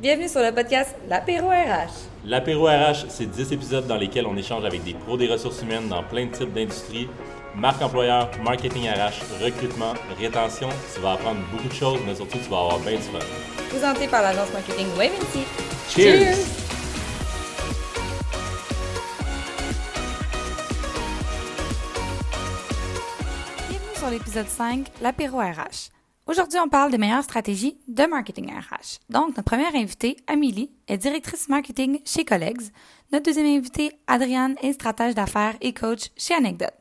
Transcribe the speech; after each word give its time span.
Bienvenue 0.00 0.28
sur 0.28 0.40
le 0.42 0.52
podcast 0.52 0.94
L'Apéro 1.08 1.48
RH. 1.48 1.90
L'Apéro 2.24 2.66
RH, 2.66 3.06
c'est 3.08 3.26
10 3.26 3.52
épisodes 3.52 3.84
dans 3.88 3.96
lesquels 3.96 4.28
on 4.28 4.36
échange 4.36 4.64
avec 4.64 4.84
des 4.84 4.94
pros 4.94 5.16
des 5.16 5.26
ressources 5.26 5.60
humaines 5.62 5.88
dans 5.88 6.04
plein 6.04 6.26
de 6.26 6.30
types 6.30 6.52
d'industries. 6.52 7.08
Marque 7.56 7.82
employeur, 7.82 8.30
marketing 8.44 8.88
RH, 8.88 9.42
recrutement, 9.42 9.94
rétention. 10.16 10.68
Tu 10.94 11.00
vas 11.00 11.14
apprendre 11.14 11.40
beaucoup 11.50 11.66
de 11.66 11.74
choses, 11.74 11.98
mais 12.06 12.14
surtout, 12.14 12.38
tu 12.38 12.48
vas 12.48 12.58
avoir 12.60 12.78
bien 12.78 12.92
du 12.92 13.02
fun. 13.02 13.18
Présenté 13.70 14.06
par 14.06 14.22
l'agence 14.22 14.52
marketing 14.52 14.86
Waventy. 14.96 15.42
Cheers! 15.90 16.36
Bienvenue 23.68 23.96
sur 23.96 24.10
l'épisode 24.10 24.48
5, 24.48 24.86
l'apéro 25.02 25.38
RH. 25.38 25.90
Aujourd'hui, 26.28 26.58
on 26.62 26.68
parle 26.68 26.90
des 26.90 26.98
meilleures 26.98 27.24
stratégies 27.24 27.78
de 27.88 28.04
marketing 28.04 28.52
RH. 28.52 28.98
Donc, 29.08 29.28
notre 29.28 29.44
première 29.44 29.74
invitée, 29.74 30.18
Amélie, 30.26 30.70
est 30.86 30.98
directrice 30.98 31.48
marketing 31.48 32.00
chez 32.04 32.26
Colleagues. 32.26 32.64
Notre 33.10 33.24
deuxième 33.24 33.46
invitée, 33.46 33.92
Adriane, 34.06 34.54
est 34.62 34.74
stratège 34.74 35.14
d'affaires 35.14 35.56
et 35.62 35.72
coach 35.72 36.10
chez 36.18 36.34
Anecdote. 36.34 36.74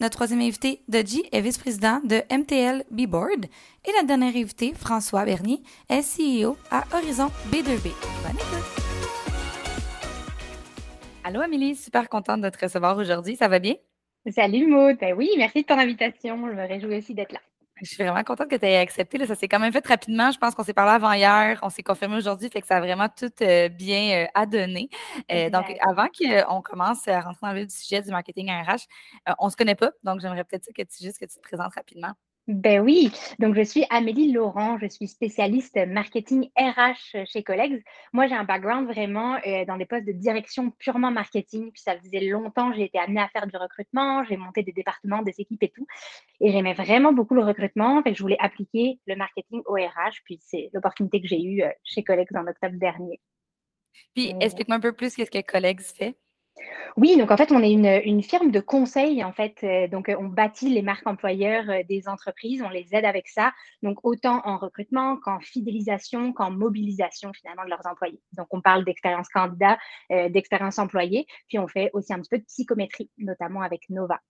Notre 0.00 0.16
troisième 0.16 0.40
invité, 0.40 0.80
Dodgy, 0.88 1.22
est 1.32 1.42
vice-président 1.42 2.00
de 2.02 2.22
MTL 2.34 2.84
B-Board. 2.90 3.44
Et 3.84 3.92
notre 3.92 4.06
dernier 4.06 4.28
invité, 4.28 4.72
François 4.72 5.26
Bernier, 5.26 5.60
est 5.90 6.00
CEO 6.00 6.56
à 6.70 6.84
Horizon 6.94 7.30
B2B. 7.52 7.92
Bonne 8.22 8.36
écoute! 8.36 8.84
Allô 11.24 11.42
Amélie, 11.42 11.76
super 11.76 12.08
contente 12.08 12.40
de 12.40 12.48
te 12.48 12.64
recevoir 12.64 12.96
aujourd'hui. 12.96 13.36
Ça 13.36 13.48
va 13.48 13.58
bien? 13.58 13.74
Salut 14.34 14.66
Maud. 14.66 14.96
Ben 14.98 15.12
oui, 15.14 15.28
merci 15.36 15.60
de 15.60 15.66
ton 15.66 15.78
invitation. 15.78 16.38
Je 16.48 16.54
me 16.54 16.66
réjouis 16.66 16.96
aussi 16.96 17.12
d'être 17.12 17.32
là. 17.32 17.40
Je 17.82 17.86
suis 17.86 18.04
vraiment 18.04 18.22
contente 18.22 18.48
que 18.48 18.56
tu 18.56 18.66
aies 18.66 18.76
accepté. 18.78 19.18
Là. 19.18 19.26
Ça 19.26 19.34
s'est 19.34 19.48
quand 19.48 19.58
même 19.58 19.72
fait 19.72 19.86
rapidement. 19.86 20.30
Je 20.30 20.38
pense 20.38 20.54
qu'on 20.54 20.62
s'est 20.62 20.72
parlé 20.72 20.92
avant 20.92 21.12
hier. 21.12 21.58
On 21.62 21.70
s'est 21.70 21.82
confirmé 21.82 22.16
aujourd'hui. 22.16 22.48
Fait 22.48 22.60
que 22.60 22.66
ça 22.66 22.76
a 22.76 22.80
vraiment 22.80 23.08
tout 23.08 23.32
euh, 23.42 23.68
bien 23.68 24.24
euh, 24.24 24.26
à 24.34 24.46
donner. 24.46 24.88
Euh, 25.32 25.50
donc, 25.50 25.66
avant 25.80 26.06
qu'on 26.08 26.62
commence 26.62 27.08
à 27.08 27.20
rentrer 27.20 27.46
dans 27.46 27.52
le 27.52 27.68
sujet 27.68 28.00
du 28.00 28.10
marketing 28.10 28.50
RH, 28.50 28.86
on 29.38 29.46
ne 29.46 29.50
se 29.50 29.56
connaît 29.56 29.74
pas. 29.74 29.90
Donc, 30.04 30.20
j'aimerais 30.20 30.44
peut-être 30.44 30.72
que 30.72 30.82
tu, 30.82 31.02
juste 31.02 31.18
que 31.18 31.26
tu 31.26 31.34
te 31.36 31.42
présentes 31.42 31.74
rapidement. 31.74 32.12
Ben 32.46 32.80
oui, 32.80 33.10
donc 33.38 33.54
je 33.54 33.62
suis 33.62 33.86
Amélie 33.88 34.30
Laurent, 34.30 34.76
je 34.78 34.86
suis 34.86 35.08
spécialiste 35.08 35.78
marketing 35.86 36.50
RH 36.58 37.24
chez 37.24 37.42
Colleagues. 37.42 37.82
Moi, 38.12 38.26
j'ai 38.26 38.34
un 38.34 38.44
background 38.44 38.86
vraiment 38.86 39.38
euh, 39.46 39.64
dans 39.64 39.78
des 39.78 39.86
postes 39.86 40.04
de 40.04 40.12
direction 40.12 40.70
purement 40.70 41.10
marketing, 41.10 41.72
puis 41.72 41.80
ça 41.80 41.98
faisait 41.98 42.20
longtemps, 42.20 42.74
j'ai 42.74 42.84
été 42.84 42.98
amenée 42.98 43.22
à 43.22 43.28
faire 43.28 43.46
du 43.46 43.56
recrutement, 43.56 44.24
j'ai 44.24 44.36
monté 44.36 44.62
des 44.62 44.72
départements, 44.72 45.22
des 45.22 45.40
équipes 45.40 45.62
et 45.62 45.70
tout. 45.70 45.86
Et 46.40 46.52
j'aimais 46.52 46.74
vraiment 46.74 47.14
beaucoup 47.14 47.34
le 47.34 47.42
recrutement, 47.42 48.02
que 48.02 48.12
je 48.12 48.20
voulais 48.20 48.38
appliquer 48.38 49.00
le 49.06 49.16
marketing 49.16 49.62
au 49.64 49.76
RH, 49.76 50.20
puis 50.26 50.38
c'est 50.42 50.68
l'opportunité 50.74 51.22
que 51.22 51.26
j'ai 51.26 51.42
eue 51.42 51.62
euh, 51.62 51.70
chez 51.82 52.04
Colleagues 52.04 52.28
en 52.34 52.46
octobre 52.46 52.76
dernier. 52.78 53.22
Puis, 54.14 54.34
explique-moi 54.38 54.76
un 54.76 54.80
peu 54.80 54.92
plus 54.92 55.14
ce 55.14 55.22
que 55.22 55.40
Colleagues 55.40 55.80
fait. 55.80 56.14
Oui, 56.96 57.16
donc 57.16 57.30
en 57.30 57.36
fait, 57.36 57.50
on 57.50 57.62
est 57.62 57.72
une, 57.72 58.00
une 58.04 58.22
firme 58.22 58.50
de 58.50 58.60
conseil, 58.60 59.24
en 59.24 59.32
fait. 59.32 59.58
Euh, 59.64 59.88
donc, 59.88 60.08
euh, 60.08 60.16
on 60.18 60.26
bâtit 60.26 60.68
les 60.68 60.82
marques 60.82 61.06
employeurs 61.06 61.68
euh, 61.68 61.82
des 61.88 62.08
entreprises, 62.08 62.62
on 62.62 62.68
les 62.68 62.94
aide 62.94 63.04
avec 63.04 63.28
ça. 63.28 63.52
Donc, 63.82 63.98
autant 64.04 64.40
en 64.44 64.58
recrutement 64.58 65.16
qu'en 65.16 65.40
fidélisation, 65.40 66.32
qu'en 66.32 66.50
mobilisation 66.50 67.32
finalement 67.32 67.64
de 67.64 67.70
leurs 67.70 67.86
employés. 67.86 68.20
Donc, 68.32 68.46
on 68.50 68.60
parle 68.60 68.84
d'expérience 68.84 69.28
candidat, 69.28 69.78
d'expérience 70.10 70.78
employée, 70.78 71.26
puis 71.48 71.58
on 71.58 71.66
fait 71.66 71.90
aussi 71.92 72.12
un 72.12 72.20
petit 72.20 72.30
peu 72.30 72.38
de 72.38 72.44
psychométrie, 72.44 73.10
notamment 73.18 73.62
avec 73.62 73.88
Nova. 73.90 74.20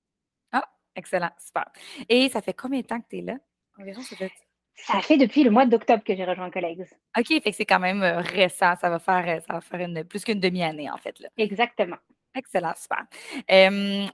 Ah, 0.52 0.66
excellent, 0.96 1.30
super. 1.38 1.70
Et 2.08 2.28
ça 2.30 2.40
fait 2.40 2.54
combien 2.54 2.80
de 2.80 2.86
temps 2.86 3.00
que 3.00 3.08
tu 3.08 3.18
es 3.18 3.22
là? 3.22 3.36
Environ, 3.78 4.00
ça 4.00 4.16
fait... 4.16 4.32
Ça 4.76 5.00
fait 5.00 5.16
depuis 5.16 5.44
le 5.44 5.52
mois 5.52 5.66
d'octobre 5.66 6.02
que 6.02 6.16
j'ai 6.16 6.24
rejoint 6.24 6.50
Collègues. 6.50 6.84
OK, 7.16 7.28
fait 7.28 7.40
que 7.40 7.52
c'est 7.52 7.64
quand 7.64 7.78
même 7.78 8.02
récent. 8.02 8.74
Ça 8.80 8.90
va 8.90 8.98
faire, 8.98 9.40
ça 9.42 9.52
va 9.52 9.60
faire 9.60 9.80
une, 9.80 10.02
plus 10.02 10.24
qu'une 10.24 10.40
demi-année, 10.40 10.90
en 10.90 10.96
fait. 10.96 11.18
Là. 11.20 11.28
Exactement. 11.36 11.98
Excellent, 12.36 12.72
super. 12.76 13.04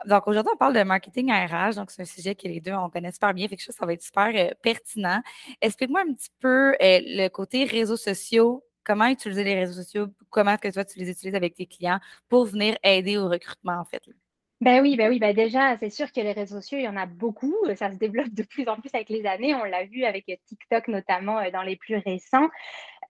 donc 0.05 0.29
aujourd'hui, 0.29 0.53
on 0.55 0.57
parle 0.59 0.75
de 0.75 0.83
marketing 0.83 1.33
RH. 1.33 1.77
Donc, 1.77 1.91
c'est 1.91 2.03
un 2.03 2.05
sujet 2.05 2.35
que 2.35 2.47
les 2.47 2.61
deux, 2.61 2.73
on 2.73 2.91
connaît 2.91 3.13
super 3.13 3.33
bien. 3.33 3.49
Fait 3.49 3.57
que 3.57 3.63
ça 3.63 3.87
va 3.87 3.95
être 3.95 4.03
super 4.03 4.31
euh, 4.35 4.51
pertinent. 4.63 5.23
Explique-moi 5.63 6.03
un 6.07 6.13
petit 6.13 6.31
peu 6.39 6.73
euh, 6.73 6.75
le 6.81 7.29
côté 7.29 7.65
réseaux 7.65 7.97
sociaux. 7.97 8.63
Comment 8.85 9.07
utiliser 9.07 9.45
les 9.45 9.55
réseaux 9.55 9.83
sociaux? 9.83 10.09
Comment 10.29 10.53
est-ce 10.53 10.61
que 10.61 10.73
toi, 10.73 10.85
tu 10.85 10.99
les 10.99 11.09
utilises 11.09 11.35
avec 11.35 11.55
tes 11.55 11.67
clients 11.67 11.99
pour 12.29 12.45
venir 12.45 12.77
aider 12.83 13.17
au 13.17 13.29
recrutement, 13.29 13.79
en 13.81 13.85
fait? 13.85 14.03
Ben 14.61 14.83
oui, 14.83 14.97
ben 14.97 15.09
oui, 15.09 15.19
ben 15.19 15.35
déjà, 15.35 15.79
c'est 15.79 15.89
sûr 15.89 16.13
que 16.13 16.21
les 16.21 16.33
réseaux 16.33 16.57
sociaux, 16.57 16.77
il 16.77 16.85
y 16.85 16.89
en 16.89 16.97
a 16.97 17.07
beaucoup. 17.07 17.55
Ça 17.77 17.91
se 17.91 17.97
développe 17.97 18.29
de 18.29 18.43
plus 18.43 18.69
en 18.69 18.77
plus 18.77 18.91
avec 18.93 19.09
les 19.09 19.25
années. 19.25 19.55
On 19.55 19.65
l'a 19.65 19.87
vu 19.87 20.05
avec 20.05 20.27
TikTok, 20.47 20.89
notamment 20.89 21.41
dans 21.51 21.63
les 21.63 21.77
plus 21.77 21.97
récents. 21.97 22.49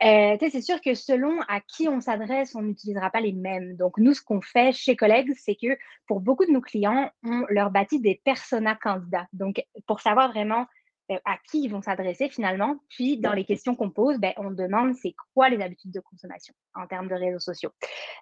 Euh, 0.02 0.36
c'est 0.40 0.62
sûr 0.62 0.80
que 0.80 0.94
selon 0.94 1.40
à 1.42 1.60
qui 1.60 1.88
on 1.88 2.00
s'adresse, 2.00 2.54
on 2.54 2.62
n'utilisera 2.62 3.10
pas 3.10 3.20
les 3.20 3.32
mêmes. 3.32 3.76
Donc, 3.76 3.98
nous, 3.98 4.14
ce 4.14 4.22
qu'on 4.22 4.40
fait 4.40 4.72
chez 4.72 4.96
Collègues, 4.96 5.32
c'est 5.36 5.56
que 5.56 5.76
pour 6.06 6.20
beaucoup 6.20 6.46
de 6.46 6.52
nos 6.52 6.62
clients, 6.62 7.10
on 7.22 7.44
leur 7.48 7.70
bâtit 7.70 8.00
des 8.00 8.20
personas 8.24 8.76
candidats. 8.76 9.26
Donc, 9.32 9.62
pour 9.86 10.00
savoir 10.00 10.30
vraiment 10.32 10.66
euh, 11.10 11.18
à 11.26 11.36
qui 11.50 11.64
ils 11.64 11.68
vont 11.68 11.82
s'adresser 11.82 12.30
finalement, 12.30 12.76
puis 12.88 13.18
dans 13.18 13.34
les 13.34 13.44
questions 13.44 13.74
qu'on 13.74 13.90
pose, 13.90 14.18
ben, 14.18 14.32
on 14.38 14.50
demande 14.50 14.94
c'est 14.94 15.14
quoi 15.34 15.50
les 15.50 15.60
habitudes 15.60 15.92
de 15.92 16.00
consommation 16.00 16.54
en 16.74 16.86
termes 16.86 17.08
de 17.08 17.14
réseaux 17.14 17.40
sociaux. 17.40 17.70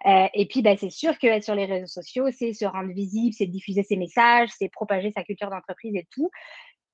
Euh, 0.07 0.27
et 0.35 0.47
puis, 0.47 0.63
ben, 0.63 0.77
c'est 0.77 0.91
sûr 0.91 1.17
que 1.19 1.41
sur 1.41 1.55
les 1.55 1.67
réseaux 1.67 1.87
sociaux, 1.87 2.27
c'est 2.33 2.55
se 2.55 2.65
rendre 2.65 2.93
visible, 2.93 3.35
c'est 3.35 3.47
diffuser 3.47 3.85
ses 3.85 3.97
messages, 3.97 4.49
c'est 4.59 4.69
propager 4.69 5.13
sa 5.15 5.23
culture 5.23 5.51
d'entreprise 5.51 5.95
et 5.95 6.09
tout 6.11 6.29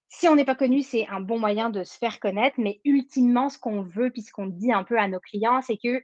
si 0.08 0.28
on 0.28 0.36
n'est 0.36 0.44
pas 0.44 0.54
connu, 0.54 0.82
c'est 0.82 1.06
un 1.08 1.20
bon 1.20 1.38
moyen 1.38 1.70
de 1.70 1.82
se 1.84 1.98
faire 1.98 2.20
connaître, 2.20 2.56
mais 2.58 2.80
ultimement, 2.84 3.48
ce 3.48 3.58
qu'on 3.58 3.82
veut, 3.82 4.10
puis 4.10 4.22
ce 4.22 4.32
qu'on 4.32 4.46
dit 4.46 4.72
un 4.72 4.84
peu 4.84 4.98
à 4.98 5.08
nos 5.08 5.20
clients, 5.20 5.60
c'est 5.62 5.76
que 5.76 6.02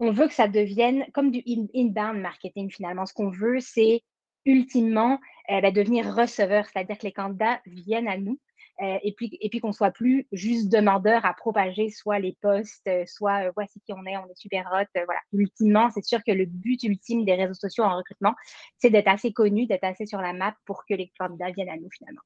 on 0.00 0.10
veut 0.10 0.26
que 0.26 0.34
ça 0.34 0.48
devienne 0.48 1.06
comme 1.12 1.30
du 1.30 1.42
inbound 1.46 2.20
marketing 2.20 2.70
finalement. 2.70 3.06
Ce 3.06 3.14
qu'on 3.14 3.30
veut, 3.30 3.60
c'est 3.60 4.02
ultimement 4.44 5.20
euh, 5.50 5.60
ben, 5.60 5.72
devenir 5.72 6.14
receveur, 6.14 6.66
c'est-à-dire 6.66 6.98
que 6.98 7.06
les 7.06 7.12
candidats 7.12 7.60
viennent 7.66 8.08
à 8.08 8.18
nous 8.18 8.38
euh, 8.82 8.98
et 9.02 9.12
puis, 9.12 9.38
et 9.40 9.48
puis 9.48 9.60
qu'on 9.60 9.72
soit 9.72 9.92
plus 9.92 10.26
juste 10.32 10.68
demandeur 10.68 11.24
à 11.24 11.32
propager 11.32 11.90
soit 11.90 12.18
les 12.18 12.36
posts, 12.40 12.86
euh, 12.88 13.04
soit 13.06 13.50
voici 13.54 13.80
qui 13.80 13.92
on 13.92 14.04
est, 14.04 14.16
on 14.16 14.26
est 14.26 14.36
super 14.36 14.68
hot. 14.72 15.00
voilà. 15.04 15.20
Ultimement, 15.32 15.90
c'est 15.90 16.04
sûr 16.04 16.24
que 16.24 16.32
le 16.32 16.44
but 16.44 16.82
ultime 16.82 17.24
des 17.24 17.34
réseaux 17.34 17.54
sociaux 17.54 17.84
en 17.84 17.96
recrutement, 17.96 18.34
c'est 18.78 18.90
d'être 18.90 19.08
assez 19.08 19.32
connu, 19.32 19.66
d'être 19.66 19.84
assez 19.84 20.06
sur 20.06 20.20
la 20.20 20.32
map 20.32 20.56
pour 20.64 20.84
que 20.88 20.94
les 20.94 21.12
candidats 21.18 21.50
viennent 21.52 21.68
à 21.68 21.76
nous 21.76 21.90
finalement. 21.96 22.22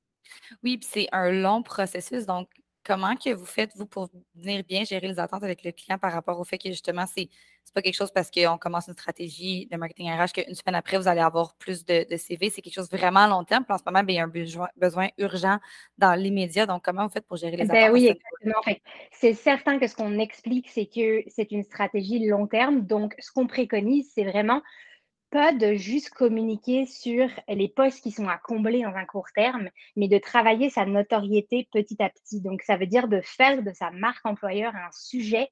Oui, 0.62 0.78
puis 0.78 0.88
c'est 0.90 1.08
un 1.12 1.30
long 1.30 1.62
processus. 1.62 2.26
Donc, 2.26 2.48
comment 2.88 3.16
que 3.16 3.34
vous 3.34 3.44
faites, 3.44 3.70
vous, 3.76 3.86
pour 3.86 4.08
venir 4.34 4.64
bien 4.64 4.82
gérer 4.84 5.08
les 5.08 5.18
attentes 5.18 5.44
avec 5.44 5.62
le 5.62 5.72
client 5.72 5.98
par 5.98 6.12
rapport 6.12 6.40
au 6.40 6.44
fait 6.44 6.56
que 6.58 6.70
justement, 6.70 7.04
c'est 7.06 7.28
n'est 7.68 7.74
pas 7.74 7.82
quelque 7.82 7.96
chose 7.96 8.10
parce 8.10 8.30
qu'on 8.30 8.56
commence 8.56 8.88
une 8.88 8.94
stratégie 8.94 9.66
de 9.70 9.76
marketing 9.76 10.10
RH 10.10 10.32
qu'une 10.32 10.54
semaine 10.54 10.74
après, 10.74 10.96
vous 10.96 11.06
allez 11.06 11.20
avoir 11.20 11.54
plus 11.56 11.84
de, 11.84 12.06
CV. 12.16 12.48
C'est 12.48 12.62
quelque 12.62 12.74
chose 12.74 12.90
vraiment 12.90 13.26
long 13.26 13.44
terme. 13.44 13.64
Puis 13.64 13.74
en 13.74 13.78
ce 13.78 13.82
moment, 13.84 14.02
il 14.08 14.14
y 14.14 14.18
a 14.18 14.24
un 14.24 14.32
besoin, 14.76 15.08
urgent 15.18 15.58
dans 15.98 16.14
l'immédiat. 16.14 16.64
Donc, 16.64 16.82
comment 16.82 17.04
vous 17.06 17.12
faites 17.12 17.26
pour 17.26 17.36
gérer 17.36 17.56
les 17.56 17.66
ben 17.66 17.76
attentes? 17.76 17.92
oui, 17.92 18.06
exactement. 18.06 18.78
C'est 19.12 19.34
certain 19.34 19.78
que 19.78 19.86
ce 19.86 19.94
qu'on 19.94 20.18
explique, 20.18 20.70
c'est 20.70 20.86
que 20.86 21.22
c'est 21.28 21.50
une 21.50 21.62
stratégie 21.62 22.26
long 22.26 22.46
terme. 22.46 22.86
Donc, 22.86 23.14
ce 23.18 23.30
qu'on 23.32 23.46
préconise, 23.46 24.10
c'est 24.14 24.24
vraiment 24.24 24.62
pas 25.30 25.52
de 25.52 25.74
juste 25.74 26.10
communiquer 26.10 26.86
sur 26.86 27.28
les 27.48 27.68
postes 27.68 28.02
qui 28.02 28.10
sont 28.10 28.28
à 28.28 28.38
combler 28.38 28.82
dans 28.82 28.94
un 28.94 29.04
court 29.04 29.28
terme, 29.34 29.68
mais 29.96 30.08
de 30.08 30.18
travailler 30.18 30.70
sa 30.70 30.86
notoriété 30.86 31.68
petit 31.72 32.02
à 32.02 32.08
petit. 32.08 32.40
Donc, 32.40 32.62
ça 32.62 32.76
veut 32.76 32.86
dire 32.86 33.08
de 33.08 33.20
faire 33.20 33.62
de 33.62 33.72
sa 33.72 33.90
marque 33.90 34.24
employeur 34.24 34.74
un 34.74 34.90
sujet 34.92 35.50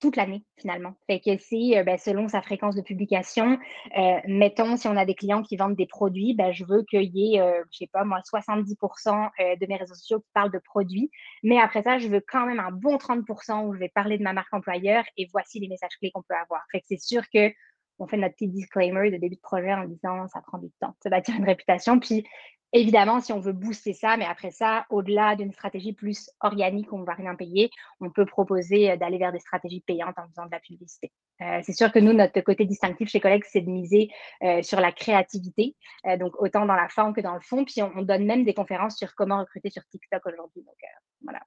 toute 0.00 0.16
l'année 0.16 0.44
finalement. 0.56 0.94
Fait 1.06 1.20
que 1.20 1.36
c'est 1.38 1.78
euh, 1.78 1.84
ben, 1.84 1.98
selon 1.98 2.28
sa 2.28 2.42
fréquence 2.42 2.74
de 2.74 2.82
publication. 2.82 3.58
Euh, 3.96 4.18
mettons, 4.26 4.76
si 4.76 4.86
on 4.88 4.96
a 4.96 5.04
des 5.04 5.14
clients 5.14 5.42
qui 5.42 5.56
vendent 5.56 5.76
des 5.76 5.86
produits, 5.86 6.34
ben, 6.34 6.52
je 6.52 6.64
veux 6.64 6.84
qu'il 6.84 7.10
y 7.16 7.34
ait, 7.34 7.40
euh, 7.40 7.62
je 7.72 7.78
sais 7.78 7.88
pas 7.92 8.04
moi, 8.04 8.20
70% 8.20 9.30
de 9.38 9.66
mes 9.66 9.76
réseaux 9.76 9.94
sociaux 9.94 10.20
qui 10.20 10.30
parlent 10.34 10.52
de 10.52 10.60
produits. 10.64 11.10
Mais 11.42 11.58
après 11.58 11.82
ça, 11.82 11.98
je 11.98 12.08
veux 12.08 12.22
quand 12.26 12.46
même 12.46 12.60
un 12.60 12.70
bon 12.70 12.96
30% 12.96 13.66
où 13.66 13.74
je 13.74 13.78
vais 13.78 13.88
parler 13.88 14.18
de 14.18 14.22
ma 14.22 14.32
marque 14.32 14.52
employeur 14.52 15.04
et 15.16 15.26
voici 15.32 15.60
les 15.60 15.68
messages 15.68 15.96
clés 15.98 16.10
qu'on 16.12 16.22
peut 16.22 16.34
avoir. 16.34 16.62
Fait 16.70 16.80
que 16.80 16.86
c'est 16.88 17.00
sûr 17.00 17.22
que 17.32 17.52
on 17.98 18.06
fait 18.06 18.16
notre 18.16 18.34
petit 18.34 18.48
disclaimer 18.48 19.10
de 19.10 19.16
début 19.16 19.36
de 19.36 19.40
projet 19.40 19.72
en 19.72 19.84
disant 19.84 20.26
ça 20.28 20.40
prend 20.40 20.58
du 20.58 20.70
temps, 20.80 20.94
ça 21.02 21.10
bâtir 21.10 21.34
une 21.36 21.44
réputation. 21.44 21.98
Puis 21.98 22.24
évidemment, 22.72 23.20
si 23.20 23.32
on 23.32 23.40
veut 23.40 23.52
booster 23.52 23.92
ça, 23.92 24.16
mais 24.16 24.24
après 24.24 24.50
ça, 24.50 24.86
au-delà 24.90 25.36
d'une 25.36 25.52
stratégie 25.52 25.92
plus 25.92 26.30
organique 26.40 26.92
où 26.92 26.96
on 26.96 27.00
ne 27.00 27.06
va 27.06 27.14
rien 27.14 27.34
payer, 27.34 27.70
on 28.00 28.10
peut 28.10 28.26
proposer 28.26 28.90
euh, 28.90 28.96
d'aller 28.96 29.18
vers 29.18 29.32
des 29.32 29.38
stratégies 29.38 29.80
payantes 29.80 30.18
en 30.18 30.28
faisant 30.28 30.46
de 30.46 30.50
la 30.50 30.60
publicité. 30.60 31.12
Euh, 31.40 31.60
c'est 31.62 31.72
sûr 31.72 31.92
que 31.92 31.98
nous, 31.98 32.12
notre 32.12 32.40
côté 32.40 32.64
distinctif 32.64 33.08
chez 33.08 33.20
Collègues, 33.20 33.44
c'est 33.48 33.60
de 33.60 33.70
miser 33.70 34.10
euh, 34.42 34.62
sur 34.62 34.80
la 34.80 34.92
créativité, 34.92 35.76
donc 36.18 36.40
autant 36.40 36.66
dans 36.66 36.74
la 36.74 36.88
forme 36.88 37.14
que 37.14 37.20
dans 37.20 37.34
le 37.34 37.40
fond. 37.40 37.64
Puis 37.64 37.82
on, 37.82 38.02
donne 38.02 38.24
même 38.24 38.44
des 38.44 38.54
conférences 38.54 38.96
sur 38.96 39.14
comment 39.14 39.38
recruter 39.38 39.70
sur 39.70 39.82
TikTok 39.86 40.24
aujourd'hui. 40.26 40.62
Donc 40.62 40.76
voilà. 41.22 41.40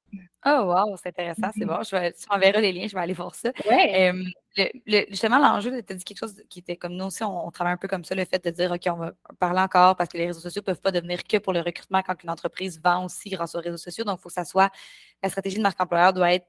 Oh 0.45 0.73
wow, 0.73 0.95
c'est 0.97 1.09
intéressant, 1.09 1.49
c'est 1.57 1.65
bon. 1.65 1.81
Je 1.83 1.95
vais, 1.95 2.13
tu 2.13 2.25
m'enverras 2.29 2.61
les 2.61 2.71
liens, 2.71 2.87
je 2.87 2.95
vais 2.95 3.01
aller 3.01 3.13
voir 3.13 3.35
ça. 3.35 3.51
justement, 5.09 5.39
l'enjeu, 5.39 5.81
tu 5.81 5.93
as 5.93 5.95
dit 5.95 6.03
quelque 6.03 6.19
chose 6.19 6.41
qui 6.49 6.59
était 6.59 6.77
comme 6.77 6.93
nous 6.93 7.05
aussi, 7.05 7.23
on, 7.23 7.51
travaille 7.51 7.73
un 7.73 7.77
peu 7.77 7.87
comme 7.87 8.03
ça, 8.03 8.15
le 8.15 8.25
fait 8.25 8.43
de 8.43 8.49
dire, 8.49 8.71
OK, 8.71 8.81
on 8.87 8.97
va 8.97 9.11
parler 9.39 9.61
encore 9.61 9.95
parce 9.95 10.09
que 10.09 10.17
les 10.17 10.27
réseaux 10.27 10.39
sociaux 10.39 10.61
ne 10.61 10.65
peuvent 10.65 10.81
pas 10.81 10.91
devenir 10.91 11.10
que 11.17 11.37
pour 11.37 11.53
le 11.53 11.61
recrutement 11.61 12.01
quand 12.01 12.21
une 12.23 12.29
entreprise 12.29 12.79
vend 12.83 13.05
aussi 13.05 13.29
grâce 13.29 13.55
aux 13.55 13.59
réseaux 13.59 13.77
sociaux. 13.77 14.03
Donc, 14.03 14.19
il 14.19 14.21
faut 14.21 14.29
que 14.29 14.33
ça 14.33 14.45
soit, 14.45 14.71
la 15.21 15.29
stratégie 15.29 15.57
de 15.57 15.61
marque 15.61 15.79
employeur 15.79 16.13
doit 16.13 16.33
être 16.33 16.47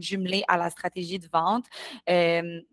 jumelé 0.00 0.44
à 0.48 0.56
la 0.56 0.70
stratégie 0.70 1.18
de 1.18 1.28
vente. 1.32 1.66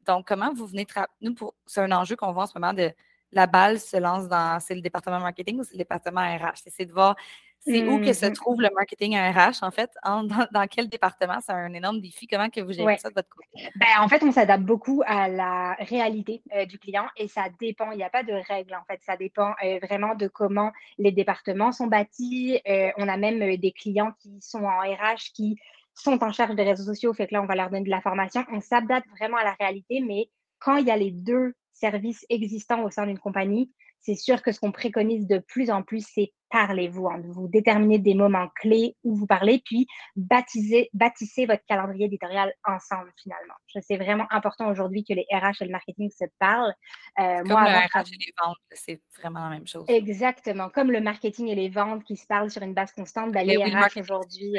donc, 0.05 0.27
comment 0.27 0.53
vous 0.53 0.67
venez, 0.67 0.85
nous, 1.21 1.35
c'est 1.65 1.81
un 1.81 1.91
enjeu 1.91 2.15
qu'on 2.15 2.31
voit 2.31 2.43
en 2.43 2.47
ce 2.47 2.57
moment 2.57 2.73
de 2.73 2.91
la 3.31 3.47
balle 3.47 3.79
se 3.79 3.97
lance 3.97 4.27
dans, 4.27 4.59
c'est 4.59 4.75
le 4.75 4.81
département 4.81 5.19
marketing 5.19 5.59
ou 5.59 5.63
c'est 5.63 5.73
le 5.73 5.79
département 5.79 6.21
RH? 6.21 6.63
C'est 6.67 6.85
de 6.85 6.91
voir 6.91 7.15
c'est 7.63 7.87
où 7.87 7.99
que 7.99 8.11
se 8.11 8.25
mmh 8.25 8.33
trouve 8.33 8.61
le 8.61 8.69
marketing 8.73 9.15
RH, 9.15 9.63
en 9.63 9.71
fait? 9.71 9.91
dans, 10.03 10.67
quel 10.69 10.89
département? 10.89 11.39
C'est 11.41 11.51
un 11.51 11.73
énorme 11.73 12.01
défi. 12.01 12.27
Comment 12.27 12.49
que 12.49 12.61
vous 12.61 12.73
gérez 12.73 12.97
ça 12.97 13.09
de 13.09 13.15
votre 13.15 13.29
côté? 13.29 13.69
Ben, 13.75 13.87
en 13.99 14.07
fait, 14.07 14.23
on 14.23 14.31
s'adapte 14.31 14.63
beaucoup 14.63 15.03
à 15.05 15.27
la 15.27 15.73
réalité 15.73 16.41
euh, 16.55 16.65
du 16.65 16.79
client 16.79 17.05
et 17.17 17.27
ça 17.27 17.45
dépend. 17.59 17.91
Il 17.91 17.97
n'y 17.97 18.03
a 18.03 18.09
pas 18.09 18.23
de 18.23 18.33
règle, 18.33 18.73
en 18.73 18.83
fait. 18.85 18.99
Ça 19.03 19.15
dépend 19.15 19.53
euh, 19.63 19.79
vraiment 19.83 20.15
de 20.15 20.27
comment 20.27 20.71
les 20.97 21.11
départements 21.11 21.71
sont 21.71 21.87
bâtis. 21.87 22.59
Euh, 22.67 22.89
on 22.97 23.07
a 23.07 23.17
même 23.17 23.55
des 23.57 23.71
clients 23.71 24.13
qui 24.19 24.41
sont 24.41 24.63
en 24.63 24.79
RH 24.79 25.31
qui 25.33 25.57
sont 25.93 26.23
en 26.23 26.31
charge 26.31 26.55
des 26.55 26.63
réseaux 26.63 26.85
sociaux. 26.85 27.13
Fait 27.13 27.27
que 27.27 27.33
là, 27.35 27.43
on 27.43 27.45
va 27.45 27.55
leur 27.55 27.69
donner 27.69 27.85
de 27.85 27.89
la 27.89 28.01
formation. 28.01 28.43
On 28.51 28.59
s'adapte 28.59 29.07
vraiment 29.09 29.37
à 29.37 29.43
la 29.43 29.55
réalité, 29.59 30.01
mais 30.01 30.29
quand 30.57 30.77
il 30.77 30.87
y 30.87 30.91
a 30.91 30.97
les 30.97 31.11
deux 31.11 31.53
services 31.73 32.25
existants 32.29 32.83
au 32.83 32.89
sein 32.89 33.05
d'une 33.05 33.19
compagnie, 33.19 33.71
c'est 34.01 34.15
sûr 34.15 34.41
que 34.41 34.51
ce 34.51 34.59
qu'on 34.59 34.71
préconise 34.71 35.27
de 35.27 35.37
plus 35.37 35.69
en 35.69 35.83
plus, 35.83 36.05
c'est 36.13 36.33
parlez-vous, 36.49 37.07
hein, 37.07 37.21
vous 37.23 37.47
déterminez 37.47 37.97
des 37.97 38.13
moments 38.13 38.49
clés 38.55 38.97
où 39.03 39.15
vous 39.15 39.25
parlez, 39.25 39.61
puis 39.65 39.87
baptisez, 40.15 40.89
bâtissez 40.93 41.45
votre 41.45 41.63
calendrier 41.65 42.07
éditorial 42.07 42.53
ensemble 42.65 43.11
finalement. 43.21 43.53
C'est 43.81 43.95
vraiment 43.95 44.27
important 44.31 44.69
aujourd'hui 44.69 45.05
que 45.05 45.13
les 45.13 45.25
RH 45.31 45.61
et 45.61 45.65
le 45.65 45.71
marketing 45.71 46.09
se 46.11 46.25
parlent. 46.39 46.73
Euh, 47.19 47.37
comme 47.43 47.51
moi, 47.51 47.63
le 47.63 47.77
RH 47.77 48.11
et 48.11 48.25
les 48.25 48.33
ventes, 48.43 48.57
c'est 48.71 49.01
vraiment 49.17 49.39
la 49.39 49.49
même 49.49 49.67
chose. 49.67 49.85
Exactement, 49.87 50.69
comme 50.69 50.91
le 50.91 50.99
marketing 50.99 51.47
et 51.47 51.55
les 51.55 51.69
ventes 51.69 52.03
qui 52.03 52.17
se 52.17 52.27
parlent 52.27 52.51
sur 52.51 52.61
une 52.63 52.73
base 52.73 52.91
constante, 52.91 53.31
ben, 53.31 53.47
les 53.47 53.57
RH 53.57 53.97
aujourd'hui. 53.97 54.57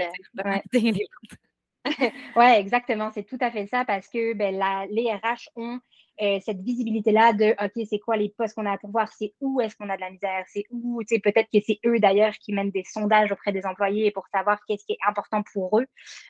oui, 2.37 2.45
exactement. 2.57 3.11
C'est 3.13 3.25
tout 3.25 3.39
à 3.41 3.51
fait 3.51 3.67
ça 3.67 3.85
parce 3.85 4.09
que 4.09 4.35
ben, 4.35 4.55
les 4.91 5.13
RH 5.13 5.51
ont 5.57 5.81
euh, 6.23 6.39
cette 6.45 6.61
visibilité-là 6.61 7.33
de 7.33 7.55
OK, 7.65 7.87
c'est 7.89 7.99
quoi 7.99 8.17
les 8.17 8.29
postes 8.31 8.55
qu'on 8.55 8.67
a 8.67 8.73
à 8.73 8.79
voir, 8.85 9.13
c'est 9.13 9.35
où 9.41 9.61
est-ce 9.61 9.77
qu'on 9.77 9.89
a 9.89 9.97
de 9.97 10.01
la 10.01 10.11
misère, 10.11 10.45
c'est 10.53 10.65
où, 10.71 11.03
tu 11.03 11.17
sais, 11.17 11.21
peut-être 11.21 11.49
que 11.53 11.59
c'est 11.67 11.81
eux 11.85 11.99
d'ailleurs 11.99 12.35
qui 12.35 12.53
mènent 12.53 12.71
des 12.71 12.85
sondages 12.85 13.33
auprès 13.33 13.53
des 13.53 13.67
employés 13.67 14.11
pour 14.13 14.27
savoir 14.29 14.61
qu'est-ce 14.67 14.85
qui 14.85 14.93
est 14.93 15.09
important 15.09 15.43
pour 15.53 15.81
eux 15.81 15.87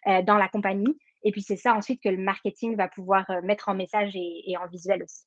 euh, 0.06 0.22
dans 0.22 0.38
la 0.38 0.48
compagnie. 0.48 0.98
Et 1.24 1.30
puis 1.30 1.42
c'est 1.42 1.56
ça 1.56 1.74
ensuite 1.74 2.02
que 2.02 2.08
le 2.08 2.18
marketing 2.18 2.76
va 2.76 2.88
pouvoir 2.88 3.28
euh, 3.30 3.42
mettre 3.42 3.68
en 3.68 3.74
message 3.74 4.12
et 4.14 4.56
en 4.56 4.66
visuel 4.66 5.02
aussi. 5.02 5.24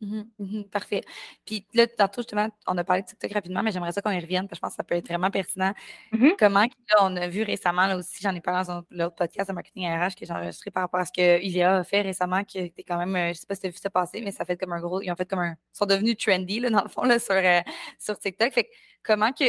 Mmh 0.00 0.22
mmh 0.38 0.62
parfait. 0.70 1.00
Puis 1.44 1.66
là, 1.74 1.86
tantôt, 1.88 2.20
justement, 2.22 2.48
on 2.68 2.78
a 2.78 2.84
parlé 2.84 3.02
de 3.02 3.08
TikTok 3.08 3.32
rapidement, 3.32 3.62
mais 3.64 3.72
j'aimerais 3.72 3.90
ça 3.90 4.00
qu'on 4.00 4.12
y 4.12 4.20
revienne, 4.20 4.46
parce 4.46 4.50
que 4.50 4.56
je 4.56 4.60
pense 4.60 4.70
que 4.72 4.76
ça 4.76 4.84
peut 4.84 4.94
être 4.94 5.08
vraiment 5.08 5.30
pertinent. 5.30 5.72
Mmh 6.12 6.28
Comment, 6.38 6.60
là, 6.62 6.96
on 7.00 7.16
a 7.16 7.26
vu 7.26 7.42
récemment, 7.42 7.86
là 7.88 7.96
aussi, 7.96 8.22
j'en 8.22 8.32
ai 8.34 8.40
parlé 8.40 8.64
dans 8.68 8.84
l'autre 8.90 9.16
podcast 9.16 9.48
de 9.48 9.54
marketing 9.54 9.88
RH 9.88 10.14
que 10.14 10.24
j'ai 10.24 10.32
enregistré 10.32 10.70
par 10.70 10.82
rapport 10.84 11.00
à 11.00 11.04
ce 11.04 11.12
que 11.12 11.42
IVA 11.42 11.78
a 11.78 11.84
fait 11.84 12.02
récemment, 12.02 12.44
qui 12.44 12.58
était 12.58 12.84
quand 12.84 12.96
même, 12.98 13.14
euh, 13.16 13.24
je 13.26 13.28
ne 13.30 13.34
sais 13.34 13.46
pas 13.46 13.54
si 13.56 13.62
tu 13.62 13.66
as 13.66 13.70
vu 13.70 13.76
ça 13.78 13.90
passer, 13.90 14.20
mais 14.20 14.30
ça 14.30 14.44
fait 14.44 14.56
comme 14.56 14.72
un 14.72 14.80
gros, 14.80 15.02
ils 15.02 15.10
ont 15.10 15.16
fait 15.16 15.28
comme 15.28 15.40
un, 15.40 15.52
ils 15.74 15.76
sont 15.78 15.86
devenus 15.86 16.16
trendy, 16.16 16.60
là, 16.60 16.70
dans 16.70 16.82
le 16.82 16.88
fond, 16.88 17.02
là, 17.02 17.18
sur, 17.18 17.34
euh, 17.34 17.60
sur 17.98 18.16
TikTok. 18.18 18.52
Fait 18.52 18.70
comment 19.02 19.32
que 19.32 19.44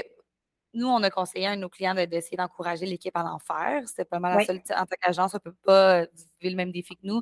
nous, 0.74 0.88
on 0.88 1.02
a 1.04 1.10
conseillé 1.10 1.48
à 1.48 1.56
nos 1.56 1.68
clients 1.69 1.95
d'essayer 1.95 2.38
d'encourager 2.38 2.86
l'équipe 2.86 3.16
à 3.18 3.24
en 3.25 3.40
faire? 3.40 3.81
C'est 3.88 4.06
pas 4.06 4.19
mal 4.19 4.34
la 4.34 4.40
seule. 4.40 4.62
En 4.72 4.86
tant 4.86 4.95
qu'agence, 5.02 5.34
on 5.34 5.38
ne 5.38 5.52
peut 5.52 5.57
pas 5.63 6.02
vivre 6.42 6.52
le 6.52 6.56
même 6.56 6.72
défi 6.72 6.95
que 6.95 7.02
nous. 7.04 7.22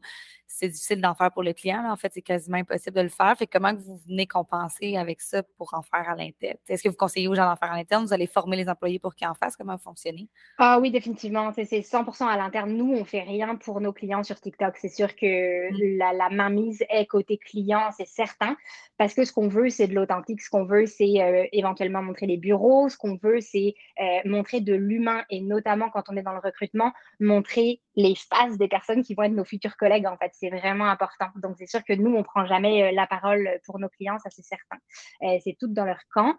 C'est 0.59 0.69
difficile 0.69 1.01
d'en 1.01 1.13
faire 1.13 1.31
pour 1.31 1.43
le 1.43 1.53
client. 1.53 1.87
En 1.87 1.95
fait, 1.95 2.11
c'est 2.11 2.23
quasiment 2.23 2.57
impossible 2.57 2.95
de 2.95 3.01
le 3.01 3.09
faire. 3.09 3.37
Fait 3.37 3.45
comment 3.45 3.75
vous 3.75 3.97
venez 4.07 4.25
compenser 4.25 4.97
avec 4.97 5.21
ça 5.21 5.43
pour 5.43 5.71
en 5.75 5.83
faire 5.83 6.09
à 6.09 6.15
l'interne? 6.15 6.57
Est-ce 6.67 6.81
que 6.81 6.89
vous 6.89 6.95
conseillez 6.95 7.27
aux 7.27 7.35
gens 7.35 7.47
d'en 7.47 7.55
faire 7.55 7.71
à 7.71 7.77
l'interne? 7.77 8.05
Vous 8.05 8.13
allez 8.13 8.25
former 8.25 8.57
les 8.57 8.67
employés 8.67 8.97
pour 8.97 9.13
qu'ils 9.13 9.27
en 9.27 9.35
fassent? 9.35 9.55
Comment 9.55 9.75
vous 9.75 9.83
fonctionnez? 9.83 10.27
Ah 10.57 10.79
oui, 10.81 10.89
définitivement. 10.89 11.53
C'est 11.53 11.83
100 11.83 12.27
à 12.27 12.37
l'interne. 12.37 12.73
Nous, 12.73 12.91
on 12.91 13.01
ne 13.01 13.03
fait 13.03 13.21
rien 13.21 13.55
pour 13.55 13.81
nos 13.81 13.93
clients 13.93 14.23
sur 14.23 14.39
TikTok. 14.39 14.77
C'est 14.77 14.89
sûr 14.89 15.15
que 15.15 15.71
mmh. 15.71 15.97
la, 15.99 16.13
la 16.13 16.29
mainmise 16.29 16.83
est 16.89 17.05
côté 17.05 17.37
client, 17.37 17.89
c'est 17.95 18.07
certain. 18.07 18.57
Parce 18.97 19.13
que 19.13 19.25
ce 19.25 19.31
qu'on 19.31 19.47
veut, 19.47 19.69
c'est 19.69 19.87
de 19.87 19.93
l'authentique. 19.93 20.41
Ce 20.41 20.49
qu'on 20.49 20.65
veut, 20.65 20.87
c'est 20.87 21.21
euh, 21.21 21.45
éventuellement 21.51 22.01
montrer 22.01 22.25
les 22.25 22.37
bureaux. 22.37 22.89
Ce 22.89 22.97
qu'on 22.97 23.15
veut, 23.21 23.41
c'est 23.41 23.75
euh, 24.01 24.19
montrer 24.25 24.59
de 24.59 24.73
l'humain 24.73 25.23
et 25.29 25.41
notamment 25.41 25.89
quand 25.89 26.03
on 26.09 26.17
est 26.17 26.23
dans 26.23 26.33
le 26.33 26.39
recrutement, 26.39 26.91
montrer 27.19 27.81
les 27.95 28.15
faces 28.15 28.57
des 28.57 28.67
personnes 28.67 29.03
qui 29.03 29.13
vont 29.13 29.23
être 29.23 29.33
nos 29.33 29.45
futurs 29.45 29.77
collègues. 29.77 30.07
En 30.07 30.17
fait, 30.17 30.31
c'est 30.49 30.57
vraiment 30.57 30.85
important. 30.85 31.27
Donc, 31.35 31.55
c'est 31.57 31.67
sûr 31.67 31.83
que 31.83 31.93
nous, 31.93 32.15
on 32.15 32.23
prend 32.23 32.45
jamais 32.45 32.83
euh, 32.83 32.91
la 32.91 33.07
parole 33.07 33.49
pour 33.65 33.79
nos 33.79 33.89
clients, 33.89 34.17
ça 34.19 34.29
c'est 34.29 34.43
certain. 34.43 34.77
Euh, 35.23 35.37
c'est 35.43 35.55
tout 35.59 35.67
dans 35.67 35.85
leur 35.85 35.99
camp. 36.13 36.35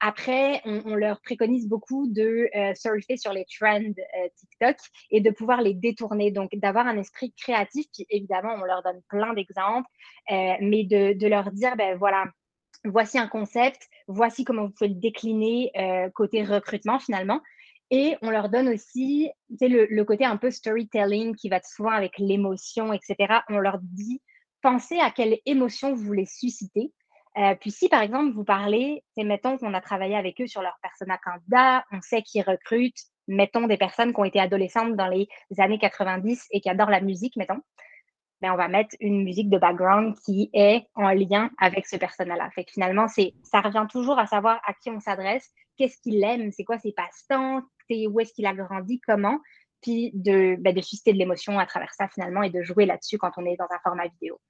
après, 0.00 0.60
on, 0.64 0.94
leur 0.94 1.20
préconise 1.20 1.68
beaucoup 1.68 2.06
de 2.08 2.48
surfer 2.74 3.16
sur 3.16 3.32
les 3.32 3.44
trends 3.44 3.92
TikTok 4.36 4.76
et 5.10 5.20
de 5.20 5.30
pouvoir 5.30 5.60
les 5.62 5.74
détourner. 5.74 6.30
Donc, 6.30 6.50
d'avoir 6.54 6.86
un 6.86 6.96
esprit 6.96 7.32
créatif. 7.34 7.86
Puis 7.92 8.06
évidemment, 8.08 8.54
on 8.54 8.64
leur 8.64 8.82
donne 8.82 9.00
plein 9.08 9.34
d'exemples, 9.34 9.88
mais 10.30 10.84
de, 10.84 11.26
leur 11.26 11.50
dire, 11.50 11.76
ben 11.76 11.96
voilà, 11.96 12.26
voici 12.84 13.18
un 13.18 13.28
concept, 13.28 13.88
voici 14.06 14.44
comment 14.44 14.66
vous 14.66 14.72
pouvez 14.72 14.88
le 14.88 15.00
décliner 15.00 15.70
euh, 15.76 16.10
côté 16.10 16.44
recrutement 16.44 16.98
finalement. 16.98 17.40
Et 17.90 18.16
on 18.22 18.30
leur 18.30 18.48
donne 18.48 18.68
aussi 18.68 19.30
le, 19.60 19.86
le 19.86 20.04
côté 20.04 20.24
un 20.24 20.36
peu 20.36 20.50
storytelling 20.50 21.36
qui 21.36 21.48
va 21.48 21.60
souvent 21.62 21.90
avec 21.90 22.18
l'émotion, 22.18 22.92
etc. 22.92 23.40
On 23.48 23.58
leur 23.58 23.78
dit, 23.80 24.20
pensez 24.60 24.98
à 24.98 25.10
quelle 25.10 25.38
émotion 25.46 25.94
vous 25.94 26.02
voulez 26.02 26.26
susciter. 26.26 26.92
Euh, 27.38 27.54
puis 27.54 27.70
si 27.70 27.88
par 27.88 28.02
exemple 28.02 28.32
vous 28.32 28.44
parlez, 28.44 29.04
c'est 29.14 29.24
mettons 29.24 29.58
qu'on 29.58 29.74
a 29.74 29.80
travaillé 29.80 30.16
avec 30.16 30.40
eux 30.40 30.46
sur 30.46 30.62
leur 30.62 30.78
persona 30.82 31.18
candidat, 31.18 31.84
on 31.92 32.00
sait 32.00 32.22
qu'ils 32.22 32.42
recrutent, 32.42 32.98
mettons 33.28 33.66
des 33.66 33.76
personnes 33.76 34.14
qui 34.14 34.20
ont 34.20 34.24
été 34.24 34.40
adolescentes 34.40 34.96
dans 34.96 35.08
les 35.08 35.28
années 35.58 35.78
90 35.78 36.46
et 36.50 36.60
qui 36.60 36.70
adorent 36.70 36.90
la 36.90 37.00
musique, 37.00 37.36
mettons. 37.36 37.60
Ben, 38.40 38.52
on 38.52 38.56
va 38.56 38.68
mettre 38.68 38.94
une 39.00 39.22
musique 39.22 39.48
de 39.48 39.58
background 39.58 40.14
qui 40.24 40.50
est 40.52 40.86
en 40.94 41.08
lien 41.10 41.50
avec 41.58 41.86
ce 41.86 41.96
personnage-là. 41.96 42.50
Fait 42.50 42.64
que 42.64 42.72
finalement, 42.72 43.06
ça 43.08 43.60
revient 43.60 43.86
toujours 43.90 44.18
à 44.18 44.26
savoir 44.26 44.60
à 44.66 44.74
qui 44.74 44.90
on 44.90 45.00
s'adresse, 45.00 45.50
qu'est-ce 45.78 45.98
qu'il 46.02 46.22
aime, 46.22 46.50
c'est 46.52 46.64
quoi 46.64 46.78
ses 46.78 46.92
passe-temps, 46.92 47.62
où 47.90 48.20
est-ce 48.20 48.32
qu'il 48.32 48.46
a 48.46 48.54
grandi, 48.54 49.00
comment, 49.00 49.38
puis 49.80 50.10
de, 50.14 50.56
ben, 50.58 50.74
de 50.74 50.80
susciter 50.80 51.12
de 51.12 51.18
l'émotion 51.18 51.58
à 51.58 51.66
travers 51.66 51.92
ça 51.94 52.08
finalement 52.08 52.42
et 52.42 52.50
de 52.50 52.62
jouer 52.62 52.86
là-dessus 52.86 53.18
quand 53.18 53.30
on 53.36 53.44
est 53.46 53.56
dans 53.56 53.68
un 53.70 53.78
format 53.82 54.08
vidéo. 54.08 54.40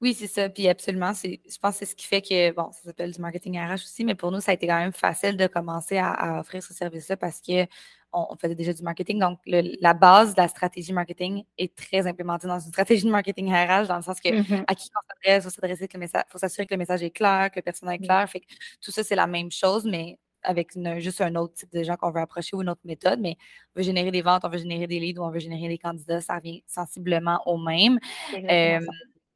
Oui, 0.00 0.14
c'est 0.14 0.26
ça. 0.26 0.48
Puis 0.48 0.66
absolument, 0.68 1.12
je 1.12 1.58
pense 1.60 1.74
que 1.74 1.78
c'est 1.78 1.86
ce 1.86 1.94
qui 1.94 2.06
fait 2.06 2.22
que, 2.22 2.50
bon, 2.52 2.72
ça 2.72 2.82
s'appelle 2.82 3.12
du 3.12 3.20
marketing 3.20 3.58
RH 3.58 3.74
aussi, 3.74 4.04
mais 4.04 4.16
pour 4.16 4.32
nous, 4.32 4.40
ça 4.40 4.50
a 4.50 4.54
été 4.54 4.66
quand 4.66 4.78
même 4.78 4.92
facile 4.92 5.36
de 5.36 5.46
commencer 5.46 5.98
à 5.98 6.40
offrir 6.40 6.62
ce 6.62 6.74
service-là 6.74 7.16
parce 7.16 7.40
que 7.40 7.66
on, 8.12 8.36
faisait 8.36 8.54
déjà 8.54 8.72
du 8.72 8.82
marketing. 8.82 9.18
Donc, 9.18 9.38
la 9.46 9.94
base 9.94 10.34
de 10.34 10.40
la 10.40 10.48
stratégie 10.48 10.92
marketing 10.92 11.44
est 11.58 11.74
très 11.76 12.06
implémentée 12.06 12.46
dans 12.46 12.58
une 12.58 12.70
stratégie 12.70 13.04
de 13.04 13.10
marketing 13.10 13.52
RH, 13.52 13.86
dans 13.86 13.96
le 13.96 14.02
sens 14.02 14.20
que 14.20 14.28
mm-hmm. 14.28 14.64
à 14.66 14.74
qui 14.74 14.90
on 14.94 15.00
s'adresse, 15.08 15.42
il 15.42 15.42
faut 15.42 15.50
s'adresser 15.50 15.88
que 15.88 15.94
le 15.94 16.00
message, 16.00 16.24
faut 16.28 16.38
s'assurer 16.38 16.66
que 16.66 16.74
le 16.74 16.78
message 16.78 17.02
est 17.02 17.10
clair, 17.10 17.50
que 17.50 17.58
le 17.58 17.62
personnage 17.62 17.96
est 17.96 18.04
clair. 18.04 18.28
Fait 18.28 18.40
que 18.40 18.46
tout 18.82 18.90
ça, 18.90 19.04
c'est 19.04 19.14
la 19.14 19.26
même 19.26 19.50
chose, 19.50 19.84
mais 19.84 20.18
avec 20.42 20.72
juste 20.98 21.20
un 21.20 21.34
autre 21.36 21.54
type 21.54 21.72
de 21.72 21.82
gens 21.82 21.96
qu'on 21.96 22.10
veut 22.10 22.20
approcher 22.20 22.56
ou 22.56 22.62
une 22.62 22.70
autre 22.70 22.80
méthode, 22.84 23.20
mais 23.20 23.36
on 23.74 23.80
veut 23.80 23.84
générer 23.84 24.10
des 24.10 24.22
ventes, 24.22 24.44
on 24.44 24.48
veut 24.48 24.58
générer 24.58 24.86
des 24.86 25.00
leads 25.00 25.20
ou 25.20 25.24
on 25.24 25.30
veut 25.30 25.40
générer 25.40 25.68
des 25.68 25.78
candidats, 25.78 26.20
ça 26.20 26.36
revient 26.36 26.62
sensiblement 26.66 27.40
au 27.46 27.58
même. 27.58 27.98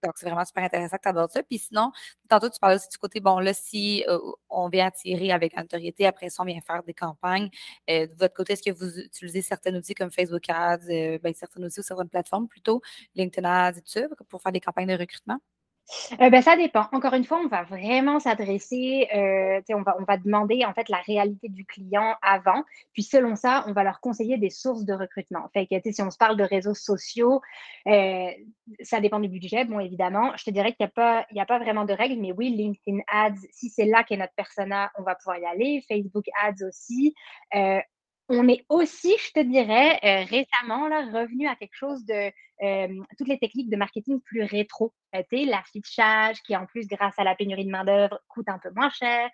Donc, 0.04 0.12
c'est 0.16 0.26
vraiment 0.26 0.44
super 0.44 0.64
intéressant 0.64 0.96
que 0.96 1.02
tu 1.02 1.08
abordes 1.08 1.30
ça. 1.30 1.42
Puis 1.42 1.58
sinon, 1.58 1.90
tantôt, 2.28 2.50
tu 2.50 2.58
parlais 2.60 2.76
aussi 2.76 2.88
du 2.90 2.98
côté, 2.98 3.20
bon, 3.20 3.38
là, 3.38 3.54
si 3.54 4.04
euh, 4.08 4.18
on 4.50 4.68
vient 4.68 4.86
attirer 4.86 5.32
avec 5.32 5.56
notoriété, 5.56 6.06
après 6.06 6.28
ça, 6.28 6.42
on 6.42 6.46
vient 6.46 6.60
faire 6.60 6.82
des 6.82 6.92
campagnes. 6.94 7.48
Euh, 7.88 8.06
de 8.06 8.14
votre 8.18 8.34
côté, 8.34 8.52
est-ce 8.52 8.62
que 8.62 8.70
vous 8.70 8.98
utilisez 8.98 9.40
certains 9.42 9.74
outils 9.74 9.94
comme 9.94 10.10
Facebook 10.10 10.44
Ads, 10.48 10.88
euh, 10.90 11.18
ben, 11.22 11.32
certains 11.34 11.62
outils 11.62 11.80
ou 11.80 11.82
certaines 11.82 12.10
plateformes 12.10 12.48
plutôt, 12.48 12.82
LinkedIn 13.14 13.48
Ads 13.48 13.78
et 13.78 13.80
tout 13.80 13.92
ça, 13.92 14.02
pour 14.28 14.42
faire 14.42 14.52
des 14.52 14.60
campagnes 14.60 14.88
de 14.88 14.98
recrutement? 14.98 15.38
Euh, 16.20 16.30
ben, 16.30 16.42
ça 16.42 16.56
dépend. 16.56 16.86
Encore 16.92 17.12
une 17.14 17.24
fois, 17.24 17.40
on 17.44 17.48
va 17.48 17.62
vraiment 17.62 18.18
s'adresser, 18.18 19.08
euh, 19.14 19.60
on, 19.70 19.82
va, 19.82 19.96
on 20.00 20.04
va 20.04 20.16
demander 20.16 20.64
en 20.64 20.72
fait 20.72 20.88
la 20.88 20.98
réalité 20.98 21.48
du 21.48 21.66
client 21.66 22.16
avant, 22.22 22.64
puis 22.92 23.02
selon 23.02 23.36
ça, 23.36 23.64
on 23.68 23.72
va 23.72 23.84
leur 23.84 24.00
conseiller 24.00 24.38
des 24.38 24.50
sources 24.50 24.84
de 24.84 24.94
recrutement. 24.94 25.48
Fait 25.52 25.66
que, 25.66 25.74
si 25.92 26.02
on 26.02 26.10
se 26.10 26.16
parle 26.16 26.36
de 26.36 26.44
réseaux 26.44 26.74
sociaux, 26.74 27.40
euh, 27.86 28.30
ça 28.80 29.00
dépend 29.00 29.20
du 29.20 29.28
budget, 29.28 29.64
bon 29.66 29.78
évidemment. 29.78 30.32
Je 30.36 30.44
te 30.44 30.50
dirais 30.50 30.72
qu'il 30.72 30.88
n'y 31.32 31.40
a, 31.40 31.42
a 31.42 31.46
pas 31.46 31.58
vraiment 31.58 31.84
de 31.84 31.92
règles, 31.92 32.20
mais 32.20 32.32
oui, 32.32 32.50
LinkedIn 32.50 33.00
Ads, 33.12 33.46
si 33.50 33.68
c'est 33.68 33.84
là 33.84 34.04
qu'est 34.04 34.16
notre 34.16 34.34
persona, 34.34 34.90
on 34.98 35.02
va 35.02 35.14
pouvoir 35.14 35.38
y 35.38 35.44
aller. 35.44 35.84
Facebook 35.86 36.24
Ads 36.42 36.66
aussi. 36.66 37.14
On 38.28 38.48
est 38.48 38.64
aussi, 38.70 39.14
je 39.18 39.32
te 39.32 39.40
dirais, 39.40 39.98
euh, 40.02 40.24
récemment 40.24 40.88
là, 40.88 41.02
revenu 41.12 41.46
à 41.46 41.56
quelque 41.56 41.74
chose 41.74 42.06
de 42.06 42.32
euh, 42.62 43.02
toutes 43.18 43.28
les 43.28 43.38
techniques 43.38 43.68
de 43.68 43.76
marketing 43.76 44.20
plus 44.20 44.42
rétro. 44.42 44.94
Euh, 45.14 45.22
l'affichage 45.30 46.40
qui, 46.42 46.56
en 46.56 46.64
plus, 46.66 46.86
grâce 46.86 47.18
à 47.18 47.24
la 47.24 47.34
pénurie 47.34 47.66
de 47.66 47.70
main-d'œuvre, 47.70 48.18
coûte 48.28 48.48
un 48.48 48.58
peu 48.58 48.70
moins 48.74 48.90
cher. 48.90 49.28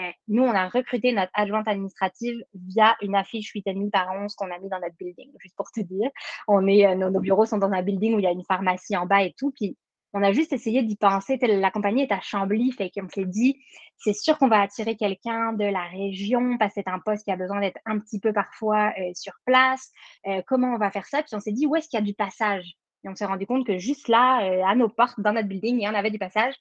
Euh, 0.00 0.10
nous, 0.28 0.42
on 0.44 0.52
a 0.52 0.68
recruté 0.68 1.12
notre 1.12 1.32
adjointe 1.34 1.66
administrative 1.66 2.40
via 2.54 2.96
une 3.02 3.16
affiche 3.16 3.52
8,5 3.54 3.90
par 3.90 4.08
11 4.12 4.34
qu'on 4.34 4.50
a 4.52 4.58
mis 4.58 4.68
dans 4.68 4.80
notre 4.80 4.96
building, 4.96 5.30
juste 5.40 5.56
pour 5.56 5.70
te 5.72 5.80
dire. 5.80 6.10
On 6.46 6.66
est, 6.66 6.94
nos, 6.94 7.10
nos, 7.10 7.20
bureaux 7.20 7.46
sont 7.46 7.58
dans 7.58 7.72
un 7.72 7.82
building 7.82 8.14
où 8.14 8.18
il 8.18 8.24
y 8.24 8.28
a 8.28 8.32
une 8.32 8.44
pharmacie 8.44 8.96
en 8.96 9.06
bas 9.06 9.22
et 9.22 9.34
tout. 9.36 9.50
Puis 9.50 9.76
on 10.12 10.22
a 10.22 10.32
juste 10.32 10.52
essayé 10.52 10.82
d'y 10.82 10.96
penser. 10.96 11.38
La 11.42 11.70
compagnie 11.70 12.02
est 12.02 12.12
à 12.12 12.20
Chambly, 12.20 12.72
fait 12.72 12.90
qu'on 12.90 13.08
s'est 13.08 13.26
dit, 13.26 13.58
c'est 13.98 14.14
sûr 14.14 14.38
qu'on 14.38 14.48
va 14.48 14.60
attirer 14.60 14.96
quelqu'un 14.96 15.52
de 15.52 15.64
la 15.64 15.84
région 15.84 16.56
parce 16.58 16.74
que 16.74 16.80
c'est 16.82 16.90
un 16.90 16.98
poste 16.98 17.24
qui 17.24 17.30
a 17.30 17.36
besoin 17.36 17.60
d'être 17.60 17.80
un 17.84 17.98
petit 17.98 18.20
peu 18.20 18.32
parfois 18.32 18.92
euh, 18.98 19.10
sur 19.14 19.34
place. 19.44 19.92
Euh, 20.26 20.42
comment 20.46 20.74
on 20.74 20.78
va 20.78 20.90
faire 20.90 21.06
ça? 21.06 21.22
Puis 21.22 21.34
on 21.34 21.40
s'est 21.40 21.52
dit, 21.52 21.66
où 21.66 21.76
est-ce 21.76 21.88
qu'il 21.88 21.98
y 21.98 22.02
a 22.02 22.06
du 22.06 22.14
passage? 22.14 22.64
Et 23.04 23.08
on 23.08 23.14
s'est 23.14 23.26
rendu 23.26 23.46
compte 23.46 23.66
que 23.66 23.78
juste 23.78 24.08
là, 24.08 24.42
euh, 24.44 24.64
à 24.64 24.74
nos 24.74 24.88
portes, 24.88 25.20
dans 25.20 25.32
notre 25.32 25.48
building, 25.48 25.78
il 25.78 25.84
y 25.84 25.88
en 25.88 25.94
avait 25.94 26.10
du 26.10 26.18
passage. 26.18 26.54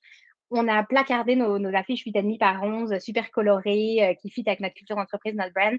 On 0.50 0.68
a 0.68 0.84
placardé 0.84 1.36
nos, 1.36 1.60
nos 1.60 1.76
affiches 1.76 2.06
8,5 2.06 2.38
par 2.38 2.64
11, 2.64 3.00
super 3.00 3.32
colorées, 3.32 4.18
qui 4.22 4.30
fit 4.30 4.44
avec 4.48 4.62
notre 4.62 4.76
culture 4.76 4.96
d'entreprise, 4.96 5.36
notre 5.36 5.54
brand. 5.54 5.78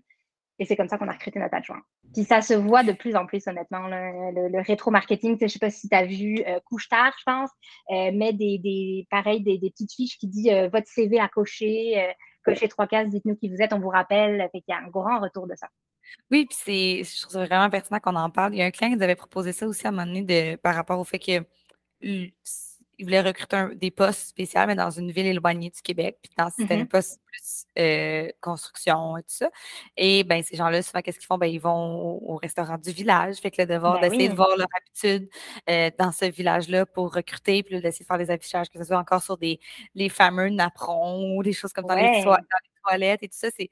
Et 0.59 0.65
c'est 0.65 0.77
comme 0.77 0.88
ça 0.88 0.99
qu'on 0.99 1.09
a 1.09 1.12
recruté 1.12 1.38
notre 1.38 1.55
adjoint. 1.55 1.81
Puis 2.12 2.25
ça 2.25 2.41
se 2.41 2.55
voit 2.55 2.83
de 2.83 2.93
plus 2.93 3.15
en 3.15 3.27
plus, 3.27 3.47
honnêtement. 3.47 3.87
Le, 3.87 4.61
rétro-marketing, 4.67 5.37
je 5.38 5.45
ne 5.45 5.49
sais 5.49 5.59
pas 5.59 5.71
si 5.71 5.88
tu 5.88 5.95
as 5.95 6.05
vu 6.05 6.43
euh, 6.47 6.59
Couche-Tard, 6.67 7.12
je 7.19 7.25
pense, 7.25 7.50
euh, 7.91 8.12
met 8.12 8.33
des, 8.33 8.59
des, 8.59 9.07
pareil, 9.11 9.41
des, 9.41 9.59
petites 9.59 9.93
fiches 9.93 10.19
qui 10.19 10.27
disent 10.27 10.50
euh, 10.50 10.69
votre 10.69 10.88
CV 10.88 11.21
à 11.21 11.29
cocher, 11.29 12.15
cocher 12.45 12.69
trois 12.69 12.87
cases, 12.87 13.09
dites-nous 13.09 13.37
qui 13.37 13.49
vous 13.49 13.62
êtes, 13.62 13.73
on 13.73 13.81
vous 13.81 13.88
rappelle. 13.88 14.49
Fait 14.53 14.61
qu'il 14.61 14.73
y 14.73 14.73
a 14.73 14.79
un 14.79 14.88
grand 14.88 15.21
retour 15.21 15.47
de 15.47 15.55
ça. 15.55 15.69
Oui, 16.31 16.47
puis 16.47 16.59
c'est, 16.59 17.05
je 17.05 17.23
trouve 17.23 17.45
vraiment 17.45 17.71
pertinent 17.71 18.00
qu'on 18.00 18.17
en 18.17 18.31
parle. 18.31 18.55
Il 18.55 18.59
y 18.59 18.62
a 18.62 18.65
un 18.65 18.71
client 18.71 18.91
qui 18.91 18.97
nous 18.97 19.03
avait 19.03 19.15
proposé 19.15 19.53
ça 19.53 19.67
aussi 19.67 19.87
à 19.87 19.91
un 19.91 19.93
moment 19.93 20.07
donné 20.07 20.23
de, 20.23 20.57
par 20.57 20.75
rapport 20.75 20.99
au 20.99 21.05
fait 21.05 21.19
que 21.19 21.45
il 22.99 23.05
voulait 23.05 23.21
recruter 23.21 23.75
des 23.76 23.90
postes 23.93 24.28
spéciaux, 24.28 24.62
mais 24.67 24.75
dans 24.75 24.90
une 24.90 25.12
ville 25.12 25.26
éloignée 25.26 25.71
du 25.71 25.81
Québec. 25.81 26.19
Puis 26.21 26.33
dans, 26.37 26.50
c'était 26.50 26.75
un 26.75 26.83
mm-hmm. 26.83 26.88
poste 26.88 27.21
plus 27.26 27.67
euh, 27.78 28.28
construction 28.40 29.17
et 29.17 29.23
tout 29.23 29.28
ça. 29.28 29.50
Et 29.97 30.25
ben 30.25 30.43
ces 30.43 30.57
gens-là, 30.57 30.83
souvent, 30.83 31.00
qu'est-ce 31.00 31.19
qu'ils 31.19 31.26
font? 31.26 31.38
Ben, 31.38 31.47
ils 31.47 31.61
vont 31.61 32.19
au, 32.21 32.37
restaurant 32.37 32.76
du 32.76 32.90
village. 32.90 33.37
Fait 33.37 33.52
que 33.52 33.62
le 33.62 33.69
devoir 33.69 34.00
ben 34.00 34.09
d'essayer 34.09 34.28
de 34.28 34.35
voir 34.35 34.57
leur 34.57 34.69
habitude 34.76 35.31
euh, 35.71 35.90
dans 35.97 36.11
ce 36.11 36.25
village-là 36.25 36.87
pour 36.87 37.14
recruter, 37.14 37.62
puis 37.62 37.81
d'essayer 37.81 38.05
de 38.05 38.09
faire 38.09 38.19
des 38.19 38.31
affichages, 38.31 38.69
que 38.69 38.78
ce 38.78 38.85
soit 38.85 38.99
encore 38.99 39.23
sur 39.23 39.38
des 39.38 39.61
les 39.95 40.09
fameux 40.09 40.49
napperons 40.49 41.37
ou 41.37 41.43
des 41.45 41.52
choses 41.52 41.73
comme 41.73 41.87
dans, 41.87 41.95
les, 41.95 42.23
dans 42.25 42.35
les 42.35 42.81
toilettes 42.83 43.23
et 43.23 43.28
tout 43.28 43.38
ça. 43.38 43.49
C'est 43.57 43.71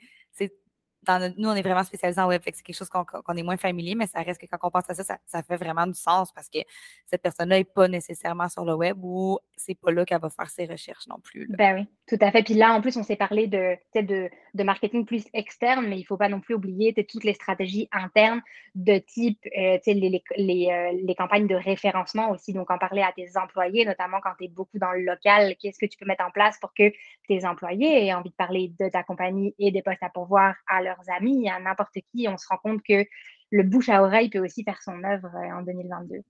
nous, 1.37 1.49
on 1.49 1.55
est 1.55 1.63
vraiment 1.63 1.85
spécialisé 1.85 2.21
en 2.21 2.29
web, 2.29 2.43
c'est 2.45 2.63
quelque 2.63 2.77
chose 2.77 2.89
qu'on 2.89 3.37
est 3.37 3.43
moins 3.43 3.57
familier, 3.57 3.95
mais 3.95 4.07
ça 4.07 4.23
reste 4.23 4.41
que 4.41 4.47
quand 4.47 4.59
on 4.63 4.71
pense 4.71 4.89
à 4.89 4.95
ça, 4.95 5.19
ça, 5.25 5.43
fait 5.43 5.57
vraiment 5.57 5.87
du 5.87 5.95
sens 5.95 6.33
parce 6.33 6.49
que 6.49 6.59
cette 7.07 7.23
personne-là 7.23 7.59
n'est 7.59 7.65
pas 7.65 7.89
nécessairement 7.89 8.49
sur 8.49 8.65
le 8.65 8.75
web 8.75 8.97
ou 9.03 9.39
c'est 9.57 9.75
pas 9.75 9.91
là 9.91 10.05
qu'elle 10.05 10.21
va 10.21 10.31
faire 10.31 10.51
ses 10.51 10.67
recherches 10.67 11.07
non 11.09 11.19
plus. 11.23 11.47
Ben 11.51 11.77
oui, 11.77 11.87
tout 12.07 12.25
à 12.25 12.31
fait. 12.31 12.43
Puis 12.43 12.55
là, 12.55 12.73
en 12.73 12.81
plus, 12.81 12.97
on 12.97 13.03
s'est 13.03 13.17
parlé 13.17 13.47
de, 13.47 13.77
de, 13.95 14.63
marketing 14.63 15.05
plus 15.07 15.25
externe, 15.33 15.87
mais 15.87 15.97
il 15.97 16.01
ne 16.01 16.07
faut 16.07 16.17
pas 16.17 16.29
non 16.29 16.41
plus 16.41 16.55
oublier 16.55 16.93
toutes 16.95 17.25
les 17.25 17.35
stratégies 17.35 17.89
internes 17.93 18.43
de 18.75 18.99
type 18.99 19.39
euh, 19.57 19.79
les, 19.87 20.23
les, 20.37 20.69
euh, 20.71 21.01
les, 21.03 21.15
campagnes 21.15 21.47
de 21.47 21.55
référencement 21.55 22.31
aussi. 22.31 22.53
Donc, 22.53 22.71
en 22.71 22.79
parler 22.79 23.03
à 23.03 23.13
tes 23.13 23.37
employés, 23.37 23.85
notamment 23.85 24.19
quand 24.23 24.33
tu 24.39 24.45
es 24.45 24.49
beaucoup 24.49 24.79
dans 24.79 24.93
le 24.93 25.03
local, 25.03 25.57
qu'est-ce 25.61 25.79
que 25.79 25.87
tu 25.87 25.97
peux 25.97 26.07
mettre 26.07 26.25
en 26.25 26.31
place 26.31 26.59
pour 26.59 26.75
que 26.75 26.93
tes 27.29 27.47
employés 27.47 28.07
aient 28.07 28.15
envie 28.15 28.31
de 28.31 28.35
parler 28.35 28.73
de 28.79 28.89
ta 28.89 29.03
compagnie 29.03 29.55
et 29.59 29.71
des 29.71 29.83
postes 29.83 30.03
à 30.03 30.11
pourvoir 30.11 30.55
à 30.69 30.83
leur 30.83 30.96
amis, 31.09 31.49
à 31.49 31.61
n'importe 31.61 31.99
qui. 32.13 32.29
On 32.29 32.37
se 32.37 32.47
rend 32.49 32.59
compte 32.59 32.83
que 32.83 33.05
le 33.51 33.63
bouche 33.63 33.89
à 33.89 34.03
oreille 34.03 34.31
peut 34.31 34.39
aussi 34.39 34.65
faire 34.65 34.81
son 34.83 35.03
œuvre 35.05 35.31
euh, 35.35 35.59
en 35.59 35.63
2022. 35.63 36.23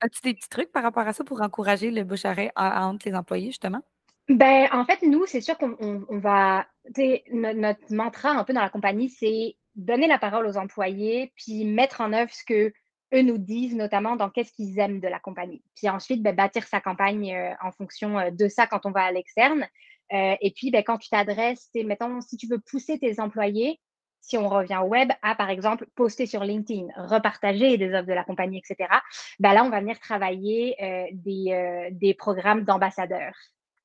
As-tu 0.00 0.20
des 0.22 0.34
petits 0.34 0.48
trucs 0.48 0.72
par 0.72 0.82
rapport 0.82 1.06
à 1.06 1.12
ça 1.12 1.22
pour 1.22 1.40
encourager 1.42 1.90
le 1.90 2.02
bouche 2.02 2.24
à 2.24 2.32
oreille 2.32 2.50
entre 2.56 3.08
les 3.08 3.14
employés, 3.14 3.46
justement? 3.46 3.82
Ben, 4.28 4.68
en 4.72 4.84
fait, 4.84 5.02
nous, 5.02 5.26
c'est 5.26 5.40
sûr 5.40 5.56
qu'on 5.58 6.06
va. 6.10 6.66
Notre, 7.32 7.94
mantra 7.94 8.30
un 8.30 8.44
peu 8.44 8.52
dans 8.52 8.60
la 8.60 8.70
compagnie, 8.70 9.08
c'est 9.08 9.56
donner 9.74 10.06
la 10.06 10.18
parole 10.18 10.46
aux 10.46 10.56
employés, 10.56 11.32
puis 11.36 11.64
mettre 11.64 12.00
en 12.00 12.12
œuvre 12.12 12.32
ce 12.32 12.44
que 12.44 12.72
eux 13.14 13.22
nous 13.22 13.38
disent, 13.38 13.74
notamment 13.74 14.16
dans 14.16 14.30
qu'est-ce 14.30 14.52
qu'ils 14.52 14.78
aiment 14.78 15.00
de 15.00 15.08
la 15.08 15.20
compagnie. 15.20 15.62
Puis 15.76 15.88
ensuite, 15.88 16.22
ben, 16.22 16.34
bâtir 16.34 16.66
sa 16.66 16.80
campagne 16.80 17.34
euh, 17.34 17.52
en 17.62 17.72
fonction 17.72 18.18
euh, 18.18 18.30
de 18.30 18.48
ça 18.48 18.66
quand 18.66 18.86
on 18.86 18.90
va 18.90 19.02
à 19.02 19.12
l'externe. 19.12 19.66
Et 20.12 20.52
puis, 20.54 20.70
ben, 20.70 20.82
quand 20.82 20.98
tu 20.98 21.08
t'adresses, 21.08 21.70
mettons, 21.74 22.20
si 22.20 22.36
tu 22.36 22.46
veux 22.46 22.60
pousser 22.60 22.98
tes 22.98 23.18
employés, 23.20 23.80
si 24.22 24.38
on 24.38 24.48
revient 24.48 24.80
au 24.82 24.86
web, 24.86 25.10
à 25.20 25.34
par 25.34 25.50
exemple 25.50 25.86
poster 25.94 26.26
sur 26.26 26.44
LinkedIn, 26.44 26.86
repartager 26.96 27.76
des 27.76 27.92
offres 27.92 28.06
de 28.06 28.12
la 28.12 28.24
compagnie, 28.24 28.58
etc., 28.58 28.88
ben 29.40 29.52
là, 29.52 29.64
on 29.64 29.70
va 29.70 29.80
venir 29.80 29.98
travailler 29.98 30.76
euh, 30.80 31.06
euh, 31.26 31.88
des, 31.90 32.14
programmes 32.14 32.62
d'ambassadeurs. 32.64 33.34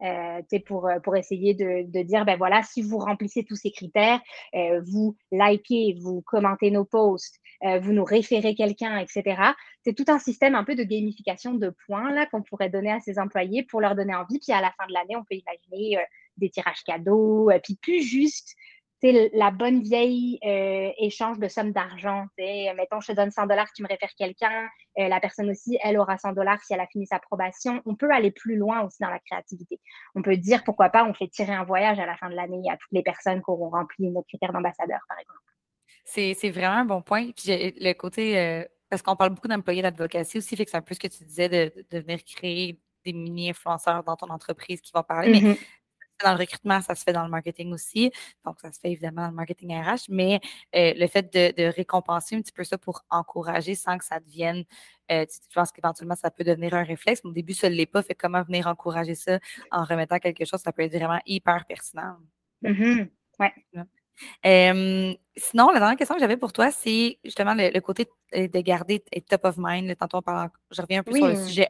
Euh, 0.03 0.41
pour, 0.67 0.87
pour 1.03 1.15
essayer 1.15 1.55
de, 1.55 2.03
dire, 2.03 2.23
ben 2.23 2.37
voilà, 2.37 2.61
si 2.61 2.83
vous 2.83 2.99
remplissez 2.99 3.43
tous 3.43 3.55
ces 3.55 3.71
critères, 3.71 4.21
euh, 4.53 4.81
vous 4.85 5.15
likez, 5.31 5.97
vous 5.99 6.21
commentez 6.21 6.69
nos 6.69 6.85
posts, 6.85 7.39
vous 7.81 7.91
nous 7.91 8.03
référez 8.03 8.53
quelqu'un, 8.53 8.99
etc. 8.99 9.41
C'est 9.83 9.95
tout 9.95 10.05
un 10.09 10.19
système 10.19 10.53
un 10.53 10.63
peu 10.63 10.75
de 10.75 10.83
gamification 10.83 11.55
de 11.55 11.73
points 11.87 12.11
là 12.11 12.27
qu'on 12.27 12.43
pourrait 12.43 12.69
donner 12.69 12.91
à 12.91 12.99
ces 12.99 13.17
employés 13.17 13.63
pour 13.63 13.81
leur 13.81 13.95
donner 13.95 14.13
envie. 14.13 14.37
Puis 14.37 14.51
à 14.51 14.61
la 14.61 14.71
fin 14.77 14.85
de 14.87 14.93
l'année, 14.93 15.15
on 15.15 15.23
peut 15.23 15.35
imaginer 15.35 15.97
des 16.37 16.51
tirages 16.51 16.83
cadeaux, 16.83 17.49
puis 17.63 17.75
plus 17.81 18.03
juste 18.03 18.55
la 19.03 19.51
bonne 19.51 19.81
vieille 19.81 20.39
euh, 20.43 20.91
échange 20.97 21.39
de 21.39 21.47
sommes 21.47 21.71
d'argent. 21.71 22.25
Mettons, 22.37 22.99
je 22.99 23.07
te 23.07 23.11
donne 23.11 23.31
100 23.31 23.47
dollars, 23.47 23.71
tu 23.73 23.83
me 23.83 23.87
réfères 23.87 24.13
quelqu'un. 24.17 24.67
Euh, 24.97 25.07
la 25.07 25.19
personne 25.19 25.49
aussi, 25.49 25.77
elle 25.83 25.99
aura 25.99 26.17
100 26.17 26.33
dollars 26.33 26.63
si 26.63 26.73
elle 26.73 26.79
a 26.79 26.87
fini 26.87 27.05
sa 27.05 27.19
probation. 27.19 27.81
On 27.85 27.95
peut 27.95 28.09
aller 28.11 28.31
plus 28.31 28.55
loin 28.55 28.81
aussi 28.81 28.97
dans 29.01 29.09
la 29.09 29.19
créativité. 29.19 29.79
On 30.15 30.21
peut 30.21 30.37
dire, 30.37 30.63
pourquoi 30.63 30.89
pas, 30.89 31.05
on 31.05 31.13
fait 31.13 31.27
tirer 31.27 31.53
un 31.53 31.63
voyage 31.63 31.99
à 31.99 32.05
la 32.05 32.17
fin 32.17 32.29
de 32.29 32.35
l'année 32.35 32.63
à 32.69 32.77
toutes 32.77 32.91
les 32.91 33.03
personnes 33.03 33.39
qui 33.39 33.49
auront 33.49 33.69
rempli 33.69 34.09
nos 34.09 34.23
critères 34.23 34.53
d'ambassadeur, 34.53 34.99
par 35.07 35.19
exemple. 35.19 35.39
C'est 36.03 36.49
vraiment 36.49 36.77
un 36.77 36.85
bon 36.85 37.01
point. 37.01 37.31
Puis 37.31 37.73
le 37.79 37.93
côté, 37.93 38.39
euh, 38.39 38.63
parce 38.89 39.01
qu'on 39.01 39.15
parle 39.15 39.31
beaucoup 39.31 39.49
d'employés 39.49 39.81
d'advocacy 39.81 40.37
aussi, 40.37 40.55
fait 40.55 40.65
que 40.65 40.71
c'est 40.71 40.77
un 40.77 40.81
peu 40.81 40.95
ce 40.95 40.99
que 40.99 41.07
tu 41.07 41.23
disais 41.25 41.49
de, 41.49 41.85
de 41.91 41.99
venir 41.99 42.23
créer 42.23 42.79
des 43.05 43.13
mini-influenceurs 43.13 44.03
dans 44.03 44.15
ton 44.15 44.27
entreprise 44.29 44.81
qui 44.81 44.91
vont 44.93 45.03
parler. 45.03 45.41
Mais 45.41 45.57
dans 46.23 46.33
le 46.33 46.39
recrutement, 46.39 46.81
ça 46.81 46.95
se 46.95 47.03
fait 47.03 47.13
dans 47.13 47.23
le 47.23 47.29
marketing 47.29 47.73
aussi. 47.73 48.11
Donc, 48.45 48.59
ça 48.59 48.71
se 48.71 48.79
fait 48.79 48.91
évidemment 48.91 49.23
dans 49.23 49.29
le 49.29 49.35
marketing 49.35 49.75
RH, 49.75 50.05
mais 50.09 50.39
euh, 50.75 50.93
le 50.95 51.07
fait 51.07 51.33
de, 51.33 51.67
récompenser 51.75 52.35
un 52.35 52.41
petit 52.41 52.51
peu 52.51 52.63
ça 52.63 52.77
pour 52.77 53.03
encourager 53.09 53.75
sans 53.75 53.97
que 53.97 54.05
ça 54.05 54.19
devienne, 54.19 54.63
euh, 55.11 55.25
je 55.29 55.53
pense 55.53 55.71
qu'éventuellement, 55.71 56.15
ça 56.15 56.31
peut 56.31 56.43
devenir 56.43 56.73
un 56.73 56.83
réflexe. 56.83 57.21
Mais 57.23 57.29
au 57.29 57.33
début, 57.33 57.53
ça 57.53 57.69
ne 57.69 57.75
l'est 57.75 57.85
pas. 57.85 58.03
Fait 58.03 58.15
comment 58.15 58.43
venir 58.43 58.67
encourager 58.67 59.15
ça 59.15 59.39
en 59.71 59.83
remettant 59.83 60.19
quelque 60.19 60.45
chose, 60.45 60.61
ça 60.61 60.71
peut 60.71 60.83
être 60.83 60.93
vraiment 60.93 61.19
hyper 61.25 61.65
pertinent. 61.65 62.17
Mm-hmm. 62.63 63.09
Ouais 63.39 65.17
sinon, 65.37 65.69
la 65.71 65.79
dernière 65.79 65.97
question 65.97 66.15
que 66.15 66.21
j'avais 66.21 66.37
pour 66.37 66.51
toi, 66.51 66.71
c'est 66.71 67.19
justement 67.23 67.53
le, 67.55 67.79
côté 67.79 68.07
de 68.33 68.59
garder 68.61 69.03
top 69.29 69.45
of 69.45 69.55
mind. 69.57 69.95
Tantôt, 69.97 70.21
on 70.25 70.47
je 70.71 70.81
reviens 70.81 70.99
un 70.99 71.03
peu 71.03 71.13
sur 71.13 71.27
le 71.27 71.35
sujet 71.35 71.67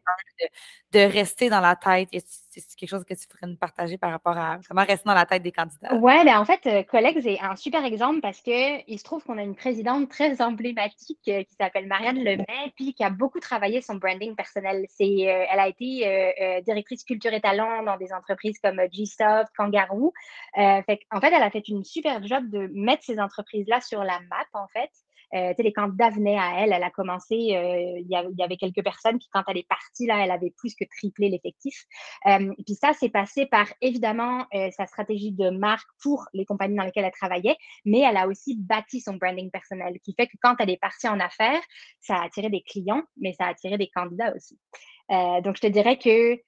1, 0.93 0.99
de, 0.99 0.99
rester 0.99 1.49
dans 1.49 1.59
la 1.59 1.75
tête. 1.75 2.09
C'est 2.49 2.75
quelque 2.75 2.89
chose 2.89 3.03
que 3.03 3.13
tu 3.13 3.27
pourrais 3.27 3.47
nous 3.47 3.57
partager 3.57 3.97
par 3.97 4.11
rapport 4.11 4.35
à 4.35 4.57
comment 4.67 4.83
rester 4.83 5.03
dans 5.05 5.13
la 5.13 5.25
tête 5.25 5.43
des 5.43 5.51
candidats? 5.51 5.93
Oui, 5.93 6.13
ben 6.25 6.39
en 6.39 6.45
fait, 6.45 6.65
euh, 6.65 6.83
Collègues 6.83 7.25
est 7.27 7.39
un 7.39 7.55
super 7.55 7.85
exemple 7.85 8.21
parce 8.21 8.41
qu'il 8.41 8.97
se 8.97 9.03
trouve 9.03 9.23
qu'on 9.23 9.37
a 9.37 9.43
une 9.43 9.55
présidente 9.55 10.09
très 10.09 10.41
emblématique 10.41 11.19
euh, 11.27 11.43
qui 11.43 11.55
s'appelle 11.59 11.85
Marianne 11.87 12.23
Lemay, 12.23 12.73
puis 12.75 12.93
qui 12.93 13.03
a 13.03 13.11
beaucoup 13.11 13.39
travaillé 13.39 13.81
son 13.81 13.95
branding 13.95 14.35
personnel. 14.35 14.85
C'est, 14.89 15.03
euh, 15.03 15.45
elle 15.51 15.59
a 15.59 15.67
été 15.67 16.63
directrice 16.65 17.03
culture 17.03 17.33
et 17.33 17.41
talent 17.41 17.83
dans 17.83 17.97
des 17.97 18.13
entreprises 18.13 18.57
comme 18.59 18.81
G-Soft, 18.91 19.51
Kangaroo. 19.55 20.13
fait, 20.55 20.99
en 21.11 21.21
fait, 21.21 21.31
elle 21.33 21.43
a 21.43 21.51
fait 21.51 21.67
une 21.67 21.83
super 21.83 22.25
job 22.25 22.49
de 22.49 22.69
mettre 22.73 23.03
ces 23.03 23.19
entreprises-là 23.57 23.81
sur 23.81 24.03
la 24.03 24.19
map, 24.29 24.45
en 24.53 24.67
fait. 24.67 24.89
Euh, 25.33 25.53
les 25.57 25.73
candidats 25.73 26.09
venaient 26.09 26.37
à 26.37 26.61
elle. 26.61 26.71
Elle 26.71 26.83
a 26.83 26.89
commencé, 26.89 27.35
euh, 27.35 27.99
il, 27.99 28.07
y 28.09 28.43
avait, 28.43 28.55
quelques 28.55 28.83
personnes 28.83 29.19
qui, 29.19 29.27
quand 29.33 29.43
elle 29.47 29.57
est 29.57 29.67
partie, 29.67 30.05
là, 30.05 30.23
elle 30.23 30.31
avait 30.31 30.53
plus 30.57 30.73
que 30.73 30.85
triplé 30.85 31.29
l'effectif. 31.29 31.83
Euh, 32.27 32.53
puis 32.65 32.75
ça, 32.75 32.93
c'est 32.97 33.09
passé 33.09 33.45
par, 33.45 33.67
évidemment, 33.81 34.45
euh, 34.53 34.69
sa 34.71 34.85
stratégie 34.85 35.33
de 35.33 35.49
marque 35.49 35.89
pour 36.01 36.25
les 36.33 36.45
compagnies 36.45 36.77
dans 36.77 36.83
lesquelles 36.83 37.05
elle 37.05 37.11
travaillait, 37.11 37.57
mais 37.83 37.99
elle 37.99 38.15
a 38.15 38.27
aussi 38.27 38.55
bâti 38.57 39.01
son 39.01 39.15
branding 39.15 39.51
personnel, 39.51 39.99
qui 40.01 40.13
fait 40.13 40.27
que 40.27 40.37
quand 40.41 40.55
elle 40.59 40.69
est 40.69 40.79
partie 40.79 41.09
en 41.09 41.19
affaires, 41.19 41.61
ça 41.99 42.15
a 42.15 42.25
attiré 42.25 42.49
des 42.49 42.61
clients, 42.61 43.03
mais 43.17 43.33
ça 43.33 43.45
a 43.45 43.49
attiré 43.49 43.77
des 43.77 43.89
candidats 43.89 44.33
aussi. 44.33 44.57
donc, 45.43 45.57
je 45.57 45.61
te 45.61 45.67
dirais 45.67 45.97
que 45.97 46.39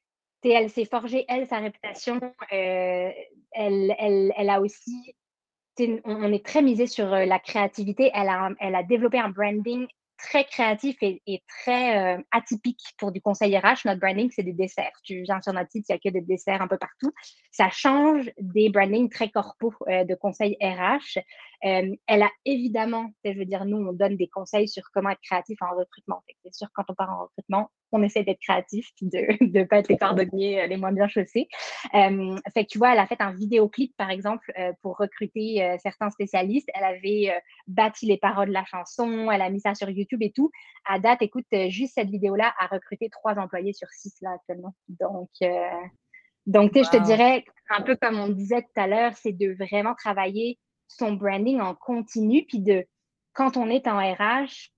elle 0.41 0.69
s'est 0.69 0.85
forgée, 0.85 1.25
elle, 1.27 1.47
sa 1.47 1.59
réputation. 1.59 2.21
elle, 2.49 3.13
elle, 3.51 4.33
elle 4.37 4.49
a 4.49 4.61
aussi 4.61 5.13
on, 6.05 6.31
est 6.31 6.45
très 6.45 6.62
misé 6.62 6.88
sur 6.88 7.13
euh, 7.13 7.25
la 7.25 7.39
créativité. 7.39 8.12
Elle 8.13 8.29
a, 8.29 8.50
elle 8.59 8.75
a 8.75 8.83
développé 8.83 9.19
un 9.19 9.29
branding 9.29 9.88
très 10.19 10.43
créatif 10.45 10.97
et, 11.01 11.43
très 11.47 12.17
euh, 12.17 12.21
atypique 12.31 12.81
pour 12.97 13.11
du 13.11 13.21
conseil 13.21 13.57
RH. 13.57 13.85
Notre 13.85 13.99
branding, 13.99 14.29
c'est 14.31 14.43
des 14.43 14.53
desserts. 14.53 14.91
Tu 15.03 15.21
viens 15.21 15.41
sur 15.41 15.53
notre 15.53 15.71
site, 15.71 15.85
il 15.89 15.93
n'y 15.93 15.95
a 15.95 15.99
que 15.99 16.13
des 16.13 16.21
desserts 16.21 16.61
un 16.61 16.67
peu 16.67 16.77
partout. 16.77 17.11
Ça 17.51 17.69
change 17.69 18.29
des 18.39 18.69
brandings 18.69 19.09
très 19.09 19.29
corporels 19.29 20.01
euh, 20.01 20.03
de 20.03 20.15
conseil 20.15 20.57
RH. 20.61 21.19
elle 21.61 22.21
a 22.21 22.29
évidemment, 22.45 23.11
je 23.23 23.38
veux 23.38 23.45
dire, 23.45 23.65
nous, 23.65 23.77
on 23.77 23.93
donne 23.93 24.17
des 24.17 24.27
conseils 24.27 24.67
sur 24.67 24.83
comment 24.93 25.09
être 25.09 25.21
créatif 25.21 25.57
en 25.61 25.75
recrutement. 25.75 26.21
C'est 26.43 26.53
sûr, 26.53 26.67
quand 26.73 26.83
on 26.89 26.93
part 26.93 27.11
en 27.11 27.23
recrutement, 27.23 27.69
on 27.91 28.03
essaie 28.03 28.23
d'être 28.23 28.39
créatif 28.39 28.89
puis 28.95 29.07
de 29.07 29.19
ne 29.59 29.63
pas 29.63 29.79
être 29.79 29.89
les 29.89 29.97
cordonniers 29.97 30.61
euh, 30.61 30.67
les 30.67 30.77
moins 30.77 30.91
bien 30.91 31.07
chaussés. 31.07 31.47
Euh, 31.95 32.35
fait 32.53 32.65
que 32.65 32.69
tu 32.69 32.77
vois, 32.77 32.93
elle 32.93 32.99
a 32.99 33.07
fait 33.07 33.21
un 33.21 33.33
vidéoclip, 33.33 33.95
par 33.97 34.09
exemple, 34.09 34.51
euh, 34.57 34.71
pour 34.81 34.97
recruter 34.97 35.77
certains 35.81 36.09
spécialistes. 36.09 36.69
Elle 36.73 36.83
avait 36.83 37.33
bâti 37.67 38.05
les 38.05 38.17
paroles 38.17 38.49
de 38.49 38.53
la 38.53 38.65
chanson, 38.65 39.31
elle 39.31 39.41
a 39.41 39.49
mis 39.49 39.59
ça 39.59 39.75
sur 39.75 39.89
YouTube. 39.89 40.08
YouTube 40.09 40.23
et 40.23 40.31
tout. 40.31 40.51
À 40.85 40.99
date, 40.99 41.21
écoute, 41.21 41.45
juste 41.67 41.93
cette 41.95 42.09
vidéo-là 42.09 42.53
a 42.59 42.67
recruté 42.67 43.09
trois 43.09 43.35
employés 43.35 43.73
sur 43.73 43.87
six 43.89 44.15
là 44.21 44.31
actuellement. 44.31 44.73
Donc, 44.87 45.29
donc 46.45 46.71
je 46.75 46.89
te 46.89 47.03
dirais, 47.03 47.45
un 47.69 47.81
peu 47.81 47.95
comme 47.95 48.19
on 48.19 48.29
disait 48.29 48.61
tout 48.61 48.81
à 48.81 48.87
l'heure, 48.87 49.15
c'est 49.15 49.33
de 49.33 49.53
vraiment 49.53 49.93
travailler 49.95 50.57
son 50.87 51.13
branding 51.13 51.61
en 51.61 51.75
continu, 51.75 52.45
puis 52.47 52.59
de, 52.59 52.85
quand 53.33 53.57
on 53.57 53.69
est 53.69 53.87
en 53.87 53.97
RH, 53.97 54.71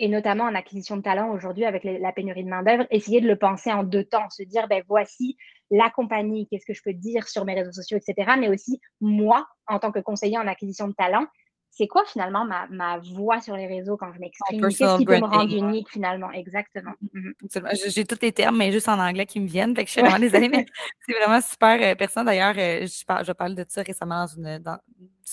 et 0.00 0.08
notamment 0.08 0.44
en 0.44 0.54
acquisition 0.54 0.96
de 0.96 1.02
talent 1.02 1.30
aujourd'hui 1.30 1.64
avec 1.64 1.82
la 1.84 2.12
pénurie 2.12 2.44
de 2.44 2.48
main-d'œuvre, 2.48 2.86
essayer 2.90 3.20
de 3.20 3.26
le 3.26 3.36
penser 3.36 3.72
en 3.72 3.82
deux 3.82 4.04
temps, 4.04 4.30
se 4.30 4.44
dire, 4.44 4.68
ben 4.68 4.82
voici 4.86 5.36
la 5.70 5.90
compagnie, 5.90 6.46
qu'est-ce 6.48 6.64
que 6.64 6.72
je 6.72 6.82
peux 6.82 6.94
dire 6.94 7.28
sur 7.28 7.44
mes 7.44 7.54
réseaux 7.54 7.72
sociaux, 7.72 7.98
etc. 7.98 8.36
Mais 8.38 8.48
aussi 8.48 8.80
moi, 9.00 9.46
en 9.66 9.78
tant 9.78 9.92
que 9.92 9.98
conseiller 9.98 10.38
en 10.38 10.46
acquisition 10.46 10.88
de 10.88 10.94
talent, 10.94 11.26
c'est 11.70 11.86
quoi 11.86 12.04
finalement 12.04 12.44
ma, 12.44 12.66
ma, 12.68 12.98
voix 12.98 13.40
sur 13.40 13.56
les 13.56 13.66
réseaux 13.66 13.96
quand 13.96 14.12
je 14.12 14.18
m'exprime? 14.18 14.60
Qu'est-ce 14.60 14.98
qui 14.98 15.04
peut 15.04 15.18
me 15.18 15.26
rendre 15.26 15.54
unique 15.54 15.88
finalement? 15.90 16.30
Exactement. 16.32 16.92
Mm-hmm. 17.14 17.90
J'ai 17.90 18.04
tous 18.04 18.18
les 18.20 18.32
termes, 18.32 18.56
mais 18.56 18.72
juste 18.72 18.88
en 18.88 18.98
anglais 18.98 19.26
qui 19.26 19.38
me 19.40 19.46
viennent. 19.46 19.74
Fait 19.76 19.84
que 19.84 19.88
je 19.88 19.92
suis 19.92 20.00
vraiment 20.00 20.18
désolée, 20.18 20.48
mais 20.48 20.66
c'est 21.06 21.12
vraiment 21.14 21.40
super 21.40 21.80
euh, 21.80 21.94
personne. 21.94 22.26
D'ailleurs, 22.26 22.54
euh, 22.58 22.86
je, 22.86 23.04
parle, 23.04 23.24
je 23.24 23.32
parle 23.32 23.54
de 23.54 23.64
ça 23.68 23.82
récemment 23.82 24.24
dans 24.24 24.26
une, 24.26 24.58
dans, 24.58 24.78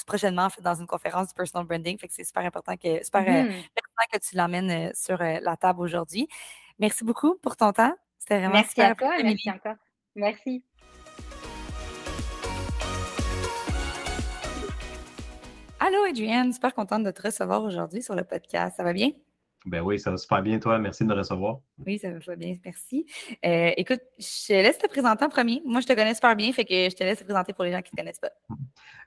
prochainement 0.05 0.47
dans 0.61 0.75
une 0.75 0.87
conférence 0.87 1.29
du 1.29 1.33
personal 1.33 1.65
branding. 1.65 1.97
Fait 1.97 2.07
que 2.07 2.13
c'est 2.13 2.23
super 2.23 2.43
important 2.43 2.75
que, 2.77 3.03
super 3.03 3.21
euh, 3.21 3.49
mm-hmm. 3.49 4.13
que 4.13 4.17
tu 4.19 4.35
l'emmènes 4.35 4.91
sur 4.93 5.17
la 5.17 5.57
table 5.57 5.81
aujourd'hui. 5.81 6.27
Merci 6.79 7.03
beaucoup 7.03 7.35
pour 7.41 7.55
ton 7.55 7.71
temps. 7.71 7.95
C'était 8.19 8.37
vraiment 8.37 8.53
merci 8.53 8.71
super. 8.71 8.91
À 8.91 8.95
toi, 8.95 9.11
merci 9.23 9.49
encore. 9.51 9.75
Merci. 10.15 10.63
Allô, 15.79 16.03
Adrienne, 16.09 16.53
super 16.53 16.73
contente 16.73 17.03
de 17.03 17.11
te 17.11 17.21
recevoir 17.21 17.61
aujourd'hui 17.63 18.01
sur 18.01 18.15
le 18.15 18.23
podcast. 18.23 18.77
Ça 18.77 18.83
va 18.83 18.93
bien? 18.93 19.09
Ben 19.65 19.81
oui, 19.81 19.99
ça 19.99 20.09
va 20.11 20.17
super 20.17 20.41
bien, 20.41 20.57
toi. 20.57 20.79
Merci 20.79 21.03
de 21.03 21.09
me 21.09 21.15
recevoir. 21.15 21.59
Oui, 21.85 21.99
ça 21.99 22.09
va 22.11 22.35
bien, 22.35 22.55
merci. 22.63 23.05
Euh, 23.45 23.71
écoute, 23.75 23.99
je 24.17 24.47
te 24.47 24.53
laisse 24.53 24.77
te 24.77 24.87
présenter 24.87 25.25
en 25.25 25.29
premier. 25.29 25.61
Moi, 25.65 25.81
je 25.81 25.87
te 25.87 25.93
connais 25.93 26.13
super 26.13 26.35
bien, 26.35 26.53
fait 26.53 26.63
que 26.63 26.89
je 26.89 26.95
te 26.95 27.03
laisse 27.03 27.19
te 27.19 27.23
présenter 27.25 27.51
pour 27.51 27.65
les 27.65 27.71
gens 27.71 27.81
qui 27.81 27.91
ne 27.91 27.97
te 27.97 28.01
connaissent 28.01 28.19
pas. 28.19 28.31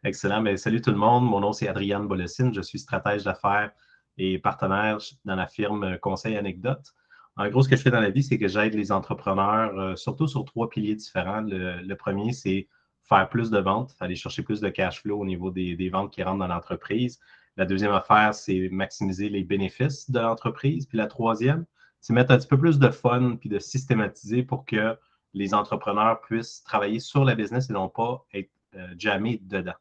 Excellent. 0.04 0.42
Ben, 0.42 0.56
salut 0.58 0.82
tout 0.82 0.90
le 0.90 0.96
monde. 0.96 1.24
Mon 1.24 1.40
nom, 1.40 1.52
c'est 1.52 1.68
Adrienne 1.68 2.06
Bolessine. 2.06 2.52
Je 2.52 2.60
suis 2.60 2.80
stratège 2.80 3.24
d'affaires 3.24 3.72
et 4.18 4.38
partenaire 4.38 4.98
dans 5.24 5.36
la 5.36 5.46
firme 5.46 5.96
Conseil 5.98 6.36
Anecdote. 6.36 6.92
En 7.36 7.48
gros, 7.48 7.62
ce 7.62 7.68
que 7.68 7.76
je 7.76 7.82
fais 7.82 7.90
dans 7.90 8.00
la 8.00 8.10
vie, 8.10 8.22
c'est 8.22 8.38
que 8.38 8.48
j'aide 8.48 8.74
les 8.74 8.92
entrepreneurs, 8.92 9.78
euh, 9.78 9.96
surtout 9.96 10.26
sur 10.26 10.44
trois 10.44 10.68
piliers 10.68 10.96
différents. 10.96 11.40
le 11.40 11.94
premier, 11.94 12.32
c'est 12.32 12.68
faire 13.08 13.28
plus 13.28 13.50
de 13.50 13.58
ventes, 13.58 13.94
aller 14.00 14.16
chercher 14.16 14.42
plus 14.42 14.60
de 14.60 14.68
cash 14.68 15.02
flow 15.02 15.20
au 15.20 15.24
niveau 15.24 15.50
des, 15.50 15.88
ventes 15.88 16.12
qui 16.12 16.22
rentrent 16.22 16.38
dans 16.38 16.48
l'entreprise. 16.48 17.18
La 17.56 17.64
deuxième 17.64 17.92
affaire, 17.92 18.34
c'est 18.34 18.68
maximiser 18.70 19.28
les 19.28 19.42
bénéfices 19.42 20.10
de 20.10 20.20
l'entreprise. 20.20 20.86
Puis 20.86 20.98
la 20.98 21.06
troisième, 21.06 21.64
c'est 22.00 22.12
mettre 22.12 22.30
un 22.30 22.38
petit 22.38 22.46
peu 22.46 22.58
plus 22.58 22.78
de 22.78 22.90
fun 22.90 23.36
puis 23.36 23.48
de 23.48 23.58
systématiser 23.58 24.42
pour 24.42 24.64
que 24.64 24.96
les 25.34 25.54
entrepreneurs 25.54 26.20
puissent 26.20 26.62
travailler 26.62 27.00
sur 27.00 27.24
la 27.24 27.34
business 27.34 27.70
et 27.70 27.72
non 27.72 27.88
pas 27.88 28.24
être 28.32 28.50
euh, 28.74 28.94
jamais 28.96 29.38
dedans. 29.42 29.74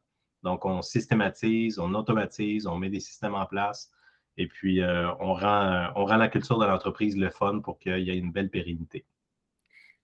Donc, 0.43 0.65
on 0.65 0.81
systématise, 0.81 1.79
on 1.79 1.93
automatise, 1.93 2.67
on 2.67 2.77
met 2.77 2.89
des 2.89 2.99
systèmes 2.99 3.35
en 3.35 3.45
place 3.45 3.91
et 4.37 4.47
puis 4.47 4.81
euh, 4.81 5.11
on, 5.19 5.33
rend, 5.33 5.91
on 5.95 6.05
rend 6.05 6.17
la 6.17 6.29
culture 6.29 6.57
de 6.59 6.65
l'entreprise 6.65 7.17
le 7.17 7.29
fun 7.29 7.59
pour 7.59 7.79
qu'il 7.79 7.99
y 7.99 8.09
ait 8.09 8.17
une 8.17 8.31
belle 8.31 8.49
pérennité. 8.49 9.05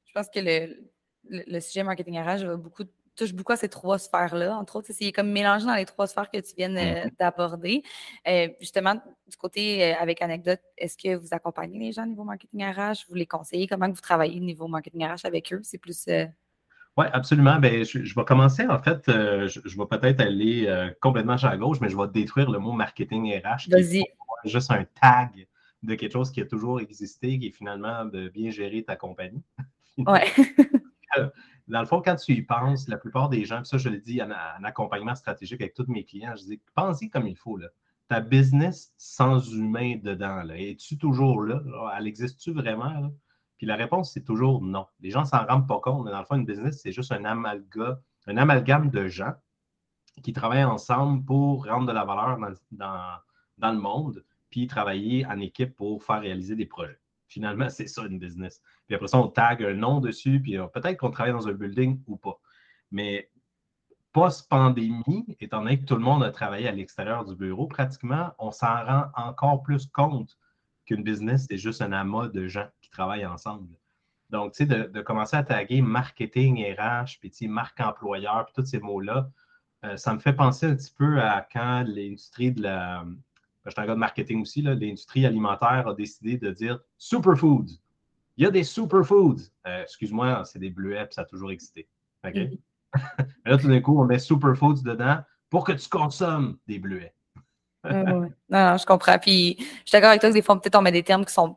Je 0.05 0.11
pense 0.13 0.29
que 0.29 0.39
le, 0.39 0.91
le, 1.29 1.59
sujet 1.59 1.83
marketing 1.83 2.19
RH 2.19 2.45
va 2.45 2.57
beaucoup 2.57 2.83
touche 3.15 3.33
beaucoup 3.33 3.51
à 3.51 3.55
ces 3.55 3.69
trois 3.69 3.97
sphères-là, 3.97 4.55
entre 4.55 4.77
autres. 4.77 4.89
C'est 4.91 5.11
comme 5.11 5.29
mélangé 5.31 5.65
dans 5.65 5.75
les 5.75 5.85
trois 5.85 6.07
sphères 6.07 6.29
que 6.29 6.37
tu 6.37 6.55
viens 6.57 6.75
euh, 6.75 6.79
mm-hmm. 7.05 7.17
d'aborder. 7.19 7.83
Euh, 8.27 8.49
justement, 8.59 8.95
du 8.95 9.37
côté 9.37 9.83
euh, 9.83 9.95
avec 9.99 10.21
Anecdote, 10.21 10.61
est-ce 10.77 10.97
que 10.97 11.15
vous 11.15 11.27
accompagnez 11.31 11.79
les 11.79 11.91
gens 11.91 12.03
au 12.03 12.07
niveau 12.07 12.23
marketing 12.23 12.65
RH? 12.65 13.05
Vous 13.09 13.15
les 13.15 13.25
conseillez? 13.25 13.67
Comment 13.67 13.89
vous 13.89 14.01
travaillez 14.01 14.39
au 14.39 14.43
niveau 14.43 14.67
marketing 14.67 15.05
RH 15.05 15.25
avec 15.25 15.53
eux? 15.53 15.61
C'est 15.63 15.77
plus. 15.77 16.07
Oui, 16.95 17.05
absolument. 17.11 17.59
Ben, 17.59 17.83
je, 17.83 18.15
vais 18.15 18.25
commencer, 18.25 18.67
en 18.67 18.81
fait, 18.81 19.01
je, 19.07 19.77
vais 19.77 19.85
peut-être 19.89 20.21
aller 20.21 20.91
complètement 21.01 21.33
à 21.33 21.57
gauche, 21.57 21.79
mais 21.81 21.89
je 21.89 21.97
vais 21.97 22.07
détruire 22.07 22.51
le 22.51 22.59
mot 22.59 22.71
marketing 22.71 23.35
RH. 23.39 23.69
Vas-y. 23.69 24.03
Juste 24.45 24.71
un 24.71 24.85
tag 25.01 25.47
de 25.81 25.95
quelque 25.95 26.13
chose 26.13 26.31
qui 26.31 26.41
a 26.41 26.45
toujours 26.45 26.79
existé, 26.79 27.39
qui 27.39 27.47
est 27.47 27.51
finalement 27.51 28.05
de 28.05 28.29
bien 28.29 28.51
gérer 28.51 28.83
ta 28.83 28.95
compagnie. 28.95 29.41
Ouais. 29.97 30.27
dans 31.67 31.79
le 31.79 31.85
fond, 31.85 32.01
quand 32.01 32.15
tu 32.15 32.33
y 32.33 32.41
penses, 32.41 32.87
la 32.87 32.97
plupart 32.97 33.29
des 33.29 33.45
gens, 33.45 33.63
ça 33.63 33.77
je 33.77 33.89
le 33.89 33.99
dis 33.99 34.21
en, 34.21 34.29
accompagnement 34.63 35.15
stratégique 35.15 35.61
avec 35.61 35.73
tous 35.73 35.85
mes 35.87 36.03
clients, 36.03 36.35
je 36.35 36.43
dis 36.43 36.61
pense-y 36.75 37.09
comme 37.09 37.27
il 37.27 37.37
faut. 37.37 37.57
Là. 37.57 37.67
Ta 38.07 38.19
business 38.19 38.93
sans 38.97 39.53
humain 39.53 39.97
dedans, 40.01 40.43
là, 40.43 40.57
es-tu 40.57 40.97
toujours 40.97 41.41
là? 41.41 41.61
Elle 41.97 42.07
existe-tu 42.07 42.51
vraiment? 42.51 43.13
Puis 43.57 43.67
la 43.67 43.75
réponse, 43.75 44.11
c'est 44.11 44.23
toujours 44.23 44.61
non. 44.61 44.87
Les 44.99 45.09
gens 45.09 45.21
ne 45.21 45.27
s'en 45.27 45.45
rendent 45.45 45.67
pas 45.67 45.79
compte, 45.79 46.03
mais 46.03 46.11
dans 46.11 46.19
le 46.19 46.25
fond, 46.25 46.35
une 46.35 46.45
business, 46.45 46.81
c'est 46.81 46.91
juste 46.91 47.11
un 47.11 47.23
amalgame, 47.23 47.97
un 48.27 48.37
amalgame 48.37 48.89
de 48.89 49.07
gens 49.07 49.33
qui 50.21 50.33
travaillent 50.33 50.65
ensemble 50.65 51.23
pour 51.23 51.65
rendre 51.65 51.87
de 51.87 51.93
la 51.93 52.03
valeur 52.03 52.37
dans, 52.71 53.17
dans 53.57 53.71
le 53.71 53.79
monde, 53.79 54.23
puis 54.49 54.67
travailler 54.67 55.25
en 55.25 55.39
équipe 55.39 55.75
pour 55.75 56.03
faire 56.03 56.21
réaliser 56.21 56.55
des 56.55 56.65
projets. 56.65 56.99
Finalement, 57.33 57.67
c'est 57.67 57.87
ça 57.87 58.03
une 58.03 58.19
business. 58.19 58.61
Puis 58.85 58.95
après 58.95 59.07
ça, 59.07 59.17
on 59.17 59.27
tag 59.27 59.63
un 59.63 59.73
nom 59.73 59.99
dessus, 59.99 60.39
puis 60.39 60.57
euh, 60.57 60.67
peut-être 60.67 60.97
qu'on 60.97 61.09
travaille 61.09 61.33
dans 61.33 61.47
un 61.47 61.53
building 61.53 61.99
ou 62.05 62.15
pas. 62.15 62.39
Mais 62.91 63.31
post-pandémie, 64.11 65.25
étant 65.39 65.61
donné 65.61 65.79
que 65.79 65.85
tout 65.85 65.95
le 65.95 66.01
monde 66.01 66.23
a 66.23 66.29
travaillé 66.29 66.67
à 66.67 66.71
l'extérieur 66.71 67.25
du 67.25 67.35
bureau, 67.35 67.65
pratiquement, 67.65 68.33
on 68.37 68.51
s'en 68.51 68.85
rend 68.85 69.05
encore 69.15 69.63
plus 69.63 69.87
compte 69.87 70.37
qu'une 70.85 71.03
business, 71.03 71.47
c'est 71.49 71.57
juste 71.57 71.81
un 71.81 71.91
amas 71.91 72.27
de 72.27 72.47
gens 72.47 72.67
qui 72.81 72.91
travaillent 72.91 73.25
ensemble. 73.25 73.67
Donc, 74.29 74.53
tu 74.53 74.65
sais, 74.65 74.65
de, 74.67 75.01
commencer 75.01 75.35
à 75.35 75.43
taguer 75.43 75.81
marketing, 75.81 76.63
RH, 76.63 77.19
puis 77.19 77.47
marque 77.47 77.79
employeur, 77.79 78.45
puis 78.45 78.53
tous 78.55 78.69
ces 78.69 78.79
mots-là, 78.79 79.31
euh, 79.85 79.97
ça 79.97 80.13
me 80.13 80.19
fait 80.19 80.33
penser 80.33 80.67
un 80.67 80.75
petit 80.75 80.93
peu 80.95 81.19
à 81.19 81.47
quand 81.51 81.83
l'industrie 81.87 82.51
de 82.51 82.61
la, 82.61 83.03
je 83.65 83.71
suis 83.71 83.81
un 83.81 83.85
gars 83.85 83.93
de 83.93 83.99
marketing 83.99 84.41
aussi, 84.41 84.61
l'industrie 84.61 85.25
alimentaire 85.25 85.87
a 85.87 85.93
décidé 85.93 86.37
de 86.37 86.51
dire 86.51 86.79
superfoods. 86.97 87.79
Il 88.37 88.43
y 88.43 88.47
a 88.47 88.51
des 88.51 88.63
superfoods. 88.63 89.41
Euh, 89.67 89.83
excuse-moi, 89.83 90.43
c'est 90.45 90.59
des 90.59 90.69
bleuets, 90.69 91.07
ça 91.11 91.21
a 91.21 91.25
toujours 91.25 91.51
existé. 91.51 91.87
OK? 92.25 92.35
Là, 93.45 93.57
tout 93.57 93.67
d'un 93.67 93.81
coup, 93.81 93.99
on 93.99 94.05
met 94.05 94.19
superfoods 94.19 94.83
dedans 94.83 95.19
pour 95.49 95.63
que 95.63 95.71
tu 95.71 95.87
consommes 95.87 96.57
des 96.67 96.79
bleuets. 96.79 97.13
non, 97.83 98.29
non, 98.49 98.77
je 98.77 98.85
comprends. 98.85 99.17
Puis, 99.19 99.55
je 99.59 99.63
suis 99.63 99.91
d'accord 99.91 100.09
avec 100.09 100.21
toi 100.21 100.29
que 100.29 100.33
des 100.35 100.41
fois, 100.41 100.59
peut-être 100.59 100.75
on 100.75 100.81
met 100.81 100.91
des 100.91 101.03
termes 101.03 101.25
qui 101.25 101.33
sont, 101.33 101.55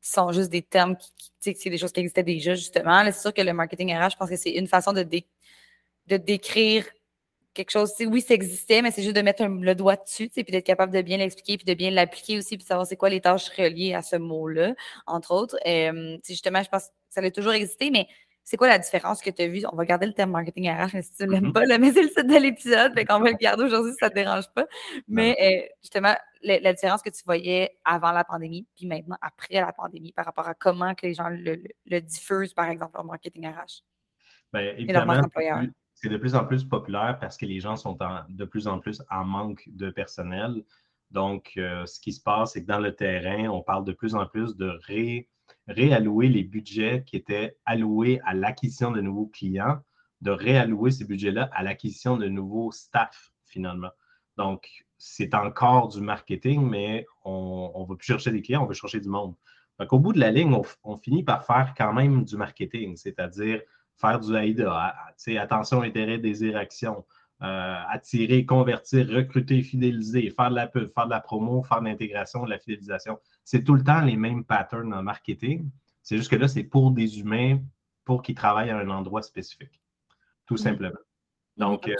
sont 0.00 0.32
juste 0.32 0.50
des 0.50 0.62
termes 0.62 0.96
qui, 0.96 1.10
qui 1.40 1.54
c'est 1.58 1.70
des 1.70 1.78
choses 1.78 1.92
qui 1.92 2.00
existaient 2.00 2.22
déjà, 2.22 2.54
justement. 2.54 3.02
C'est 3.06 3.20
sûr 3.20 3.34
que 3.34 3.42
le 3.42 3.52
marketing 3.52 3.94
RH, 3.94 4.10
je 4.10 4.16
pense 4.16 4.30
que 4.30 4.36
c'est 4.36 4.52
une 4.52 4.66
façon 4.66 4.92
de, 4.92 5.02
de 5.02 6.16
décrire 6.16 6.84
quelque 7.54 7.70
chose, 7.70 7.92
oui, 8.00 8.20
ça 8.20 8.34
existait, 8.34 8.82
mais 8.82 8.90
c'est 8.90 9.02
juste 9.02 9.16
de 9.16 9.22
mettre 9.22 9.44
le 9.44 9.74
doigt 9.74 9.96
dessus, 9.96 10.28
puis 10.28 10.44
d'être 10.44 10.66
capable 10.66 10.92
de 10.92 11.02
bien 11.02 11.18
l'expliquer, 11.18 11.56
puis 11.56 11.64
de 11.64 11.74
bien 11.74 11.90
l'appliquer 11.90 12.38
aussi, 12.38 12.56
puis 12.56 12.64
de 12.64 12.68
savoir 12.68 12.86
c'est 12.86 12.96
quoi 12.96 13.10
les 13.10 13.20
tâches 13.20 13.48
reliées 13.50 13.94
à 13.94 14.02
ce 14.02 14.16
mot-là, 14.16 14.74
entre 15.06 15.32
autres. 15.32 15.56
Euh, 15.66 16.18
justement, 16.26 16.62
je 16.62 16.68
pense 16.68 16.86
que 16.86 16.92
ça 17.08 17.20
a 17.20 17.30
toujours 17.30 17.52
existé, 17.52 17.90
mais 17.90 18.06
c'est 18.44 18.56
quoi 18.56 18.68
la 18.68 18.78
différence 18.78 19.22
que 19.22 19.30
tu 19.30 19.42
as 19.42 19.48
vue? 19.48 19.62
On 19.72 19.76
va 19.76 19.84
garder 19.84 20.06
le 20.06 20.14
terme 20.14 20.30
marketing 20.30 20.68
RH, 20.70 20.90
mais 20.94 21.02
si 21.02 21.14
tu 21.14 21.24
ne 21.24 21.32
l'aimes 21.32 21.50
mm-hmm. 21.50 21.52
pas, 21.52 21.66
mais 21.78 21.92
c'est 21.92 22.02
le 22.02 22.08
titre 22.08 22.22
de 22.22 22.40
l'épisode, 22.40 22.92
fait 22.94 23.04
qu'on 23.04 23.20
va 23.20 23.30
le 23.30 23.36
garder 23.36 23.64
aujourd'hui 23.64 23.92
si 23.92 23.98
ça 23.98 24.06
ne 24.06 24.10
te 24.10 24.14
dérange 24.16 24.48
pas. 24.54 24.66
Mais 25.06 25.36
euh, 25.40 25.68
justement, 25.82 26.14
la, 26.42 26.72
différence 26.72 27.02
que 27.02 27.10
tu 27.10 27.22
voyais 27.24 27.78
avant 27.84 28.12
la 28.12 28.24
pandémie, 28.24 28.66
puis 28.74 28.86
maintenant 28.86 29.16
après 29.20 29.54
la 29.54 29.72
pandémie, 29.72 30.12
par 30.12 30.24
rapport 30.24 30.48
à 30.48 30.54
comment 30.54 30.94
que 30.94 31.06
les 31.06 31.14
gens 31.14 31.28
le, 31.28 32.00
diffusent, 32.00 32.54
par 32.54 32.68
exemple, 32.68 32.98
en 32.98 33.04
marketing 33.04 33.46
RH. 33.48 33.84
Bien, 34.52 34.74
évidemment, 34.76 35.20
c'est 36.02 36.08
de 36.08 36.16
plus 36.16 36.34
en 36.34 36.44
plus 36.44 36.64
populaire 36.64 37.18
parce 37.20 37.36
que 37.36 37.46
les 37.46 37.60
gens 37.60 37.76
sont 37.76 37.96
de 38.28 38.44
plus 38.44 38.66
en 38.66 38.80
plus 38.80 39.02
en 39.08 39.24
manque 39.24 39.62
de 39.68 39.88
personnel. 39.88 40.64
Donc, 41.12 41.52
euh, 41.56 41.86
ce 41.86 42.00
qui 42.00 42.12
se 42.12 42.20
passe, 42.20 42.54
c'est 42.54 42.62
que 42.62 42.66
dans 42.66 42.80
le 42.80 42.96
terrain, 42.96 43.48
on 43.48 43.62
parle 43.62 43.84
de 43.84 43.92
plus 43.92 44.16
en 44.16 44.26
plus 44.26 44.56
de 44.56 44.80
réallouer 45.68 46.28
les 46.28 46.42
budgets 46.42 47.04
qui 47.06 47.14
étaient 47.14 47.56
alloués 47.64 48.20
à 48.24 48.34
l'acquisition 48.34 48.90
de 48.90 49.00
nouveaux 49.00 49.26
clients, 49.26 49.78
de 50.22 50.32
réallouer 50.32 50.90
ces 50.90 51.04
budgets-là 51.04 51.48
à 51.52 51.62
l'acquisition 51.62 52.16
de 52.16 52.26
nouveaux 52.26 52.72
staff, 52.72 53.32
finalement. 53.44 53.90
Donc, 54.36 54.84
c'est 54.98 55.34
encore 55.34 55.86
du 55.88 56.00
marketing, 56.00 56.68
mais 56.68 57.06
on 57.24 57.80
ne 57.80 57.88
va 57.88 57.94
plus 57.94 58.06
chercher 58.06 58.32
des 58.32 58.42
clients, 58.42 58.64
on 58.64 58.66
veut 58.66 58.74
chercher 58.74 58.98
du 58.98 59.08
monde. 59.08 59.36
Donc, 59.78 59.92
au 59.92 60.00
bout 60.00 60.12
de 60.12 60.18
la 60.18 60.32
ligne, 60.32 60.52
on 60.82 60.96
finit 60.96 61.22
par 61.22 61.46
faire 61.46 61.74
quand 61.76 61.92
même 61.92 62.24
du 62.24 62.36
marketing, 62.36 62.96
c'est-à-dire 62.96 63.62
faire 63.96 64.20
du 64.20 64.34
AIDA, 64.34 64.94
attention, 65.38 65.82
intérêt, 65.82 66.18
désir, 66.18 66.56
action, 66.56 67.04
euh, 67.42 67.76
attirer, 67.88 68.46
convertir, 68.46 69.08
recruter, 69.08 69.62
fidéliser, 69.62 70.30
faire 70.30 70.50
de 70.50 70.54
la 70.54 70.68
pub, 70.68 70.88
faire 70.92 71.06
de 71.06 71.10
la 71.10 71.20
promo, 71.20 71.62
faire 71.64 71.80
de 71.80 71.86
l'intégration, 71.86 72.44
de 72.44 72.50
la 72.50 72.58
fidélisation. 72.58 73.18
C'est 73.44 73.64
tout 73.64 73.74
le 73.74 73.82
temps 73.82 74.00
les 74.02 74.16
mêmes 74.16 74.44
patterns 74.44 74.92
en 74.94 75.02
marketing. 75.02 75.68
C'est 76.02 76.16
juste 76.16 76.30
que 76.30 76.36
là, 76.36 76.46
c'est 76.46 76.62
pour 76.62 76.92
des 76.92 77.18
humains, 77.18 77.58
pour 78.04 78.22
qu'ils 78.22 78.36
travaillent 78.36 78.70
à 78.70 78.78
un 78.78 78.90
endroit 78.90 79.22
spécifique, 79.22 79.80
tout 80.46 80.56
simplement. 80.56 80.98
Donc, 81.56 81.88
euh, 81.88 81.94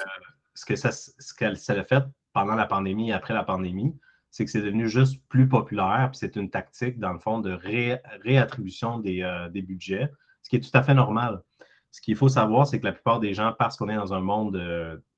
ce 0.54 0.64
que 0.64 0.76
ça, 0.76 0.92
ce 0.92 1.12
ça 1.18 1.72
a 1.72 1.84
fait 1.84 2.04
pendant 2.32 2.54
la 2.54 2.66
pandémie 2.66 3.10
et 3.10 3.12
après 3.12 3.34
la 3.34 3.44
pandémie, 3.44 3.94
c'est 4.30 4.44
que 4.44 4.50
c'est 4.50 4.62
devenu 4.62 4.88
juste 4.88 5.22
plus 5.28 5.48
populaire, 5.48 6.08
puis 6.10 6.18
c'est 6.18 6.36
une 6.36 6.50
tactique, 6.50 6.98
dans 6.98 7.12
le 7.12 7.18
fond, 7.18 7.40
de 7.40 7.52
réattribution 8.24 8.98
des, 8.98 9.62
budgets, 9.62 10.10
ce 10.42 10.48
qui 10.48 10.56
est 10.56 10.60
tout 10.60 10.76
à 10.76 10.82
fait 10.82 10.94
normal. 10.94 11.42
Ce 11.92 12.00
qu'il 12.00 12.16
faut 12.16 12.28
savoir, 12.28 12.66
c'est 12.66 12.80
que 12.80 12.86
la 12.86 12.92
plupart 12.92 13.20
des 13.20 13.34
gens, 13.34 13.54
parce 13.56 13.76
qu'on 13.76 13.88
est 13.88 13.94
dans 13.94 14.12
un 14.12 14.20
monde 14.20 14.54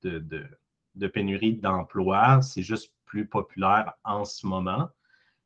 de 0.03 1.07
pénurie 1.07 1.55
d'emplois, 1.55 2.41
c'est 2.41 2.61
juste 2.61 2.93
plus 3.05 3.27
populaire 3.27 3.93
en 4.03 4.25
ce 4.25 4.45
moment. 4.45 4.89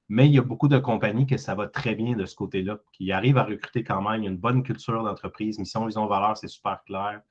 Mais 0.10 0.26
il 0.26 0.34
y 0.34 0.40
a 0.40 0.42
beaucoup 0.42 0.68
de 0.68 0.80
compagnies 0.80 1.28
que 1.28 1.38
ça 1.38 1.54
va 1.54 1.68
très 1.68 1.94
bien 1.94 2.16
de 2.16 2.26
ce 2.26 2.36
côté-là, 2.36 2.80
qui 2.94 3.12
arrivent 3.12 3.38
à 3.38 3.44
recruter 3.44 3.84
quand 3.84 4.02
même. 4.02 4.24
Il 4.24 4.26
y 4.26 4.30
une 4.30 4.38
bonne 4.38 4.64
culture 4.64 5.04
d'entreprise, 5.04 5.60
mission, 5.60 5.86
vision, 5.86 6.08
valeur, 6.08 6.36
c'est 6.36 6.48
super 6.48 6.84
clair. 6.84 7.22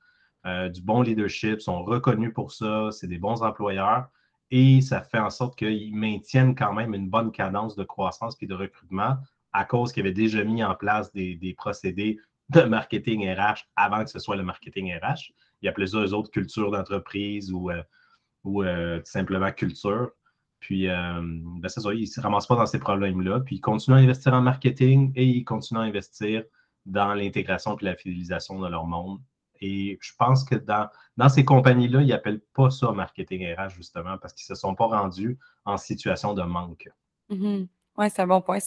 Euh, 0.45 0.69
du 0.69 0.81
bon 0.81 1.01
leadership, 1.01 1.59
sont 1.59 1.83
reconnus 1.83 2.33
pour 2.33 2.53
ça, 2.53 2.89
c'est 2.91 3.07
des 3.07 3.17
bons 3.17 3.43
employeurs. 3.43 4.07
Et 4.49 4.79
ça 4.79 5.01
fait 5.01 5.19
en 5.19 5.29
sorte 5.29 5.57
qu'ils 5.57 5.93
maintiennent 5.93 6.55
quand 6.55 6.73
même 6.73 6.93
une 6.93 7.09
bonne 7.09 7.31
cadence 7.33 7.75
de 7.75 7.83
croissance 7.83 8.37
et 8.41 8.47
de 8.47 8.55
recrutement 8.55 9.17
à 9.51 9.65
cause 9.65 9.91
qu'ils 9.91 10.01
avaient 10.01 10.13
déjà 10.13 10.43
mis 10.43 10.63
en 10.63 10.75
place 10.75 11.11
des, 11.11 11.53
procédés 11.57 12.19
de 12.49 12.61
marketing 12.61 13.29
RH 13.29 13.65
avant 13.75 14.03
que 14.03 14.09
ce 14.09 14.19
soit 14.19 14.35
le 14.35 14.43
marketing 14.43 14.93
RH. 14.93 15.31
Il 15.61 15.65
y 15.65 15.69
a 15.69 15.71
plusieurs 15.71 16.13
autres 16.13 16.31
cultures 16.31 16.71
d'entreprise 16.71 17.51
ou, 17.51 17.69
euh, 17.69 17.83
euh, 18.45 19.01
simplement 19.03 19.51
culture. 19.51 20.11
Puis, 20.59 20.89
euh, 20.89 21.21
ben, 21.21 21.69
ça, 21.69 21.81
ils 21.93 22.01
ne 22.01 22.05
se 22.05 22.19
ramassent 22.19 22.47
pas 22.47 22.55
dans 22.55 22.65
ces 22.65 22.79
problèmes-là. 22.79 23.41
Puis, 23.41 23.57
ils 23.57 23.61
continuent 23.61 23.95
à 23.95 23.99
investir 23.99 24.33
en 24.33 24.41
marketing 24.41 25.13
et 25.15 25.25
ils 25.25 25.43
continuent 25.45 25.79
à 25.79 25.83
investir 25.83 26.43
dans 26.85 27.13
l'intégration 27.13 27.77
et 27.77 27.85
la 27.85 27.95
fidélisation 27.95 28.59
de 28.59 28.67
leur 28.67 28.85
monde. 28.85 29.19
Et 29.61 29.97
je 30.01 30.11
pense 30.17 30.43
que 30.43 30.55
dans, 30.55 30.89
dans 31.17 31.29
ces 31.29 31.45
compagnies-là, 31.45 32.01
ils 32.01 32.07
n'appellent 32.07 32.41
pas 32.53 32.69
ça 32.69 32.91
marketing 32.91 33.53
RH, 33.53 33.75
justement, 33.75 34.17
parce 34.17 34.33
qu'ils 34.33 34.51
ne 34.51 34.55
se 34.55 34.61
sont 34.61 34.75
pas 34.75 34.87
rendus 34.87 35.37
en 35.65 35.77
situation 35.77 36.33
de 36.33 36.43
manque. 36.43 36.89
Mm-hmm. 37.29 37.67
Oui, 37.99 38.09
c'est 38.09 38.21
un 38.21 38.27
bon 38.27 38.39
point. 38.39 38.59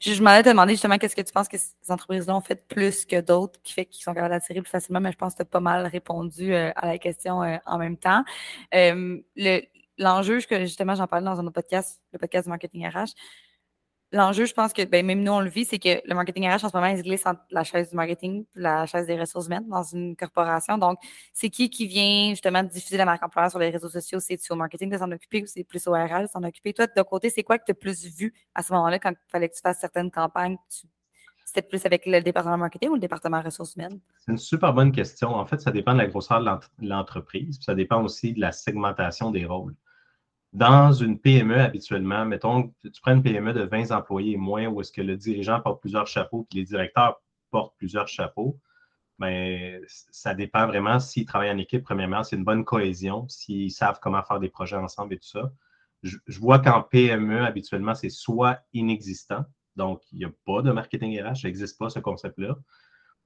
Je, 0.00 0.14
je 0.14 0.22
m'en 0.22 0.42
te 0.42 0.48
demander 0.48 0.72
justement 0.72 0.96
qu'est-ce 0.96 1.14
que 1.14 1.20
tu 1.20 1.30
penses 1.32 1.46
que 1.46 1.58
ces 1.58 1.92
entreprises-là 1.92 2.34
ont 2.34 2.40
fait 2.40 2.66
plus 2.66 3.04
que 3.04 3.20
d'autres 3.20 3.60
qui 3.62 3.74
fait 3.74 3.84
qu'ils 3.84 4.02
sont 4.02 4.14
capables 4.14 4.32
d'attirer 4.32 4.62
plus 4.62 4.70
facilement, 4.70 4.98
mais 4.98 5.12
je 5.12 5.18
pense 5.18 5.34
que 5.34 5.38
tu 5.38 5.42
as 5.42 5.44
pas 5.44 5.60
mal 5.60 5.86
répondu 5.86 6.54
euh, 6.54 6.72
à 6.74 6.86
la 6.86 6.96
question 6.96 7.42
euh, 7.42 7.58
en 7.66 7.76
même 7.76 7.98
temps. 7.98 8.24
le, 8.72 9.60
l'enjeu, 9.98 10.40
que 10.40 10.60
justement, 10.60 10.94
j'en 10.94 11.06
parlais 11.06 11.26
dans 11.26 11.38
un 11.38 11.44
autre 11.44 11.52
podcast, 11.52 12.00
le 12.12 12.18
podcast 12.18 12.46
du 12.46 12.50
marketing 12.50 12.88
RH. 12.88 13.12
L'enjeu, 14.10 14.46
je 14.46 14.54
pense 14.54 14.72
que 14.72 14.82
ben, 14.86 15.04
même 15.04 15.22
nous, 15.22 15.32
on 15.32 15.40
le 15.40 15.50
vit, 15.50 15.66
c'est 15.66 15.78
que 15.78 16.00
le 16.08 16.14
marketing 16.14 16.48
RH, 16.48 16.64
en 16.64 16.70
ce 16.70 16.76
moment, 16.76 16.86
il 16.86 16.96
se 16.96 17.02
glisse 17.02 17.26
entre 17.26 17.42
la 17.50 17.62
chaise 17.62 17.90
du 17.90 17.96
marketing 17.96 18.42
et 18.42 18.46
la 18.54 18.86
chaise 18.86 19.06
des 19.06 19.20
ressources 19.20 19.46
humaines 19.48 19.68
dans 19.68 19.82
une 19.82 20.16
corporation. 20.16 20.78
Donc, 20.78 20.98
c'est 21.34 21.50
qui 21.50 21.68
qui 21.68 21.86
vient 21.86 22.30
justement 22.30 22.62
diffuser 22.62 22.96
la 22.96 23.04
marque 23.04 23.22
employeur 23.22 23.50
sur 23.50 23.58
les 23.58 23.68
réseaux 23.68 23.90
sociaux? 23.90 24.18
C'est-tu 24.18 24.50
au 24.50 24.56
marketing 24.56 24.88
de 24.88 24.96
s'en 24.96 25.12
occuper 25.12 25.42
ou 25.42 25.46
c'est 25.46 25.62
plus 25.62 25.86
au 25.86 25.92
RH 25.92 26.22
de 26.22 26.26
s'en 26.26 26.42
occuper? 26.42 26.72
Toi, 26.72 26.86
de 26.86 27.02
côté, 27.02 27.28
c'est 27.28 27.42
quoi 27.42 27.58
que 27.58 27.64
tu 27.66 27.72
as 27.72 27.74
plus 27.74 28.06
vu 28.06 28.32
à 28.54 28.62
ce 28.62 28.72
moment-là 28.72 28.98
quand 28.98 29.10
il 29.10 29.30
fallait 29.30 29.50
que 29.50 29.54
tu 29.54 29.60
fasses 29.60 29.80
certaines 29.80 30.10
campagnes? 30.10 30.56
C'était 31.44 31.62
plus 31.62 31.84
avec 31.84 32.06
le 32.06 32.20
département 32.20 32.56
marketing 32.56 32.88
ou 32.88 32.94
le 32.94 33.00
département 33.00 33.42
ressources 33.42 33.74
humaines? 33.74 34.00
C'est 34.20 34.32
une 34.32 34.38
super 34.38 34.72
bonne 34.72 34.92
question. 34.92 35.34
En 35.34 35.44
fait, 35.44 35.60
ça 35.60 35.70
dépend 35.70 35.92
de 35.92 35.98
la 35.98 36.06
grosseur 36.06 36.40
de 36.42 36.88
l'entreprise. 36.88 37.58
Ça 37.60 37.74
dépend 37.74 38.02
aussi 38.02 38.32
de 38.32 38.40
la 38.40 38.52
segmentation 38.52 39.30
des 39.30 39.44
rôles. 39.44 39.74
Dans 40.52 40.92
une 40.92 41.20
PME, 41.20 41.60
habituellement, 41.60 42.24
mettons, 42.24 42.72
tu 42.82 43.00
prends 43.02 43.12
une 43.12 43.22
PME 43.22 43.52
de 43.52 43.62
20 43.64 43.90
employés 43.90 44.32
et 44.32 44.36
moins, 44.36 44.66
où 44.66 44.80
est-ce 44.80 44.92
que 44.92 45.02
le 45.02 45.16
dirigeant 45.16 45.60
porte 45.60 45.80
plusieurs 45.80 46.06
chapeaux, 46.06 46.46
puis 46.48 46.60
les 46.60 46.64
directeurs 46.64 47.20
portent 47.50 47.76
plusieurs 47.76 48.08
chapeaux, 48.08 48.58
mais 49.18 49.78
ben, 49.80 49.86
ça 49.88 50.34
dépend 50.34 50.66
vraiment 50.66 51.00
s'ils 51.00 51.26
travaillent 51.26 51.50
en 51.50 51.58
équipe, 51.58 51.84
premièrement, 51.84 52.22
c'est 52.22 52.36
une 52.36 52.44
bonne 52.44 52.64
cohésion, 52.64 53.28
s'ils 53.28 53.72
savent 53.72 53.98
comment 54.00 54.22
faire 54.22 54.40
des 54.40 54.48
projets 54.48 54.76
ensemble 54.76 55.14
et 55.14 55.18
tout 55.18 55.28
ça. 55.28 55.52
Je, 56.02 56.16
vois 56.38 56.60
qu'en 56.60 56.82
PME, 56.82 57.44
habituellement, 57.44 57.94
c'est 57.94 58.10
soit 58.10 58.60
inexistant, 58.72 59.44
donc 59.76 60.00
il 60.12 60.18
n'y 60.18 60.24
a 60.24 60.30
pas 60.46 60.62
de 60.62 60.70
marketing 60.70 61.20
RH, 61.20 61.36
ça 61.36 61.48
n'existe 61.48 61.78
pas 61.78 61.90
ce 61.90 61.98
concept-là, 61.98 62.56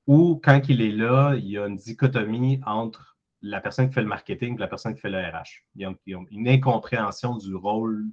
ou 0.06 0.40
quand 0.42 0.60
il 0.68 0.80
est 0.80 0.90
là, 0.90 1.34
il 1.36 1.46
y 1.46 1.58
a 1.58 1.66
une 1.66 1.76
dichotomie 1.76 2.60
entre 2.66 3.11
la 3.42 3.60
personne 3.60 3.88
qui 3.88 3.94
fait 3.94 4.02
le 4.02 4.08
marketing 4.08 4.54
et 4.54 4.58
la 4.58 4.68
personne 4.68 4.94
qui 4.94 5.00
fait 5.00 5.10
le 5.10 5.18
RH. 5.18 5.64
Ils 5.74 5.86
ont, 6.16 6.26
une 6.30 6.48
incompréhension 6.48 7.36
du 7.36 7.54
rôle 7.54 8.06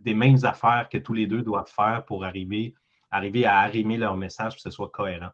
des 0.00 0.14
mêmes 0.14 0.38
affaires 0.44 0.88
que 0.88 0.98
tous 0.98 1.12
les 1.12 1.26
deux 1.26 1.42
doivent 1.42 1.70
faire 1.70 2.04
pour 2.04 2.24
arriver, 2.24 2.74
arriver 3.10 3.44
à 3.44 3.58
arrimer 3.58 3.96
leur 3.96 4.16
message 4.16 4.52
pour 4.52 4.56
que 4.56 4.62
ce 4.62 4.70
soit 4.70 4.90
cohérent. 4.90 5.30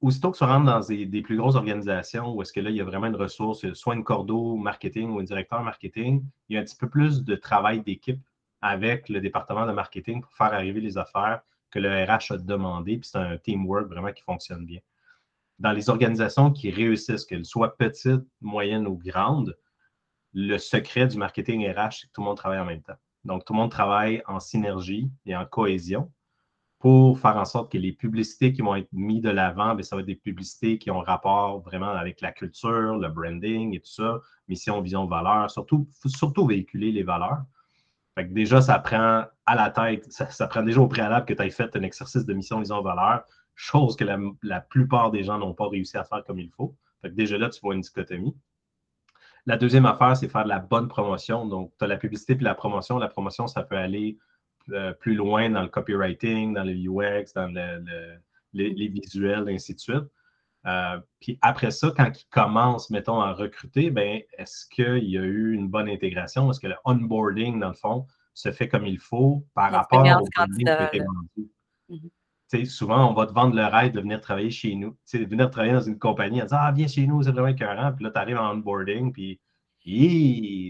Aussitôt 0.00 0.30
que 0.32 0.38
tu 0.38 0.44
rentres 0.44 0.64
dans 0.64 0.80
des, 0.80 1.22
plus 1.22 1.36
grosses 1.36 1.56
organisations 1.56 2.32
où 2.32 2.42
est-ce 2.42 2.52
que 2.52 2.60
là, 2.60 2.70
il 2.70 2.76
y 2.76 2.80
a 2.80 2.84
vraiment 2.84 3.06
une 3.06 3.16
ressource, 3.16 3.70
soit 3.74 3.94
une 3.94 4.02
cordeau 4.02 4.56
marketing 4.56 5.10
ou 5.10 5.20
un 5.20 5.22
directeur 5.22 5.62
marketing, 5.62 6.24
il 6.48 6.54
y 6.54 6.58
a 6.58 6.62
un 6.62 6.64
petit 6.64 6.76
peu 6.76 6.88
plus 6.88 7.22
de 7.22 7.36
travail 7.36 7.82
d'équipe 7.82 8.20
avec 8.62 9.08
le 9.08 9.20
département 9.20 9.66
de 9.66 9.72
marketing 9.72 10.22
pour 10.22 10.32
faire 10.32 10.52
arriver 10.52 10.80
les 10.80 10.96
affaires 10.98 11.42
que 11.70 11.78
le 11.78 11.88
RH 12.04 12.32
a 12.32 12.38
demandé. 12.38 12.96
Puis 12.96 13.10
c'est 13.12 13.18
un 13.18 13.36
teamwork 13.36 13.88
vraiment 13.88 14.12
qui 14.12 14.22
fonctionne 14.22 14.64
bien 14.64 14.80
dans 15.60 15.72
les 15.72 15.90
organisations 15.90 16.50
qui 16.50 16.70
réussissent, 16.70 17.24
qu'elles 17.24 17.44
soient 17.44 17.76
petites, 17.76 18.26
moyennes 18.40 18.86
ou 18.86 18.96
grandes, 18.96 19.56
le 20.32 20.56
secret 20.58 21.06
du 21.06 21.18
marketing 21.18 21.68
RH, 21.70 22.00
c'est 22.00 22.06
que 22.06 22.12
tout 22.12 22.22
le 22.22 22.26
monde 22.26 22.36
travaille 22.36 22.60
en 22.60 22.64
même 22.64 22.82
temps. 22.82 22.96
Donc, 23.24 23.44
tout 23.44 23.52
le 23.52 23.58
monde 23.58 23.70
travaille 23.70 24.22
en 24.26 24.40
synergie 24.40 25.10
et 25.26 25.36
en 25.36 25.44
cohésion 25.44 26.10
pour 26.78 27.18
faire 27.18 27.36
en 27.36 27.44
sorte 27.44 27.70
que 27.70 27.76
les 27.76 27.92
publicités 27.92 28.54
qui 28.54 28.62
vont 28.62 28.74
être 28.74 28.88
mises 28.90 29.20
de 29.20 29.28
l'avant, 29.28 29.74
ben, 29.74 29.82
ça 29.82 29.96
va 29.96 30.00
être 30.00 30.06
des 30.06 30.14
publicités 30.14 30.78
qui 30.78 30.90
ont 30.90 31.00
rapport 31.00 31.60
vraiment 31.60 31.90
avec 31.90 32.22
la 32.22 32.32
culture, 32.32 32.96
le 32.96 33.08
branding 33.08 33.76
et 33.76 33.80
tout 33.80 33.90
ça, 33.90 34.20
mission, 34.48 34.80
vision, 34.80 35.04
valeur, 35.04 35.50
surtout, 35.50 35.86
surtout 36.06 36.46
véhiculer 36.46 36.90
les 36.90 37.02
valeurs. 37.02 37.42
Fait 38.14 38.26
que 38.26 38.32
déjà, 38.32 38.62
ça 38.62 38.78
prend 38.78 39.26
à 39.44 39.54
la 39.54 39.68
tête, 39.68 40.10
ça, 40.10 40.30
ça 40.30 40.46
prend 40.46 40.62
déjà 40.62 40.80
au 40.80 40.88
préalable 40.88 41.26
que 41.26 41.34
tu 41.34 41.42
aies 41.42 41.50
fait 41.50 41.76
un 41.76 41.82
exercice 41.82 42.24
de 42.24 42.32
mission, 42.32 42.60
vision, 42.60 42.80
valeur, 42.80 43.24
chose 43.60 43.94
que 43.94 44.04
la, 44.42 44.60
plupart 44.60 45.10
des 45.10 45.22
gens 45.22 45.38
n'ont 45.38 45.52
pas 45.52 45.68
réussi 45.68 45.98
à 45.98 46.04
faire 46.04 46.24
comme 46.24 46.38
il 46.38 46.50
faut. 46.50 46.74
déjà 47.04 47.36
là, 47.36 47.50
tu 47.50 47.60
vois 47.60 47.74
une 47.74 47.82
dichotomie. 47.82 48.34
La 49.44 49.58
deuxième 49.58 49.84
affaire, 49.84 50.16
c'est 50.16 50.28
faire 50.28 50.44
de 50.44 50.48
la 50.48 50.58
bonne 50.58 50.88
promotion. 50.88 51.46
Donc, 51.46 51.72
tu 51.78 51.84
as 51.84 51.88
la 51.88 51.98
publicité 51.98 52.34
puis 52.34 52.44
la 52.44 52.54
promotion. 52.54 52.98
La 52.98 53.08
promotion, 53.08 53.46
ça 53.46 53.62
peut 53.62 53.76
aller 53.76 54.18
euh, 54.70 54.92
plus 54.94 55.14
loin 55.14 55.50
dans 55.50 55.62
le 55.62 55.68
copywriting, 55.68 56.54
dans 56.54 56.64
le 56.64 56.72
UX, 56.72 57.32
dans 57.34 57.52
les, 58.52 58.88
visuels, 58.88 59.48
et 59.48 59.54
ainsi 59.54 59.74
de 59.74 59.80
suite. 59.80 60.04
Euh, 60.66 60.98
puis 61.20 61.38
après 61.42 61.70
ça, 61.70 61.92
quand 61.94 62.10
ils 62.18 62.28
commencent, 62.30 62.90
mettons, 62.90 63.20
à 63.20 63.32
recruter, 63.32 63.90
ben, 63.90 64.22
est-ce 64.38 64.66
qu'il 64.70 65.04
y 65.04 65.18
a 65.18 65.22
eu 65.22 65.52
une 65.52 65.68
bonne 65.68 65.88
intégration? 65.88 66.50
Est-ce 66.50 66.60
que 66.60 66.66
le 66.66 66.76
onboarding, 66.84 67.60
dans 67.60 67.68
le 67.68 67.74
fond, 67.74 68.06
se 68.32 68.52
fait 68.52 68.68
comme 68.68 68.86
il 68.86 68.98
faut 68.98 69.44
par 69.54 69.70
rapport 69.70 70.00
au 70.00 70.24
candidat 70.34 70.90
qui 71.88 72.10
souvent, 72.66 73.10
on 73.10 73.14
va 73.14 73.26
te 73.26 73.32
vendre 73.32 73.54
le 73.54 73.64
rêve 73.64 73.92
de 73.92 74.00
venir 74.00 74.20
travailler 74.20 74.50
chez 74.50 74.74
nous. 74.74 74.96
de 75.12 75.24
venir 75.24 75.50
travailler 75.50 75.74
dans 75.74 75.80
une 75.80 75.98
compagnie 75.98 76.40
en 76.40 76.44
disant 76.44 76.58
Ah, 76.60 76.72
viens 76.72 76.88
chez 76.88 77.06
nous, 77.06 77.22
c'est 77.22 77.30
vraiment 77.30 77.48
écœurant. 77.48 77.92
Puis 77.92 78.04
là, 78.04 78.10
tu 78.10 78.18
arrives 78.18 78.38
en 78.38 78.52
onboarding, 78.52 79.12
puis 79.12 79.40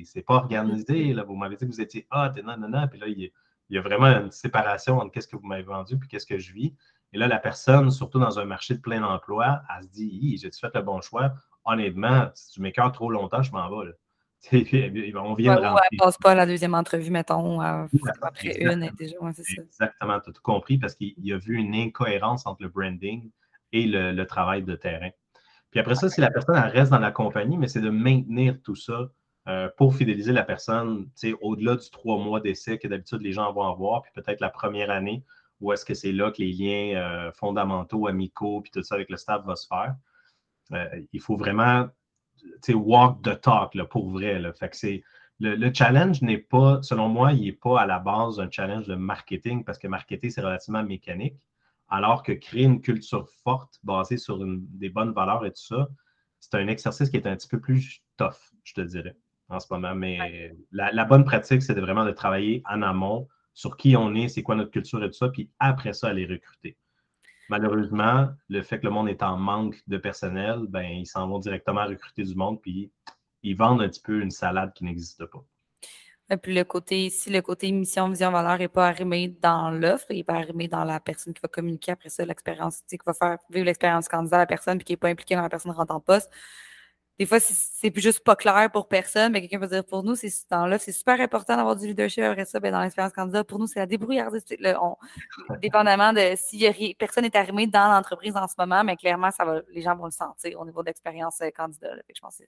c'est 0.05 0.23
pas 0.23 0.35
organisé. 0.35 1.12
Là, 1.12 1.25
vous 1.25 1.35
m'avez 1.35 1.57
dit 1.57 1.66
que 1.66 1.71
vous 1.71 1.81
étiez 1.81 2.07
hot 2.12 2.37
et 2.37 2.43
non, 2.43 2.57
non, 2.57 2.69
non. 2.69 2.88
Puis 2.88 3.01
là, 3.01 3.09
il 3.09 3.31
y, 3.71 3.79
a 3.79 3.81
vraiment 3.81 4.07
une 4.07 4.31
séparation 4.31 4.99
entre 4.99 5.12
qu'est-ce 5.12 5.29
que 5.29 5.37
vous 5.37 5.47
m'avez 5.47 5.62
vendu 5.62 5.99
puis 5.99 6.09
qu'est-ce 6.09 6.27
que 6.27 6.38
je 6.38 6.53
vis. 6.53 6.75
Et 7.12 7.19
là, 7.19 7.27
la 7.27 7.38
personne, 7.38 7.90
surtout 7.90 8.21
dans 8.21 8.38
un 8.38 8.45
marché 8.45 8.75
de 8.75 8.81
plein 8.81 9.03
emploi, 9.03 9.62
elle 9.77 9.85
se 9.85 9.88
dit 9.88 10.38
J'ai-tu 10.38 10.59
fait 10.59 10.75
le 10.75 10.83
bon 10.83 11.01
choix? 11.01 11.33
Honnêtement, 11.64 12.31
si 12.35 12.53
tu 12.53 12.61
m'écœures 12.61 12.93
trop 12.93 13.11
longtemps, 13.11 13.43
je 13.43 13.53
m'en 13.53 13.69
vais. 13.69 13.87
Là. 13.87 13.93
On 14.53 15.35
vient 15.35 15.57
de 15.57 15.61
rentrer. 15.61 15.87
passe 15.98 16.16
pas 16.18 16.35
la 16.35 16.46
deuxième 16.46 16.74
entrevue, 16.74 17.11
mettons, 17.11 17.61
euh, 17.62 17.87
après 18.22 18.57
une. 18.61 18.90
déjà, 18.98 19.16
Exactement, 19.38 20.20
tu 20.20 20.31
as 20.31 20.33
tout 20.33 20.42
compris 20.42 20.79
parce 20.79 20.94
qu'il 20.94 21.14
y 21.18 21.33
a 21.33 21.38
vu 21.38 21.57
une 21.57 21.74
incohérence 21.74 22.46
entre 22.46 22.62
le 22.62 22.68
branding 22.68 23.31
et 23.72 23.87
le, 23.87 24.24
travail 24.24 24.62
de 24.62 24.74
terrain. 24.74 25.11
Puis 25.70 25.79
après 25.79 25.94
ça, 25.94 26.09
si 26.09 26.20
la 26.20 26.31
personne 26.31 26.57
reste 26.57 26.90
dans 26.90 26.98
la 26.98 27.12
compagnie, 27.12 27.57
mais 27.57 27.68
c'est 27.68 27.81
de 27.81 27.90
maintenir 27.90 28.61
tout 28.62 28.74
ça 28.74 29.11
euh, 29.48 29.68
pour 29.76 29.94
fidéliser 29.94 30.33
la 30.33 30.42
personne 30.42 31.09
au-delà 31.42 31.76
du 31.76 31.90
trois 31.90 32.18
mois 32.18 32.40
d'essai 32.40 32.79
que 32.79 32.88
d'habitude 32.88 33.20
les 33.22 33.33
gens 33.33 33.53
vont 33.53 33.66
avoir, 33.68 34.03
puis 34.03 34.11
peut-être 34.14 34.40
la 34.40 34.50
première 34.50 34.90
année 34.90 35.24
où 35.61 35.72
est-ce 35.72 35.85
que 35.85 35.94
c'est 35.94 36.12
là 36.12 36.31
que 36.31 36.40
les 36.40 36.53
liens 36.53 36.96
euh, 36.96 37.33
fondamentaux, 37.33 38.07
amicaux, 38.07 38.62
puis 38.62 38.70
tout 38.72 38.83
ça 38.83 38.94
avec 38.94 39.11
le 39.11 39.18
staff 39.18 39.44
va 39.44 39.57
se 39.57 39.66
faire. 39.68 39.94
il 41.12 41.20
faut 41.20 41.37
vraiment 41.37 41.88
walk 42.74 43.22
the 43.22 43.40
talk 43.40 43.74
là, 43.74 43.85
pour 43.85 44.11
vrai. 44.11 44.38
Là. 44.38 44.53
Fait 44.53 44.68
que 44.68 44.76
c'est, 44.76 45.03
le, 45.40 45.72
challenge 45.72 46.22
n'est 46.22 46.38
pas, 46.38 46.83
selon 46.83 47.09
moi, 47.09 47.33
il 47.33 47.44
n'est 47.44 47.53
pas 47.53 47.81
à 47.81 47.87
la 47.87 47.98
base 47.98 48.38
un 48.40 48.50
challenge 48.50 48.87
de 48.87 48.94
marketing 48.94 49.64
parce 49.64 49.79
que 49.79 49.88
marketer, 49.88 50.31
c'est 50.31 50.42
relativement 50.42 50.83
mécanique. 50.83 51.37
Alors 51.88 52.22
que 52.22 52.33
créer 52.33 52.64
une 52.64 52.81
culture 52.81 53.29
forte 53.42 53.79
basée 53.83 54.16
sur 54.16 54.38
des 54.40 54.90
bonnes 54.90 55.12
valeurs 55.12 55.44
et 55.44 55.50
tout 55.50 55.62
ça, 55.62 55.88
c'est 56.38 56.55
un 56.55 56.68
exercice 56.68 57.11
qui 57.11 57.16
est 57.16 57.26
un 57.26 57.37
petit 57.37 57.48
peu 57.48 57.61
plus 57.61 58.03
tough, 58.16 58.53
je 58.64 58.74
te 58.74 58.81
dirais, 58.81 59.16
en 59.48 59.59
ce 59.59 59.66
moment. 59.70 59.94
Mais 59.94 60.55
la, 60.70 60.92
la, 60.92 61.05
bonne 61.05 61.24
pratique, 61.24 61.62
c'est 61.62 61.74
de 61.74 61.81
vraiment 61.81 62.05
de 62.05 62.12
travailler 62.12 62.62
en 62.70 62.83
amont 62.83 63.29
sur 63.55 63.76
qui 63.76 63.96
on 63.96 64.14
est, 64.14 64.29
c'est 64.29 64.42
quoi 64.42 64.55
notre 64.55 64.70
culture 64.70 65.03
et 65.03 65.09
tout 65.09 65.16
ça, 65.16 65.29
puis 65.29 65.50
après 65.59 65.92
ça, 65.92 66.09
aller 66.09 66.26
recruter 66.26 66.76
malheureusement, 67.50 68.28
le 68.48 68.62
fait 68.62 68.78
que 68.78 68.86
le 68.86 68.92
monde 68.92 69.08
est 69.08 69.22
en 69.22 69.36
manque 69.36 69.76
de 69.88 69.98
personnel, 69.98 70.60
ben, 70.68 70.82
ils 70.82 71.06
s'en 71.06 71.28
vont 71.28 71.40
directement 71.40 71.84
recruter 71.84 72.22
du 72.22 72.34
monde, 72.34 72.60
puis 72.62 72.92
ils 73.42 73.56
vendent 73.56 73.82
un 73.82 73.88
petit 73.88 74.00
peu 74.00 74.20
une 74.20 74.30
salade 74.30 74.72
qui 74.72 74.84
n'existe 74.84 75.26
pas. 75.26 75.44
Et 76.32 76.36
puis 76.36 76.54
le 76.54 76.62
côté, 76.62 77.10
si 77.10 77.28
le 77.28 77.42
côté 77.42 77.72
mission, 77.72 78.08
vision, 78.08 78.30
valeur 78.30 78.58
n'est 78.58 78.68
pas 78.68 78.86
arrimé 78.86 79.36
dans 79.42 79.70
l'offre, 79.72 80.06
il 80.10 80.18
n'est 80.18 80.24
pas 80.24 80.34
arrimé 80.34 80.68
dans 80.68 80.84
la 80.84 81.00
personne 81.00 81.34
qui 81.34 81.40
va 81.42 81.48
communiquer 81.48 81.90
après 81.90 82.08
ça, 82.08 82.24
l'expérience, 82.24 82.82
qui 82.88 82.98
va 83.04 83.14
faire 83.14 83.38
vivre 83.50 83.66
l'expérience 83.66 84.06
candidat 84.06 84.36
à 84.36 84.40
la 84.40 84.46
personne, 84.46 84.78
puis 84.78 84.84
qui 84.84 84.92
n'est 84.92 84.96
pas 84.96 85.08
impliquée 85.08 85.34
quand 85.34 85.42
la 85.42 85.48
personne 85.48 85.72
rentre 85.72 85.92
en 85.92 85.98
poste, 85.98 86.30
des 87.20 87.26
fois, 87.26 87.38
c'est 87.38 87.94
juste 87.98 88.20
pas 88.20 88.35
clair 88.35 88.70
pour 88.72 88.88
personne, 88.88 89.33
mais 89.33 89.42
quelqu'un 89.42 89.61
peut 89.61 89.66
dire 89.66 89.85
pour 89.85 90.02
nous, 90.02 90.14
c'est 90.14 90.33
dans 90.50 90.64
là, 90.64 90.78
c'est 90.78 90.90
super 90.90 91.20
important 91.20 91.54
d'avoir 91.54 91.76
du 91.76 91.87
leadership 91.87 92.22
après 92.22 92.46
ça, 92.46 92.61
ben, 92.61 92.72
dans 92.72 92.80
l'expérience 92.80 93.12
candidat. 93.12 93.44
Pour 93.44 93.59
nous, 93.59 93.66
c'est 93.66 93.78
la 93.78 93.85
débrouillardise. 93.85 94.42
dépendamment 95.61 96.14
de 96.14 96.33
si 96.37 96.66
personne 96.98 97.24
n'est 97.24 97.37
arrivé 97.37 97.66
dans 97.66 97.92
l'entreprise 97.92 98.35
en 98.38 98.48
ce 98.48 98.54
moment, 98.56 98.83
mais 98.85 98.96
clairement, 98.96 99.30
ça 99.30 99.44
va, 99.44 99.61
les 99.70 99.83
gens 99.83 99.94
vont 99.96 100.06
le 100.06 100.12
sentir 100.12 100.59
au 100.59 100.64
niveau 100.64 100.80
de 100.83 100.87
l'expérience 100.87 101.42
euh, 101.42 101.50
candidat. 101.54 101.90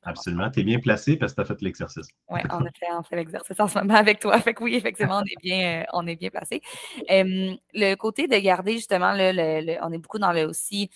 Absolument. 0.04 0.50
Tu 0.50 0.60
es 0.60 0.62
bien 0.62 0.78
placé 0.78 1.18
parce 1.18 1.32
que 1.34 1.42
tu 1.42 1.42
as 1.42 1.54
fait 1.54 1.60
l'exercice. 1.60 2.06
Oui, 2.30 2.40
on 2.50 2.60
a 2.64 2.70
fait, 2.70 3.08
fait 3.10 3.16
l'exercice 3.16 3.60
en 3.60 3.68
ce 3.68 3.78
moment 3.78 3.96
avec 3.96 4.20
toi. 4.20 4.40
Fait 4.40 4.54
que 4.54 4.64
oui, 4.64 4.74
effectivement, 4.74 5.18
on 5.18 5.24
est 5.24 5.42
bien, 5.42 5.82
euh, 5.82 5.84
on 5.92 6.06
est 6.06 6.16
bien 6.16 6.30
placé. 6.30 6.62
le 7.10 7.94
côté 7.96 8.26
de 8.26 8.38
garder 8.38 8.72
justement, 8.72 9.12
le, 9.14 9.76
on 9.82 9.92
est 9.92 9.98
beaucoup 9.98 10.18
dans 10.18 10.32
le 10.32 10.46
aussi 10.46 10.88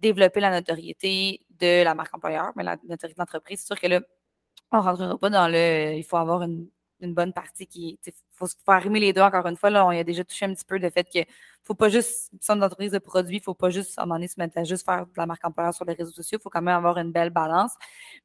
développer 0.00 0.40
la 0.40 0.50
notoriété 0.50 1.40
de 1.60 1.82
la 1.82 1.94
marque 1.94 2.14
employeur, 2.14 2.52
mais 2.56 2.64
la 2.64 2.76
notoriété 2.88 3.18
d'entreprise. 3.18 3.60
C'est 3.60 3.66
sûr 3.66 3.80
que 3.80 3.86
là, 3.86 4.00
on 4.72 4.78
ne 4.78 4.82
rentrera 4.82 5.18
pas 5.18 5.30
dans 5.30 5.48
le. 5.48 5.94
Il 5.96 6.04
faut 6.04 6.16
avoir 6.16 6.42
une, 6.42 6.68
bonne 7.00 7.32
partie 7.32 7.66
qui. 7.66 7.98
Il 8.06 8.12
faut, 8.32 8.46
faut, 8.46 8.72
arrimer 8.72 9.00
les 9.00 9.12
deux 9.12 9.22
encore 9.22 9.46
une 9.46 9.56
fois. 9.56 9.70
Là, 9.70 9.86
on 9.86 9.92
y 9.92 9.98
a 9.98 10.04
déjà 10.04 10.24
touché 10.24 10.46
un 10.46 10.54
petit 10.54 10.64
peu 10.64 10.78
le 10.78 10.90
fait 10.90 11.04
qu'il 11.04 11.22
ne 11.22 11.26
faut 11.64 11.74
pas 11.74 11.88
juste. 11.88 12.30
Si 12.40 12.50
on 12.50 12.60
entreprise 12.60 12.92
de 12.92 12.98
produits, 12.98 13.36
il 13.36 13.40
ne 13.40 13.44
faut 13.44 13.54
pas 13.54 13.70
juste 13.70 13.98
à 13.98 14.02
un 14.02 14.06
moment 14.06 14.16
donné 14.16 14.28
se 14.28 14.34
mettre 14.38 14.58
à 14.58 14.64
juste 14.64 14.84
faire 14.84 15.06
de 15.06 15.12
la 15.16 15.26
marque 15.26 15.44
employeur 15.44 15.74
sur 15.74 15.84
les 15.84 15.94
réseaux 15.94 16.12
sociaux. 16.12 16.38
Il 16.40 16.42
faut 16.42 16.50
quand 16.50 16.62
même 16.62 16.76
avoir 16.76 16.98
une 16.98 17.12
belle 17.12 17.30
balance. 17.30 17.72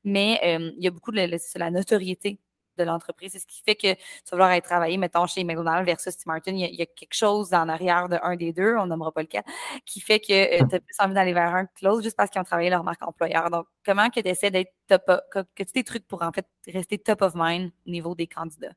Mais 0.04 0.40
euh, 0.44 0.72
il 0.78 0.84
y 0.84 0.88
a 0.88 0.92
beaucoup 0.92 1.12
de 1.12 1.18
la 1.60 1.72
notoriété 1.72 2.40
de 2.78 2.84
l'entreprise. 2.84 3.32
C'est 3.34 3.40
ce 3.40 3.48
qui 3.48 3.62
fait 3.64 3.76
que 3.76 3.94
tu 3.94 4.00
vas 4.32 4.32
vouloir 4.32 4.50
aller 4.50 4.62
travailler, 4.62 4.98
mettons, 4.98 5.26
chez 5.28 5.44
McDonald's 5.44 5.86
versus 5.86 6.18
Tim 6.18 6.32
Martin. 6.32 6.54
Il 6.54 6.76
y, 6.76 6.82
a, 6.82 6.86
quelque 6.86 7.14
chose 7.14 7.54
en 7.54 7.70
arrière 7.70 8.10
de 8.10 8.18
un 8.22 8.36
des 8.36 8.54
deux, 8.54 8.76
on 8.78 8.88
nommera 8.88 9.12
pas 9.12 9.22
lequel, 9.22 9.44
qui 9.86 10.00
fait 10.00 10.20
que 10.20 10.34
euh, 10.34 10.68
tu 10.68 10.76
as 10.76 10.80
plus 10.80 10.96
envie 11.00 11.14
d'aller 11.14 11.34
vers 11.34 11.56
un 11.56 11.66
que 11.66 11.72
l'autre 11.84 12.04
juste 12.04 12.18
parce 12.18 12.30
qu'ils 12.30 12.42
ont 12.42 12.46
travaillé 12.46 12.70
leur 12.70 12.84
marque 12.84 13.02
employeur. 13.06 13.50
Donc, 13.50 13.68
comment 13.86 14.10
que 14.10 14.20
tu 14.20 14.28
essaies 14.28 14.52
d'être 14.52 14.74
top 14.88 15.12
que 15.32 15.64
tu 15.64 15.74
des 15.74 15.84
trucs 15.84 16.08
pour 16.08 16.22
en 16.24 16.32
fait 16.32 16.48
rester 16.68 16.98
top 16.98 17.22
of 17.22 17.34
mind 17.36 17.72
au 17.88 17.92
niveau 17.92 18.16
des 18.16 18.28
candidats? 18.28 18.74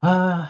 Ah, 0.00 0.48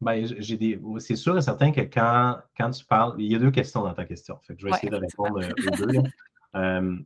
ben, 0.00 0.24
j'ai 0.24 0.56
des. 0.56 0.80
C'est 0.98 1.16
sûr 1.16 1.36
et 1.36 1.42
certain 1.42 1.72
que 1.72 1.82
quand, 1.82 2.38
quand 2.56 2.70
tu 2.70 2.84
parles, 2.84 3.14
il 3.18 3.30
y 3.30 3.34
a 3.34 3.38
deux 3.38 3.50
questions 3.50 3.82
dans 3.82 3.92
ta 3.92 4.06
question. 4.06 4.38
Fait 4.42 4.54
que 4.54 4.60
je 4.60 4.66
vais 4.66 4.72
essayer 4.72 4.88
de 4.88 4.96
répondre 4.96 5.40
euh, 5.40 5.50
aux 5.50 5.86
deux. 5.86 6.02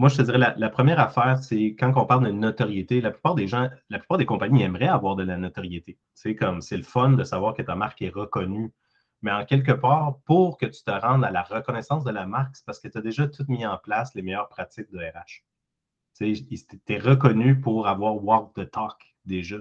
Moi, 0.00 0.08
je 0.08 0.16
te 0.16 0.22
dirais, 0.22 0.38
la, 0.38 0.70
première 0.70 0.98
affaire, 0.98 1.44
c'est 1.44 1.76
quand 1.78 1.92
on 1.94 2.06
parle 2.06 2.24
de 2.24 2.30
notoriété, 2.30 3.02
la 3.02 3.10
plupart 3.10 3.34
des 3.34 3.46
gens, 3.46 3.68
la 3.90 3.98
plupart 3.98 4.16
des 4.16 4.24
compagnies 4.24 4.62
aimeraient 4.62 4.88
avoir 4.88 5.14
de 5.14 5.22
la 5.22 5.36
notoriété. 5.36 5.98
C'est 6.14 6.34
comme, 6.34 6.62
c'est 6.62 6.78
le 6.78 6.84
fun 6.84 7.10
de 7.10 7.22
savoir 7.22 7.52
que 7.52 7.60
ta 7.60 7.74
marque 7.74 8.00
est 8.00 8.08
reconnue. 8.08 8.72
Mais 9.20 9.30
en 9.30 9.44
quelque 9.44 9.72
part, 9.72 10.20
pour 10.24 10.56
que 10.56 10.64
tu 10.64 10.82
te 10.82 10.90
rendes 10.90 11.22
à 11.22 11.30
la 11.30 11.42
reconnaissance 11.42 12.02
de 12.02 12.10
la 12.12 12.24
marque, 12.24 12.56
c'est 12.56 12.64
parce 12.64 12.80
que 12.80 12.88
tu 12.88 12.96
as 12.96 13.02
déjà 13.02 13.28
tout 13.28 13.44
mis 13.48 13.66
en 13.66 13.76
place 13.76 14.14
les 14.14 14.22
meilleures 14.22 14.48
pratiques 14.48 14.90
de 14.90 15.00
RH. 15.00 15.44
Tu 16.16 16.34
es 16.88 16.98
reconnu 16.98 17.60
pour 17.60 17.86
avoir 17.86 18.24
walk 18.24 18.54
the 18.54 18.70
talk 18.70 18.96
déjà. 19.26 19.58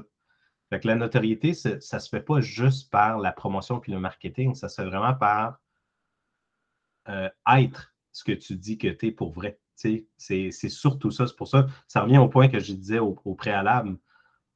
Fait 0.69 0.79
que 0.79 0.87
la 0.87 0.95
notoriété, 0.95 1.53
ça 1.53 1.75
ne 1.75 1.79
se 1.81 2.07
fait 2.07 2.21
pas 2.21 2.39
juste 2.39 2.89
par 2.89 3.17
la 3.17 3.33
promotion 3.33 3.81
puis 3.81 3.91
le 3.91 3.99
marketing, 3.99 4.55
ça 4.55 4.69
se 4.69 4.81
fait 4.81 4.87
vraiment 4.87 5.15
par 5.15 5.59
euh, 7.09 7.29
être 7.57 7.93
ce 8.13 8.23
que 8.23 8.31
tu 8.31 8.55
dis 8.55 8.77
que 8.77 8.87
tu 8.87 9.07
es 9.07 9.11
pour 9.11 9.33
vrai. 9.33 9.59
C'est 10.17 10.69
surtout 10.69 11.11
ça. 11.11 11.27
C'est 11.27 11.35
pour 11.35 11.47
ça, 11.47 11.67
ça 11.87 12.01
revient 12.01 12.17
au 12.17 12.27
point 12.27 12.47
que 12.49 12.59
je 12.59 12.73
disais 12.73 12.99
au, 12.99 13.13
préalable. 13.35 13.97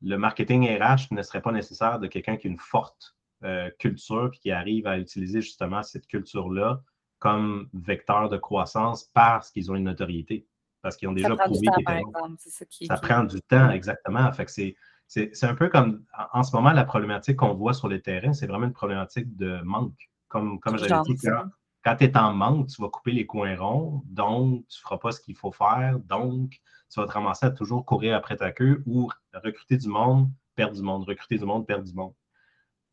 Le 0.02 0.18
marketing 0.18 0.68
RH 0.68 1.12
ne 1.14 1.22
serait 1.22 1.42
pas 1.42 1.52
nécessaire 1.52 2.00
de 2.00 2.08
quelqu'un 2.08 2.36
qui 2.36 2.48
a 2.48 2.52
une 2.52 2.60
forte 2.60 3.16
euh, 3.44 3.70
culture 3.80 4.32
et 4.34 4.38
qui 4.38 4.52
arrive 4.52 4.86
à 4.86 4.98
utiliser 4.98 5.42
justement 5.42 5.82
cette 5.82 6.08
culture-là 6.08 6.82
comme 7.20 7.70
vecteur 7.74 8.28
de 8.28 8.38
croissance 8.38 9.06
parce 9.14 9.50
qu'ils 9.50 9.72
ont 9.72 9.76
une 9.76 9.86
notoriété. 9.86 10.46
Parce 10.82 10.98
qu'ils 10.98 11.08
ont 11.08 11.14
déjà 11.14 11.34
prouvé 11.38 11.68
qu'ils 11.78 12.88
Ça 12.88 12.98
prend 12.98 13.24
du 13.24 13.42
temps, 13.42 13.72
exactement. 13.72 14.30
Fait 14.34 14.76
c'est 15.08 15.44
un 15.44 15.56
peu 15.56 15.70
comme 15.70 16.04
en 16.34 16.44
ce 16.44 16.54
moment, 16.54 16.72
la 16.72 16.84
problématique 16.84 17.38
qu'on 17.38 17.54
voit 17.54 17.74
sur 17.74 17.88
le 17.88 18.02
terrain, 18.02 18.34
c'est 18.34 18.48
vraiment 18.48 18.66
une 18.66 18.74
problématique 18.74 19.38
de 19.38 19.62
manque. 19.62 20.10
Comme, 20.28 20.60
comme 20.60 20.78
j'avais 20.78 21.02
dit, 21.04 21.16
quand 21.16 21.46
tu 21.84 22.04
es 22.06 22.18
en 22.18 22.34
manque, 22.34 22.68
tu 22.68 22.82
vas 22.82 22.90
couper 22.90 23.12
les 23.12 23.26
coins 23.26 23.58
ronds, 23.58 24.04
donc 24.06 24.66
tu 24.68 24.80
ne 24.80 24.82
feras 24.82 24.98
pas 24.98 25.12
ce 25.12 25.20
qu'il 25.20 25.36
faut 25.36 25.52
faire, 25.52 26.00
donc 26.00 26.62
tu 26.90 27.00
vas 27.00 27.08
te 27.08 27.12
ramasser 27.12 27.46
à 27.48 27.52
toujours 27.52 27.86
courir 27.86 28.16
après 28.16 28.38
ta 28.38 28.52
queue 28.52 28.82
ou 28.86 29.10
recruter 29.34 29.78
du 29.78 29.90
monde, 29.90 30.30
perdre 30.56 30.76
du 30.76 30.82
monde, 30.82 31.04
recruter 31.04 31.38
du 31.38 31.46
monde, 31.46 31.68
perdre 31.68 31.86
du 31.86 31.94
monde. 31.94 32.14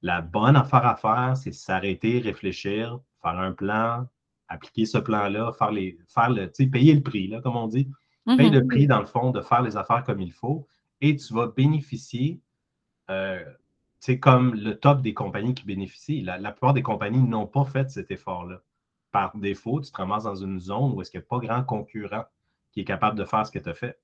La 0.02 0.22
bonne 0.22 0.56
affaire 0.56 0.86
à 0.86 0.96
faire, 0.96 1.36
c'est 1.36 1.52
s'arrêter, 1.52 2.18
réfléchir, 2.20 2.98
faire 3.22 3.38
un 3.38 3.52
plan, 3.52 4.08
appliquer 4.48 4.86
ce 4.86 4.98
plan-là, 4.98 5.52
faire, 5.52 5.70
les, 5.70 5.98
faire 6.08 6.30
le, 6.30 6.46
payer 6.70 6.94
le 6.94 7.02
prix, 7.02 7.28
là, 7.28 7.40
comme 7.40 7.56
on 7.56 7.68
dit. 7.68 7.88
Payer 8.26 8.50
le 8.50 8.60
mm-hmm. 8.60 8.66
prix, 8.66 8.86
dans 8.86 9.00
le 9.00 9.06
fond, 9.06 9.30
de 9.30 9.40
faire 9.40 9.62
les 9.62 9.76
affaires 9.76 10.04
comme 10.04 10.20
il 10.20 10.32
faut 10.32 10.66
et 11.00 11.16
tu 11.16 11.32
vas 11.34 11.46
bénéficier 11.48 12.40
euh, 13.10 13.42
c'est 13.98 14.18
comme 14.18 14.54
le 14.54 14.78
top 14.78 15.02
des 15.02 15.12
compagnies 15.12 15.54
qui 15.54 15.64
bénéficient. 15.64 16.22
La, 16.22 16.38
la 16.38 16.52
plupart 16.52 16.72
des 16.72 16.82
compagnies 16.82 17.22
n'ont 17.22 17.46
pas 17.46 17.64
fait 17.64 17.90
cet 17.90 18.10
effort-là 18.10 18.62
par 19.10 19.36
défaut, 19.36 19.80
tu 19.80 19.90
te 19.90 19.96
ramasses 19.96 20.24
dans 20.24 20.36
une 20.36 20.60
zone 20.60 20.92
où 20.92 21.02
est-ce 21.02 21.10
qu'il 21.10 21.20
n'y 21.20 21.24
a 21.24 21.28
pas 21.28 21.38
grand 21.38 21.64
concurrent 21.64 22.24
qui 22.72 22.80
est 22.80 22.84
capable 22.84 23.18
de 23.18 23.24
faire 23.24 23.46
ce 23.46 23.50
que 23.50 23.58
tu 23.58 23.68
as 23.68 23.74
fait. 23.74 23.98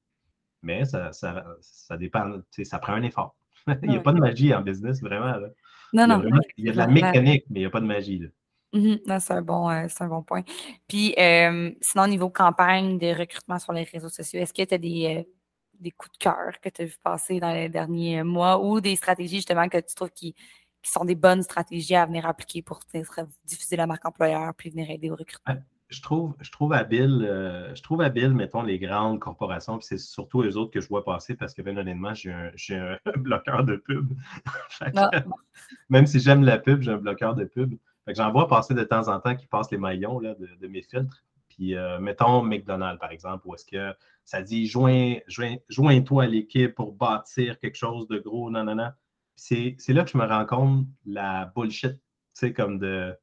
Mais 0.63 0.85
ça, 0.85 1.13
ça, 1.13 1.97
dépend, 1.97 2.41
ça 2.65 2.79
prend 2.79 2.95
un 2.95 3.03
effort. 3.03 3.37
il 3.83 3.91
n'y 3.91 3.97
a 3.97 4.01
pas 4.01 4.13
de 4.13 4.21
magie 4.21 4.55
en 4.55 4.63
business, 4.63 5.01
vraiment. 5.01 5.35
Non, 5.93 6.07
non. 6.07 6.23
Il 6.57 6.67
y 6.67 6.69
a, 6.69 6.73
de 6.73 6.77
la 6.77 6.87
mécanique, 6.87 7.45
mais 7.49 7.61
il 7.61 7.63
n'y 7.63 7.67
a 7.67 7.71
pas 7.71 7.81
de 7.81 7.87
magie. 7.87 8.23
Mm-hmm. 8.73 9.21
c'est 9.21 9.33
un, 9.33 9.43
bon, 9.43 9.71
euh, 9.71 9.87
un 10.01 10.09
bon 10.09 10.23
point. 10.23 10.43
Puis, 10.89 11.15
euh, 11.19 11.71
sinon, 11.81 12.05
au 12.05 12.09
niveau 12.09 12.31
campagne 12.31 12.99
de 12.99 13.17
recrutement 13.17 13.59
sur 13.59 13.73
les 13.73 13.85
réseaux 13.85 14.09
sociaux, 14.09 14.41
est-ce 14.41 14.53
que 14.53 14.63
tu 14.63 14.75
as 14.75 14.79
des, 14.79 15.17
euh, 15.19 15.33
des 15.81 15.91
coups 15.93 16.13
de 16.13 16.19
cœur 16.19 16.61
que 16.61 16.69
tu 16.69 16.83
as 16.83 16.85
vu 16.85 16.97
passer 17.03 17.41
dans 17.41 17.53
les 17.53 17.69
derniers 17.69 18.23
mois 18.23 18.61
ou 18.63 18.81
des 18.81 18.97
stratégies 18.97 19.37
justement 19.37 19.69
que 19.69 19.79
tu 19.79 19.95
trouves 19.95 20.11
qui, 20.11 20.35
qui 20.87 20.93
sont 20.93 21.05
des 21.05 21.17
bonnes 21.17 21.43
stratégies 21.43 21.97
à 21.97 22.07
venir 22.07 22.27
appliquer 22.27 22.63
pour 22.63 22.79
diffuser 23.45 23.75
la 23.75 23.89
marque 23.89 24.07
employeur 24.07 24.55
puis 24.55 24.71
venir 24.71 24.89
aider 24.89 25.11
au 25.11 25.17
recrutement? 25.17 25.57
Je 25.89 26.01
trouve, 26.01 26.35
je 26.41 26.51
trouve 26.53 26.73
habile, 26.73 27.27
euh, 27.29 27.75
je 27.75 27.83
trouve 27.83 28.03
habile, 28.03 28.33
mettons, 28.33 28.63
les 28.63 28.79
grandes 28.79 29.19
corporations, 29.19 29.79
puis 29.79 29.87
c'est 29.87 29.99
surtout 29.99 30.43
eux 30.43 30.57
autres 30.57 30.71
que 30.71 30.81
je 30.81 30.89
vois 30.89 31.05
passer 31.05 31.35
parce 31.35 31.55
que, 31.55 31.63
bien 31.63 31.77
honnêtement, 31.77 32.15
j'ai 32.15 32.33
un, 32.33 32.99
bloqueur 33.17 33.65
de 33.65 33.77
pub. 33.77 34.13
Ah. 34.95 35.11
même 35.89 36.07
si 36.07 36.21
j'aime 36.21 36.45
la 36.45 36.59
pub, 36.59 36.83
j'ai 36.83 36.93
un 36.93 36.99
bloqueur 36.99 37.35
de 37.35 37.45
pub. 37.45 37.75
J'en 38.09 38.31
vois 38.31 38.47
passer 38.47 38.75
de 38.75 38.85
temps 38.85 39.09
en 39.09 39.19
temps 39.19 39.35
qui 39.35 39.47
passent 39.47 39.71
les 39.73 39.79
maillons 39.79 40.21
là, 40.21 40.35
de, 40.35 40.67
mes 40.69 40.83
filtres. 40.83 41.25
Puis, 41.49 41.75
euh, 41.75 41.99
mettons 41.99 42.43
McDonald's, 42.43 43.01
par 43.01 43.11
exemple, 43.11 43.47
où 43.47 43.55
est-ce 43.55 43.65
que 43.65 43.93
ça 44.25 44.43
dit 44.43 44.67
joins, 44.67 45.17
joins, 45.27 45.57
joins-toi 45.69 46.25
à 46.25 46.27
l'équipe 46.27 46.75
pour 46.75 46.93
bâtir 46.93 47.59
quelque 47.59 47.77
chose 47.77 48.07
de 48.07 48.19
gros, 48.19 48.51
non, 48.51 48.63
non, 48.63 48.77
non 48.77 48.91
c'est 49.37 49.77
là 49.89 50.05
que 50.05 50.11
je 50.11 50.19
me 50.19 50.27
rends 50.27 50.47
compte 50.47 50.87
la 51.05 51.53
bullshit, 51.55 51.93
tu 51.93 52.01
sais, 52.35 52.53
comme 52.53 52.79
de. 52.79 53.17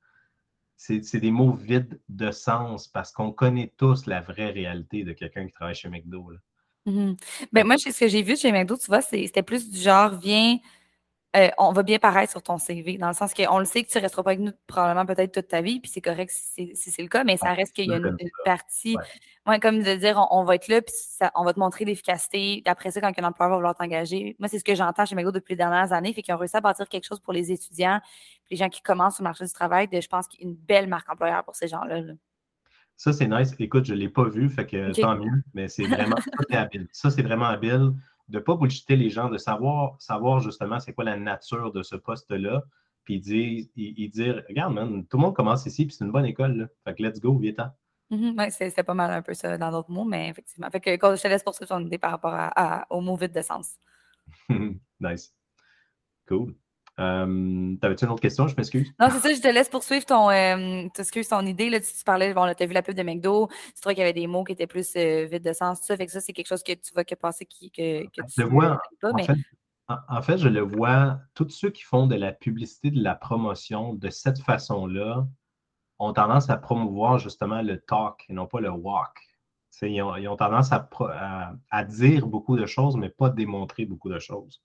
C'est 0.75 1.19
des 1.19 1.31
mots 1.31 1.53
vides 1.53 2.01
de 2.09 2.31
sens 2.31 2.89
parce 2.89 3.13
qu'on 3.13 3.31
connaît 3.31 3.73
tous 3.77 4.05
la 4.05 4.19
vraie 4.19 4.51
réalité 4.51 5.05
de 5.05 5.13
quelqu'un 5.13 5.45
qui 5.45 5.53
travaille 5.53 5.75
chez 5.75 5.87
McDo. 5.87 6.31
Mm-hmm. 6.85 7.17
ben, 7.53 7.65
moi, 7.65 7.77
ce 7.77 7.97
que 7.97 8.07
j'ai 8.09 8.21
vu 8.21 8.35
chez 8.35 8.51
McDo, 8.51 8.75
tu 8.75 8.87
vois, 8.87 9.01
c'était 9.01 9.43
plus 9.43 9.69
du 9.69 9.79
genre, 9.79 10.17
viens, 10.19 10.57
euh, 11.35 11.49
on 11.57 11.71
va 11.71 11.81
bien 11.81 11.97
paraître 11.97 12.31
sur 12.31 12.43
ton 12.43 12.59
CV, 12.59 12.97
dans 12.97 13.07
le 13.07 13.13
sens 13.13 13.33
qu'on 13.33 13.57
le 13.57 13.65
sait 13.65 13.83
que 13.83 13.89
tu 13.89 13.97
ne 13.97 14.03
resteras 14.03 14.21
pas 14.21 14.31
avec 14.31 14.41
nous 14.41 14.51
probablement 14.67 15.05
peut-être 15.05 15.33
toute 15.33 15.47
ta 15.47 15.61
vie, 15.61 15.79
puis 15.79 15.89
c'est 15.89 16.01
correct 16.01 16.31
si 16.31 16.75
c'est 16.75 17.01
le 17.01 17.07
cas, 17.07 17.23
mais 17.23 17.37
ça 17.37 17.53
reste 17.53 17.73
qu'il 17.73 17.87
y 17.89 17.93
a 17.93 17.97
une, 17.97 18.17
partie, 18.45 18.95
comme 19.61 19.83
de 19.83 19.95
dire 19.95 20.25
on, 20.31 20.43
va 20.43 20.55
être 20.55 20.67
là, 20.69 20.81
puis 20.81 20.95
on 21.35 21.43
va 21.43 21.53
te 21.53 21.59
montrer 21.59 21.85
l'efficacité. 21.85 22.61
Après 22.65 22.91
ça, 22.91 23.01
quand 23.01 23.11
un 23.17 23.23
employeur 23.23 23.49
va 23.49 23.55
vouloir 23.55 23.75
t'engager, 23.75 24.35
moi, 24.39 24.47
c'est 24.47 24.59
ce 24.59 24.63
que 24.63 24.75
j'entends 24.75 25.05
chez 25.05 25.15
Mego 25.15 25.31
depuis 25.31 25.53
les 25.53 25.57
dernières 25.57 25.91
années, 25.91 26.13
fait 26.13 26.21
qu'ils 26.21 26.33
ont 26.33 26.37
réussi 26.37 26.55
à 26.55 26.61
bâtir 26.61 26.87
quelque 26.87 27.05
chose 27.05 27.19
pour 27.19 27.33
les 27.33 27.51
étudiants, 27.51 27.99
les 28.49 28.57
gens 28.57 28.69
qui 28.69 28.81
commencent 28.81 29.15
sur 29.15 29.23
le 29.23 29.29
marché 29.29 29.45
du 29.45 29.51
travail, 29.51 29.87
de, 29.87 29.99
je 29.99 30.07
pense 30.07 30.27
qu'il 30.27 30.41
y 30.41 30.47
a 30.47 30.49
une 30.49 30.55
belle 30.55 30.87
marque 30.87 31.09
employeur 31.09 31.43
pour 31.43 31.55
ces 31.55 31.67
gens-là. 31.67 32.01
Ça, 32.95 33.11
c'est 33.11 33.27
nice. 33.27 33.53
Écoute, 33.59 33.85
je 33.85 33.93
ne 33.93 33.99
l'ai 33.99 34.09
pas 34.09 34.29
vu, 34.29 34.49
fait 34.49 34.65
que 34.65 34.99
tant 35.01 35.17
mieux, 35.17 35.43
mais 35.53 35.67
c'est 35.67 35.87
vraiment 35.87 36.15
habile. 36.51 36.87
Ça, 36.91 37.09
c'est 37.09 37.23
vraiment 37.23 37.45
habile 37.45 37.93
de 38.29 38.37
ne 38.37 38.39
pas 38.39 38.55
bullshiter 38.55 38.95
les 38.95 39.09
gens, 39.09 39.29
de 39.29 39.37
savoir, 39.37 39.95
savoir 39.99 40.39
justement 40.39 40.79
c'est 40.79 40.93
quoi 40.93 41.03
la 41.03 41.17
nature 41.17 41.73
de 41.73 41.83
ce 41.83 41.97
poste-là, 41.97 42.63
puis 43.03 43.19
dire, 43.19 43.65
dire, 43.75 44.43
regarde, 44.47 44.73
man, 44.73 45.05
tout 45.05 45.17
le 45.17 45.23
monde 45.23 45.35
commence 45.35 45.65
ici, 45.65 45.85
puis 45.85 45.95
c'est 45.95 46.05
une 46.05 46.11
bonne 46.11 46.25
école, 46.25 46.55
là. 46.55 46.67
Fait 46.85 46.95
que 46.95 47.03
let's 47.03 47.19
go, 47.19 47.37
vite 47.37 47.59
mm 48.17 48.49
c'est 48.49 48.83
pas 48.83 48.93
mal 48.93 49.11
un 49.11 49.21
peu 49.21 49.33
ça 49.33 49.57
dans 49.57 49.71
d'autres 49.71 49.91
mots, 49.91 50.05
mais 50.05 50.29
effectivement. 50.29 50.69
Fait 50.69 50.79
que 50.79 50.91
quand 50.91 51.15
je 51.15 51.21
te 51.21 51.27
laisse 51.27 51.43
poursuivre 51.43 51.69
ton 51.69 51.85
idée 51.85 51.97
par 51.97 52.11
rapport 52.11 52.33
à, 52.33 52.85
au 52.89 53.01
mot 53.01 53.15
vide 53.15 53.33
de 53.33 53.41
sens. 53.41 53.75
nice. 54.99 55.33
Cool. 56.27 56.55
Euh, 56.99 57.75
T'avais-tu 57.81 58.05
une 58.05 58.11
autre 58.11 58.21
question? 58.21 58.47
Je 58.47 58.55
m'excuse. 58.55 58.91
Non, 58.99 59.07
c'est 59.11 59.19
ça, 59.19 59.33
je 59.33 59.41
te 59.41 59.47
laisse 59.47 59.69
poursuivre 59.69 60.05
ton, 60.05 60.29
euh, 60.29 60.87
ton 61.29 61.45
idée. 61.45 61.69
Là, 61.69 61.79
tu, 61.79 61.87
parlais, 62.05 62.33
bon, 62.33 62.51
tu 62.53 62.63
as 62.63 62.65
vu 62.65 62.73
la 62.73 62.83
pub 62.83 62.95
de 62.95 63.03
McDo, 63.03 63.47
tu 63.47 63.81
trouvais 63.81 63.95
qu'il 63.95 64.01
y 64.01 64.05
avait 64.05 64.13
des 64.13 64.27
mots 64.27 64.43
qui 64.43 64.53
étaient 64.53 64.67
plus 64.67 64.93
euh, 64.95 65.25
vides 65.25 65.43
de 65.43 65.53
sens, 65.53 65.79
tout 65.79 65.87
ça. 65.87 65.97
Fait 65.97 66.05
que 66.05 66.11
ça, 66.11 66.21
c'est 66.21 66.33
quelque 66.33 66.47
chose 66.47 66.63
que 66.63 66.73
tu 66.73 66.93
vois 66.93 67.03
que 67.03 67.15
passer 67.15 67.45
qui, 67.45 67.71
que, 67.71 68.03
que 68.05 68.21
tu 68.31 68.43
vois, 68.43 68.79
pas. 69.01 69.11
Mais... 69.13 69.25
En 70.07 70.21
fait, 70.21 70.37
je 70.37 70.47
le 70.47 70.61
vois, 70.61 71.19
tous 71.33 71.49
ceux 71.49 71.69
qui 71.69 71.83
font 71.83 72.07
de 72.07 72.15
la 72.15 72.31
publicité, 72.31 72.89
de 72.89 73.03
la 73.03 73.15
promotion 73.15 73.93
de 73.93 74.09
cette 74.09 74.39
façon-là 74.39 75.27
ont 76.03 76.13
tendance 76.13 76.49
à 76.49 76.57
promouvoir 76.57 77.19
justement 77.19 77.61
le 77.61 77.79
talk 77.79 78.25
et 78.29 78.33
non 78.33 78.47
pas 78.47 78.59
le 78.59 78.69
walk. 78.69 79.17
Ils 79.81 80.01
ont, 80.01 80.35
tendance 80.37 80.71
à, 80.71 81.83
dire 81.83 82.27
beaucoup 82.27 82.55
de 82.55 82.65
choses, 82.65 82.95
mais 82.95 83.09
pas 83.09 83.29
démontrer 83.29 83.85
beaucoup 83.85 84.09
de 84.09 84.19
choses. 84.19 84.61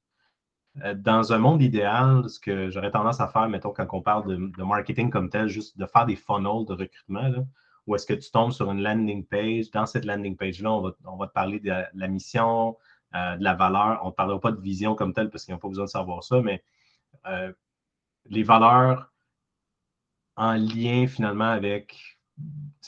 Euh, 0.84 0.94
dans 0.94 1.32
un 1.32 1.38
monde 1.38 1.62
idéal, 1.62 2.28
ce 2.28 2.38
que 2.38 2.70
j'aurais 2.70 2.90
tendance 2.90 3.20
à 3.20 3.26
faire, 3.26 3.48
mettons, 3.48 3.72
quand 3.72 3.86
on 3.92 4.02
parle 4.02 4.26
de, 4.28 4.62
marketing 4.62 5.10
comme 5.10 5.28
tel, 5.28 5.48
juste 5.48 5.78
de 5.78 5.86
faire 5.86 6.06
des 6.06 6.14
funnels 6.14 6.66
de 6.68 6.74
recrutement, 6.74 7.32
où 7.86 7.96
est-ce 7.96 8.06
que 8.06 8.14
tu 8.14 8.30
tombes 8.30 8.52
sur 8.52 8.70
une 8.70 8.82
landing 8.82 9.24
page. 9.24 9.70
Dans 9.70 9.86
cette 9.86 10.04
landing 10.04 10.36
page-là, 10.36 10.70
on 10.70 11.16
va, 11.16 11.26
te 11.26 11.32
parler 11.32 11.58
de 11.58 11.72
la 11.94 12.08
mission, 12.08 12.76
euh, 13.14 13.36
de 13.36 13.42
la 13.42 13.54
valeur. 13.54 14.00
On 14.04 14.08
ne 14.08 14.12
parlera 14.12 14.38
pas 14.38 14.52
de 14.52 14.60
vision 14.60 14.94
comme 14.94 15.14
telle 15.14 15.30
parce 15.30 15.44
qu'ils 15.44 15.54
n'ont 15.54 15.58
pas 15.58 15.68
besoin 15.68 15.86
de 15.86 15.90
savoir 15.90 16.22
ça, 16.22 16.42
mais 16.42 16.62
euh, 17.26 17.52
les 18.26 18.42
valeurs 18.42 19.10
en 20.38 20.54
lien 20.54 21.06
finalement 21.06 21.50
avec 21.50 22.18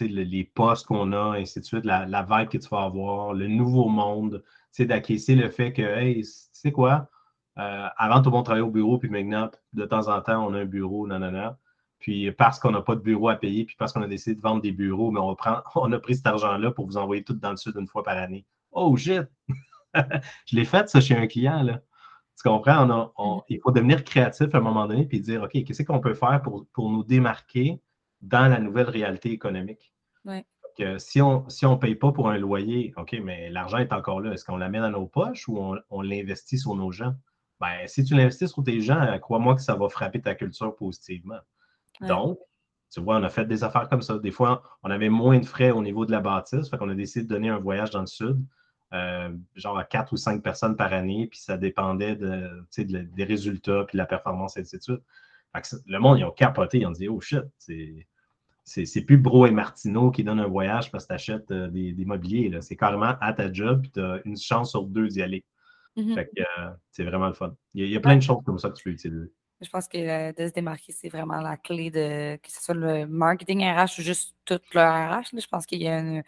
les 0.01 0.45
postes 0.45 0.87
qu'on 0.87 1.13
a, 1.13 1.37
ainsi 1.37 1.61
de 1.61 1.65
suite, 1.65 1.85
la, 1.85 2.07
la, 2.07 2.23
vibe 2.23 2.49
que 2.49 2.57
tu 2.57 2.69
vas 2.69 2.85
avoir, 2.85 3.35
le 3.35 3.49
nouveau 3.49 3.89
monde, 3.89 4.43
d'acquiescer 4.79 5.35
le 5.35 5.51
fait 5.51 5.75
que, 5.75 5.83
hey, 5.83 6.23
tu 6.23 6.31
sais 6.53 6.73
quoi, 6.73 7.11
euh, 7.59 7.89
avant 7.97 8.23
tout 8.23 8.31
le 8.31 8.37
monde 8.37 8.45
travaillait 8.45 8.67
au 8.67 8.71
bureau, 8.71 8.99
puis 8.99 9.11
maintenant, 9.11 9.51
de 9.75 9.85
temps 9.85 10.09
en 10.09 10.23
temps, 10.23 10.47
on 10.47 10.55
a 10.55 10.61
un 10.61 10.65
bureau, 10.65 11.07
nanana. 11.07 11.59
Puis 11.99 12.33
parce 12.33 12.59
qu'on 12.59 12.71
n'a 12.71 12.81
pas 12.81 12.95
de 12.95 13.01
bureau 13.01 13.29
à 13.29 13.37
payer, 13.37 13.67
puis 13.67 13.77
parce 13.79 13.93
qu'on 13.93 14.01
a 14.01 14.07
décidé 14.07 14.35
de 14.35 14.41
vendre 14.41 14.63
des 14.63 14.73
bureaux, 14.73 15.11
mais 15.11 15.21
on, 15.21 15.35
prend, 15.35 15.61
on 15.75 15.93
a 15.93 15.99
pris 15.99 16.17
cet 16.17 16.27
argent-là 16.27 16.71
pour 16.71 16.87
vous 16.87 16.97
envoyer 16.97 17.23
tout 17.23 17.35
dans 17.35 17.51
le 17.51 17.57
sud 17.57 17.77
une 17.77 17.89
fois 17.89 18.03
par 18.03 18.17
année. 18.17 18.47
Oh 18.73 18.97
shit! 18.97 19.23
je 19.95 20.57
l'ai 20.57 20.65
fait, 20.65 20.89
ça, 20.89 21.01
chez 21.01 21.17
un 21.17 21.27
client. 21.27 21.63
Là. 21.63 21.81
Tu 22.41 22.49
comprends? 22.49 22.87
Mm-hmm. 22.87 23.45
il 23.51 23.61
faut 23.61 23.71
devenir 23.71 24.03
créatif 24.03 24.55
à 24.55 24.59
un 24.59 24.63
moment 24.63 24.87
donné 24.87 25.05
puis 25.05 25.21
dire 25.21 25.43
OK, 25.43 25.53
qu'est-ce 25.53 25.83
qu'on 25.83 26.01
peut 26.01 26.15
faire 26.15 26.41
pour, 26.43 26.67
pour, 26.73 26.91
nous 26.91 27.05
démarquer 27.05 27.83
dans 28.23 28.49
la 28.49 28.59
nouvelle 28.59 28.89
réalité 28.89 29.31
économique? 29.31 29.93
si 30.99 31.21
on 31.21 31.47
si 31.51 31.67
ne 31.67 31.75
paye 31.75 31.95
pas 31.95 32.13
pour 32.13 32.31
un 32.31 32.39
loyer, 32.39 32.95
OK, 32.97 33.15
mais 33.23 33.51
l'argent 33.51 33.77
est 33.77 33.93
encore 33.93 34.21
là. 34.21 34.33
Est-ce 34.33 34.47
qu'on 34.47 34.57
l'amène 34.57 34.83
dans 34.83 34.91
nos 34.91 35.07
poches 35.07 35.47
ou 35.49 35.59
on, 35.91 36.03
l'investit 36.03 36.59
sur 36.59 36.75
nos 36.75 36.91
gens? 36.91 37.15
Ben, 37.61 37.87
si 37.87 38.05
tu 38.05 38.15
l'investis 38.15 38.51
sur 38.51 38.65
tes 38.65 38.81
gens, 38.81 39.19
crois-moi 39.21 39.55
que 39.55 39.61
ça 39.61 39.75
va 39.75 39.91
frapper 39.91 40.23
ta 40.23 40.35
culture 40.35 40.75
positivement? 40.77 41.41
Donc, 42.01 42.39
tu 42.91 43.03
vois, 43.03 43.17
on 43.17 43.23
a 43.23 43.29
fait 43.29 43.45
des 43.45 43.63
affaires 43.63 43.89
comme 43.91 44.01
ça. 44.01 44.19
Des 44.19 44.31
fois, 44.31 44.63
on 44.83 44.91
avait 44.91 45.11
moins 45.11 45.39
de 45.39 45.45
frais 45.45 45.71
au 45.71 45.83
niveau 45.83 46.07
de 46.07 46.11
la 46.11 46.21
bâtisse, 46.21 46.71
fait 46.71 46.79
qu'on 46.79 46.89
a 46.89 46.95
décidé 46.95 47.25
de 47.25 47.29
donner 47.29 47.51
un 47.51 47.59
voyage 47.59 47.91
dans 47.91 48.01
le 48.01 48.07
sud. 48.07 48.43
Euh, 48.93 49.31
genre 49.55 49.79
à 49.79 49.85
quatre 49.85 50.13
ou 50.13 50.17
cinq 50.17 50.43
personnes 50.43 50.77
par 50.77 50.93
année, 50.93 51.29
puis 51.29 51.39
ça 51.39 51.57
dépendait 51.57 52.17
de, 52.17 52.65
des 52.77 53.25
résultats, 53.25 53.85
puis 53.87 53.97
de 53.97 53.99
la 53.99 54.07
performance, 54.07 54.57
et 54.57 54.61
ainsi 54.61 54.79
de 54.79 54.83
suite. 54.83 55.03
le 55.87 55.99
monde, 55.99 56.19
ils 56.19 56.25
ont 56.25 56.33
capoté, 56.33 56.79
ils 56.79 56.87
ont 56.87 56.91
dit 56.91 57.09
Oh 57.09 57.21
shit, 57.21 57.45
c'est 58.65 59.01
plus 59.03 59.17
Bro 59.17 59.47
et 59.47 59.53
Martineau 59.53 60.11
qui 60.11 60.25
donnent 60.25 60.41
un 60.41 60.49
voyage 60.49 60.91
parce 60.91 61.05
que 61.05 61.09
tu 61.09 61.15
achètes 61.15 61.51
euh, 61.53 61.69
des, 61.69 61.93
des, 61.93 62.05
mobiliers. 62.05 62.51
C'est 62.63 62.77
carrément 62.77 63.15
à 63.21 63.33
ta 63.33 63.53
job, 63.53 63.83
puis 63.83 63.93
tu 63.93 64.01
as 64.01 64.21
une 64.25 64.37
chance 64.37 64.71
sur 64.71 64.83
deux 64.83 65.07
d'y 65.07 65.23
aller. 65.23 65.45
Mm-hmm. 65.97 66.19
Euh, 66.19 66.71
c'est 66.91 67.05
vraiment 67.05 67.29
le 67.29 67.35
fun. 67.35 67.55
Il 67.75 67.89
y, 67.89 67.97
a, 67.97 68.01
plein 68.01 68.17
de 68.17 68.23
choses 68.23 68.43
comme 68.45 68.59
ça 68.59 68.71
que 68.71 68.75
tu 68.75 68.85
peux 68.85 68.91
utiliser. 68.91 69.31
Je 69.61 69.69
pense 69.69 69.87
que 69.87 70.33
de 70.33 70.49
se 70.49 70.53
démarquer, 70.53 70.93
c'est 70.93 71.11
vraiment 71.11 71.41
la 71.41 71.57
clé 71.57 71.91
de 71.91 72.37
que 72.37 72.51
ce 72.51 72.61
soit 72.61 72.75
le 72.75 73.07
marketing 73.07 73.63
RH 73.63 73.99
ou 73.99 74.03
juste 74.03 74.35
tout 74.45 74.59
le 74.75 74.81
RH. 74.81 75.29
Je 75.33 75.47
pense 75.47 75.67
qu'il 75.67 75.83
y 75.83 75.89
a 75.89 75.99
un 75.99 76.23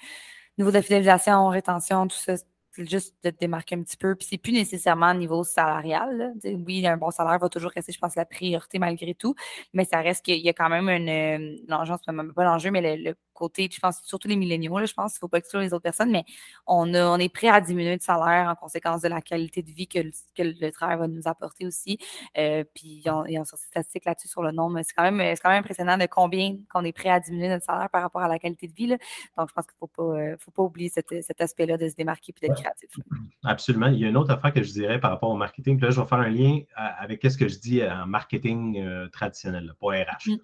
niveau 0.58 0.70
de 0.70 0.80
fidélisation, 0.80 1.48
rétention, 1.48 2.06
tout 2.06 2.16
ça, 2.16 2.34
juste 2.76 3.14
de 3.22 3.30
te 3.30 3.38
démarquer 3.38 3.76
un 3.76 3.82
petit 3.82 3.96
peu. 3.96 4.14
Puis 4.14 4.26
c'est 4.30 4.38
plus 4.38 4.52
nécessairement 4.52 5.10
au 5.10 5.14
niveau 5.14 5.44
salarial. 5.44 6.34
Oui, 6.44 6.86
un 6.86 6.96
bon 6.96 7.10
salaire 7.10 7.38
va 7.38 7.48
toujours 7.48 7.70
rester, 7.70 7.92
je 7.92 7.98
pense, 7.98 8.16
la 8.16 8.24
priorité 8.24 8.78
malgré 8.78 9.14
tout, 9.14 9.34
mais 9.72 9.84
ça 9.84 10.00
reste 10.00 10.24
qu'il 10.24 10.38
y 10.38 10.48
a 10.48 10.52
quand 10.52 10.68
même 10.68 10.88
une, 10.88 11.08
euh, 11.08 11.56
l'enjeu, 11.68 11.94
pas 12.34 12.44
l'enjeu, 12.44 12.70
mais 12.70 12.96
le, 12.96 13.14
côté, 13.32 13.68
je 13.70 13.80
pense, 13.80 14.00
surtout 14.04 14.28
les 14.28 14.36
milléniaux, 14.36 14.84
je 14.84 14.92
pense 14.92 15.12
qu'il 15.12 15.18
ne 15.18 15.20
faut 15.20 15.28
pas 15.28 15.38
exclure 15.38 15.60
les 15.60 15.72
autres 15.72 15.82
personnes, 15.82 16.10
mais 16.10 16.24
on, 16.66 16.94
on 16.94 17.18
est 17.18 17.32
prêt 17.32 17.48
à 17.48 17.60
diminuer 17.60 17.94
le 17.94 18.00
salaire 18.00 18.48
en 18.48 18.54
conséquence 18.54 19.02
de 19.02 19.08
la 19.08 19.20
qualité 19.20 19.62
de 19.62 19.70
vie 19.70 19.88
que, 19.88 20.00
le 20.38 20.70
travail 20.70 20.98
va 20.98 21.08
nous 21.08 21.22
apporter 21.26 21.66
aussi. 21.66 21.98
Euh, 22.38 22.64
puis, 22.74 23.02
il 23.04 23.04
y 23.04 23.08
a 23.08 23.24
une 23.28 23.44
statistique 23.44 24.04
là-dessus 24.04 24.28
sur 24.28 24.42
le 24.42 24.52
nombre. 24.52 24.80
C'est 24.82 24.94
quand, 24.94 25.10
même, 25.10 25.36
quand 25.42 25.50
même 25.50 25.60
impressionnant 25.60 25.98
de 25.98 26.06
combien 26.06 26.56
qu'on 26.72 26.84
est 26.84 26.92
prêt 26.92 27.10
à 27.10 27.20
diminuer 27.20 27.48
notre 27.48 27.64
salaire 27.64 27.88
par 27.90 28.02
rapport 28.02 28.22
à 28.22 28.28
la 28.28 28.38
qualité 28.38 28.68
de 28.68 28.74
vie. 28.74 28.88
Donc, 28.88 29.48
je 29.48 29.54
pense 29.54 29.66
qu'il 29.66 29.74
ne 29.74 29.78
faut 29.80 29.86
pas, 29.86 30.02
euh, 30.02 30.36
faut 30.38 30.50
pas 30.50 30.62
oublier 30.62 30.88
cet, 30.88 31.40
aspect-là 31.40 31.76
de 31.76 31.88
se 31.88 31.94
démarquer 31.94 32.34
et 32.36 32.46
d'être 32.46 32.60
créatif. 32.60 32.90
Absolument. 33.44 33.86
Il 33.86 33.98
y 33.98 34.04
a 34.04 34.08
une 34.08 34.16
autre 34.16 34.30
affaire 34.30 34.52
que 34.52 34.62
je 34.62 34.72
dirais 34.72 35.00
par 35.00 35.10
rapport 35.10 35.30
au 35.30 35.36
marketing. 35.36 35.80
là, 35.80 35.90
je 35.90 36.00
vais 36.00 36.06
faire 36.06 36.18
un 36.18 36.28
lien 36.28 36.60
euh, 36.60 36.88
avec 36.98 37.22
ce 37.22 37.36
que 37.36 37.48
je 37.48 37.58
dis 37.58 37.82
en 37.84 38.06
marketing 38.06 39.08
traditionnel, 39.10 39.74
pas 39.80 39.88
RH. 39.88 40.28
Mm. 40.28 40.36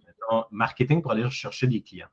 Marketing 0.50 1.00
pour 1.00 1.12
aller 1.12 1.28
chercher 1.30 1.66
des 1.66 1.80
clients 1.80 2.08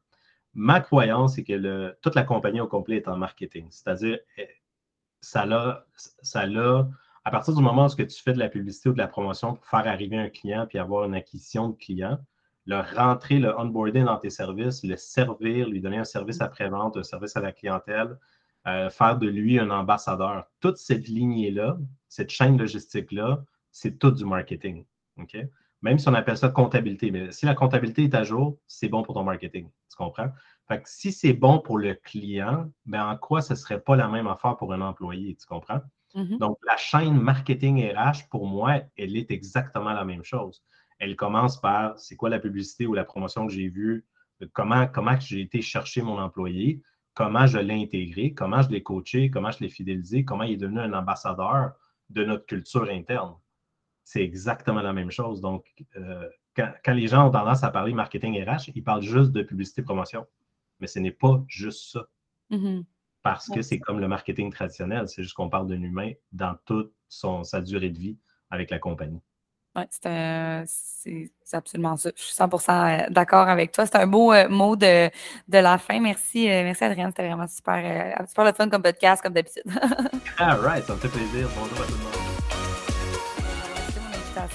ma 0.56 0.80
croyance, 0.80 1.36
c'est 1.36 1.44
que 1.44 1.96
toute 2.02 2.16
la 2.16 2.24
compagnie 2.24 2.62
au 2.62 2.68
complet 2.68 2.98
est 2.98 3.08
en 3.08 3.18
marketing. 3.18 3.68
C'est-à-dire, 3.70 4.20
eh, 4.38 4.48
ça 5.22 5.46
l'a, 5.46 5.86
ça 5.96 6.46
à 7.26 7.32
partir 7.32 7.56
du 7.56 7.62
moment 7.62 7.88
où 7.88 7.96
tu 7.96 8.24
fais 8.24 8.34
de 8.34 8.40
la 8.40 8.50
publicité 8.50 8.90
ou 8.90 8.94
de 8.94 9.00
la 9.00 9.08
promotion 9.08 9.56
pour 9.56 9.66
faire 9.66 9.88
arriver 9.88 10.18
un 10.18 10.30
client 10.30 10.68
puis 10.68 10.78
avoir 10.78 11.06
une 11.06 11.16
acquisition 11.16 11.70
de 11.70 11.76
client, 11.76 12.20
le 12.68 12.80
rentrer, 12.80 13.40
le 13.40 13.58
onboarding 13.60 14.06
dans 14.06 14.18
tes 14.18 14.30
services, 14.30 14.84
le 14.84 14.96
servir, 14.96 15.68
lui 15.68 15.82
donner 15.82 15.98
un 15.98 16.04
service 16.04 16.42
après-vente, 16.42 16.98
un 16.98 17.04
service 17.04 17.36
à 17.36 17.42
la 17.42 17.52
clientèle, 17.52 18.18
euh, 18.68 18.90
faire 18.90 19.18
de 19.18 19.28
lui 19.28 19.60
un 19.60 19.72
ambassadeur. 19.72 20.46
Toute 20.60 20.78
cette 20.78 21.08
lignée-là, 21.08 21.78
cette 22.10 22.30
chaîne 22.30 22.58
logistique-là, 22.58 23.44
c'est 23.72 23.98
tout 23.98 24.12
du 24.12 24.26
marketing. 24.26 24.86
OK? 25.18 25.38
Même 25.82 26.00
si 26.00 26.08
on 26.08 26.14
appelle 26.14 26.38
ça 26.38 26.50
comptabilité. 26.50 27.12
Mais 27.12 27.32
si 27.32 27.46
la 27.46 27.56
comptabilité 27.56 28.04
est 28.04 28.16
à 28.16 28.24
jour, 28.24 28.58
c'est 28.68 28.88
bon 28.88 29.04
pour 29.04 29.16
ton 29.16 29.24
marketing. 29.24 29.70
Tu 29.96 30.04
comprends? 30.04 30.30
Fait 30.68 30.82
que 30.82 30.90
si 30.90 31.14
c'est 31.14 31.34
bon 31.34 31.60
pour 31.60 31.78
le 31.78 31.94
client, 31.94 32.70
ben 32.86 33.08
en 33.08 33.18
quoi 33.18 33.42
ce 33.42 33.54
ne 33.54 33.58
serait 33.58 33.80
pas 33.80 33.96
la 33.96 34.10
même 34.10 34.28
affaire 34.28 34.58
pour 34.58 34.74
un 34.74 34.82
employé? 34.82 35.36
Tu 35.36 35.46
comprends? 35.46 35.80
Mm-hmm. 36.16 36.38
Donc, 36.40 36.58
la 36.68 36.76
chaîne 36.76 37.20
marketing 37.20 37.94
RH, 37.94 38.28
pour 38.30 38.46
moi, 38.46 38.82
elle 38.98 39.16
est 39.16 39.32
exactement 39.32 39.94
la 39.94 40.04
même 40.04 40.24
chose. 40.24 40.64
Elle 41.00 41.16
commence 41.16 41.60
par 41.62 41.98
c'est 41.98 42.16
quoi 42.16 42.30
la 42.30 42.40
publicité 42.40 42.88
ou 42.88 42.94
la 42.94 43.06
promotion 43.06 43.48
que 43.48 43.54
j'ai 43.54 43.70
vue, 43.70 44.06
comment, 44.54 44.88
comment 44.88 45.18
j'ai 45.20 45.42
été 45.42 45.62
chercher 45.62 46.02
mon 46.02 46.20
employé, 46.20 46.82
comment 47.14 47.46
je 47.48 47.60
l'ai 47.60 47.82
intégré, 47.82 48.34
comment 48.34 48.62
je 48.62 48.70
l'ai 48.70 48.84
coaché, 48.84 49.30
comment 49.30 49.52
je 49.52 49.60
l'ai 49.60 49.70
fidélisé, 49.70 50.26
comment 50.26 50.44
il 50.44 50.54
est 50.54 50.58
devenu 50.58 50.80
un 50.80 50.94
ambassadeur 50.94 51.74
de 52.10 52.24
notre 52.26 52.46
culture 52.46 52.90
interne? 52.90 53.36
C'est 54.04 54.24
exactement 54.24 54.82
la 54.82 54.94
même 54.94 55.12
chose. 55.12 55.42
Donc, 55.42 55.66
euh, 55.96 56.30
quand, 56.56 56.94
les 56.94 57.08
gens 57.08 57.28
ont 57.28 57.32
tendance 57.32 57.64
à 57.64 57.72
parler 57.72 57.94
marketing 57.94 58.42
RH, 58.44 58.72
ils 58.74 58.84
parlent 58.84 59.02
juste 59.02 59.32
de 59.32 59.42
publicité 59.44 59.82
promotion. 59.82 60.26
Mais 60.80 60.88
ce 60.88 61.00
n'est 61.00 61.12
pas 61.12 61.44
juste 61.48 61.92
ça. 61.92 62.08
Mm-hmm. 62.52 62.84
Parce 63.24 63.50
que 63.50 63.62
c'est 63.62 63.80
comme 63.80 64.00
le 64.00 64.08
marketing 64.08 64.52
traditionnel, 64.52 65.08
c'est 65.08 65.24
juste 65.24 65.36
qu'on 65.36 65.50
parle 65.50 65.68
d'un 65.68 65.82
humain 65.82 66.12
dans 66.32 66.56
toute 66.66 66.94
son, 67.10 67.44
sa 67.44 67.62
durée 67.62 67.90
de 67.90 67.98
vie 67.98 68.18
avec 68.52 68.70
la 68.70 68.78
compagnie. 68.78 69.22
Oui, 69.76 69.84
c'est 69.92 71.30
absolument 71.52 71.98
ça. 71.98 72.12
Je 72.16 72.22
suis 72.22 72.36
100% 72.36 72.70
euh, 72.70 73.10
d'accord 73.10 73.50
avec 73.50 73.72
toi. 73.74 73.86
C'est 73.86 73.98
un 73.98 74.08
beau 74.08 74.32
euh, 74.32 74.48
mot 74.48 74.76
de, 74.76 75.10
de, 75.48 75.58
la 75.58 75.78
fin. 75.78 76.00
Merci, 76.00 76.46
merci 76.48 76.84
Adrien. 76.84 77.10
C'était 77.10 77.28
vraiment 77.28 77.48
super, 77.48 78.26
super 78.28 78.46
le 78.46 78.54
fun 78.54 78.70
comme 78.70 78.84
podcast, 78.84 79.22
comme 79.22 79.34
d'habitude. 79.34 79.64
All 80.38 80.60
right, 80.60 80.86
ça 80.86 80.94
me 80.94 81.00
fait 81.00 81.10
plaisir. 81.10 81.50
Bonjour 81.58 81.82
à 81.82 81.88
tout 81.88 81.92
le 81.92 82.04
monde 82.04 82.25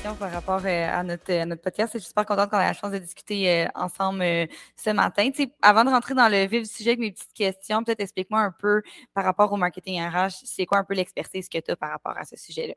par 0.02 0.32
rapport 0.32 0.64
euh, 0.64 0.88
à, 0.88 1.02
notre, 1.02 1.44
notre 1.44 1.60
podcast. 1.60 1.92
Je 1.92 1.98
suis 1.98 2.08
super 2.08 2.24
contente 2.24 2.50
qu'on 2.50 2.58
ait 2.58 2.66
la 2.66 2.72
chance 2.72 2.90
de 2.90 2.98
discuter 2.98 3.50
euh, 3.50 3.66
ensemble 3.74 4.22
euh, 4.22 4.46
ce 4.74 4.90
matin. 4.90 5.28
avant 5.60 5.84
de 5.84 5.90
rentrer 5.90 6.14
dans 6.14 6.28
le 6.28 6.46
vif 6.46 6.62
du 6.62 6.68
sujet 6.68 6.90
avec 6.90 7.00
mes 7.00 7.12
petites 7.12 7.34
questions, 7.34 7.84
peut-être 7.84 8.00
explique-moi 8.00 8.40
un 8.40 8.52
peu 8.58 8.82
par 9.14 9.24
rapport 9.24 9.52
au 9.52 9.56
marketing 9.56 10.00
RH, 10.00 10.42
c'est 10.44 10.64
quoi 10.64 10.78
un 10.78 10.84
peu 10.84 10.94
l'expertise 10.94 11.48
que 11.48 11.58
tu 11.58 11.70
as 11.70 11.76
par 11.76 11.90
rapport 11.90 12.16
à 12.16 12.24
ce 12.24 12.36
sujet-là? 12.36 12.74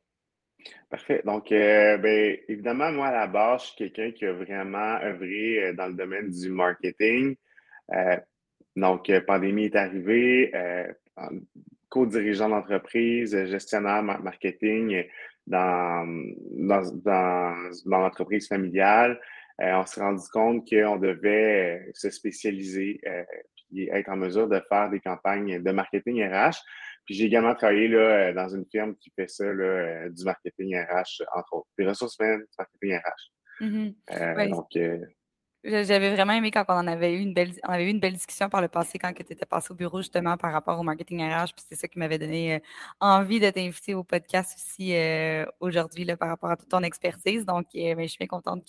Parfait. 0.90 1.22
Donc, 1.26 1.50
ben, 1.50 2.38
évidemment, 2.48 2.92
moi, 2.92 3.08
à 3.08 3.12
la 3.12 3.28
base, 3.28 3.62
je 3.62 3.68
suis 3.68 3.76
quelqu'un 3.78 4.12
qui 4.12 4.26
a 4.26 4.34
vraiment 4.34 4.98
œuvré 5.02 5.74
dans 5.74 5.88
le 5.88 5.94
domaine 5.94 6.30
du 6.30 6.50
marketing. 6.50 7.36
donc, 8.76 9.12
pandémie 9.28 9.66
est 9.66 9.76
arrivée, 9.76 10.52
co-dirigeant 11.90 12.50
d'entreprise, 12.50 13.46
gestionnaire 13.46 14.04
marketing 14.04 15.06
dans, 15.48 16.06
dans, 17.04 17.56
l'entreprise 17.86 18.48
familiale, 18.48 19.20
euh, 19.62 19.74
on 19.76 19.86
s'est 19.86 20.02
rendu 20.02 20.24
compte 20.32 20.68
qu'on 20.68 20.98
devait 20.98 21.88
euh, 21.88 21.92
se 21.94 22.10
spécialiser 22.10 23.00
euh, 23.06 23.24
et 23.76 23.90
être 23.92 24.10
en 24.10 24.18
mesure 24.18 24.48
de 24.48 24.62
faire 24.70 24.90
des 24.90 25.00
campagnes 25.00 25.62
de 25.62 25.72
marketing 25.72 26.24
RH. 26.24 26.58
Puis 27.06 27.16
j'ai 27.16 27.26
également 27.26 27.54
travaillé 27.54 27.88
là, 27.88 28.34
dans 28.34 28.48
une 28.50 28.66
firme 28.72 28.96
qui 28.96 29.12
fait 29.16 29.28
ça, 29.28 29.46
là, 29.46 30.10
du 30.10 30.24
marketing 30.24 30.78
RH, 30.78 31.24
entre 31.36 31.54
autres, 31.54 31.68
des 31.78 31.86
ressources 31.86 32.18
humaines, 32.20 32.40
du 32.40 32.56
marketing 32.58 32.98
RH. 32.98 33.64
Mm-hmm. 33.64 34.50
Donc, 34.50 34.70
J'avais 35.66 36.14
vraiment 36.14 36.34
aimé 36.34 36.52
quand 36.52 36.66
on 36.68 36.74
en 36.74 36.88
avait 36.88 37.14
eu 37.14 37.22
une 37.22 37.34
belle, 37.34 37.54
on 37.64 37.70
avait 37.72 37.86
eu 37.86 37.90
une 37.90 38.02
belle 38.02 38.12
discussion 38.14 38.50
par 38.50 38.62
le 38.62 38.68
passé 38.68 39.00
quand 39.00 39.14
tu 39.14 39.22
étais 39.22 39.46
passé 39.46 39.72
au 39.72 39.76
bureau 39.76 40.00
justement 40.02 40.36
par 40.36 40.52
rapport 40.52 40.78
au 40.78 40.84
marketing 40.84 41.22
RH. 41.22 41.54
Puis 41.56 41.64
c'est 41.70 41.76
ça 41.76 41.88
qui 41.88 42.00
m'avait 42.00 42.20
donné 42.20 42.56
euh, 42.56 42.60
envie 43.00 43.40
de 43.40 43.50
t'inviter 43.50 43.94
au 43.94 44.04
podcast 44.04 44.58
aussi 44.58 44.94
euh, 44.94 45.46
aujourd'hui 45.62 46.06
par 46.18 46.28
rapport 46.28 46.52
à 46.52 46.58
toute 46.58 46.68
ton 46.68 46.82
expertise. 46.84 47.46
Donc, 47.46 47.68
euh, 47.76 47.96
ben, 47.96 48.02
je 48.04 48.08
suis 48.08 48.18
bien 48.18 48.28
contente 48.28 48.64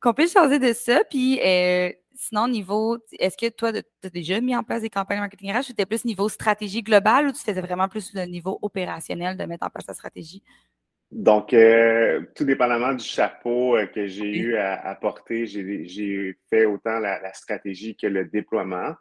qu'on 0.00 0.12
puisse 0.12 0.32
changer 0.32 0.58
de 0.58 0.72
ça. 0.72 1.04
Puis 1.08 1.38
sinon, 2.16 2.48
niveau, 2.48 2.98
est-ce 3.12 3.36
que 3.36 3.48
toi, 3.50 3.72
tu 3.72 3.80
as 4.02 4.10
déjà 4.10 4.40
mis 4.40 4.56
en 4.56 4.64
place 4.64 4.82
des 4.82 4.90
campagnes 4.90 5.20
marketing 5.20 5.52
RH 5.52 5.62
c'était 5.68 5.86
plus 5.86 6.04
niveau 6.04 6.28
stratégie 6.28 6.82
globale 6.82 7.28
ou 7.28 7.32
tu 7.32 7.38
faisais 7.38 7.60
vraiment 7.60 7.88
plus 7.88 8.12
le 8.14 8.22
niveau 8.24 8.58
opérationnel 8.62 9.36
de 9.36 9.44
mettre 9.44 9.64
en 9.66 9.70
place 9.70 9.86
la 9.86 9.94
stratégie? 9.94 10.42
Donc, 11.10 11.54
euh, 11.54 12.22
tout 12.34 12.44
dépendamment 12.44 12.92
du 12.92 13.04
chapeau 13.04 13.76
euh, 13.76 13.86
que 13.86 14.06
j'ai 14.06 14.36
eu 14.36 14.56
à, 14.56 14.94
porter, 14.94 15.46
j'ai 15.46 16.38
fait 16.50 16.66
autant 16.66 16.98
la, 16.98 17.32
stratégie 17.32 17.96
que 17.96 18.06
le 18.06 18.26
déploiement. 18.26 18.94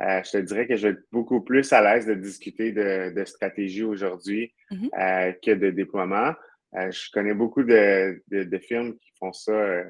Euh, 0.00 0.22
je 0.24 0.32
te 0.32 0.36
dirais 0.38 0.66
que 0.66 0.76
je 0.76 0.88
vais 0.88 0.94
être 0.94 1.04
beaucoup 1.12 1.40
plus 1.40 1.72
à 1.72 1.80
l'aise 1.80 2.06
de 2.06 2.14
discuter 2.14 2.72
de, 2.72 3.24
stratégie 3.24 3.84
aujourd'hui 3.84 4.52
mm-hmm. 4.70 5.40
que 5.40 5.52
de 5.52 5.70
déploiement. 5.70 6.34
je 6.74 7.10
connais 7.12 7.32
beaucoup 7.32 7.62
de, 7.62 8.20
de, 8.28 8.58
firmes 8.58 8.98
qui 8.98 9.10
font 9.18 9.32
ça, 9.32 9.84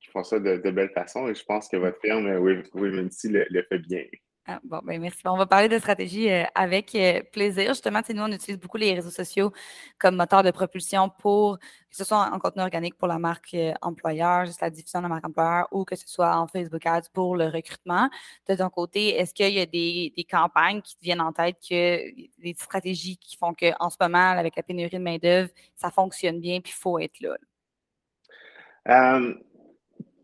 qui 0.00 0.10
font 0.10 0.24
ça 0.24 0.40
de, 0.40 0.70
belle 0.70 0.90
façon 0.90 1.28
et 1.28 1.34
je 1.34 1.44
pense 1.44 1.68
que 1.68 1.76
votre 1.76 2.00
firme, 2.00 2.28
Womency, 2.74 3.28
le, 3.28 3.46
le 3.48 3.62
fait 3.62 3.78
bien. 3.78 4.04
Ah, 4.52 4.58
bon, 4.64 4.80
ben 4.82 5.00
merci. 5.00 5.20
On 5.26 5.36
va 5.36 5.46
parler 5.46 5.68
de 5.68 5.78
stratégie 5.78 6.28
euh, 6.28 6.42
avec 6.56 6.92
euh, 6.96 7.22
plaisir. 7.32 7.68
Justement, 7.68 8.00
nous, 8.12 8.22
on 8.22 8.32
utilise 8.32 8.58
beaucoup 8.58 8.78
les 8.78 8.94
réseaux 8.94 9.10
sociaux 9.10 9.52
comme 9.96 10.16
moteur 10.16 10.42
de 10.42 10.50
propulsion 10.50 11.08
pour 11.08 11.58
que 11.60 11.96
ce 11.96 12.02
soit 12.02 12.28
en, 12.32 12.38
contenu 12.40 12.62
organique 12.62 12.98
pour 12.98 13.06
la 13.06 13.20
marque 13.20 13.54
euh, 13.54 13.72
employeur, 13.80 14.46
juste 14.46 14.60
la 14.60 14.70
diffusion 14.70 14.98
de 14.98 15.04
la 15.04 15.08
marque 15.08 15.24
employeur, 15.24 15.68
ou 15.70 15.84
que 15.84 15.94
ce 15.94 16.08
soit 16.08 16.36
en 16.36 16.48
Facebook 16.48 16.84
Ads 16.84 17.10
pour 17.12 17.36
le 17.36 17.46
recrutement. 17.46 18.10
De 18.48 18.56
ton 18.56 18.70
côté, 18.70 19.10
est-ce 19.20 19.32
qu'il 19.32 19.52
y 19.52 19.60
a 19.60 19.66
des, 19.66 20.26
campagnes 20.28 20.82
qui 20.82 20.96
te 20.96 21.02
viennent 21.04 21.20
en 21.20 21.32
tête, 21.32 21.58
que 21.60 22.10
des 22.42 22.54
stratégies 22.58 23.18
qui 23.18 23.36
font 23.36 23.54
qu'en 23.54 23.88
ce 23.88 23.96
moment, 24.00 24.30
avec 24.32 24.56
la 24.56 24.64
pénurie 24.64 24.90
de 24.90 24.98
main-d'œuvre, 24.98 25.50
ça 25.76 25.92
fonctionne 25.92 26.40
bien, 26.40 26.60
puis 26.60 26.72
il 26.76 26.80
faut 26.80 26.98
être 26.98 27.20
là? 27.20 27.36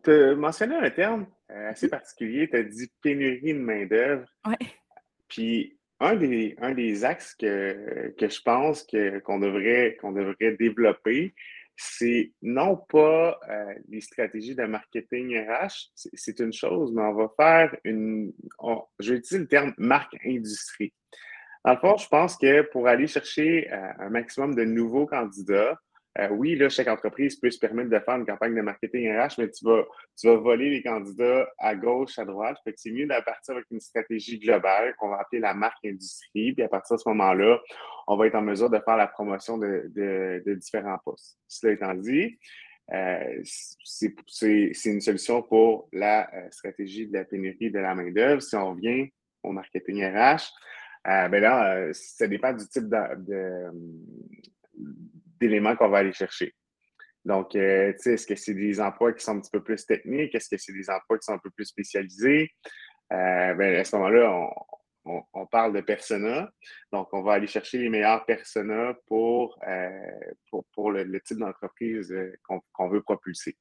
tu 0.03 0.35
mentionnais 0.35 0.79
un 0.79 0.91
terme 0.91 1.27
assez 1.49 1.89
particulier. 1.89 2.49
Tu 2.49 2.57
as 2.57 2.63
dit 2.63 2.91
pénurie 3.03 3.55
de 3.55 3.59
main-d'œuvre. 3.59 4.27
Ouais. 4.47 4.67
Puis 5.29 5.77
un 6.01 6.17
des, 6.17 6.55
un 6.61 6.73
des 6.73 7.05
axes 7.05 7.35
que, 7.35 8.15
que 8.19 8.29
je 8.29 8.41
pense 8.43 8.83
que, 8.85 9.19
qu'on, 9.21 9.39
devrait, 9.39 9.97
qu'on 10.01 10.13
devrait 10.13 10.57
développer, 10.59 11.35
c'est 11.77 12.33
non 12.43 12.77
pas 12.77 13.39
euh, 13.49 13.75
les 13.89 14.01
stratégies 14.01 14.55
de 14.55 14.65
marketing 14.65 15.39
RH, 15.39 15.91
c'est, 15.95 16.41
une 16.41 16.53
chose, 16.53 16.93
mais 16.93 17.03
on 17.03 17.15
va 17.15 17.31
faire 17.37 17.77
une. 17.85 18.33
je 18.99 19.13
vais 19.13 19.19
utiliser 19.19 19.39
le 19.39 19.49
terme 19.49 19.75
marque 19.77 20.17
industrie. 20.25 20.93
Le 21.65 21.77
fond, 21.77 21.97
je 21.97 22.09
pense 22.09 22.37
que 22.37 22.63
pour 22.63 22.87
aller 22.87 23.07
chercher 23.07 23.71
euh, 23.73 23.93
un 23.99 24.09
maximum 24.09 24.55
de 24.55 24.65
nouveaux 24.65 25.07
candidats, 25.07 25.79
euh, 26.19 26.29
oui, 26.31 26.57
là, 26.57 26.69
chaque 26.69 26.89
entreprise 26.89 27.37
peut 27.37 27.51
se 27.51 27.59
permettre 27.59 27.91
de 27.91 27.99
faire 27.99 28.17
une 28.17 28.25
campagne 28.25 28.55
de 28.55 28.61
marketing 28.61 29.13
RH, 29.13 29.35
mais 29.39 29.51
tu 29.51 29.65
vas, 29.65 30.37
voler 30.37 30.71
les 30.71 30.83
candidats 30.83 31.49
à 31.59 31.75
gauche, 31.75 32.19
à 32.19 32.25
droite. 32.25 32.57
C'est 32.77 32.91
mieux 32.91 33.07
partir 33.07 33.55
avec 33.55 33.67
une 33.71 33.81
stratégie 33.81 34.39
globale 34.39 34.95
qu'on 34.99 35.11
va 35.11 35.21
appeler 35.21 35.41
la 35.41 35.53
marque 35.53 35.85
industrie. 35.85 36.53
Puis 36.55 36.63
à 36.63 36.69
partir 36.69 36.97
de 36.97 37.03
ce 37.03 37.09
moment-là, 37.11 37.61
on 38.07 38.17
va 38.17 38.27
être 38.27 38.35
en 38.35 38.43
mesure 38.43 38.71
de 38.71 38.79
faire 38.79 38.97
la 38.97 39.09
promotion 39.09 39.59
de, 39.59 40.43
différents 40.55 40.99
postes. 41.05 41.39
Cela 41.49 41.73
étant 41.75 41.95
dit, 41.95 42.39
euh, 42.95 43.43
c'est 43.85 44.15
une 44.87 45.01
solution 45.01 45.43
pour 45.43 45.89
la 45.93 46.33
euh, 46.35 46.49
stratégie 46.51 47.09
de 47.09 47.13
la 47.13 47.25
pénurie 47.25 47.71
de 47.71 47.79
la 47.79 47.95
main-d'œuvre. 47.95 48.41
Si 48.41 48.55
on 48.57 48.71
revient 48.71 49.11
au 49.43 49.53
marketing 49.53 50.05
RH, 50.05 50.51
ben 51.05 51.41
là, 51.41 51.89
ça 51.93 52.27
dépend 52.27 52.53
du 52.53 52.67
type 52.67 52.89
de 52.89 53.71
d'éléments 55.41 55.77
qu'on 55.77 55.89
va 55.89 55.99
aller 55.99 56.13
chercher. 56.13 56.55
Donc, 57.27 57.57
euh, 57.57 57.93
tu 57.95 57.99
sais, 57.99 58.13
est-ce 58.15 58.27
que 58.27 58.37
c'est 58.37 58.55
des 58.55 58.81
emplois 58.81 59.13
qui 59.13 59.25
sont 59.25 59.33
un 59.33 59.41
petit 59.41 59.51
peu 59.51 59.61
plus 59.61 59.85
techniques? 59.85 60.33
Est-ce 60.37 60.49
que 60.49 60.57
c'est 60.59 60.73
des 60.73 60.89
emplois 60.89 61.19
qui 61.19 61.25
sont 61.25 61.33
un 61.33 61.39
peu 61.39 61.51
plus 61.51 61.65
spécialisés? 61.65 62.53
Euh, 63.13 63.55
ben, 63.55 63.81
à 63.81 63.83
ce 63.83 63.97
moment-là, 63.97 64.49
on, 65.05 65.47
parle 65.47 65.73
de 65.73 65.81
persona. 65.81 66.49
Donc, 66.93 67.09
on 67.13 67.23
va 67.23 67.33
aller 67.33 67.49
chercher 67.49 67.79
les 67.79 67.89
meilleurs 67.89 68.25
personas 68.27 68.95
pour, 69.09 69.59
euh, 69.67 69.91
pour, 70.73 70.93
le, 70.93 71.21
type 71.21 71.39
d'entreprise 71.39 72.15
qu'on 72.45 72.89
veut 72.89 73.03
propulser. 73.03 73.57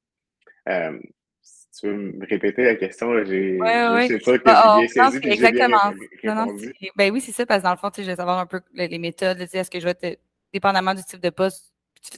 si 1.41 1.69
tu 1.79 1.87
veux 1.87 1.95
me 1.95 2.27
répéter 2.27 2.65
la 2.65 2.75
question, 2.75 3.23
j'ai 3.25 3.59
oui, 3.59 4.07
sais 4.07 4.19
pas 4.19 4.37
que 4.37 4.43
bah, 4.43 4.77
j'ai 4.79 4.93
bien 4.93 5.11
saisi. 5.11 5.27
Exactement. 5.27 5.91
non, 6.23 6.55
ben 6.95 7.11
oui, 7.11 7.19
c'est 7.19 7.31
ça, 7.31 7.47
parce 7.47 7.61
que 7.61 7.63
dans 7.63 7.71
le 7.71 7.77
fond, 7.77 7.89
je 7.97 8.03
vais 8.03 8.15
savoir 8.15 8.37
un 8.37 8.45
peu 8.45 8.61
les, 8.75 8.99
méthodes. 8.99 9.41
Est-ce 9.41 9.71
que 9.71 9.79
je 9.79 9.85
vais 9.85 9.95
te 9.95 10.15
dépendamment 10.55 10.93
du 10.93 11.03
type 11.03 11.21
de 11.21 11.29
poste. 11.29 11.73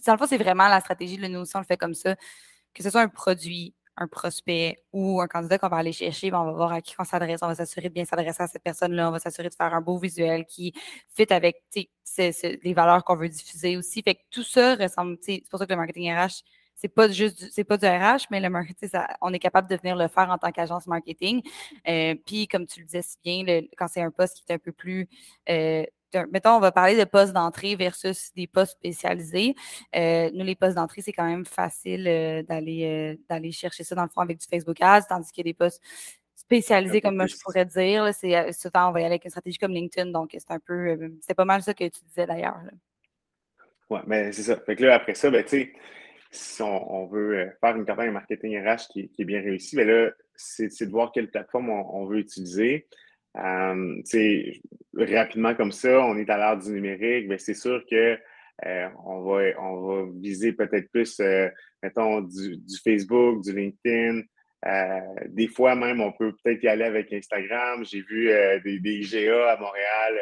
Dans 0.05 0.13
le 0.13 0.19
fond, 0.19 0.27
c'est 0.27 0.38
vraiment 0.38 0.67
la 0.67 0.79
stratégie. 0.79 1.17
de 1.17 1.27
nous 1.27 1.39
aussi, 1.39 1.55
on 1.55 1.59
le 1.59 1.65
fait 1.65 1.77
comme 1.77 1.95
ça. 1.95 2.15
Que 2.73 2.83
ce 2.83 2.89
soit 2.91 3.01
un 3.01 3.07
produit, 3.07 3.73
un 3.95 4.07
prospect 4.07 4.77
ou 4.93 5.19
un 5.21 5.27
candidat 5.27 5.57
qu'on 5.57 5.69
va 5.69 5.77
aller 5.77 5.91
chercher, 5.91 6.29
ben, 6.29 6.39
on 6.39 6.45
va 6.45 6.51
voir 6.51 6.71
à 6.71 6.81
qui 6.81 6.93
on 6.99 7.03
s'adresse, 7.03 7.39
on 7.41 7.47
va 7.47 7.55
s'assurer 7.55 7.89
de 7.89 7.93
bien 7.93 8.05
s'adresser 8.05 8.43
à 8.43 8.47
cette 8.47 8.61
personne-là, 8.61 9.09
on 9.09 9.11
va 9.11 9.19
s'assurer 9.19 9.49
de 9.49 9.55
faire 9.55 9.73
un 9.73 9.81
beau 9.81 9.97
visuel 9.97 10.45
qui 10.45 10.73
fit 11.15 11.31
avec 11.33 11.63
les 12.17 12.73
valeurs 12.75 13.03
qu'on 13.03 13.15
veut 13.15 13.29
diffuser 13.29 13.75
aussi. 13.75 14.03
Fait 14.03 14.15
que 14.15 14.21
tout 14.29 14.43
ça 14.43 14.75
ressemble, 14.75 15.17
c'est 15.21 15.43
pour 15.49 15.57
ça 15.57 15.65
que 15.65 15.73
le 15.73 15.77
marketing 15.77 16.13
RH, 16.13 16.43
c'est 16.75 16.89
pas 16.89 17.09
juste 17.09 17.49
c'est 17.51 17.63
pas 17.63 17.77
du 17.77 17.88
RH, 17.88 18.27
mais 18.29 18.39
le 18.39 18.49
marketing, 18.49 18.89
on 19.21 19.33
est 19.33 19.39
capable 19.39 19.67
de 19.67 19.75
venir 19.77 19.95
le 19.95 20.07
faire 20.07 20.29
en 20.29 20.38
tant 20.38 20.51
qu'agence 20.51 20.85
marketing. 20.85 21.41
Euh, 21.88 22.13
puis, 22.23 22.47
comme 22.47 22.67
tu 22.67 22.81
le 22.81 22.85
disais 22.85 23.01
si 23.01 23.17
bien, 23.23 23.43
quand 23.77 23.88
c'est 23.88 24.01
un 24.01 24.11
poste 24.11 24.38
qui 24.38 24.43
est 24.47 24.53
un 24.53 24.59
peu 24.59 24.71
plus 24.71 25.09
euh, 25.49 25.83
mettons, 26.31 26.51
on 26.51 26.59
va 26.59 26.71
parler 26.71 26.97
de 26.97 27.03
postes 27.03 27.33
d'entrée 27.33 27.75
versus 27.75 28.31
des 28.35 28.47
postes 28.47 28.73
spécialisés. 28.73 29.55
Euh, 29.95 30.29
nous, 30.33 30.45
les 30.45 30.55
postes 30.55 30.75
d'entrée, 30.75 31.01
c'est 31.01 31.13
quand 31.13 31.25
même 31.25 31.45
facile 31.45 32.07
euh, 32.07 32.43
d'aller, 32.43 32.85
euh, 32.85 33.23
d'aller 33.29 33.51
chercher 33.51 33.83
ça 33.83 33.95
dans 33.95 34.03
le 34.03 34.09
fond 34.09 34.21
avec 34.21 34.39
du 34.39 34.47
Facebook 34.49 34.77
Ads, 34.81 35.03
tandis 35.09 35.31
qu'il 35.31 35.45
y 35.45 35.49
a 35.49 35.51
des 35.51 35.57
postes 35.57 35.81
spécialisés, 36.35 37.01
comme 37.01 37.27
je 37.27 37.35
pourrais 37.43 37.65
dire. 37.65 38.13
c'est, 38.13 38.51
souvent, 38.53 38.89
on 38.89 38.91
va 38.91 39.01
y 39.01 39.03
aller 39.03 39.13
avec 39.13 39.25
une 39.25 39.31
stratégie 39.31 39.57
comme 39.57 39.71
LinkedIn. 39.71 40.11
Donc, 40.11 40.29
c'est 40.31 40.51
un 40.51 40.59
peu, 40.59 40.97
c'est 41.21 41.35
pas 41.35 41.45
mal 41.45 41.61
ça 41.61 41.73
que 41.73 41.83
tu 41.83 42.03
disais 42.05 42.25
d'ailleurs. 42.25 42.59
Oui, 43.89 43.99
mais 44.05 44.31
c'est 44.31 44.43
ça. 44.43 44.57
Fait 44.57 44.75
que 44.75 44.83
là, 44.83 44.95
après 44.95 45.15
ça, 45.15 45.29
ben, 45.29 45.43
tu 45.43 45.49
sais, 45.49 45.73
si 46.31 46.61
on, 46.61 47.07
veut 47.07 47.51
faire 47.61 47.75
une 47.75 47.85
campagne 47.85 48.11
marketing 48.11 48.59
RH 48.59 48.89
qui, 48.91 49.09
est 49.17 49.25
bien 49.25 49.41
réussie, 49.41 49.75
ben 49.75 49.87
là, 49.87 50.11
c'est, 50.35 50.85
de 50.85 50.91
voir 50.91 51.11
quelle 51.11 51.31
plateforme 51.31 51.69
on 51.69 52.05
veut 52.05 52.19
utiliser. 52.19 52.87
Euh, 53.38 54.01
rapidement 54.97 55.53
comme 55.55 55.71
ça, 55.71 56.03
on 56.05 56.17
est 56.17 56.29
à 56.29 56.38
l'heure 56.38 56.57
du 56.57 56.71
numérique, 56.71 57.27
mais 57.27 57.38
c'est 57.38 57.53
sûr 57.53 57.83
que 57.89 58.17
euh, 58.65 58.89
on, 59.05 59.21
va, 59.21 59.43
on 59.59 59.81
va 59.81 60.11
viser 60.19 60.53
peut-être 60.53 60.89
plus, 60.91 61.19
euh, 61.19 61.47
mettons, 61.83 62.21
du, 62.21 62.57
Facebook, 62.83 63.43
du 63.43 63.53
LinkedIn. 63.53 64.21
des 65.27 65.47
fois 65.47 65.75
même, 65.75 66.01
on 66.01 66.11
peut 66.11 66.33
peut-être 66.43 66.63
y 66.63 66.67
aller 66.67 66.85
avec 66.85 67.13
Instagram. 67.13 67.85
J'ai 67.85 68.01
vu 68.01 68.29
des, 68.63 68.79
des, 68.79 68.93
IGA 68.95 69.51
à 69.51 69.57
Montréal 69.57 70.19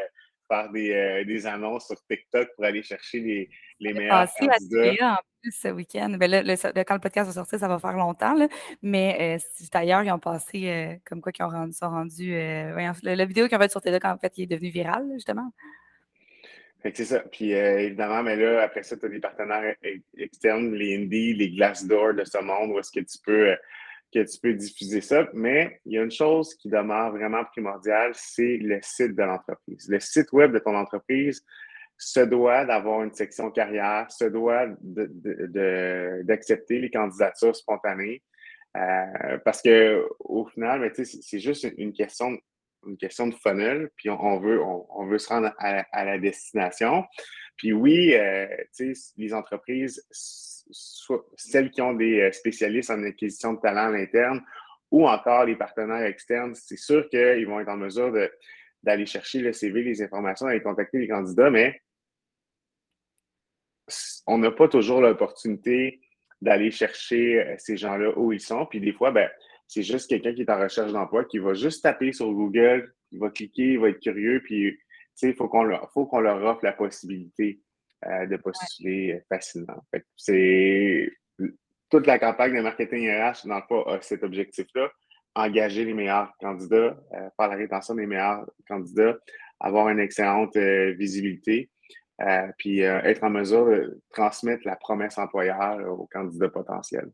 faire 0.48 0.72
des, 0.72 1.24
des, 1.26 1.46
annonces 1.46 1.88
sur 1.88 1.98
TikTok 2.10 2.50
pour 2.56 2.66
aller 2.66 2.84
chercher 2.84 3.20
les, 3.20 3.50
les 3.80 3.94
meilleurs 3.94 4.28
candidats 4.40 5.22
ce 5.52 5.68
week-end. 5.70 6.16
Ben 6.20 6.32
quand 6.86 6.96
le 6.96 7.00
podcast 7.00 7.28
va 7.28 7.34
sortir, 7.34 7.60
ça 7.60 7.68
va 7.68 7.80
faire 7.80 7.94
longtemps. 7.94 8.36
Mais 8.82 9.38
euh, 9.38 9.68
d'ailleurs, 9.72 10.04
ils 10.04 10.12
ont 10.12 10.20
passé 10.20 10.70
euh, 10.70 10.96
comme 11.06 11.22
quoi 11.22 11.32
qu'ils 11.32 11.46
ont 11.46 11.50
rendu, 11.50 11.74
sont 11.74 11.90
rendus. 11.90 12.34
Euh, 12.34 12.92
la, 13.04 13.26
vidéo 13.26 13.48
qu'ils 13.48 13.58
ont 13.58 13.62
faite 13.62 13.72
sur 13.72 13.82
TikTok, 13.82 14.06
en 14.06 14.18
fait, 14.18 14.30
qui 14.30 14.44
est 14.44 14.48
devenue 14.48 14.70
virale, 14.70 15.06
justement. 15.14 15.52
c'est 16.84 17.06
ça. 17.06 17.20
Puis 17.20 17.52
évidemment, 17.52 18.24
mais 18.24 18.36
là, 18.36 18.64
après 18.64 18.84
ça, 18.84 18.98
tu 18.98 19.06
as 19.06 19.10
des 19.10 19.20
partenaires 19.20 19.76
externes, 20.18 20.74
les 20.74 20.98
Indies, 20.98 21.34
les 21.34 21.52
Glassdoor 21.52 22.14
de 22.14 22.24
ce 22.24 22.38
monde, 22.40 22.72
où 22.72 22.80
est-ce 22.80 22.92
que 22.92 23.06
tu 23.06 23.18
peux 23.24 23.56
que 24.14 24.20
tu 24.20 24.40
peux 24.42 24.54
diffuser 24.54 25.02
ça. 25.02 25.28
Mais 25.34 25.80
il 25.86 25.94
y 25.94 25.98
a 25.98 26.04
une 26.04 26.12
chose 26.12 26.56
qui 26.56 26.70
demeure 26.70 27.12
vraiment 27.12 27.44
primordiale, 27.46 28.12
c'est 28.14 28.58
le 28.58 28.80
site 28.82 29.16
de 29.16 29.24
l'entreprise. 29.24 29.88
Le 29.90 30.00
site 30.00 30.32
web 30.32 30.54
de 30.54 30.60
ton 30.60 30.76
entreprise, 30.76 31.44
se 31.98 32.20
doit 32.20 32.66
d'avoir 32.66 33.04
une 33.04 33.14
section 33.14 33.52
carrière, 33.52 34.12
se 34.12 34.26
doit 34.26 34.68
d'accepter 36.24 36.80
les 36.80 36.90
candidatures 36.90 37.56
spontanées. 37.56 38.22
Euh, 38.78 39.38
parce 39.46 39.62
que 39.62 40.06
au 40.20 40.46
final, 40.48 40.92
c'est 40.94 41.40
juste 41.40 41.66
une 41.78 41.94
question, 41.94 42.38
une 42.86 42.98
question 42.98 43.28
de 43.28 43.36
funnel, 43.36 43.90
puis 43.96 44.10
on, 44.10 44.40
veut, 44.40 44.62
on, 44.62 45.06
veut 45.06 45.18
se 45.18 45.30
rendre 45.30 45.54
à, 45.58 46.06
la 46.06 46.20
destination. 46.20 47.06
Puis 47.58 47.72
oui, 47.72 48.14
euh, 48.16 48.48
les 49.16 49.34
entreprises, 49.34 50.06
soit 50.72 51.26
celles 51.36 51.72
qui 51.72 51.82
ont 51.82 51.94
des 51.94 52.22
euh, 52.22 52.32
spécialistes 52.32 52.90
en 52.90 53.04
acquisition 53.04 53.54
de 53.54 53.60
talent 53.60 53.88
à 53.88 53.92
l'interne 53.92 54.44
ou 54.92 55.08
encore 55.08 55.46
les 55.46 55.56
partenaires 55.56 56.06
externes, 56.06 56.56
c'est 56.56 56.78
sûr 56.78 57.10
qu'ils 57.10 57.48
vont 57.48 57.60
être 57.60 57.70
en 57.70 57.78
mesure 57.78 58.14
d'aller 58.84 59.06
chercher 59.06 59.40
le 59.40 59.52
CV, 59.52 59.84
les 59.84 60.02
informations, 60.02 60.46
d'aller 60.46 60.62
contacter 60.62 61.00
les 61.00 61.08
candidats, 61.08 61.50
mais 61.50 61.82
on 64.28 64.38
n'a 64.38 64.52
pas 64.52 64.68
toujours 64.68 65.02
l'opportunité 65.02 66.02
d'aller 66.42 66.72
chercher 66.72 67.56
ces 67.58 67.78
gens-là 67.78 68.18
où 68.18 68.32
ils 68.32 68.40
sont. 68.40 68.66
Puis 68.68 68.80
des 68.80 68.94
fois, 68.94 69.12
ben, 69.12 69.30
c'est 69.68 69.84
juste 69.84 70.10
quelqu'un 70.10 70.34
qui 70.34 70.42
est 70.42 70.50
en 70.50 70.60
recherche 70.60 70.92
d'emploi 70.92 71.26
qui 71.26 71.40
va 71.40 71.54
juste 71.54 71.84
taper 71.84 72.14
sur 72.14 72.32
Google, 72.32 72.94
il 73.12 73.20
va 73.20 73.30
cliquer, 73.30 73.74
il 73.74 73.80
va 73.80 73.90
être 73.90 74.00
curieux, 74.00 74.42
puis 74.44 74.78
il 75.22 75.34
faut 75.34 75.48
qu'on 75.48 75.64
leur 75.64 76.44
offre 76.44 76.64
la 76.64 76.74
possibilité 76.74 77.62
euh, 78.08 78.26
de 78.28 78.38
postuler 78.38 79.22
facilement. 79.30 79.84
c'est 80.16 81.10
toute 81.90 82.08
la 82.08 82.20
campagne 82.20 82.56
de 82.56 82.62
marketing 82.62 83.10
RH, 83.10 83.48
dans 83.48 83.56
le 83.56 83.64
fond, 83.68 83.84
a 83.84 84.02
cet 84.02 84.24
objectif-là. 84.24 84.92
Engager 85.34 85.86
les 85.86 85.94
meilleurs 85.94 86.32
candidats, 86.40 86.98
euh, 87.14 87.30
faire 87.36 87.50
la 87.50 87.56
rétention 87.56 87.96
des 87.96 88.06
meilleurs 88.06 88.46
candidats, 88.68 89.18
avoir 89.60 89.90
une 89.90 90.00
excellente 90.00 90.56
euh, 90.56 90.94
visibilité, 90.98 91.70
puis 92.58 92.80
être 92.80 93.26
en 93.26 93.30
mesure 93.30 93.66
de 93.66 94.02
transmettre 94.14 94.66
la 94.66 94.78
promesse 94.78 95.18
employeur 95.18 96.00
aux 96.00 96.08
candidats 96.08 96.48
potentiels. 96.48 97.10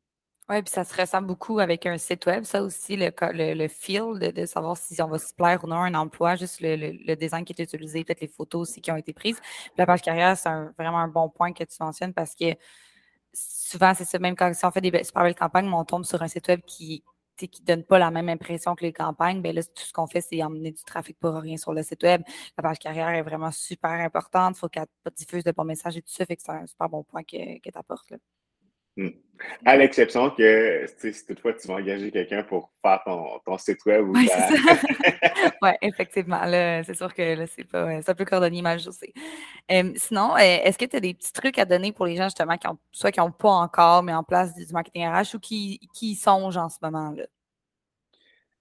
Oui, 0.50 0.62
puis 0.64 0.72
ça 0.72 0.84
se 0.84 1.00
ressent 1.00 1.22
beaucoup 1.22 1.60
avec 1.60 1.86
un 1.86 1.98
site 1.98 2.26
web, 2.26 2.44
ça 2.44 2.62
aussi, 2.62 2.98
le, 2.98 3.12
le, 3.32 3.54
le 3.54 3.68
feel 3.70 4.20
de, 4.20 4.46
savoir 4.46 4.76
si 4.76 5.02
on 5.02 5.08
va 5.08 5.18
se 5.18 5.34
plaire 5.34 5.64
ou 5.64 5.68
non 5.68 5.78
un 5.78 5.94
emploi, 5.94 6.36
juste 6.36 6.60
le, 6.62 7.16
design 7.16 7.46
qui 7.46 7.54
est 7.54 7.64
utilisé, 7.64 8.04
peut-être 8.04 8.22
les 8.22 8.28
photos 8.28 8.70
aussi 8.70 8.82
qui 8.82 8.92
ont 8.92 8.98
été 8.98 9.14
prises. 9.14 9.40
la 9.78 9.86
page 9.86 10.02
carrière, 10.02 10.38
c'est 10.38 10.50
vraiment 10.78 11.00
un 11.00 11.08
bon 11.08 11.30
point 11.30 11.54
que 11.54 11.64
tu 11.64 11.78
mentionnes 11.80 12.14
parce 12.14 12.36
que 12.36 12.56
souvent, 13.34 13.94
c'est 13.96 14.06
ça, 14.06 14.20
même 14.20 14.36
quand 14.36 14.54
si 14.54 14.66
on 14.66 14.72
fait 14.72 14.82
des 14.82 15.04
super 15.04 15.24
belles 15.24 15.36
campagnes, 15.36 15.72
on 15.74 15.86
tombe 15.86 16.06
sur 16.06 16.22
un 16.22 16.28
site 16.28 16.48
web 16.50 16.62
qui 16.66 17.04
ne 17.42 17.66
donne 17.66 17.84
pas 17.84 18.00
la 18.00 18.12
même 18.12 18.30
impression 18.30 18.76
que 18.76 18.84
les 18.84 18.94
campagnes, 18.94 19.42
bien 19.42 19.54
là, 19.54 19.64
tout 19.64 19.84
ce 19.84 19.94
qu'on 19.94 20.08
fait, 20.08 20.22
c'est 20.22 20.44
emmener 20.44 20.72
du 20.72 20.84
trafic 20.84 21.18
pour 21.20 21.34
rien 21.36 21.58
sur 21.58 21.74
le 21.74 21.84
site 21.84 22.04
web. 22.04 22.24
La 22.58 22.64
page 22.64 22.80
carrière 22.80 23.10
est 23.10 23.22
vraiment 23.24 23.52
super 23.52 23.92
importante. 23.92 24.58
Il 24.58 24.60
faut 24.60 24.70
qu'elle 24.70 24.88
diffuse 25.16 25.44
de 25.44 25.52
bons 25.52 25.64
messages 25.64 25.98
et 25.98 26.02
tout 26.02 26.12
ça. 26.14 26.26
Fait 26.26 26.36
que 26.36 26.42
c'est 26.44 26.52
un 26.52 26.68
super 26.68 26.90
bon 26.90 27.04
point 27.04 27.24
que, 27.24 27.60
que 27.60 27.70
tu 27.70 27.78
apportes. 27.78 28.12
Là. 28.12 28.18
Hmm. 28.98 29.10
À 29.66 29.76
l'exception 29.76 30.30
que 30.30 30.86
si 31.00 31.26
toutefois 31.26 31.54
tu 31.54 31.68
vas 31.68 31.76
engager 31.76 32.12
quelqu'un 32.12 32.44
pour 32.44 32.72
faire 32.84 33.02
ton, 33.06 33.58
site 33.58 33.84
web 33.86 34.08
ou 34.08 34.14
Oui, 34.14 34.30
ouais, 35.64 35.78
effectivement. 35.82 36.42
C'est 36.84 36.94
sûr 36.94 37.14
que 37.14 37.36
là, 37.36 37.48
c'est 37.48 37.64
pas. 37.64 38.02
Ça 38.02 38.14
peut 38.14 38.26
coordonner 38.26 38.62
mal, 38.62 38.80
sais. 38.80 39.14
sinon, 39.96 40.36
euh, 40.36 40.38
est-ce 40.38 40.78
que 40.78 40.86
tu 40.86 40.96
as 40.96 41.00
des 41.00 41.14
petits 41.14 41.34
trucs 41.34 41.58
à 41.58 41.66
donner 41.66 41.92
pour 41.92 42.06
les 42.06 42.16
gens 42.16 42.26
justement 42.26 42.58
qui 42.58 42.68
ont 42.68 42.78
soit 42.92 43.12
qui 43.12 43.20
n'ont 43.20 43.32
pas 43.32 43.50
encore 43.50 44.04
mis 44.04 44.14
en 44.14 44.24
place 44.24 44.54
du 44.54 44.72
marketing 44.72 45.08
RH 45.08 45.36
ou 45.36 45.40
qui, 45.40 45.80
qui 45.94 46.16
songent 46.16 46.58
en 46.58 46.70
ce 46.70 46.78
moment-là? 46.84 47.26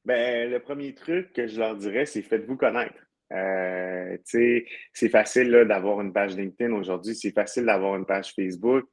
Ben, 0.05 0.51
le 0.51 0.61
premier 0.61 0.95
truc 0.95 1.33
que 1.35 1.47
je 1.47 1.61
leur 1.61 1.76
dirais, 1.76 2.07
c'est 2.07 2.22
faites-vous 2.22 2.57
connaître. 2.57 2.95
Euh, 3.33 4.16
c'est 4.24 5.09
facile 5.09 5.51
d'avoir 5.68 6.01
une 6.01 6.12
page 6.12 6.37
LinkedIn 6.37 6.72
aujourd'hui, 6.72 7.14
c'est 7.14 7.31
facile 7.31 7.66
d'avoir 7.66 7.97
une 7.97 8.07
page 8.07 8.33
Facebook. 8.35 8.87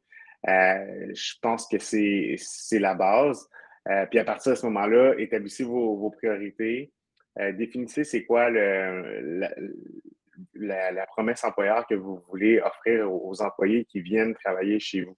Euh, 0.48 1.12
je 1.14 1.34
pense 1.41 1.68
que 1.68 1.78
c'est 1.80 2.80
la 2.80 2.93
base. 2.93 3.48
Euh, 3.89 4.06
puis 4.06 4.20
à 4.20 4.26
partir 4.26 4.54
de 4.54 4.58
ce 4.58 4.66
moment-là, 4.68 5.16
établissez 5.18 5.64
vos, 5.64 6.10
priorités. 6.12 6.91
Euh, 7.39 7.52
définissez 7.52 8.04
c'est 8.04 8.26
quoi 8.26 8.50
le, 8.50 9.48
la, 10.56 11.06
promesse 11.08 11.43
employeur 11.43 11.86
que 11.88 11.95
vous 11.95 12.22
voulez 12.30 12.60
offrir 12.60 13.12
aux, 13.12 13.41
employés 13.41 13.86
qui 13.86 14.02
viennent 14.02 14.34
travailler 14.36 14.80
chez 14.80 15.02
vous. 15.02 15.18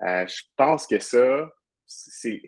je 0.00 0.42
pense 0.56 0.86
que 0.86 0.98
ça, 0.98 1.50
c'est 1.86 2.42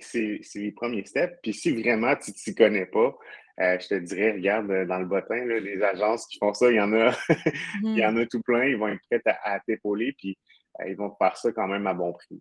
les 0.55 0.73
premiers 0.73 1.05
steps. 1.05 1.39
Puis 1.43 1.55
si 1.55 1.83
vraiment 1.83 2.15
tu 2.17 2.31
ne 2.31 2.37
t'y 2.37 2.55
connais 2.55 2.87
pas, 2.87 3.17
je 3.59 3.89
te 3.89 3.95
dirais, 3.95 4.33
regarde 4.33 4.87
dans 4.87 4.99
le 4.99 5.07
bottin, 5.07 5.45
les 5.45 5.83
agences 5.83 6.27
qui 6.27 6.39
font 6.39 6.53
ça, 6.53 6.71
il 6.71 6.77
y 6.77 6.81
en 6.81 6.93
a, 6.93 7.13
il 7.83 7.99
y 7.99 8.05
en 8.05 8.17
a 8.17 8.27
tout 8.27 8.43
plein, 8.43 8.65
ils 8.65 8.77
vont 8.77 8.89
être 8.89 9.01
prêts 9.11 9.23
à, 9.27 9.55
à 9.55 9.61
t'épauler. 9.61 10.15
Puis 10.19 10.37
ils 10.89 10.97
vont 10.97 11.15
faire 11.17 11.37
ça 11.37 11.53
quand 11.53 11.69
même 11.69 11.87
à 11.87 11.95
bon 11.95 12.13
prix 12.13 12.41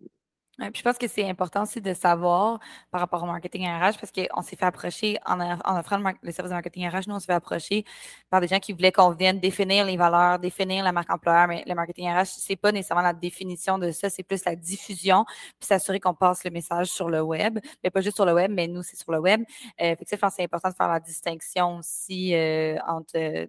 puis 0.68 0.80
je 0.80 0.82
pense 0.82 0.98
que 0.98 1.08
c'est 1.08 1.26
important 1.28 1.62
aussi 1.62 1.80
de 1.80 1.94
savoir 1.94 2.60
par 2.90 3.00
rapport 3.00 3.22
au 3.22 3.26
marketing 3.26 3.66
RH 3.66 3.98
parce 3.98 4.12
qu'on 4.12 4.42
s'est 4.42 4.56
fait 4.56 4.66
approcher 4.66 5.18
en, 5.24 5.40
offrant 5.78 5.96
le, 5.98 6.32
service 6.32 6.50
de 6.50 6.54
marketing 6.54 6.88
RH, 6.88 7.08
nous 7.08 7.14
on 7.14 7.18
s'est 7.18 7.26
fait 7.26 7.32
approcher 7.32 7.84
par 8.28 8.40
des 8.40 8.48
gens 8.48 8.58
qui 8.58 8.72
voulaient 8.72 8.92
qu'on 8.92 9.10
vienne 9.10 9.40
définir 9.40 9.86
les 9.86 9.96
valeurs, 9.96 10.38
définir 10.38 10.84
la 10.84 10.92
marque 10.92 11.10
employeur, 11.10 11.48
mais 11.48 11.64
le 11.66 11.74
marketing 11.74 12.10
RH, 12.10 12.26
c'est 12.26 12.56
pas 12.56 12.72
nécessairement 12.72 13.02
la 13.02 13.14
définition 13.14 13.78
de 13.78 13.90
ça, 13.90 14.10
c'est 14.10 14.22
plus 14.22 14.44
la 14.44 14.54
diffusion, 14.54 15.24
puis 15.58 15.66
s'assurer 15.66 15.98
qu'on 15.98 16.14
passe 16.14 16.44
le 16.44 16.50
message 16.50 16.88
sur 16.88 17.08
le 17.08 17.22
web, 17.22 17.58
mais 17.82 17.90
pas 17.90 18.02
juste 18.02 18.16
sur 18.16 18.26
le 18.26 18.34
web, 18.34 18.50
mais 18.52 18.68
nous 18.68 18.82
c'est 18.82 18.96
sur 18.96 19.12
le 19.12 19.18
web. 19.18 19.42
Euh, 19.80 19.94
que 19.94 20.04
je 20.10 20.16
pense 20.16 20.34
c'est 20.36 20.44
important 20.44 20.68
de 20.68 20.74
faire 20.74 20.88
la 20.88 21.00
distinction 21.00 21.78
aussi 21.78 22.34
euh, 22.34 22.76
entre 22.86 23.16
euh, 23.16 23.46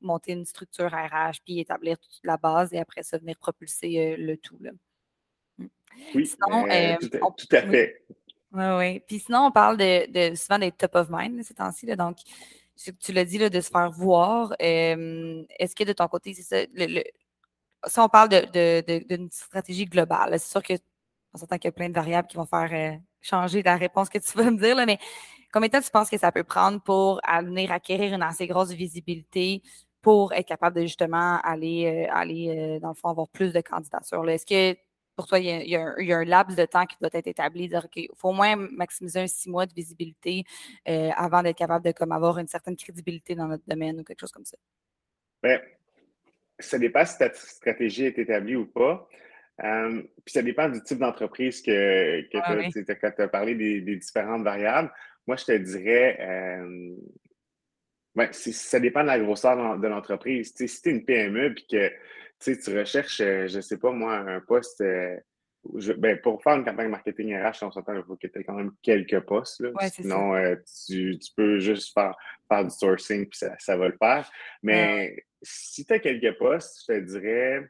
monter 0.00 0.32
une 0.32 0.44
structure 0.44 0.90
RH 0.90 1.40
puis 1.44 1.60
établir 1.60 1.98
toute 1.98 2.20
la 2.22 2.36
base 2.36 2.72
et 2.72 2.78
après 2.78 3.02
ça 3.02 3.18
venir 3.18 3.36
propulser 3.38 4.16
le 4.16 4.36
tout. 4.36 4.56
Là. 4.60 4.70
Oui, 6.14 6.26
sinon, 6.26 6.66
euh, 6.70 6.96
tout, 7.36 7.48
à, 7.52 7.62
fait. 7.62 8.04
Oui, 8.52 8.64
oui. 8.78 9.00
Puis 9.00 9.20
sinon, 9.20 9.46
on 9.46 9.50
parle 9.50 9.76
de, 9.76 10.34
souvent 10.34 10.58
des 10.58 10.72
top 10.72 10.94
of 10.94 11.08
mind 11.10 11.42
ces 11.42 11.54
temps-ci. 11.54 11.86
Donc, 11.96 12.18
tu 13.00 13.12
l'as 13.12 13.24
dit, 13.24 13.38
là, 13.38 13.50
de 13.50 13.60
se 13.60 13.70
faire 13.70 13.90
voir. 13.90 14.54
Est-ce 14.58 15.74
que 15.74 15.84
de 15.84 15.92
ton 15.92 16.08
côté, 16.08 16.34
c'est 16.34 16.42
ça, 16.42 16.66
le, 16.74 17.02
si 17.86 18.00
on 18.00 18.08
parle 18.08 18.28
d'une 18.28 19.30
stratégie 19.30 19.86
globale, 19.86 20.38
c'est 20.38 20.50
sûr 20.50 20.62
qu'on 20.62 21.38
s'entend 21.38 21.56
qu'il 21.58 21.68
y 21.68 21.68
a 21.68 21.72
plein 21.72 21.88
de 21.88 21.94
variables 21.94 22.28
qui 22.28 22.36
vont 22.36 22.46
faire 22.46 22.70
euh, 22.72 22.98
changer 23.20 23.62
la 23.62 23.76
réponse 23.76 24.08
que 24.08 24.18
tu 24.18 24.36
vas 24.36 24.50
me 24.50 24.58
dire, 24.58 24.76
là, 24.76 24.86
mais 24.86 24.98
combien 25.52 25.68
de 25.68 25.72
temps 25.72 25.80
tu 25.80 25.90
penses 25.90 26.10
que 26.10 26.18
ça 26.18 26.32
peut 26.32 26.44
prendre 26.44 26.80
pour 26.82 27.20
venir 27.42 27.72
acquérir 27.72 28.14
une 28.14 28.22
assez 28.22 28.46
grosse 28.46 28.70
visibilité 28.72 29.62
pour 30.02 30.32
être 30.32 30.46
capable 30.46 30.76
de 30.76 30.82
justement 30.82 31.40
aller, 31.42 32.06
euh, 32.08 32.14
aller 32.14 32.78
dans 32.80 32.88
le 32.88 32.94
fond, 32.94 33.08
avoir 33.08 33.28
plus 33.28 33.52
de 33.52 33.60
candidatures? 33.60 34.28
Est-ce 34.28 34.46
que 34.46 34.78
pour 35.16 35.26
toi, 35.26 35.38
il 35.38 35.46
y, 35.46 35.76
a, 35.76 35.94
un, 36.18 36.24
laps 36.24 36.56
de 36.56 36.64
temps 36.64 36.86
qui 36.86 36.96
doit 37.00 37.10
être 37.12 37.26
établi. 37.26 37.68
Dire, 37.68 37.86
il 37.96 38.08
faut 38.16 38.30
au 38.30 38.32
moins 38.32 38.56
maximiser 38.56 39.20
un 39.20 39.26
six 39.26 39.48
mois 39.48 39.66
de 39.66 39.72
visibilité 39.74 40.44
euh, 40.88 41.10
avant 41.16 41.42
d'être 41.42 41.58
capable 41.58 41.84
de 41.84 41.92
comme, 41.92 42.12
avoir 42.12 42.38
une 42.38 42.48
certaine 42.48 42.76
crédibilité 42.76 43.34
dans 43.34 43.46
notre 43.46 43.64
domaine 43.66 44.00
ou 44.00 44.04
quelque 44.04 44.20
chose 44.20 44.32
comme 44.32 44.44
ça. 44.44 44.56
Bien, 45.42 45.60
ça 46.58 46.78
dépend 46.78 47.04
si 47.04 47.18
ta 47.18 47.32
stratégie 47.32 48.06
est 48.06 48.18
établie 48.18 48.56
ou 48.56 48.66
pas. 48.66 49.08
Euh, 49.62 50.02
puis 50.24 50.32
ça 50.32 50.42
dépend 50.42 50.68
du 50.68 50.82
type 50.82 50.98
d'entreprise 50.98 51.62
que, 51.62 52.22
que 52.22 52.80
tu 52.80 53.22
as, 53.22 53.28
parlé 53.28 53.54
des, 53.54 53.96
différentes 53.96 54.42
variables. 54.42 54.92
Moi, 55.26 55.36
je 55.36 55.44
te 55.44 55.56
dirais, 55.56 56.18
euh, 56.20 56.96
ça 58.32 58.80
dépend 58.80 59.02
de 59.02 59.08
la 59.08 59.18
grosseur 59.18 59.78
de 59.78 59.86
l'entreprise. 59.86 60.54
Si 60.56 60.82
tu 60.82 60.88
es 60.88 60.92
une 60.92 61.04
PME 61.04 61.54
puis 61.54 61.66
que 61.70 61.92
tu 62.38 62.78
recherches, 62.78 63.20
euh, 63.20 63.46
je 63.48 63.56
ne 63.56 63.62
sais 63.62 63.78
pas 63.78 63.90
moi, 63.90 64.16
un 64.16 64.40
poste. 64.40 64.80
Euh, 64.80 65.16
ben, 65.96 66.20
pour 66.20 66.42
faire 66.42 66.56
une 66.56 66.64
campagne 66.64 66.90
marketing 66.90 67.34
RH, 67.36 67.62
on 67.62 67.70
s'entend, 67.70 67.94
il 67.94 68.02
faut 68.02 68.16
que 68.16 68.26
tu 68.26 68.38
aies 68.38 68.44
quand 68.44 68.54
même 68.54 68.72
quelques 68.82 69.20
postes. 69.20 69.62
Sinon, 69.92 70.34
euh, 70.34 70.56
tu, 70.86 71.18
peux 71.34 71.58
juste 71.58 71.94
faire, 71.94 72.14
faire 72.48 72.64
du 72.64 72.70
sourcing 72.70 73.26
puis 73.26 73.38
ça, 73.58 73.76
va 73.76 73.88
le 73.88 73.96
faire. 73.98 74.30
Mais 74.62 75.24
si 75.40 75.86
tu 75.86 75.92
as 75.94 75.98
quelques 76.00 76.36
postes, 76.38 76.82
je 76.86 76.94
te 76.94 77.00
dirais 77.00 77.66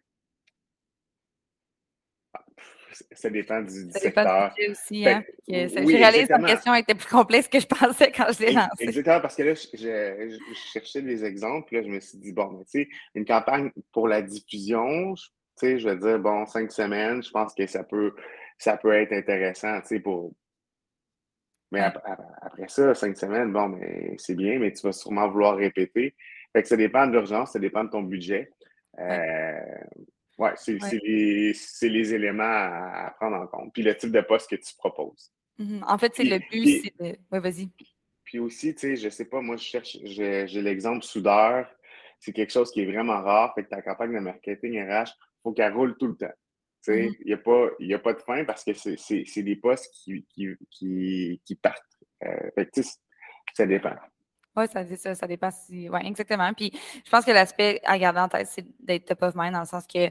ça 3.13 3.31
dépend 3.31 3.61
du, 3.63 3.91
ça 3.91 3.99
secteur. 3.99 4.25
Dépend 4.25 4.55
du 4.55 4.71
aussi, 4.71 5.09
hein, 5.09 5.25
je 5.49 5.97
réalise 5.97 6.29
que 6.29 6.33
la 6.33 6.49
question 6.49 6.75
était 6.75 6.95
plus 6.95 7.09
complexe 7.09 7.49
que 7.49 7.61
je 7.61 7.67
pensais 7.67 8.13
quand 8.13 8.33
je 8.33 8.45
l'ai 8.45 8.53
lancée. 8.53 8.69
Exactement, 8.81 9.21
parce 9.21 9.37
que 9.37 9.43
là, 9.43 9.55
je, 9.55 10.39
cherchais 10.73 11.03
des 11.03 11.25
exemples, 11.25 11.75
là, 11.75 11.83
je 11.83 11.89
me 11.89 12.01
suis 12.01 12.19
dit, 12.19 12.33
bon, 12.33 12.63
tu 12.65 12.83
sais, 12.83 12.89
une 13.15 13.25
campagne 13.25 13.71
pour 13.93 14.09
la 14.09 14.23
diffusion, 14.23 15.15
tu 15.15 15.25
sais, 15.57 15.79
je 15.79 15.89
vais 15.89 15.97
dire, 15.97 16.19
bon, 16.19 16.47
cinq 16.47 16.71
semaines, 16.73 17.23
je 17.23 17.31
pense 17.31 17.55
que 17.55 17.67
ça 17.67 17.85
peut, 17.85 18.15
ça 18.59 18.77
peut 18.77 18.93
être 18.93 19.13
intéressant, 19.13 19.81
tu 19.81 19.89
sais, 19.89 20.01
pour... 20.01 20.33
Mais 21.73 21.81
après, 21.81 22.69
ça, 22.69 22.95
cinq 22.95 23.17
semaines, 23.17 23.53
bon, 23.53 23.69
mais 23.69 24.15
c'est 24.19 24.37
bien, 24.37 24.59
mais 24.61 24.73
tu 24.73 24.87
vas 24.87 24.93
sûrement 24.93 25.29
vouloir 25.29 25.57
répéter. 25.57 26.15
Fait 26.53 26.63
que 26.63 26.69
ça 26.69 26.77
dépend 26.77 27.07
de 27.09 27.13
l'urgence, 27.13 27.53
ça 27.53 27.59
dépend 27.59 27.83
de 27.83 27.91
ton 27.91 28.03
budget. 28.03 28.53
Euh, 29.01 29.59
oui, 30.39 30.51
c'est 30.57 31.89
les, 31.89 32.15
éléments 32.15 32.43
à, 32.45 33.15
prendre 33.19 33.37
en 33.37 33.47
compte. 33.47 33.73
Puis 33.73 33.83
le 33.83 33.97
type 33.97 34.11
de 34.11 34.21
poste 34.21 34.51
que 34.51 34.57
tu 34.57 34.75
proposes. 34.77 35.33
Mm-hmm. 35.59 35.85
En 35.85 35.99
fait, 35.99 36.13
c'est 36.15 36.25
le 36.25 36.39
but, 36.39 36.83
c'est 36.85 37.05
de. 37.05 37.17
Oui, 37.31 37.39
vas-y. 37.39 37.69
Puis 38.25 38.39
aussi, 38.39 38.75
tu 38.75 38.81
sais, 38.81 38.97
je 38.97 39.09
sais 39.09 39.27
pas, 39.27 39.41
moi, 39.41 39.57
je 39.57 39.63
cherche, 39.63 39.97
j'ai 40.05 40.63
l'exemple 40.63 41.05
soudeur. 41.05 41.69
C'est 42.19 42.33
quelque 42.33 42.53
chose 42.53 42.71
qui 42.73 42.81
est 42.81 42.87
vraiment 42.87 43.23
rare. 43.23 43.55
Fait 43.55 43.65
que 43.65 43.69
ta 43.69 43.83
campagne 43.83 44.15
de 44.15 44.19
marketing 44.19 44.83
RH, 44.83 45.09
il 45.09 45.43
faut 45.43 45.53
qu'elle 45.53 45.73
roule 45.73 45.97
tout 45.99 46.09
le 46.09 46.17
temps. 46.17 46.27
Tu 46.83 46.93
sais, 46.93 47.03
mm-hmm. 47.07 47.17
il 47.21 47.27
n'y 47.27 47.33
a, 47.33 47.39
pas, 47.39 47.69
a 47.69 47.99
pas 47.99 48.15
de 48.15 48.23
fin 48.23 48.45
parce 48.45 48.65
que 48.65 48.73
c'est 48.75 49.43
des 49.43 49.57
postes 49.57 49.93
qui, 49.93 50.27
qui, 50.31 51.41
qui, 51.45 51.55
partent. 51.57 51.83
Euh, 52.25 52.51
fait 52.55 52.71
que, 52.71 52.81
ça 53.55 53.67
dépend. 53.67 53.95
Oui, 54.57 54.65
ça, 54.73 54.85
ça, 54.97 55.15
ça 55.15 55.27
dépend 55.27 55.51
si. 55.51 55.89
Oui, 55.89 56.01
exactement. 56.05 56.53
Puis 56.55 56.71
je 57.05 57.11
pense 57.11 57.25
que 57.25 57.33
l'aspect 57.33 57.81
à 57.85 57.99
garder 57.99 58.21
en 58.21 58.29
tête, 58.29 58.49
c'est 58.49 58.65
d'être 58.81 59.07
top 59.07 59.23
of 59.23 59.35
mind 59.35 59.53
dans 59.53 59.61
le 59.61 59.67
sens 59.67 59.87
que 59.87 60.11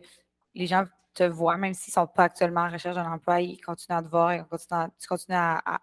les 0.55 0.67
gens 0.67 0.85
te 1.13 1.23
voient, 1.23 1.57
même 1.57 1.73
s'ils 1.73 1.91
ne 1.91 2.05
sont 2.05 2.07
pas 2.07 2.25
actuellement 2.25 2.61
en 2.61 2.69
recherche 2.71 2.95
d'un 2.95 3.11
emploi, 3.11 3.39
ils 3.41 3.61
continuent 3.61 3.97
à 3.97 4.03
te 4.03 4.07
voir, 4.09 4.31
et 4.33 4.43
tu 4.99 5.07
continues 5.07 5.37
à, 5.37 5.79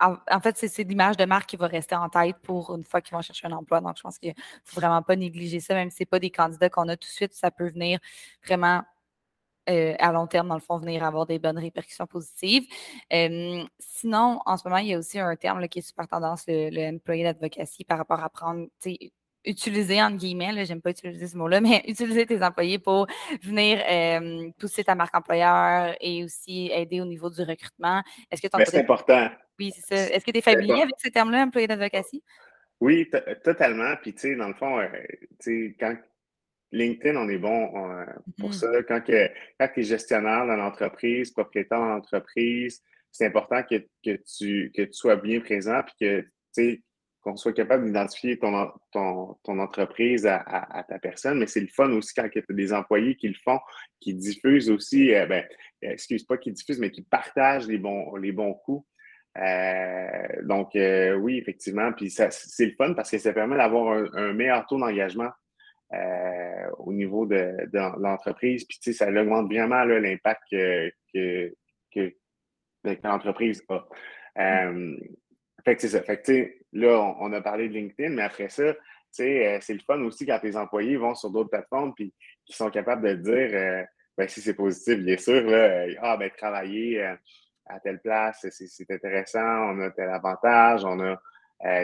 en 0.00 0.40
fait, 0.40 0.56
c'est 0.58 0.84
l'image 0.84 1.16
de 1.16 1.24
marque 1.24 1.48
qui 1.48 1.56
va 1.56 1.66
rester 1.66 1.96
en 1.96 2.08
tête 2.08 2.36
pour 2.42 2.74
une 2.76 2.84
fois 2.84 3.00
qu'ils 3.00 3.16
vont 3.16 3.22
chercher 3.22 3.48
un 3.48 3.52
emploi. 3.52 3.80
Donc, 3.80 3.96
je 3.96 4.02
pense 4.02 4.18
qu'il 4.18 4.30
ne 4.30 4.34
faut 4.64 4.80
vraiment 4.80 5.02
pas 5.02 5.16
négliger 5.16 5.60
ça, 5.60 5.74
même 5.74 5.90
si 5.90 5.96
ce 5.98 6.02
n'est 6.02 6.06
pas 6.06 6.20
des 6.20 6.30
candidats 6.30 6.70
qu'on 6.70 6.88
a 6.88 6.96
tout 6.96 7.08
de 7.08 7.12
suite, 7.12 7.34
ça 7.34 7.50
peut 7.50 7.68
venir 7.68 7.98
vraiment 8.46 8.82
euh, 9.68 9.94
à 9.98 10.12
long 10.12 10.26
terme, 10.26 10.48
dans 10.48 10.54
le 10.54 10.60
fond, 10.60 10.78
venir 10.78 11.04
avoir 11.04 11.26
des 11.26 11.38
bonnes 11.38 11.58
répercussions 11.58 12.06
positives. 12.06 12.64
sinon, 13.78 14.40
en 14.44 14.56
ce 14.56 14.68
moment, 14.68 14.78
il 14.78 14.88
y 14.88 14.94
a 14.94 14.98
aussi 14.98 15.18
un 15.18 15.36
terme 15.36 15.66
qui 15.68 15.80
est 15.80 15.82
super 15.82 16.08
tendance, 16.08 16.44
le, 16.46 16.70
le 16.70 16.94
employee 16.94 17.26
advocacy, 17.26 17.84
par 17.84 17.98
rapport 17.98 18.22
à 18.22 18.28
prendre, 18.28 18.66
utiliser, 19.44 20.02
entre 20.02 20.16
guillemets, 20.16 20.64
j'aime 20.64 20.82
pas 20.82 20.90
utiliser 20.90 21.26
ce 21.26 21.36
mot-là, 21.36 21.60
mais 21.62 21.82
utiliser 21.86 22.26
tes 22.26 22.42
employés 22.42 22.78
pour 22.78 23.06
venir 23.42 23.82
pousser 24.58 24.84
ta 24.84 24.94
marque 24.94 25.16
employeur 25.16 25.94
et 26.00 26.24
aussi 26.24 26.70
aider 26.72 27.00
au 27.00 27.06
niveau 27.06 27.30
du 27.30 27.42
recrutement. 27.42 28.02
Est-ce 28.30 28.42
que 28.42 28.64
C'est 28.64 28.80
important. 28.80 29.28
Oui, 29.58 29.72
c'est 29.74 29.96
ça. 29.96 30.14
Est-ce 30.14 30.24
que 30.24 30.30
tu 30.30 30.38
es 30.38 30.42
familier 30.42 30.82
avec 30.82 30.94
ce 30.98 31.08
terme-là, 31.08 31.42
employé 31.42 31.66
d'advocacy? 31.66 32.22
Oui, 32.80 33.10
totalement. 33.42 33.94
Puis, 34.00 34.14
tu 34.14 34.20
sais, 34.20 34.36
dans 34.36 34.48
le 34.48 34.54
fond, 34.54 34.78
euh, 34.78 34.86
tu 35.40 35.72
sais, 35.72 35.76
quand 35.80 35.96
LinkedIn, 36.72 37.16
on 37.16 37.28
est 37.28 37.38
bon 37.38 37.90
euh, 37.90 38.04
pour 38.38 38.50
mmh. 38.50 38.52
ça. 38.52 38.82
Quand, 38.86 39.00
tu 39.00 39.12
es 39.12 39.82
gestionnaire 39.82 40.46
dans 40.46 40.56
l'entreprise, 40.56 41.30
propriétaire 41.30 41.78
dans 41.78 41.88
l'entreprise, 41.88 42.82
c'est 43.10 43.26
important 43.26 43.62
que, 43.62 43.86
tu, 44.02 44.70
que 44.74 44.82
tu 44.82 44.92
sois 44.92 45.16
bien 45.16 45.40
présent 45.40 45.82
puis 45.82 45.94
que, 46.00 46.26
tu 46.54 46.82
qu'on 47.20 47.36
soit 47.36 47.52
capable 47.52 47.84
d'identifier 47.84 48.38
ton, 48.38 48.70
ton, 48.92 49.58
entreprise 49.58 50.26
à, 50.26 50.84
ta 50.88 50.98
personne, 50.98 51.38
mais 51.40 51.46
c'est 51.46 51.60
le 51.60 51.66
fun 51.66 51.90
aussi 51.90 52.14
quand 52.14 52.28
il 52.32 52.38
y 52.38 52.38
a 52.38 52.54
des 52.54 52.72
employés 52.72 53.16
qui 53.16 53.28
le 53.28 53.34
font, 53.42 53.58
qui 54.00 54.14
diffusent 54.14 54.70
aussi, 54.70 55.14
euh, 55.14 55.26
ben, 55.26 55.44
excuse 55.82 56.24
pas 56.24 56.38
qui 56.38 56.52
diffusent, 56.52 56.78
mais 56.78 56.90
qui 56.90 57.02
partagent 57.02 57.66
les 57.66 57.78
bons, 57.78 58.14
les 58.16 58.32
bons 58.32 58.54
coups. 58.54 58.86
Euh, 59.36 60.42
donc, 60.42 60.74
euh, 60.76 61.14
oui, 61.14 61.38
effectivement, 61.38 61.92
puis 61.92 62.10
c'est 62.10 62.30
le 62.60 62.74
fun 62.76 62.94
parce 62.94 63.10
que 63.10 63.18
ça 63.18 63.32
permet 63.32 63.56
d'avoir 63.56 64.04
un, 64.14 64.32
meilleur 64.32 64.66
taux 64.66 64.78
d'engagement 64.78 65.30
au 66.78 66.92
niveau 66.92 67.26
de, 67.26 67.54
l'entreprise. 68.00 68.64
Puis, 68.64 68.78
tu 68.78 68.92
sais, 68.92 69.04
ça 69.04 69.10
augmente 69.10 69.46
vraiment 69.46 69.84
l'impact 69.84 70.42
que, 70.50 70.92
que, 71.14 71.54
que, 71.94 72.12
l'entreprise 73.04 73.62
a. 73.68 73.86
fait 75.64 75.74
que 75.74 75.80
c'est 75.80 75.88
ça. 75.88 76.02
Fait 76.02 76.22
que, 76.22 76.52
là, 76.72 77.16
on, 77.20 77.32
a 77.32 77.40
parlé 77.40 77.68
de 77.68 77.74
LinkedIn, 77.74 78.10
mais 78.10 78.22
après 78.22 78.48
ça, 78.48 78.74
euh, 79.20 79.58
c'est 79.60 79.74
le 79.74 79.80
fun 79.80 80.00
aussi 80.02 80.26
quand 80.26 80.38
tes 80.38 80.56
employés 80.56 80.96
vont 80.96 81.14
sur 81.14 81.30
d'autres 81.30 81.50
plateformes 81.50 81.92
puis 81.94 82.14
qui 82.44 82.54
sont 82.54 82.70
capables 82.70 83.06
de 83.06 83.14
dire 83.14 83.50
euh, 83.52 83.84
ben, 84.16 84.28
si 84.28 84.40
c'est 84.40 84.54
positif, 84.54 84.98
bien 84.98 85.16
sûr, 85.16 85.42
là, 85.44 85.56
euh, 85.56 85.94
ah, 86.00 86.16
ben, 86.16 86.30
travailler 86.36 87.00
à 87.66 87.80
telle 87.80 88.00
place, 88.00 88.46
c'est 88.50 88.90
intéressant, 88.90 89.40
on 89.40 89.80
a 89.80 89.90
tel 89.90 90.08
avantage, 90.08 90.84
on 90.84 91.00
a. 91.00 91.16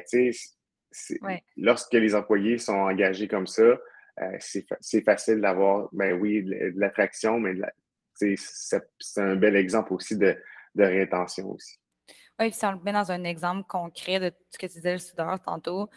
tu 0.03 0.33
sais, 0.33 1.19
lorsque 1.57 1.93
les 1.93 2.15
employés 2.15 2.59
sont 2.59 2.73
engagés 2.73 3.29
comme 3.29 3.47
ça, 3.47 3.79
c'est 4.41 5.05
facile 5.05 5.41
d'avoir, 5.41 5.89
ben 5.93 6.19
oui, 6.21 6.43
de, 6.43 6.73
l'attraction, 6.77 7.41
mais 7.41 7.55
c'est 8.15 8.81
un 9.17 9.37
bel 9.37 9.57
exemple 9.57 9.93
aussi 9.93 10.17
de, 10.17 10.37
de 10.75 10.85
rétention 10.85 11.51
aussi. 11.51 11.79
Oui, 12.41 12.51
puis 12.51 12.59
si 12.59 12.67
on 12.67 12.73
le 12.73 12.81
met 12.81 12.93
dans 12.93 13.13
un 13.13 13.25
exemple 13.25 13.65
concret 13.69 14.19
de 14.19 14.33
ce 14.51 14.59
que 14.59 14.67
tu 14.67 14.75
disais, 14.75 14.93
le 14.95 14.99
soudeur, 14.99 15.41
tantôt, 15.41 15.89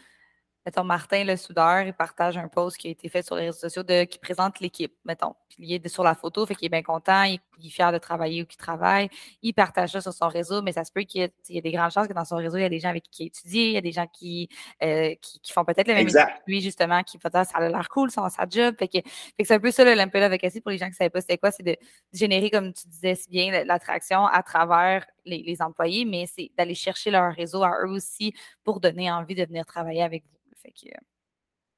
mettons, 0.66 0.84
Martin, 0.84 1.24
le 1.24 1.36
soudeur, 1.36 1.82
il 1.82 1.94
partage 1.94 2.36
un 2.36 2.48
post 2.48 2.76
qui 2.76 2.88
a 2.88 2.90
été 2.90 3.08
fait 3.08 3.22
sur 3.22 3.36
les 3.36 3.46
réseaux 3.46 3.58
sociaux 3.58 3.82
de, 3.82 4.04
qui 4.04 4.18
présente 4.18 4.60
l'équipe, 4.60 4.92
mettons. 5.04 5.34
Puis 5.48 5.58
il 5.60 5.74
est 5.74 5.88
sur 5.88 6.04
la 6.04 6.14
photo, 6.14 6.44
fait 6.46 6.54
qu'il 6.54 6.66
est 6.66 6.68
bien 6.68 6.82
content, 6.82 7.22
il, 7.22 7.40
est 7.64 7.70
fier 7.70 7.90
de 7.90 7.98
travailler 7.98 8.42
où 8.42 8.46
il 8.50 8.56
travaille. 8.56 9.08
Il 9.42 9.54
partage 9.54 9.92
ça 9.92 10.00
sur 10.00 10.12
son 10.12 10.28
réseau, 10.28 10.62
mais 10.62 10.72
ça 10.72 10.84
se 10.84 10.92
peut 10.92 11.02
qu'il 11.02 11.30
y, 11.48 11.58
ait 11.58 11.60
des 11.60 11.72
grandes 11.72 11.90
chances 11.90 12.06
que 12.06 12.12
dans 12.12 12.24
son 12.24 12.36
réseau, 12.36 12.58
il 12.58 12.62
y 12.62 12.64
a 12.64 12.68
des 12.68 12.80
gens 12.80 12.90
avec 12.90 13.04
qui 13.04 13.24
il 13.24 13.26
étudie, 13.28 13.58
il 13.58 13.72
y 13.72 13.76
a 13.76 13.80
des 13.80 13.92
gens 13.92 14.06
qui, 14.06 14.48
euh, 14.82 15.14
qui, 15.20 15.52
font 15.52 15.64
peut-être 15.64 15.88
le 15.88 15.94
même 15.94 16.04
métier 16.04 16.20
que 16.20 16.50
lui, 16.50 16.60
justement, 16.60 17.02
qui 17.02 17.18
font 17.18 17.30
ça 17.32 17.42
a 17.54 17.68
l'air 17.68 17.88
cool, 17.88 18.10
ça 18.10 18.28
sa 18.28 18.46
job. 18.48 18.74
Fait 18.78 18.88
que, 18.88 18.98
fait 18.98 19.02
que 19.38 19.44
c'est 19.46 19.54
un 19.54 19.60
peu 19.60 19.70
ça, 19.70 19.84
l'Employee 19.84 20.24
Advocacy, 20.24 20.60
pour 20.60 20.70
les 20.70 20.78
gens 20.78 20.86
qui 20.86 20.92
ne 20.92 20.96
savaient 20.96 21.10
pas 21.10 21.20
c'était 21.20 21.38
quoi, 21.38 21.50
c'est 21.50 21.62
de 21.62 21.76
générer, 22.12 22.50
comme 22.50 22.72
tu 22.72 22.86
disais 22.88 23.14
si 23.14 23.28
bien, 23.30 23.64
l'attraction 23.64 24.26
à 24.26 24.42
travers 24.42 25.06
les, 25.24 25.42
les 25.42 25.62
employés, 25.62 26.04
mais 26.04 26.26
c'est 26.26 26.50
d'aller 26.56 26.74
chercher 26.74 27.10
leur 27.10 27.32
réseau 27.32 27.62
à 27.62 27.72
eux 27.84 27.90
aussi 27.90 28.34
pour 28.64 28.80
donner 28.80 29.10
envie 29.10 29.34
de 29.34 29.44
venir 29.44 29.64
travailler 29.64 30.02
avec 30.02 30.24
vous. 30.24 30.37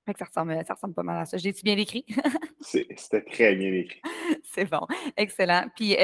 Fait 0.07 0.14
que, 0.14 0.18
ça, 0.18 0.24
ressemble, 0.24 0.64
ça 0.66 0.74
ressemble 0.74 0.95
pas 0.95 1.03
mal 1.03 1.18
à 1.18 1.26
ça. 1.26 1.36
J'ai-tu 1.36 1.62
bien 1.62 1.76
écrit? 1.76 2.05
C'était 2.61 3.22
très 3.22 3.55
bien 3.55 3.72
écrit. 3.72 4.01
C'est 4.45 4.64
bon. 4.64 4.86
Excellent. 5.16 5.66
Puis, 5.76 5.97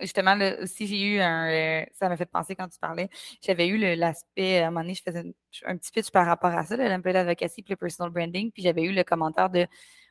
justement, 0.00 0.36
aussi, 0.60 0.86
j'ai 0.86 1.00
eu 1.00 1.20
un. 1.20 1.48
Euh, 1.50 1.84
ça 1.92 2.08
m'a 2.08 2.16
fait 2.16 2.26
penser 2.26 2.54
quand 2.54 2.68
tu 2.68 2.78
parlais. 2.78 3.08
J'avais 3.40 3.68
eu 3.68 3.78
l'aspect. 3.96 4.58
À 4.60 4.68
un 4.68 4.70
moment 4.70 4.82
donné, 4.82 4.94
je 4.94 5.02
faisais 5.02 5.24
un 5.64 5.76
petit 5.76 5.90
pitch 5.90 6.10
par 6.10 6.26
rapport 6.26 6.50
à 6.50 6.64
ça, 6.64 6.76
l'employé 6.76 7.14
d'advocacy 7.14 7.62
puis 7.62 7.72
le 7.72 7.76
personal 7.76 8.12
branding. 8.12 8.52
Puis, 8.52 8.62
j'avais 8.62 8.82
eu 8.82 8.92
le 8.92 9.02
commentaire 9.02 9.48
de 9.48 9.66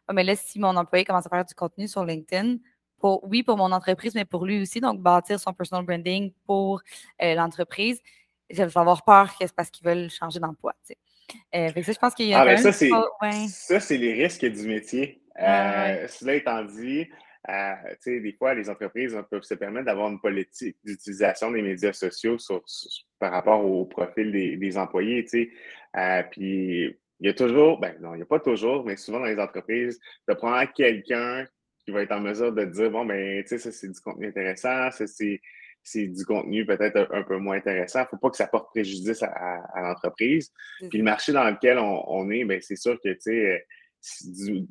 oh, 0.10 0.14
mais 0.14 0.24
là, 0.24 0.36
si 0.36 0.60
mon 0.60 0.76
employé 0.76 1.06
commence 1.06 1.26
à 1.28 1.30
faire 1.30 1.46
du 1.46 1.54
contenu 1.54 1.88
sur 1.88 2.04
LinkedIn, 2.04 2.58
pour, 3.00 3.24
oui, 3.28 3.44
pour 3.44 3.58
mon 3.58 3.72
entreprise, 3.72 4.16
mais 4.16 4.26
pour 4.26 4.46
lui 4.46 4.62
aussi, 4.62 4.80
donc 4.80 5.00
bâtir 5.02 5.40
son 5.40 5.54
personal 5.54 5.86
branding 5.86 6.32
pour 6.46 6.82
euh, 7.22 7.36
l'entreprise, 7.36 8.00
je 8.50 8.64
vais 8.64 8.78
avoir 8.78 9.04
peur 9.04 9.30
que 9.38 9.48
c'est 9.48 9.56
parce 9.56 9.70
qu'ils 9.72 9.86
veulent 9.86 10.10
changer 10.10 10.40
d'emploi. 10.40 10.74
Euh, 11.56 11.70
ça, 11.84 11.92
je 11.92 12.00
pense 12.00 12.14
qu'il 12.14 12.28
y 12.28 12.34
a 12.34 12.42
ah, 12.42 12.46
ben 12.46 12.58
ça, 12.58 12.72
c'est, 12.72 12.90
ça, 13.48 13.80
c'est 13.80 13.98
les 13.98 14.14
risques 14.14 14.46
du 14.46 14.68
métier. 14.68 15.22
Euh, 15.40 16.08
cela 16.08 16.36
étant 16.36 16.64
dit, 16.64 17.08
euh, 17.50 17.74
des 18.06 18.36
fois, 18.38 18.54
les 18.54 18.70
entreprises 18.70 19.18
peuvent 19.30 19.44
se 19.44 19.54
permettre 19.54 19.86
d'avoir 19.86 20.10
une 20.10 20.20
politique 20.20 20.78
d'utilisation 20.84 21.52
des 21.52 21.62
médias 21.62 21.94
sociaux 21.94 22.38
par 23.20 23.32
rapport 23.32 23.66
au 23.66 23.86
profil 23.86 24.32
des, 24.32 24.78
employés. 24.78 25.24
puis, 26.32 26.98
il 27.22 27.28
y 27.28 27.30
a 27.30 27.34
toujours, 27.34 27.80
ben 27.80 27.96
non, 28.02 28.14
il 28.16 28.18
n'y 28.18 28.24
a 28.24 28.26
pas 28.26 28.40
toujours, 28.40 28.84
mais 28.84 28.98
souvent 28.98 29.20
dans 29.20 29.26
les 29.26 29.40
entreprises, 29.40 30.00
de 30.28 30.34
prendre 30.34 30.72
quelqu'un 30.74 31.46
qui 31.86 31.92
va 31.92 32.02
être 32.02 32.12
en 32.12 32.20
mesure 32.20 32.52
de 32.52 32.66
dire, 32.66 32.90
bon, 32.90 33.06
ben, 33.06 33.44
tu 33.44 33.50
sais, 33.50 33.58
ça, 33.60 33.72
c'est 33.72 33.90
du 33.90 34.00
contenu 34.02 34.28
intéressant, 34.28 34.90
ça, 34.92 35.08
c'est 35.08 35.40
c'est 35.84 36.08
du 36.08 36.26
contenu 36.26 36.66
peut-être 36.66 37.08
un, 37.12 37.24
peu 37.24 37.38
moins 37.38 37.58
intéressant. 37.58 38.00
Il 38.00 38.04
ne 38.04 38.08
faut 38.10 38.18
pas 38.18 38.30
que 38.30 38.38
ça 38.38 38.48
porte 38.48 38.70
préjudice 38.70 39.24
à, 39.24 39.82
l'entreprise. 39.82 40.52
Puis 40.90 41.00
le 41.00 41.04
marché 41.04 41.32
dans 41.32 41.44
lequel 41.44 41.80
on, 41.80 42.30
est, 42.30 42.46
ben, 42.46 42.60
c'est 42.62 42.76
sûr 42.76 43.00
que 43.04 43.10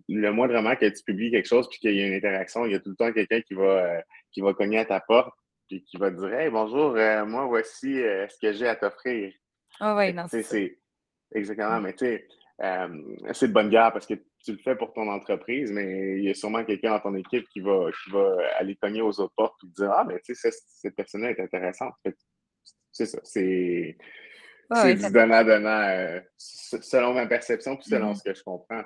le 0.09 0.31
moindrement 0.31 0.77
que 0.77 0.87
tu 0.87 1.03
publies 1.05 1.31
quelque 1.31 1.49
chose 1.49 1.69
puis 1.69 1.79
qu'il 1.79 1.95
y 1.95 2.03
a 2.03 2.07
une 2.07 2.15
interaction, 2.15 2.65
il 2.65 2.73
y 2.73 2.75
a 2.75 2.81
tout 2.81 2.91
le 2.91 2.97
temps 2.97 3.13
quelqu'un 3.13 3.41
qui 3.41 3.55
va, 3.55 3.63
euh, 3.63 4.01
qui 4.33 4.41
va 4.41 4.55
cogner 4.55 4.79
à 4.79 4.85
ta 4.85 5.01
porte 5.01 5.35
puis 5.69 5.85
qui 5.85 5.97
va 5.97 6.11
te 6.11 6.17
dire 6.17 6.33
Hey, 6.33 6.51
bonjour, 6.51 6.97
euh, 6.97 7.25
moi, 7.25 7.47
voici 7.47 8.01
euh, 8.01 8.27
ce 8.29 8.39
que 8.41 8.53
j'ai 8.53 8.69
à 8.69 8.77
t'offrir. 8.77 9.33
Ah 9.79 9.97
oui, 9.97 10.13
non, 10.13 10.27
c'est 10.29 10.79
Exactement, 11.33 11.81
mais 11.81 11.93
tu 11.93 12.07
sais, 12.07 12.27
c'est 13.33 13.49
de 13.49 13.53
bonne 13.53 13.71
guerre 13.71 13.93
parce 13.93 14.05
que 14.05 14.15
tu 14.45 14.53
le 14.53 14.59
fais 14.59 14.77
pour 14.77 14.93
ton 14.93 15.09
entreprise, 15.09 15.71
mais 15.71 16.19
il 16.19 16.25
y 16.25 16.31
a 16.31 16.35
sûrement 16.35 16.65
quelqu'un 16.65 16.91
dans 16.93 17.01
ton 17.01 17.15
équipe 17.15 17.47
qui 17.49 17.61
va, 17.61 17.91
qui 18.05 18.11
va 18.11 18.37
aller 18.59 18.77
cogner 18.77 19.03
aux 19.03 19.21
autres 19.21 19.35
portes 19.37 19.59
et 19.65 19.69
dire 19.69 19.93
Ah, 19.93 20.05
ben, 20.05 20.19
tu 20.25 20.35
sais, 20.35 20.51
cette 20.51 20.95
personne-là 20.95 21.31
est 21.31 21.41
intéressante. 21.41 21.95
C'est 22.93 23.07
ça. 23.07 23.19
C'est 23.23 23.97
du 24.71 25.11
donnant-donnant 25.11 25.83
euh, 25.89 26.21
selon 26.37 27.15
ma 27.15 27.27
perception 27.27 27.77
puis 27.77 27.87
selon 27.89 28.13
mm-hmm. 28.13 28.19
ce 28.19 28.23
que 28.23 28.35
je 28.35 28.43
comprends. 28.43 28.83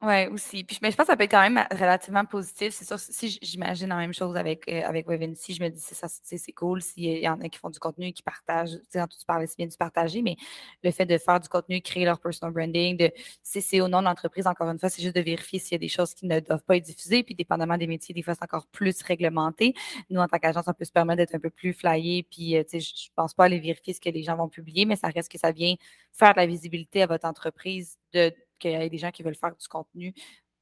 Oui, 0.00 0.26
aussi. 0.28 0.62
Puis, 0.62 0.78
mais 0.80 0.92
je 0.92 0.96
pense 0.96 1.06
que 1.06 1.12
ça 1.12 1.16
peut 1.16 1.24
être 1.24 1.32
quand 1.32 1.42
même 1.42 1.66
relativement 1.72 2.24
positif. 2.24 2.72
C'est 2.72 2.84
sûr, 2.84 3.00
si 3.00 3.36
j'imagine 3.42 3.88
la 3.88 3.96
même 3.96 4.14
chose 4.14 4.36
avec, 4.36 4.68
euh, 4.68 4.82
avec 4.84 5.06
je 5.10 5.14
me 5.16 5.68
dis, 5.70 5.80
c'est 5.80 6.38
c'est 6.38 6.52
cool 6.52 6.80
s'il 6.82 7.18
y 7.18 7.28
en 7.28 7.40
a 7.40 7.48
qui 7.48 7.58
font 7.58 7.68
du 7.68 7.80
contenu, 7.80 8.12
qui 8.12 8.22
partagent. 8.22 8.76
Tu 8.92 9.00
sais, 9.00 9.04
tu 9.08 9.26
parlais 9.26 9.48
si 9.48 9.56
bien 9.56 9.66
du 9.66 9.76
partager, 9.76 10.22
mais 10.22 10.36
le 10.84 10.92
fait 10.92 11.04
de 11.04 11.18
faire 11.18 11.40
du 11.40 11.48
contenu, 11.48 11.80
créer 11.80 12.04
leur 12.04 12.20
personal 12.20 12.54
branding, 12.54 12.96
de 12.96 13.10
si 13.42 13.60
c'est 13.60 13.80
au 13.80 13.88
nom 13.88 13.98
de 13.98 14.04
l'entreprise, 14.04 14.46
encore 14.46 14.70
une 14.70 14.78
fois, 14.78 14.88
c'est 14.88 15.02
juste 15.02 15.16
de 15.16 15.20
vérifier 15.20 15.58
s'il 15.58 15.72
y 15.72 15.74
a 15.74 15.78
des 15.78 15.88
choses 15.88 16.14
qui 16.14 16.26
ne 16.26 16.38
doivent 16.38 16.62
pas 16.62 16.76
être 16.76 16.84
diffusées. 16.84 17.24
Puis, 17.24 17.34
dépendamment 17.34 17.76
des 17.76 17.88
métiers, 17.88 18.14
des 18.14 18.22
fois, 18.22 18.34
c'est 18.34 18.44
encore 18.44 18.68
plus 18.68 19.02
réglementé. 19.02 19.74
Nous, 20.10 20.20
en 20.20 20.28
tant 20.28 20.38
qu'agence, 20.38 20.66
on 20.68 20.74
peut 20.74 20.84
se 20.84 20.92
permettre 20.92 21.16
d'être 21.18 21.34
un 21.34 21.40
peu 21.40 21.50
plus 21.50 21.72
flyé. 21.72 22.22
Puis, 22.30 22.56
euh, 22.56 22.62
tu 22.62 22.78
sais, 22.78 22.80
je 22.80 23.06
ne 23.10 23.14
pense 23.16 23.34
pas 23.34 23.46
aller 23.46 23.58
vérifier 23.58 23.94
ce 23.94 24.00
que 24.00 24.10
les 24.10 24.22
gens 24.22 24.36
vont 24.36 24.48
publier, 24.48 24.84
mais 24.84 24.94
ça 24.94 25.08
reste 25.08 25.28
que 25.32 25.38
ça 25.38 25.50
vient 25.50 25.74
faire 26.12 26.34
de 26.34 26.38
la 26.38 26.46
visibilité 26.46 27.02
à 27.02 27.06
votre 27.06 27.26
entreprise 27.26 27.96
de 28.12 28.32
qu'il 28.58 28.72
y 28.72 28.74
ait 28.74 28.90
des 28.90 28.98
gens 28.98 29.10
qui 29.10 29.22
veulent 29.22 29.34
faire 29.34 29.54
du 29.54 29.68
contenu. 29.68 30.14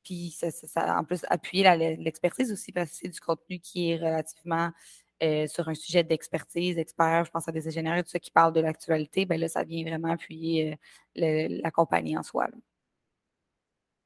Puis 0.05 0.31
ça, 0.31 0.99
en 0.99 1.05
plus, 1.05 1.25
appuyer 1.29 1.65
l'expertise 1.97 2.53
aussi, 2.53 2.71
parce 2.73 2.91
que 2.91 2.97
c'est 2.97 3.09
du 3.09 3.21
contenu 3.21 3.59
qui 3.59 3.91
est 3.91 3.97
relativement 3.97 4.71
euh, 5.23 5.47
sur 5.47 5.69
un 5.69 5.75
sujet 5.75 6.05
d'expertise, 6.05 6.79
expert, 6.79 7.25
je 7.25 7.31
pense 7.31 7.49
à 7.49 7.53
des 7.53 7.67
ingénieurs 7.67 7.97
et 7.97 8.03
tout 8.03 8.11
ça 8.11 8.19
qui 8.19 8.31
parlent 8.31 8.53
de 8.53 8.61
l'actualité, 8.61 9.25
ben 9.25 9.41
là, 9.41 9.49
ça 9.49 9.65
vient 9.65 9.83
vraiment 9.83 10.13
appuyer 10.13 10.79
euh, 11.19 11.49
la 11.63 11.71
compagnie 11.71 12.19
en 12.19 12.23
soi. 12.23 12.49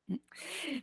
Mm. 0.08 0.16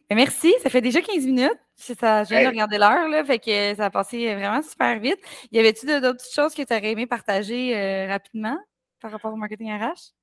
Ben, 0.10 0.16
merci, 0.16 0.54
ça 0.62 0.70
fait 0.70 0.82
déjà 0.82 1.02
15 1.02 1.26
minutes. 1.26 1.60
Ça, 1.76 2.24
je 2.24 2.30
viens 2.30 2.44
de 2.44 2.50
regarder 2.50 2.78
l'heure, 2.78 3.26
fait 3.26 3.40
que 3.40 3.76
ça 3.76 3.86
a 3.86 3.90
passé 3.90 4.36
vraiment 4.36 4.62
super 4.62 5.00
vite. 5.00 5.20
Y 5.52 5.60
avait-tu 5.60 5.86
d'autres 5.86 6.26
choses 6.32 6.54
que 6.54 6.64
tu 6.64 6.74
aurais 6.74 6.92
aimé 6.92 7.08
partager 7.08 7.78
euh, 7.78 8.08
rapidement 8.08 8.58
par 9.00 9.12
rapport 9.12 9.34
au 9.34 9.38
marketing 9.38 9.72
RH? 9.72 10.17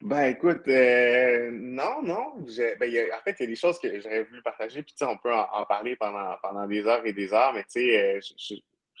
Ben 0.00 0.28
écoute, 0.28 0.66
euh, 0.68 1.50
non, 1.52 2.02
non. 2.02 2.32
Ben, 2.78 2.90
en 3.12 3.22
fait, 3.22 3.36
il 3.38 3.42
y 3.42 3.44
a 3.44 3.46
des 3.46 3.54
choses 3.54 3.78
que 3.78 4.00
j'aurais 4.00 4.24
voulu 4.24 4.40
partager, 4.42 4.82
puis 4.82 4.94
on 5.02 5.18
peut 5.18 5.32
en, 5.32 5.66
parler 5.66 5.94
pendant, 5.96 6.36
pendant 6.42 6.66
des 6.66 6.86
heures 6.86 7.04
et 7.04 7.12
des 7.12 7.32
heures, 7.34 7.52
mais 7.52 7.64
tu 7.64 7.80
sais, 7.80 8.16
euh, 8.16 8.20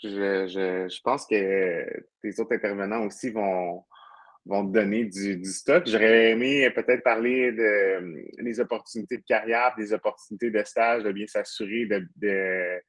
je, 0.02 0.46
je, 0.46 0.88
je, 0.88 1.00
pense 1.02 1.26
que 1.26 1.86
les 2.22 2.40
autres 2.40 2.54
intervenants 2.54 3.06
aussi 3.06 3.30
vont, 3.30 3.82
vont 4.44 4.66
te 4.66 4.72
donner 4.72 5.04
du, 5.04 5.38
du 5.38 5.50
stock. 5.50 5.84
J'aurais 5.86 6.32
aimé 6.32 6.68
peut-être 6.70 7.02
parler 7.02 7.52
de, 7.52 8.42
des 8.42 8.60
opportunités 8.60 9.16
de 9.16 9.24
carrière, 9.24 9.74
des 9.78 9.94
opportunités 9.94 10.50
de 10.50 10.62
stage, 10.64 11.02
de 11.02 11.12
bien 11.12 11.26
s'assurer 11.26 11.86
de, 11.86 12.06
de, 12.16 12.80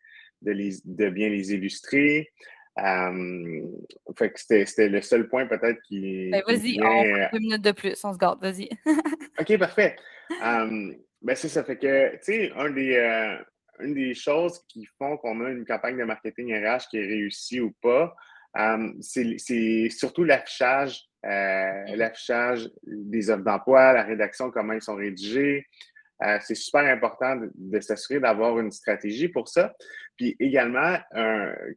de, 0.42 0.52
les, 0.52 0.76
de 0.84 1.10
bien 1.10 1.30
les 1.30 1.54
illustrer. 1.54 2.30
Fait 2.78 4.32
que 4.32 4.40
c'était 4.40 4.90
le 4.90 5.02
seul 5.02 5.28
point 5.28 5.46
peut-être 5.48 5.82
qui. 5.84 6.30
Ben, 6.32 6.44
vas-y, 6.48 6.80
on 6.82 7.04
deux 7.34 7.40
minutes 7.40 7.62
de 7.62 7.72
plus, 7.72 8.04
on 8.04 8.14
se 8.14 8.18
garde, 8.18 8.42
vas-y. 8.42 8.70
OK, 9.40 9.58
parfait. 9.58 9.96
ben, 10.30 11.36
c'est 11.36 11.50
ça. 11.50 11.64
Fait 11.64 11.78
que, 11.78 12.12
tu 12.16 12.20
sais, 12.22 12.52
un 12.56 12.70
des, 12.70 13.38
une 13.80 13.94
des 13.94 14.14
choses 14.14 14.62
qui 14.68 14.88
font 14.98 15.18
qu'on 15.18 15.46
a 15.46 15.50
une 15.50 15.66
campagne 15.66 15.98
de 15.98 16.04
marketing 16.04 16.54
RH 16.54 16.88
qui 16.90 16.98
est 16.98 17.06
réussie 17.06 17.60
ou 17.60 17.72
pas, 17.82 18.16
c'est 19.02 19.90
surtout 19.90 20.24
l'affichage 20.24 21.08
euh, 21.24 21.84
l'affichage 21.96 22.68
des 22.84 23.30
offres 23.30 23.44
d'emploi, 23.44 23.94
la 23.94 24.04
rédaction, 24.04 24.50
comment 24.50 24.74
ils 24.74 24.82
sont 24.82 24.96
rédigés. 24.96 25.68
Euh, 26.24 26.38
c'est 26.42 26.56
super 26.56 26.82
important 26.82 27.40
de, 27.54 27.80
s'assurer 27.80 28.20
d'avoir 28.20 28.60
une 28.60 28.72
stratégie 28.72 29.28
pour 29.28 29.48
ça. 29.48 29.74
Puis 30.22 30.36
également, 30.40 31.00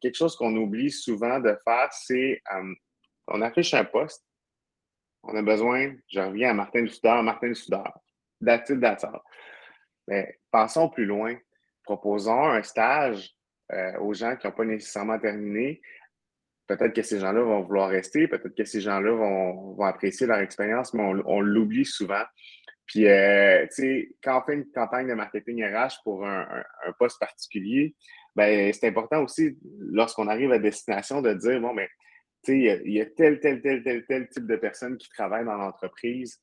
quelque 0.02 0.16
chose 0.16 0.36
qu'on 0.36 0.54
oublie 0.54 0.90
souvent 0.90 1.40
de 1.40 1.56
faire, 1.64 1.88
c'est 1.92 2.42
euh, 2.54 2.74
on 3.28 3.40
affiche 3.40 3.72
un 3.72 3.86
poste. 3.86 4.22
On 5.22 5.34
a 5.34 5.40
besoin, 5.40 5.94
je 6.12 6.20
reviens 6.20 6.50
à 6.50 6.52
Martin 6.52 6.86
Soudard, 6.86 7.22
Martin 7.22 7.54
Soudard. 7.54 7.98
That's 8.44 8.68
it, 8.68 8.78
Mais 10.08 10.38
passons 10.50 10.90
plus 10.90 11.06
loin. 11.06 11.34
Proposons 11.84 12.50
un 12.50 12.62
stage 12.62 13.34
aux 14.00 14.12
gens 14.12 14.36
qui 14.36 14.46
n'ont 14.46 14.52
pas 14.52 14.66
nécessairement 14.66 15.18
terminé 15.18 15.80
peut-être 16.66 16.94
que 16.94 17.02
ces 17.02 17.20
gens-là 17.20 17.42
vont 17.42 17.62
vouloir 17.62 17.88
rester, 17.88 18.28
peut-être 18.28 18.54
que 18.54 18.64
ces 18.64 18.82
gens-là 18.82 19.12
vont, 19.12 19.80
apprécier 19.82 20.26
leur 20.26 20.38
expérience, 20.38 20.92
mais 20.94 21.02
on, 21.24 21.40
l'oublie 21.40 21.84
souvent. 21.84 22.22
Puis, 22.86 23.08
euh, 23.08 23.66
tu 23.68 23.74
sais, 23.74 24.08
quand 24.22 24.40
on 24.40 24.44
fait 24.44 24.54
une 24.54 24.70
campagne 24.70 25.08
de 25.08 25.14
marketing 25.14 25.64
RH 25.64 26.02
pour 26.04 26.26
un, 26.26 26.46
poste 26.98 27.18
particulier, 27.18 27.94
ben, 28.36 28.72
c'est 28.72 28.88
important 28.88 29.22
aussi, 29.22 29.56
lorsqu'on 29.78 30.28
arrive 30.28 30.52
à 30.52 30.58
destination, 30.58 31.22
de 31.22 31.32
dire, 31.34 31.60
bon, 31.60 31.72
mais, 31.72 31.88
tu 32.42 32.52
sais, 32.52 32.82
il 32.84 32.92
y, 32.92 33.00
a 33.00 33.06
tel, 33.06 33.40
tel, 33.40 33.62
tel, 33.62 33.82
tel, 33.82 34.04
tel 34.06 34.28
type 34.28 34.46
de 34.46 34.56
personnes 34.56 34.96
qui 34.96 35.08
travaillent 35.08 35.44
dans 35.44 35.56
l'entreprise. 35.56 36.40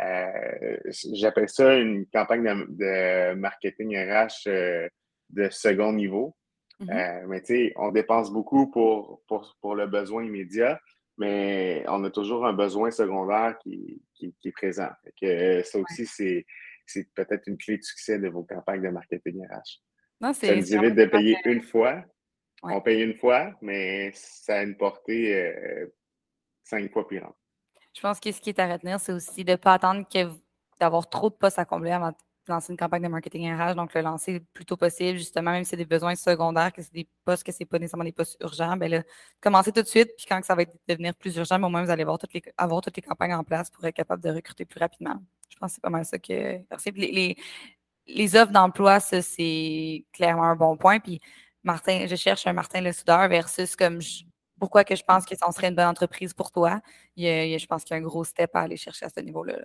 Euh, 0.00 0.76
j'appelle 1.12 1.48
ça 1.48 1.74
une 1.76 2.06
campagne 2.06 2.44
de, 2.68 3.34
marketing 3.34 3.96
RH 3.96 4.46
euh, 4.46 4.88
de 5.30 5.48
second 5.50 5.92
niveau. 5.92 6.34
Mm-hmm. 6.80 7.22
Euh, 7.22 7.26
mais 7.28 7.40
tu 7.42 7.54
sais, 7.54 7.72
on 7.76 7.90
dépense 7.90 8.32
beaucoup 8.32 8.70
pour, 8.70 9.22
pour, 9.26 9.74
le 9.74 9.86
besoin 9.86 10.24
immédiat, 10.24 10.80
mais 11.18 11.84
on 11.88 12.02
a 12.04 12.10
toujours 12.10 12.46
un 12.46 12.54
besoin 12.54 12.90
secondaire 12.90 13.58
qui, 13.58 14.02
est 14.22 14.52
présent. 14.52 14.88
que, 15.20 15.62
ça 15.62 15.78
aussi, 15.78 16.06
c'est, 16.06 16.46
peut-être 17.14 17.46
une 17.46 17.58
clé 17.58 17.76
de 17.78 17.82
succès 17.82 18.18
de 18.18 18.28
vos 18.28 18.44
campagnes 18.44 18.82
de 18.82 18.88
marketing 18.88 19.44
RH. 19.46 19.82
Non, 20.22 20.32
ça 20.32 20.54
nous 20.54 20.74
évite 20.74 20.94
de 20.94 21.04
payer 21.06 21.36
une 21.44 21.62
fois. 21.62 22.04
On 22.62 22.80
paye 22.80 23.02
une 23.02 23.14
fois, 23.14 23.50
mais 23.60 24.12
ça 24.14 24.58
a 24.58 24.62
une 24.62 24.76
portée 24.76 25.34
euh, 25.36 25.86
cinq 26.62 26.92
fois 26.92 27.06
plus 27.08 27.18
grande. 27.18 27.32
Je 27.92 28.00
pense 28.00 28.20
que 28.20 28.30
ce 28.30 28.40
qui 28.40 28.50
est 28.50 28.58
à 28.60 28.72
retenir, 28.72 29.00
c'est 29.00 29.12
aussi 29.12 29.44
de 29.44 29.50
ne 29.50 29.56
pas 29.56 29.74
attendre 29.74 30.06
que 30.08 30.28
d'avoir 30.78 31.08
trop 31.10 31.28
de 31.28 31.34
postes 31.34 31.58
à 31.58 31.64
combler 31.64 31.90
avant 31.90 32.12
lancer 32.48 32.72
une 32.72 32.76
campagne 32.76 33.02
de 33.02 33.08
marketing 33.08 33.52
RH, 33.54 33.74
donc 33.74 33.94
le 33.94 34.00
lancer 34.00 34.32
le 34.32 34.40
plus 34.40 34.64
tôt 34.64 34.76
possible, 34.76 35.18
justement, 35.18 35.52
même 35.52 35.64
si 35.64 35.70
c'est 35.70 35.76
des 35.76 35.84
besoins 35.84 36.14
secondaires, 36.14 36.72
que 36.72 36.82
c'est 36.82 36.92
des 36.92 37.08
postes, 37.24 37.44
que 37.44 37.52
c'est 37.52 37.64
pas 37.64 37.78
nécessairement 37.78 38.04
des 38.04 38.12
postes 38.12 38.36
urgents, 38.40 38.74
là, 38.76 39.02
commencer 39.40 39.72
tout 39.72 39.82
de 39.82 39.86
suite, 39.86 40.10
puis 40.16 40.26
quand 40.28 40.42
ça 40.44 40.54
va 40.54 40.64
devenir 40.88 41.14
plus 41.14 41.36
urgent, 41.36 41.58
ben, 41.58 41.66
au 41.66 41.70
moins 41.70 41.84
vous 41.84 41.90
allez 41.90 42.02
avoir 42.02 42.18
toutes, 42.18 42.34
les, 42.34 42.42
avoir 42.56 42.80
toutes 42.80 42.96
les 42.96 43.02
campagnes 43.02 43.34
en 43.34 43.44
place 43.44 43.70
pour 43.70 43.84
être 43.84 43.94
capable 43.94 44.22
de 44.22 44.30
recruter 44.30 44.64
plus 44.64 44.80
rapidement. 44.80 45.22
Je 45.50 45.56
pense 45.56 45.70
que 45.70 45.74
c'est 45.76 45.82
pas 45.82 45.90
mal 45.90 46.04
ça 46.04 46.18
que. 46.18 46.32
Les, 46.32 47.12
les, 47.12 47.36
offres 48.34 48.52
d'emploi, 48.52 49.00
ça, 49.00 49.22
c'est 49.22 50.04
clairement 50.12 50.44
un 50.44 50.56
bon 50.56 50.76
point. 50.76 51.00
Puis 51.00 51.20
Martin, 51.62 52.06
je 52.06 52.16
cherche 52.16 52.46
un 52.46 52.52
Martin 52.52 52.80
Le 52.80 52.92
Soudeur 52.92 53.28
versus 53.28 53.76
comme 53.76 54.00
pourquoi 54.58 54.84
que 54.84 54.94
je 54.94 55.02
pense 55.02 55.24
que 55.24 55.36
ça 55.36 55.50
serait 55.50 55.68
une 55.68 55.74
bonne 55.74 55.88
entreprise 55.88 56.34
pour 56.34 56.50
toi. 56.50 56.80
Il 57.16 57.24
y 57.24 57.54
a, 57.54 57.58
je 57.58 57.66
pense 57.66 57.84
qu'il 57.84 57.94
y 57.94 57.98
a 57.98 58.00
un 58.00 58.04
gros 58.04 58.24
step 58.24 58.54
à 58.54 58.60
aller 58.60 58.76
chercher 58.76 59.06
à 59.06 59.08
ce 59.08 59.20
niveau-là. 59.20 59.58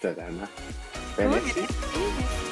Totalement. 0.00 0.48
Ben, 1.16 1.30
merci. 1.30 2.45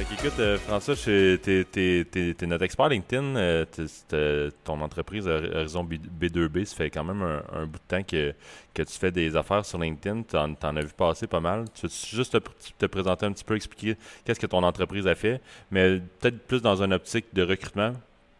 Écoute, 0.00 0.38
euh, 0.38 0.58
François, 0.58 0.94
tu 0.94 1.10
es, 1.10 2.46
notre 2.46 2.64
expert 2.64 2.88
LinkedIn. 2.88 3.36
Euh, 3.36 4.50
ton 4.64 4.80
entreprise 4.80 5.26
Horizon 5.26 5.84
B2B, 5.84 6.64
ça 6.64 6.76
fait 6.76 6.90
quand 6.90 7.04
même 7.04 7.22
un, 7.22 7.66
bout 7.66 7.78
de 7.78 7.96
temps 7.96 8.02
que, 8.02 8.34
tu 8.74 8.98
fais 8.98 9.10
des 9.10 9.36
affaires 9.36 9.64
sur 9.64 9.78
LinkedIn. 9.78 10.22
Tu 10.22 10.36
en, 10.36 10.54
as 10.54 10.82
vu 10.82 10.92
passer 10.96 11.26
pas 11.26 11.40
mal. 11.40 11.66
Tu 11.74 11.86
veux 11.86 11.92
juste 11.92 12.38
te, 12.78 12.86
présenter 12.86 13.26
un 13.26 13.32
petit 13.32 13.44
peu, 13.44 13.56
expliquer 13.56 13.96
qu'est-ce 14.24 14.40
que 14.40 14.46
ton 14.46 14.62
entreprise 14.62 15.06
a 15.06 15.14
fait, 15.14 15.40
mais 15.70 16.00
peut-être 16.18 16.46
plus 16.46 16.62
dans 16.62 16.82
une 16.82 16.92
optique 16.92 17.26
de 17.32 17.42
recrutement, 17.42 17.92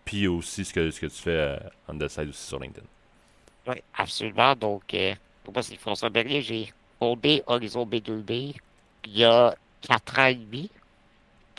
puis 0.04 0.28
aussi 0.28 0.64
ce 0.64 0.72
que, 0.72 0.90
tu 0.90 1.11
fais 1.11 1.30
euh, 1.30 1.56
the 1.98 2.08
side 2.08 2.28
aussi 2.28 2.46
sur 2.46 2.58
LinkedIn. 2.58 2.86
Oui, 3.66 3.76
absolument. 3.96 4.54
Donc, 4.54 4.94
moi, 5.52 5.62
c'est 5.62 5.76
François 5.76 6.08
Bernier. 6.08 6.40
J'ai 6.40 6.72
fondé 6.98 7.42
Horizon 7.46 7.84
B2B 7.84 8.54
il 9.04 9.18
y 9.18 9.24
a 9.24 9.54
quatre 9.82 10.18
ans 10.18 10.26
et 10.26 10.34
demi. 10.34 10.70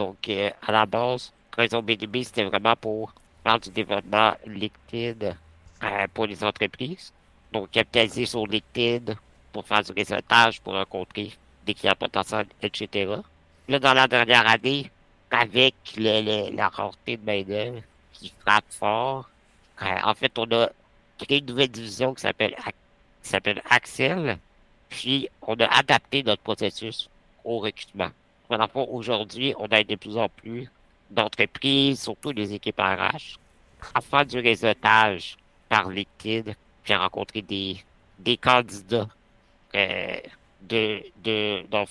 Donc, 0.02 0.18
euh, 0.30 0.50
à 0.66 0.72
la 0.72 0.88
base, 0.88 1.32
Horizon 1.56 1.84
B2B, 1.84 2.24
c'était 2.24 2.44
vraiment 2.44 2.76
pour 2.76 3.14
faire 3.44 3.60
du 3.60 3.70
développement 3.70 4.34
LinkedIn 4.48 5.36
euh, 5.84 6.08
pour 6.12 6.26
les 6.26 6.44
entreprises. 6.44 7.14
Donc, 7.54 7.70
capitaliser 7.70 8.26
sur 8.26 8.48
LinkedIn 8.48 9.14
pour 9.54 9.64
faire 9.68 9.84
du 9.84 9.92
réseautage, 9.92 10.60
pour 10.62 10.74
rencontrer 10.74 11.32
des 11.68 11.76
clients 11.76 11.94
potentiels, 11.94 12.48
etc. 12.64 13.14
Là, 13.68 13.78
dans 13.78 13.94
la 13.94 14.08
dernière 14.08 14.48
année, 14.50 14.90
avec 15.30 15.76
la 15.98 16.68
rareté 16.70 17.18
de 17.18 17.24
main-d'œuvre 17.24 17.82
qui 18.12 18.34
frappe 18.40 18.66
fort, 18.72 19.30
euh, 19.84 19.86
en 20.04 20.16
fait, 20.16 20.32
on 20.40 20.50
a 20.52 20.68
créé 21.20 21.38
une 21.42 21.46
nouvelle 21.46 21.70
division 21.70 22.16
qui 22.16 22.22
s'appelle 22.22 22.56
qui 23.22 23.30
s'appelle 23.30 23.62
Axel, 23.70 24.40
puis, 24.90 25.30
on 25.44 25.54
a 25.60 25.68
adapté 25.68 26.24
notre 26.24 26.42
processus 26.42 27.08
au 27.46 27.60
recrutement. 27.60 28.10
Aujourd'hui, 28.90 29.54
on 29.58 29.66
a 29.68 29.84
de 29.84 29.96
plus 29.96 30.18
en 30.18 30.30
plus 30.30 30.70
d'entreprises, 31.10 32.02
surtout 32.02 32.34
des 32.34 32.54
équipes 32.54 32.80
RH, 32.80 33.38
à 33.94 34.02
faire 34.02 34.26
du 34.26 34.40
réseautage 34.40 35.38
par 35.70 35.90
LinkedIn, 35.90 36.54
puis 36.84 36.94
à 36.94 37.00
rencontrer 37.00 37.42
des, 37.42 37.78
des 38.20 38.38
candidats 38.38 39.08
euh, 39.76 40.16
de, 40.62 41.02
de, 41.24 41.64
dans 41.70 41.86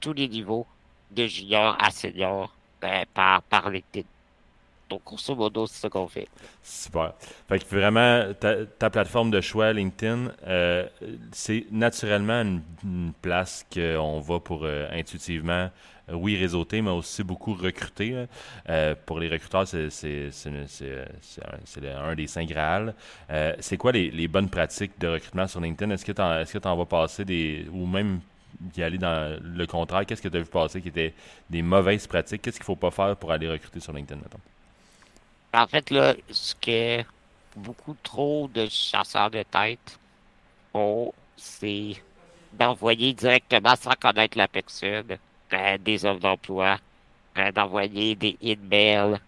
tous 0.00 0.12
les 0.12 0.28
niveaux, 0.28 0.66
de 1.10 1.26
junior 1.26 1.76
à 1.80 1.90
senior, 1.90 2.54
euh, 2.84 3.04
par, 3.14 3.42
par 3.42 3.70
LinkedIn. 3.70 4.06
Donc, 4.88 5.02
grosso 5.04 5.36
modo, 5.36 5.68
c'est 5.68 5.82
ça 5.82 5.88
qu'on 5.88 6.08
fait. 6.08 6.26
Super. 6.62 7.14
Fait 7.48 7.60
que 7.60 7.64
vraiment, 7.66 8.34
ta, 8.34 8.90
plateforme 8.90 9.30
de 9.30 9.40
choix, 9.40 9.72
LinkedIn, 9.72 10.32
euh, 10.48 10.88
c'est 11.30 11.66
naturellement 11.70 12.42
une, 12.42 13.12
place 13.22 13.64
qu'on 13.72 14.20
va 14.20 14.40
pour 14.40 14.66
intuitivement, 14.66 15.70
oui, 16.12 16.36
réseauter, 16.36 16.82
mais 16.82 16.90
aussi 16.90 17.22
beaucoup 17.22 17.54
recruter. 17.54 18.26
pour 19.06 19.20
les 19.20 19.28
recruteurs, 19.28 19.66
c'est 19.66 20.30
un 21.86 22.14
des 22.14 22.26
cinq 22.26 22.48
Graal. 22.48 22.94
c'est 23.60 23.76
quoi 23.76 23.92
les, 23.92 24.28
bonnes 24.28 24.48
pratiques 24.48 24.98
de 24.98 25.08
recrutement 25.08 25.46
sur 25.46 25.60
LinkedIn? 25.60 25.92
Est-ce 25.92 26.04
que 26.04 26.12
tu 26.12 26.68
en, 26.68 26.72
en 26.72 26.76
vas 26.76 26.86
passer 26.86 27.24
des. 27.24 27.66
ou 27.72 27.86
même 27.86 28.20
y 28.76 28.82
aller 28.82 28.98
dans 28.98 29.38
le 29.42 29.66
contraire? 29.66 30.06
Qu'est-ce 30.06 30.22
que 30.22 30.28
tu 30.28 30.36
as 30.36 30.40
vu 30.40 30.46
passer 30.46 30.80
qui 30.80 30.88
étaient 30.88 31.14
des 31.48 31.62
mauvaises 31.62 32.06
pratiques? 32.06 32.42
Qu'est-ce 32.42 32.56
qu'il 32.56 32.64
ne 32.64 32.76
faut 32.76 32.76
pas 32.76 32.90
faire 32.90 33.16
pour 33.16 33.32
aller 33.32 33.48
recruter 33.48 33.80
sur 33.80 33.92
LinkedIn, 33.92 34.20
maintenant? 34.20 34.40
En 35.52 35.66
fait, 35.66 35.90
là, 35.90 36.14
ce 36.30 36.54
que 36.54 37.04
beaucoup 37.56 37.96
trop 38.02 38.48
de 38.52 38.66
chasseurs 38.68 39.30
de 39.30 39.42
tête 39.42 39.98
c'est 41.36 41.96
d'envoyer 42.52 43.12
directement 43.12 43.74
sans 43.76 43.94
connaître 44.00 44.36
la 44.36 44.48
personne 44.48 45.04
euh, 45.12 45.16
des 45.78 46.04
offres 46.04 46.20
d'emploi, 46.20 46.78
euh, 47.38 47.52
d'envoyer 47.52 48.14
des 48.14 48.36
emails 48.40 49.18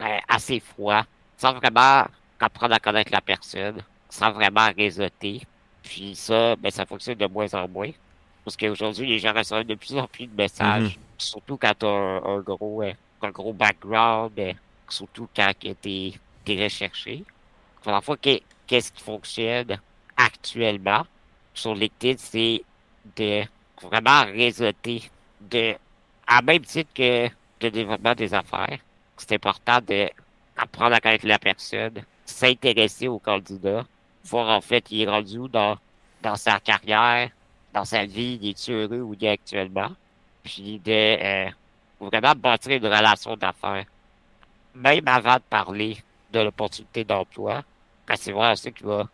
euh, 0.00 0.18
assez 0.28 0.60
froids, 0.60 1.04
sans 1.36 1.54
vraiment 1.54 2.06
apprendre 2.38 2.74
à 2.74 2.78
connaître 2.78 3.12
la 3.12 3.20
personne, 3.20 3.82
sans 4.08 4.32
vraiment 4.32 4.70
réseauter. 4.76 5.42
Puis 5.82 6.14
ça, 6.14 6.56
ben, 6.56 6.70
ça 6.70 6.86
fonctionne 6.86 7.16
de 7.16 7.26
moins 7.26 7.52
en 7.54 7.68
moins. 7.68 7.90
Parce 8.44 8.56
qu'aujourd'hui, 8.56 9.06
les 9.06 9.18
gens 9.18 9.34
reçoivent 9.34 9.64
de 9.64 9.74
plus 9.74 9.96
en 9.96 10.06
plus 10.06 10.26
de 10.26 10.34
messages, 10.34 10.94
mm-hmm. 10.94 10.98
surtout 11.18 11.56
quand 11.56 11.74
tu 11.78 11.86
as 11.86 11.88
un, 11.88 12.40
gros, 12.40 12.82
un 12.82 13.30
gros 13.30 13.52
background 13.52 14.32
surtout 14.92 15.28
quand 15.34 15.52
tu 15.58 16.12
es, 16.48 16.64
recherché. 16.64 17.24
La 17.86 18.00
fois, 18.00 18.16
qu'est-ce 18.16 18.92
qui 18.92 19.02
fonctionne 19.02 19.78
actuellement 20.16 21.06
sur 21.54 21.74
LinkedIn, 21.74 22.16
c'est 22.18 22.62
de 23.16 23.42
vraiment 23.80 24.24
réseauter 24.24 25.02
de, 25.40 25.74
à 26.26 26.42
même 26.42 26.62
titre 26.62 26.90
que 26.94 27.28
le 27.62 27.70
développement 27.70 28.14
des 28.14 28.34
affaires. 28.34 28.78
C'est 29.16 29.34
important 29.34 29.80
d'apprendre 29.80 30.94
à 30.94 31.00
connaître 31.00 31.26
la 31.26 31.38
personne, 31.38 32.02
s'intéresser 32.24 33.08
au 33.08 33.18
candidat, 33.18 33.84
voir 34.24 34.48
en 34.48 34.60
fait 34.60 34.90
il 34.90 35.02
est 35.02 35.10
rendu 35.10 35.38
où 35.38 35.48
dans, 35.48 35.76
dans 36.22 36.36
sa 36.36 36.58
carrière, 36.60 37.30
dans 37.72 37.84
sa 37.84 38.04
vie, 38.04 38.38
il 38.40 38.50
est 38.50 38.68
heureux 38.70 39.00
où 39.00 39.14
il 39.14 39.24
est 39.24 39.30
actuellement, 39.30 39.90
puis 40.42 40.80
de 40.84 40.90
euh, 40.90 41.50
vraiment 42.00 42.34
bâtir 42.34 42.72
une 42.72 42.86
relation 42.86 43.36
d'affaires 43.36 43.84
même 44.74 45.06
avant 45.08 45.36
de 45.36 45.42
parler 45.48 45.96
de 46.32 46.40
l'opportunité 46.40 47.04
d'emploi, 47.04 47.62
ben, 48.06 48.16
c'est 48.16 48.32
vraiment 48.32 48.56
ça 48.56 48.70
qui 48.70 48.84
va, 48.84 49.08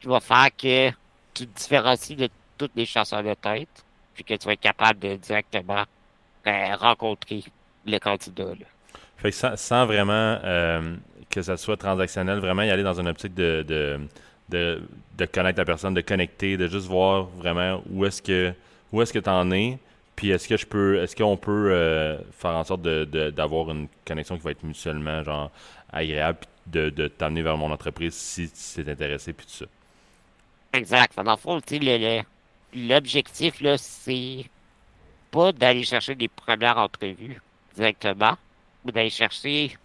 qui 0.00 0.06
va 0.06 0.20
faire 0.20 0.48
que 0.56 0.90
tu 1.34 1.46
te 1.46 1.58
différencies 1.58 2.16
de 2.16 2.28
toutes 2.58 2.72
les 2.76 2.86
chasseurs 2.86 3.22
de 3.22 3.34
tête, 3.34 3.84
puis 4.24 4.36
que 4.36 4.40
tu 4.40 4.46
vas 4.46 4.52
être 4.52 4.60
capable 4.60 4.98
de 5.00 5.16
directement 5.16 5.84
ben, 6.44 6.74
rencontrer 6.74 7.44
le 7.86 7.98
candidat. 7.98 8.44
Là. 8.44 8.66
Fait 9.16 9.30
que 9.30 9.36
sans, 9.36 9.56
sans 9.56 9.86
vraiment 9.86 10.38
euh, 10.44 10.96
que 11.30 11.42
ça 11.42 11.56
soit 11.56 11.76
transactionnel, 11.76 12.38
vraiment 12.38 12.62
y 12.62 12.70
aller 12.70 12.82
dans 12.82 12.98
une 13.00 13.08
optique 13.08 13.34
de, 13.34 13.64
de, 13.66 14.00
de, 14.48 14.82
de 15.16 15.24
connaître 15.26 15.58
la 15.58 15.64
personne, 15.64 15.94
de 15.94 16.00
connecter, 16.00 16.56
de 16.56 16.66
juste 16.66 16.86
voir 16.86 17.24
vraiment 17.24 17.82
où 17.90 18.04
est-ce 18.04 18.22
que 18.22 18.52
où 18.92 19.00
est-ce 19.00 19.12
que 19.12 19.20
tu 19.20 19.30
en 19.30 19.50
es, 19.52 19.78
puis 20.16 20.30
est-ce 20.30 20.48
que 20.48 20.56
je 20.56 20.66
peux 20.66 21.00
est-ce 21.02 21.14
qu'on 21.14 21.36
peut 21.36 21.70
euh, 21.72 22.18
faire 22.32 22.52
en 22.52 22.64
sorte 22.64 22.82
d'avoir 22.82 23.70
une 23.70 23.88
connexion 24.06 24.36
qui 24.36 24.42
va 24.42 24.50
être 24.50 24.64
mutuellement 24.64 25.22
genre 25.22 25.50
agréable, 25.92 26.38
puis 26.40 26.48
de, 26.66 26.90
de 26.90 27.08
t'amener 27.08 27.42
vers 27.42 27.56
mon 27.56 27.70
entreprise 27.70 28.14
si 28.14 28.50
tu 28.50 28.84
t'es 28.84 28.90
intéressé, 28.90 29.32
puis 29.32 29.46
tout 29.46 29.52
ça. 29.52 29.66
Exact. 30.72 31.16
Dans 31.16 31.32
le 31.32 31.36
fond, 31.36 31.56
le- 31.70 31.98
le- 31.98 32.22
l'objectif, 32.74 33.60
là, 33.60 33.78
c'est 33.78 34.44
pas 35.30 35.52
d'aller 35.52 35.84
chercher 35.84 36.14
des 36.14 36.28
premières 36.28 36.78
entrevues 36.78 37.40
directement, 37.74 38.36
mais 38.84 38.92
d'aller 38.92 39.10
chercher 39.10 39.76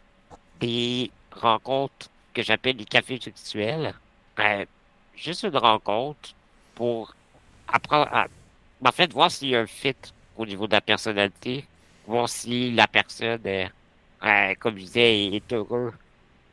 des 0.59 1.11
rencontres 1.31 2.09
que 2.33 2.41
j'appelle 2.41 2.77
des 2.77 2.85
cafés 2.85 3.17
virtuels. 3.17 3.93
Euh, 4.39 4.65
juste 5.15 5.43
une 5.43 5.57
rencontre 5.57 6.33
pour 6.75 7.13
apprendre 7.67 8.09
à, 8.11 8.27
en 8.83 8.91
fait, 8.91 9.11
voir 9.13 9.31
s'il 9.31 9.49
y 9.49 9.55
a 9.55 9.61
un 9.61 9.67
fit 9.67 9.95
au 10.37 10.45
niveau 10.45 10.67
de 10.67 10.73
la 10.73 10.81
personnalité, 10.81 11.65
voir 12.05 12.29
si 12.29 12.71
la 12.71 12.87
personne, 12.87 13.41
euh, 13.45 13.67
euh, 14.23 14.53
comme 14.59 14.77
je 14.77 14.83
disais, 14.83 15.27
est 15.35 15.53
heureux 15.53 15.93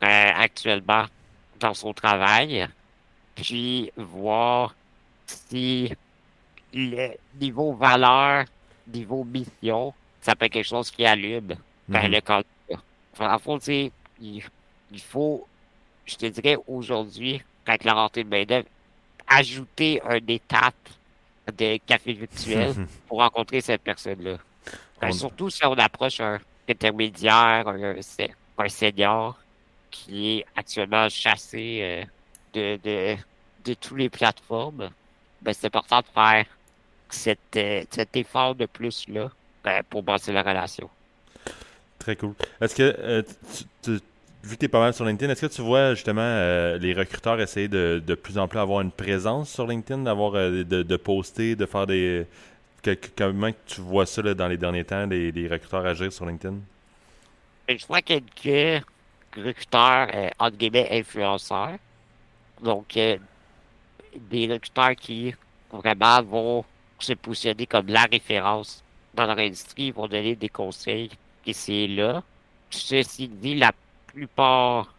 euh, 0.03 0.31
actuellement 0.35 1.05
dans 1.59 1.73
son 1.73 1.93
travail 1.93 2.67
puis 3.35 3.91
voir 3.97 4.75
si 5.25 5.91
le 6.73 7.11
niveau 7.39 7.73
valeur, 7.73 8.45
niveau 8.87 9.23
mission, 9.23 9.93
ça 10.21 10.35
peut 10.35 10.45
être 10.45 10.53
quelque 10.53 10.67
chose 10.67 10.91
qui 10.91 11.05
allume 11.05 11.55
ben, 11.87 12.03
Mhm. 12.07 12.11
le 12.11 12.21
candidat. 12.21 12.83
Enfin, 13.13 13.33
en 13.33 13.39
fond, 13.39 13.57
il, 13.59 13.91
il 14.19 15.01
faut, 15.01 15.47
je 16.05 16.15
te 16.15 16.25
dirais 16.25 16.57
aujourd'hui, 16.67 17.41
avec 17.65 17.83
la 17.83 17.93
rentrée 17.93 18.23
de 18.23 18.29
main-d'œuvre, 18.29 18.67
ajouter 19.27 20.01
une 20.09 20.29
étape 20.29 20.75
de 21.57 21.77
café 21.85 22.13
virtuel 22.13 22.73
pour 23.07 23.19
rencontrer 23.19 23.61
cette 23.61 23.81
personne-là. 23.83 24.37
On- 25.01 25.11
Surtout 25.11 25.49
si 25.49 25.65
on 25.65 25.73
approche 25.73 26.19
un 26.21 26.39
intermédiaire, 26.69 27.67
un, 27.67 27.95
un 28.57 28.69
senior 28.69 29.37
qui 29.91 30.37
est 30.39 30.45
actuellement 30.55 31.07
chassé 31.09 31.79
euh, 31.81 32.05
de, 32.53 32.79
de, 32.83 33.17
de 33.65 33.73
toutes 33.75 33.97
les 33.97 34.09
plateformes, 34.09 34.89
ben, 35.41 35.53
c'est 35.53 35.67
important 35.67 35.99
de 35.99 36.05
faire 36.13 36.45
cette, 37.13 37.55
euh, 37.57 37.83
cet 37.89 38.15
effort 38.17 38.55
de 38.55 38.65
plus-là 38.65 39.29
ben, 39.63 39.83
pour 39.89 40.03
bâtir 40.03 40.33
la 40.33 40.43
relation. 40.43 40.89
Très 41.99 42.15
cool. 42.15 42.33
Est-ce 42.59 42.75
que, 42.75 42.95
euh, 42.99 43.23
tu- 43.55 43.63
tu- 43.81 43.99
vu 44.43 44.55
que 44.55 44.59
tu 44.59 44.65
es 44.65 44.67
pas 44.67 44.79
mal 44.79 44.93
sur 44.93 45.05
LinkedIn, 45.05 45.31
est-ce 45.31 45.45
que 45.45 45.53
tu 45.53 45.61
vois 45.61 45.93
justement 45.93 46.21
euh, 46.21 46.77
les 46.77 46.93
recruteurs 46.93 47.39
essayer 47.39 47.67
de, 47.69 48.01
de 48.05 48.15
plus 48.15 48.37
en 48.37 48.47
plus 48.47 48.59
avoir 48.59 48.81
une 48.81 48.91
présence 48.91 49.49
sur 49.49 49.65
LinkedIn, 49.67 50.03
d'avoir 50.03 50.35
euh, 50.35 50.63
de, 50.63 50.83
de 50.83 50.97
poster, 50.97 51.55
de 51.55 51.65
faire 51.65 51.87
des. 51.87 52.25
que- 52.83 52.91
que- 52.95 53.09
comment 53.15 53.51
tu 53.67 53.81
vois 53.81 54.05
ça 54.05 54.21
là, 54.21 54.33
dans 54.33 54.47
les 54.47 54.57
derniers 54.57 54.83
temps, 54.85 55.05
les, 55.05 55.31
les 55.31 55.47
recruteurs 55.47 55.85
agir 55.85 56.11
sur 56.11 56.25
LinkedIn? 56.25 56.57
Et 57.67 57.77
je 57.77 57.87
vois 57.87 58.01
quelques 58.01 58.83
recruteurs, 59.37 60.09
euh, 60.13 60.29
entre 60.39 60.57
guillemets, 60.57 60.89
influenceurs. 60.91 61.77
Donc, 62.61 62.97
euh, 62.97 63.17
des 64.15 64.47
recruteurs 64.51 64.95
qui 64.95 65.33
vraiment 65.71 66.21
vont 66.23 66.65
se 67.03 67.13
positionner 67.13 67.65
comme 67.65 67.87
la 67.87 68.03
référence 68.03 68.83
dans 69.13 69.25
leur 69.25 69.37
industrie, 69.37 69.91
vont 69.91 70.07
donner 70.07 70.35
des 70.35 70.49
conseils 70.49 71.09
et 71.45 71.53
c'est 71.53 71.87
là. 71.87 72.23
Ceci 72.69 73.27
dit, 73.27 73.55
la 73.55 73.71
plupart 74.07 74.93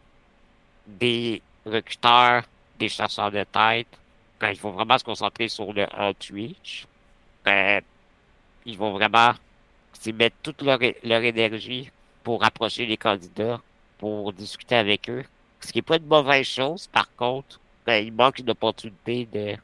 des 0.86 1.42
recruteurs, 1.66 2.44
des 2.78 2.88
chasseurs 2.88 3.32
de 3.32 3.44
tête, 3.44 3.88
quand 4.38 4.48
il 4.48 4.56
faut 4.56 4.70
vraiment 4.70 4.98
se 4.98 5.04
concentrer 5.04 5.48
sur 5.48 5.72
le 5.72 5.86
outreach, 5.98 6.86
ben, 7.44 7.82
ils 8.66 8.76
vont 8.76 8.92
vraiment 8.92 9.32
mettre 10.12 10.36
toute 10.42 10.62
leur 10.62 11.22
énergie 11.22 11.90
pour 12.22 12.44
approcher 12.44 12.86
les 12.86 12.96
candidats, 12.96 13.60
pour 13.98 14.32
discuter 14.32 14.76
avec 14.76 15.08
eux. 15.08 15.24
Ce 15.60 15.72
qui 15.72 15.78
n'est 15.78 15.82
pas 15.82 15.96
une 15.96 16.06
mauvaise 16.06 16.46
chose, 16.46 16.86
par 16.88 17.14
contre, 17.16 17.58
ben, 17.86 18.04
il 18.04 18.12
manque 18.12 18.38
une 18.38 18.50
opportunité 18.50 19.26
de 19.32 19.56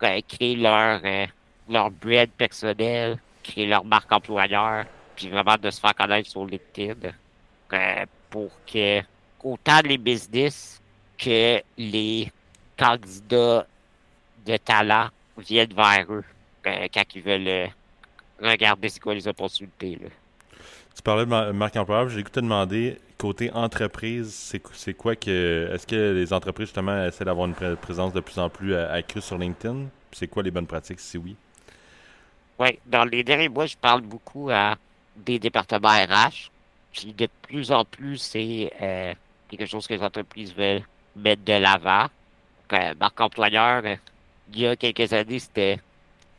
ben, 0.00 0.20
créer 0.22 0.56
leur, 0.56 1.00
euh, 1.04 1.26
leur 1.68 1.90
brand 1.90 2.28
personnel, 2.36 3.18
créer 3.42 3.66
leur 3.66 3.84
marque 3.84 4.10
employeur, 4.12 4.84
puis 5.16 5.28
vraiment 5.28 5.56
de 5.56 5.70
se 5.70 5.80
faire 5.80 5.94
connaître 5.94 6.28
sur 6.28 6.44
LinkedIn 6.44 7.10
euh, 7.72 8.04
pour 8.30 8.50
que 8.66 9.00
autant 9.42 9.80
les 9.84 9.98
business 9.98 10.80
que 11.18 11.62
les 11.76 12.28
candidats 12.78 13.66
de 14.46 14.56
talent 14.58 15.08
viennent 15.38 15.74
vers 15.74 16.06
eux 16.10 16.24
euh, 16.66 16.88
quand 16.92 17.04
ils 17.14 17.22
veulent 17.22 17.48
euh, 17.48 17.66
regarder 18.42 18.88
c'est 18.88 19.00
quoi 19.00 19.14
les 19.14 19.26
opportunités. 19.28 19.96
Là. 19.96 20.08
Tu 20.94 21.02
parlais 21.02 21.24
de 21.24 21.30
ma- 21.30 21.52
marque 21.52 21.76
employeur, 21.76 22.08
j'ai 22.08 22.20
écouté 22.20 22.40
demander, 22.40 22.98
côté 23.18 23.50
entreprise, 23.52 24.34
c'est 24.34 24.60
qu- 24.60 24.74
c'est 24.74 24.94
quoi 24.94 25.16
que. 25.16 25.70
Est-ce 25.72 25.86
que 25.86 26.12
les 26.12 26.32
entreprises, 26.32 26.66
justement, 26.66 27.04
essaient 27.04 27.24
d'avoir 27.24 27.46
une 27.46 27.54
pré- 27.54 27.76
présence 27.76 28.12
de 28.12 28.20
plus 28.20 28.38
en 28.38 28.48
plus 28.48 28.74
accrue 28.74 29.20
sur 29.20 29.38
LinkedIn? 29.38 29.86
C'est 30.12 30.28
quoi 30.28 30.42
les 30.42 30.50
bonnes 30.50 30.66
pratiques, 30.66 31.00
si 31.00 31.18
oui? 31.18 31.36
Oui, 32.58 32.78
dans 32.86 33.04
les 33.04 33.24
derniers 33.24 33.48
mois, 33.48 33.66
je 33.66 33.76
parle 33.76 34.02
beaucoup 34.02 34.50
à 34.50 34.76
des 35.16 35.38
départements 35.38 35.88
RH. 35.90 36.50
Puis 36.92 37.12
de 37.12 37.28
plus 37.42 37.72
en 37.72 37.84
plus, 37.84 38.18
c'est 38.18 38.72
euh, 38.80 39.12
quelque 39.48 39.66
chose 39.66 39.86
que 39.86 39.94
les 39.94 40.02
entreprises 40.02 40.54
veulent 40.54 40.82
mettre 41.16 41.42
de 41.44 41.54
l'avant. 41.54 42.06
Euh, 42.72 42.94
marque 42.98 43.20
employeur, 43.20 43.82
euh, 43.84 43.96
il 44.52 44.60
y 44.60 44.66
a 44.66 44.76
quelques 44.76 45.12
années, 45.12 45.38
c'était 45.38 45.80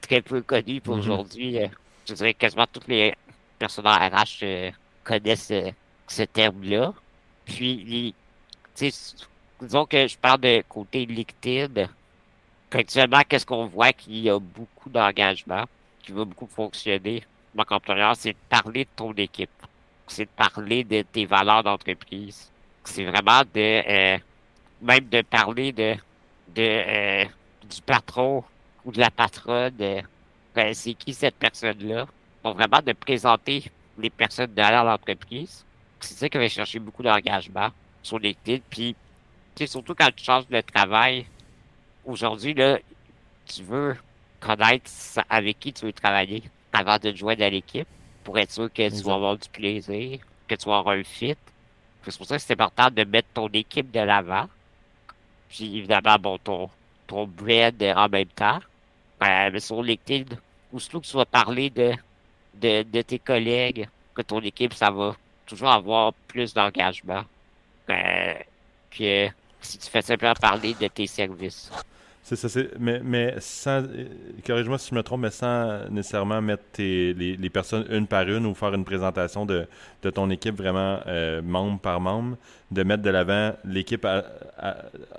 très 0.01 0.21
peu 0.21 0.41
connu. 0.41 0.79
Pour 0.81 0.95
Mhm. 0.95 0.99
aujourd'hui, 1.01 1.57
euh, 1.61 1.67
je 2.07 2.13
dirais 2.13 2.33
que 2.33 2.39
quasiment 2.39 2.65
toutes 2.71 2.87
les 2.87 3.13
personnes 3.59 3.87
en 3.87 3.91
RH 3.97 4.71
connaissent 5.03 5.51
ce 6.07 6.23
terme-là. 6.23 6.93
Puis, 7.45 7.71
il- 7.87 8.13
tu 8.75 8.89
sais, 8.91 9.15
disons 9.61 9.85
que 9.85 10.07
je 10.07 10.17
parle 10.17 10.41
de 10.41 10.63
côté 10.67 11.05
LinkedIn. 11.05 11.87
Actuellement, 12.71 13.21
qu'est-ce 13.27 13.45
qu'on 13.45 13.65
voit 13.67 13.93
qu'il 13.93 14.17
y 14.17 14.29
a 14.29 14.37
beaucoup 14.37 14.89
d'engagement, 14.89 15.63
qui 16.05 16.11
va 16.11 16.25
beaucoup 16.25 16.47
fonctionner, 16.47 17.23
marque 17.53 17.71
employeur, 17.71 18.15
c'est 18.15 18.33
de 18.33 18.37
parler 18.49 18.85
de 18.85 18.89
ton 18.95 19.11
équipe. 19.13 19.49
C'est 20.07 20.25
de 20.25 20.29
parler 20.29 20.83
de 20.83 21.01
tes 21.01 21.25
valeurs 21.25 21.63
d'entreprise. 21.63 22.51
C'est 22.83 23.05
vraiment 23.05 23.41
de, 23.41 23.81
euh, 24.15 24.17
même 24.81 25.09
de 25.09 25.21
parler 25.23 25.71
de, 25.71 25.95
de, 26.55 26.61
euh, 26.61 27.25
du 27.67 27.81
patron 27.81 28.43
ou 28.83 28.91
de 28.91 28.99
la 28.99 29.09
patronne. 29.09 29.73
euh, 29.81 30.01
ben, 30.53 30.73
c'est 30.73 30.93
qui 30.93 31.13
cette 31.13 31.35
personne-là? 31.35 32.05
Donc, 32.43 32.55
vraiment 32.55 32.81
de 32.81 32.93
présenter 32.93 33.71
les 33.97 34.09
personnes 34.11 34.53
derrière 34.53 34.83
l'entreprise. 34.83 35.65
C'est 35.99 36.13
ça 36.13 36.29
qui 36.29 36.37
va 36.37 36.47
chercher 36.47 36.79
beaucoup 36.79 37.01
d'engagement 37.01 37.69
sur 38.03 38.19
LinkedIn. 38.19 38.61
Puis, 38.69 38.95
surtout 39.65 39.95
quand 39.95 40.09
tu 40.15 40.23
changes 40.23 40.47
de 40.47 40.61
travail, 40.61 41.25
aujourd'hui, 42.05 42.53
là, 42.53 42.77
tu 43.47 43.63
veux 43.63 43.97
connaître 44.45 44.91
avec 45.29 45.59
qui 45.59 45.73
tu 45.73 45.85
veux 45.85 45.93
travailler 45.93 46.43
avant 46.73 46.95
de 46.95 47.11
te 47.11 47.15
joindre 47.15 47.43
à 47.43 47.49
l'équipe 47.49 47.87
pour 48.23 48.37
être 48.37 48.51
sûr 48.51 48.71
que 48.71 48.89
tu 48.89 49.03
vas 49.03 49.15
avoir 49.15 49.37
du 49.37 49.49
plaisir, 49.49 50.19
que 50.47 50.55
tu 50.55 50.69
vas 50.69 50.77
avoir 50.77 50.95
un 50.95 51.03
fit. 51.03 51.35
C'est 52.07 52.17
pour 52.17 52.27
ça 52.27 52.37
que 52.37 52.41
c'est 52.41 52.53
important 52.53 52.89
de 52.91 53.03
mettre 53.03 53.29
ton 53.33 53.47
équipe 53.47 53.91
de 53.91 53.99
l'avant. 53.99 54.47
Puis 55.49 55.77
évidemment, 55.77 56.17
bon, 56.19 56.37
ton, 56.37 56.69
ton 57.07 57.25
brand 57.25 57.81
en 57.81 58.09
même 58.09 58.27
temps. 58.27 58.59
Euh, 59.23 59.49
mais 59.51 59.59
sur 59.59 59.81
LinkedIn, 59.81 60.35
aussitôt 60.73 60.99
que 60.99 61.07
tu 61.07 61.15
vas 61.15 61.25
parler 61.25 61.69
de, 61.69 61.93
de, 62.55 62.83
de 62.83 63.01
tes 63.01 63.19
collègues, 63.19 63.87
que 64.13 64.21
ton 64.21 64.39
équipe, 64.41 64.73
ça 64.73 64.91
va 64.91 65.15
toujours 65.45 65.69
avoir 65.69 66.13
plus 66.27 66.53
d'engagement 66.53 67.23
euh, 67.89 68.33
que 68.91 69.27
si 69.61 69.77
tu 69.77 69.89
fais 69.89 70.01
simplement 70.01 70.33
parler 70.35 70.73
de 70.73 70.87
tes 70.87 71.07
services. 71.07 71.71
C'est 72.27 72.35
ça, 72.35 72.49
c'est, 72.49 72.71
mais, 72.79 73.01
mais 73.03 73.35
sans, 73.39 73.83
corrige-moi 74.47 74.79
si 74.79 74.89
je 74.89 74.95
me 74.95 75.03
trompe, 75.03 75.21
mais 75.21 75.29
sans 75.29 75.87
nécessairement 75.91 76.41
mettre 76.41 76.63
tes, 76.71 77.13
les, 77.13 77.37
les 77.37 77.49
personnes 77.51 77.85
une 77.91 78.07
par 78.07 78.27
une 78.27 78.47
ou 78.47 78.55
faire 78.55 78.73
une 78.73 78.83
présentation 78.83 79.45
de, 79.45 79.67
de 80.01 80.09
ton 80.09 80.31
équipe 80.31 80.55
vraiment 80.57 80.99
euh, 81.05 81.43
membre 81.43 81.79
par 81.79 82.01
membre, 82.01 82.35
de 82.71 82.81
mettre 82.81 83.03
de 83.03 83.11
l'avant 83.11 83.53
l'équipe 83.63 84.07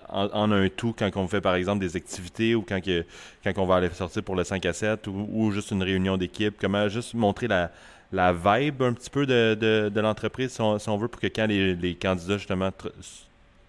en, 0.09 0.53
un 0.53 0.69
tout 0.69 0.97
quand 0.99 1.09
on 1.15 1.29
fait 1.29 1.41
par 1.41 1.55
exemple 1.55 1.79
des 1.79 1.95
activités 1.95 2.57
ou 2.57 2.63
quand, 2.63 2.81
que, 2.85 3.05
quand 3.45 3.53
on 3.59 3.67
va 3.67 3.77
aller 3.77 3.91
sortir 3.91 4.25
pour 4.25 4.35
le 4.35 4.43
5 4.43 4.67
à 4.67 4.73
7 4.73 5.07
ou, 5.07 5.29
ou 5.31 5.53
juste 5.53 5.71
une 5.71 5.85
réunion 5.85 6.17
d'équipe, 6.17 6.57
comment 6.61 6.89
juste 6.89 7.15
montrer 7.15 7.47
la, 7.47 7.71
la 8.11 8.33
vibe 8.33 8.83
un 8.83 8.93
petit 8.93 9.11
peu 9.11 9.27
de, 9.27 9.55
de, 9.55 9.91
de 9.95 10.01
l'entreprise, 10.01 10.51
si 10.51 10.61
on, 10.61 10.77
si 10.81 10.89
on 10.89 10.97
veut, 10.97 11.07
pour 11.07 11.21
que 11.21 11.29
quand 11.29 11.47
les, 11.47 11.77
les 11.77 11.95
candidats, 11.95 12.39
justement, 12.39 12.73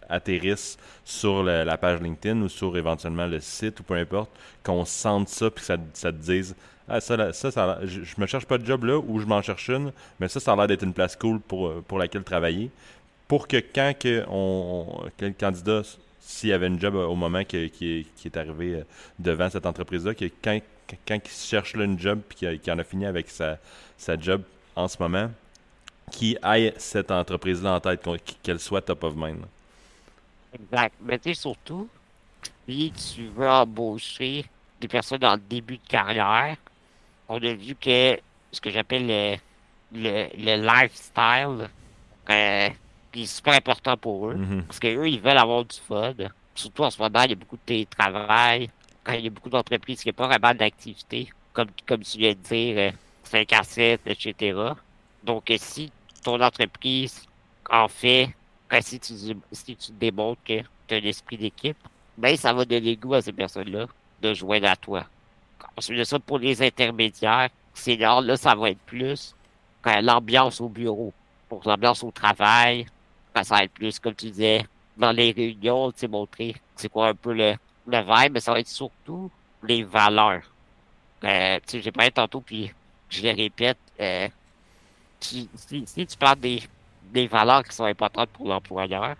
atterrissent 0.09 0.77
sur 1.05 1.43
la 1.43 1.77
page 1.77 2.01
LinkedIn 2.01 2.41
ou 2.41 2.49
sur 2.49 2.77
éventuellement 2.77 3.27
le 3.27 3.39
site 3.39 3.79
ou 3.79 3.83
peu 3.83 3.95
importe, 3.95 4.31
qu'on 4.63 4.85
sente 4.85 5.29
ça 5.29 5.49
puis 5.49 5.65
que 5.65 5.77
ça, 5.93 6.11
te 6.11 6.17
dise 6.17 6.55
ah, 6.89 7.01
ça, 7.01 7.33
ça, 7.33 7.51
ça 7.51 7.79
je, 7.83 8.03
je 8.03 8.15
me 8.17 8.25
cherche 8.25 8.45
pas 8.45 8.57
de 8.57 8.65
job 8.65 8.85
là 8.85 8.97
ou 8.97 9.19
je 9.19 9.25
m'en 9.25 9.41
cherche 9.41 9.69
une, 9.69 9.91
mais 10.19 10.27
ça, 10.27 10.39
ça 10.39 10.53
a 10.53 10.55
l'air 10.55 10.67
d'être 10.67 10.83
une 10.83 10.93
place 10.93 11.15
cool 11.15 11.39
pour, 11.39 11.67
euh, 11.67 11.83
pour 11.85 11.97
laquelle 11.97 12.23
travailler. 12.23 12.71
Pour 13.27 13.47
que 13.47 13.57
quand 13.57 13.93
que, 13.99 14.23
on, 14.29 15.03
que 15.17 15.25
le 15.25 15.33
candidat, 15.33 15.81
s'il 16.21 16.53
avait 16.53 16.67
une 16.67 16.79
job 16.79 16.95
au 16.95 17.15
moment 17.15 17.43
qui, 17.43 18.05
est, 18.25 18.37
arrivé 18.37 18.75
euh, 18.75 18.83
devant 19.19 19.49
cette 19.49 19.65
entreprise-là, 19.65 20.13
que 20.13 20.25
quand, 20.41 20.59
quand 21.05 21.15
il 21.15 21.31
cherche 21.31 21.75
là, 21.75 21.83
une 21.83 21.99
job 21.99 22.21
puis 22.27 22.37
qu'il 22.37 22.73
en 22.73 22.79
a 22.79 22.83
fini 22.83 23.05
avec 23.05 23.29
sa, 23.29 23.57
sa 23.97 24.17
job 24.17 24.43
en 24.75 24.87
ce 24.87 24.97
moment, 25.01 25.29
qui 26.11 26.37
aille 26.41 26.73
cette 26.77 27.11
entreprise-là 27.11 27.75
en 27.75 27.79
tête, 27.79 28.07
qu'elle 28.43 28.59
soit 28.59 28.81
top 28.81 29.03
of 29.03 29.15
mind. 29.15 29.39
Exact. 30.61 30.95
Mais 31.01 31.19
tu 31.19 31.29
sais, 31.29 31.41
surtout, 31.41 31.87
si 32.67 32.91
tu 32.91 33.27
veux 33.27 33.49
embaucher 33.49 34.45
des 34.79 34.87
personnes 34.87 35.23
en 35.25 35.37
début 35.37 35.77
de 35.77 35.87
carrière, 35.87 36.57
on 37.29 37.35
a 37.35 37.53
vu 37.53 37.75
que 37.75 38.19
ce 38.51 38.61
que 38.61 38.69
j'appelle 38.69 39.07
le, 39.07 39.35
le, 39.93 40.27
le 40.37 40.65
lifestyle 40.65 41.69
euh, 42.29 42.69
est 43.13 43.25
super 43.25 43.53
important 43.55 43.97
pour 43.97 44.29
eux. 44.29 44.35
Mhm. 44.35 44.63
Parce 44.63 44.79
qu'eux, 44.79 45.07
ils 45.07 45.19
veulent 45.19 45.37
avoir 45.37 45.65
du 45.65 45.77
fun. 45.77 46.13
Surtout 46.55 46.83
en 46.83 46.89
ce 46.89 47.01
moment, 47.01 47.23
il 47.23 47.29
y 47.31 47.33
a 47.33 47.35
beaucoup 47.35 47.57
de 47.57 47.61
télétravail. 47.65 48.69
Il 49.09 49.21
y 49.21 49.27
a 49.27 49.29
beaucoup 49.29 49.49
d'entreprises 49.49 50.01
qui 50.01 50.09
n'ont 50.09 50.13
pas 50.13 50.27
vraiment 50.27 50.53
d'activité, 50.53 51.29
comme, 51.53 51.69
comme 51.85 52.01
tu 52.01 52.17
viens 52.17 52.31
de 52.31 52.35
dire, 52.35 52.77
euh, 52.77 52.91
5 53.23 53.53
à 53.53 53.63
7, 53.63 54.01
etc. 54.05 54.57
Donc, 55.23 55.49
euh, 55.49 55.55
si 55.57 55.91
ton 56.23 56.41
entreprise 56.41 57.25
en 57.69 57.87
fait, 57.87 58.29
si 58.81 58.99
tu, 58.99 59.13
si 59.51 59.75
tu 59.75 59.91
démontres 59.93 60.41
que 60.43 60.61
tu 60.87 60.95
as 60.95 60.97
un 60.97 61.03
esprit 61.03 61.37
d'équipe, 61.37 61.77
ben, 62.17 62.35
ça 62.35 62.53
va 62.53 62.65
donner 62.65 62.95
goût 62.95 63.13
à 63.13 63.21
ces 63.21 63.31
personnes-là 63.31 63.87
de 64.21 64.33
joindre 64.33 64.67
à 64.67 64.75
toi. 64.75 65.05
Ensuite 65.77 65.99
de 65.99 66.03
ça, 66.03 66.19
pour 66.19 66.39
les 66.39 66.61
intermédiaires, 66.61 67.49
c'est 67.73 67.95
là, 67.95 68.37
ça 68.37 68.55
va 68.55 68.71
être 68.71 68.79
plus 68.79 69.35
euh, 69.85 70.01
l'ambiance 70.01 70.59
au 70.59 70.69
bureau. 70.69 71.13
Pour 71.47 71.61
l'ambiance 71.65 72.03
au 72.03 72.11
travail, 72.11 72.87
ben, 73.33 73.43
ça 73.43 73.55
va 73.55 73.63
être 73.63 73.73
plus, 73.73 73.99
comme 73.99 74.15
tu 74.15 74.31
disais, 74.31 74.65
dans 74.97 75.11
les 75.11 75.31
réunions, 75.31 75.91
tu 75.91 75.99
sais, 75.99 76.07
montrer 76.07 76.55
c'est 76.75 76.89
quoi 76.89 77.07
un 77.07 77.15
peu 77.15 77.33
le, 77.33 77.55
le 77.87 77.97
vibe, 77.97 78.33
mais 78.33 78.39
ça 78.39 78.51
va 78.51 78.59
être 78.59 78.67
surtout 78.67 79.31
les 79.63 79.83
valeurs. 79.83 80.43
Euh, 81.23 81.59
tu 81.65 81.77
sais, 81.77 81.81
j'ai 81.81 81.91
parlé 81.91 82.11
tantôt, 82.11 82.41
puis 82.41 82.71
je 83.09 83.23
le 83.23 83.35
répète, 83.35 83.77
euh, 83.99 84.27
si, 85.19 85.49
si 85.55 86.05
tu 86.05 86.17
parles 86.17 86.39
des, 86.39 86.61
des 87.11 87.27
valeurs 87.27 87.63
qui 87.63 87.75
sont 87.75 87.85
importantes 87.85 88.31
pour 88.31 88.47
l'employeur, 88.47 89.15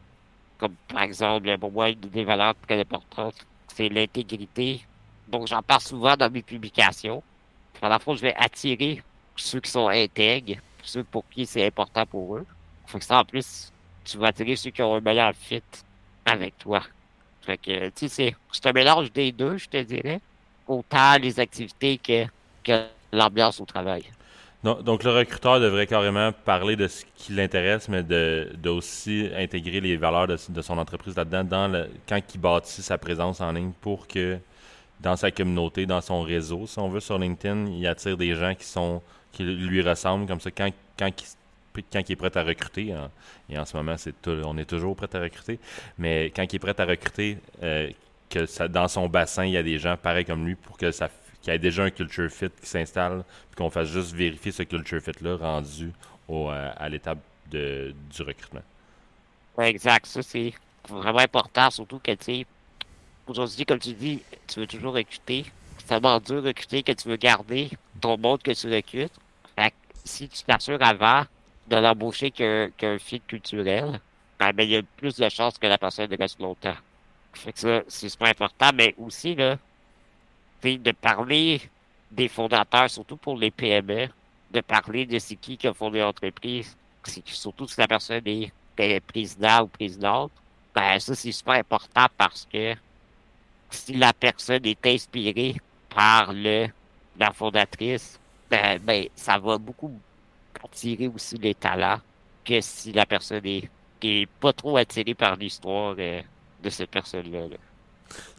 comme 0.57 0.75
par 0.87 1.03
exemple, 1.03 1.57
pour 1.59 1.71
moi, 1.71 1.89
une 1.89 1.99
des 2.01 2.23
valeurs 2.25 2.55
très 2.67 2.79
importantes, 2.81 3.35
c'est 3.67 3.89
l'intégrité. 3.89 4.87
Donc, 5.27 5.47
j'en 5.47 5.61
parle 5.63 5.81
souvent 5.81 6.15
dans 6.17 6.31
mes 6.31 6.43
publications. 6.43 7.23
À 7.81 7.89
la 7.89 7.99
fois, 7.99 8.15
je 8.15 8.21
vais 8.21 8.35
attirer 8.35 9.03
ceux 9.35 9.61
qui 9.61 9.71
sont 9.71 9.87
intègres, 9.89 10.57
ceux 10.83 11.03
pour 11.03 11.27
qui 11.29 11.45
c'est 11.45 11.65
important 11.67 12.05
pour 12.07 12.37
eux. 12.37 12.47
Fait 12.85 12.99
que 12.99 13.05
ça, 13.05 13.19
en 13.21 13.25
plus, 13.25 13.73
tu 14.03 14.17
vas 14.17 14.27
attirer 14.27 14.55
ceux 14.55 14.71
qui 14.71 14.81
ont 14.81 14.95
un 14.95 15.01
meilleur 15.01 15.33
fit 15.35 15.63
avec 16.25 16.57
toi. 16.57 16.83
Fait 17.41 17.57
que, 17.57 17.89
tu 17.89 18.09
sais, 18.09 18.09
c'est- 18.09 18.35
c'est 18.51 18.65
un 18.67 18.73
mélange 18.73 19.11
des 19.11 19.31
deux, 19.31 19.57
je 19.57 19.67
te 19.69 19.77
dirais. 19.83 20.21
Autant 20.67 21.17
les 21.19 21.39
activités 21.39 21.97
que, 21.99 22.25
que 22.63 22.89
l'ambiance 23.13 23.59
au 23.61 23.65
travail. 23.65 24.11
Donc, 24.75 25.03
le 25.03 25.11
recruteur 25.11 25.59
devrait 25.59 25.87
carrément 25.87 26.31
parler 26.31 26.75
de 26.75 26.87
ce 26.87 27.05
qui 27.15 27.33
l'intéresse, 27.33 27.87
mais 27.89 28.03
de, 28.03 28.51
de 28.57 28.69
aussi 28.69 29.29
intégrer 29.35 29.79
les 29.79 29.97
valeurs 29.97 30.27
de, 30.27 30.37
de 30.49 30.61
son 30.61 30.77
entreprise 30.77 31.15
là-dedans 31.15 31.43
dans 31.43 31.67
le, 31.67 31.89
quand 32.07 32.19
il 32.33 32.39
bâtit 32.39 32.81
sa 32.81 32.97
présence 32.97 33.39
en 33.41 33.51
ligne 33.51 33.71
pour 33.81 34.07
que 34.07 34.37
dans 34.99 35.15
sa 35.15 35.31
communauté, 35.31 35.85
dans 35.85 36.01
son 36.01 36.21
réseau, 36.21 36.65
si 36.67 36.79
on 36.79 36.89
veut, 36.89 36.99
sur 36.99 37.17
LinkedIn, 37.17 37.67
il 37.67 37.85
attire 37.87 38.17
des 38.17 38.33
gens 38.35 38.55
qui 38.55 38.65
sont 38.65 39.01
qui 39.31 39.43
lui 39.43 39.81
ressemblent 39.81 40.25
comme 40.25 40.39
ça 40.39 40.49
quand, 40.49 40.71
quand, 40.97 41.07
il, 41.75 41.83
quand 41.93 42.01
il 42.09 42.11
est 42.11 42.15
prêt 42.15 42.35
à 42.35 42.43
recruter. 42.43 42.91
hein, 42.91 43.11
et 43.49 43.57
en 43.59 43.65
ce 43.65 43.77
moment, 43.77 43.95
c'est 43.97 44.15
on 44.27 44.57
est 44.57 44.65
toujours 44.65 44.95
prêt 44.95 45.07
à 45.13 45.19
recruter, 45.19 45.59
mais 45.97 46.31
quand 46.35 46.51
il 46.51 46.55
est 46.55 46.59
prêt 46.59 46.79
à 46.79 46.85
recruter, 46.85 47.37
euh, 47.61 47.89
que 48.29 48.67
dans 48.67 48.87
son 48.87 49.07
bassin, 49.07 49.45
il 49.45 49.51
y 49.51 49.57
a 49.57 49.63
des 49.63 49.77
gens 49.77 49.95
pareils 49.95 50.25
comme 50.25 50.45
lui 50.45 50.55
pour 50.55 50.77
que 50.77 50.91
ça 50.91 51.09
qu'il 51.41 51.53
y 51.53 51.55
ait 51.55 51.59
déjà 51.59 51.83
un 51.83 51.89
culture 51.89 52.29
fit 52.29 52.49
qui 52.61 52.67
s'installe, 52.67 53.23
puis 53.49 53.57
qu'on 53.57 53.69
fasse 53.69 53.89
juste 53.89 54.13
vérifier 54.13 54.51
ce 54.51 54.63
culture 54.63 55.01
fit-là 55.01 55.37
rendu 55.37 55.91
au, 56.27 56.49
euh, 56.49 56.71
à 56.75 56.89
l'étape 56.89 57.19
du 57.49 58.21
recrutement. 58.21 58.61
Exact. 59.59 60.05
Ça, 60.05 60.21
c'est 60.21 60.53
vraiment 60.89 61.19
important, 61.19 61.71
surtout 61.71 61.99
que, 61.99 62.13
tu 62.13 62.45
aujourd'hui, 63.27 63.65
comme 63.65 63.79
tu 63.79 63.93
dis, 63.93 64.21
tu 64.47 64.59
veux 64.59 64.67
toujours 64.67 64.93
recruter. 64.93 65.45
C'est 65.77 65.87
tellement 65.87 66.19
dur 66.19 66.41
de 66.41 66.47
recruter 66.47 66.83
que 66.83 66.91
tu 66.91 67.07
veux 67.07 67.15
garder 67.15 67.69
ton 68.01 68.17
monde 68.17 68.41
que 68.41 68.51
tu 68.51 68.73
recrutes. 68.73 69.13
Fait 69.55 69.71
que 69.71 69.75
si 70.03 70.27
tu 70.27 70.43
t'assures 70.43 70.81
avant 70.81 71.23
de 71.67 71.75
l'embaucher 71.75 72.31
qu'un 72.31 72.69
qu'un 72.77 72.97
fit 72.99 73.21
culturel, 73.21 73.99
ben, 74.39 74.51
ben, 74.53 74.63
il 74.63 74.69
y 74.69 74.77
a 74.77 74.81
plus 74.97 75.15
de 75.15 75.29
chances 75.29 75.57
que 75.57 75.67
la 75.67 75.77
personne 75.77 76.13
reste 76.17 76.39
longtemps. 76.39 76.75
Fait 77.33 77.53
que 77.53 77.59
ça, 77.59 77.81
c'est 77.87 78.09
super 78.09 78.27
important, 78.27 78.71
mais 78.73 78.95
aussi, 78.97 79.35
là, 79.35 79.57
de 80.63 80.91
parler 80.91 81.61
des 82.11 82.27
fondateurs, 82.27 82.89
surtout 82.89 83.17
pour 83.17 83.37
les 83.37 83.51
PME, 83.51 84.07
de 84.51 84.61
parler 84.61 85.05
de 85.05 85.19
c'est 85.19 85.35
qui 85.35 85.67
a 85.67 85.73
fondé 85.73 85.99
l'entreprise, 85.99 86.75
surtout 87.25 87.67
si 87.67 87.79
la 87.79 87.87
personne 87.87 88.23
est 88.25 88.51
est 88.77 88.99
président 88.99 89.63
ou 89.63 89.67
présidente, 89.67 90.31
ben 90.73 90.99
ça 90.99 91.15
c'est 91.15 91.31
super 91.31 91.55
important 91.55 92.05
parce 92.17 92.47
que 92.51 92.75
si 93.69 93.93
la 93.93 94.13
personne 94.13 94.65
est 94.65 94.85
inspirée 94.85 95.55
par 95.89 96.31
la 96.33 97.33
fondatrice, 97.33 98.19
ben, 98.49 98.79
ben 98.79 99.07
ça 99.15 99.37
va 99.39 99.57
beaucoup 99.57 99.91
attirer 100.63 101.07
aussi 101.07 101.37
les 101.37 101.55
talents 101.55 101.99
que 102.45 102.61
si 102.61 102.91
la 102.93 103.05
personne 103.05 103.45
est, 103.45 103.69
est 104.01 104.29
pas 104.39 104.53
trop 104.53 104.77
attirée 104.77 105.15
par 105.15 105.35
l'histoire 105.35 105.95
euh, 105.99 106.21
de 106.63 106.69
cette 106.69 106.91
personne-là. 106.91 107.47
là. 107.47 107.57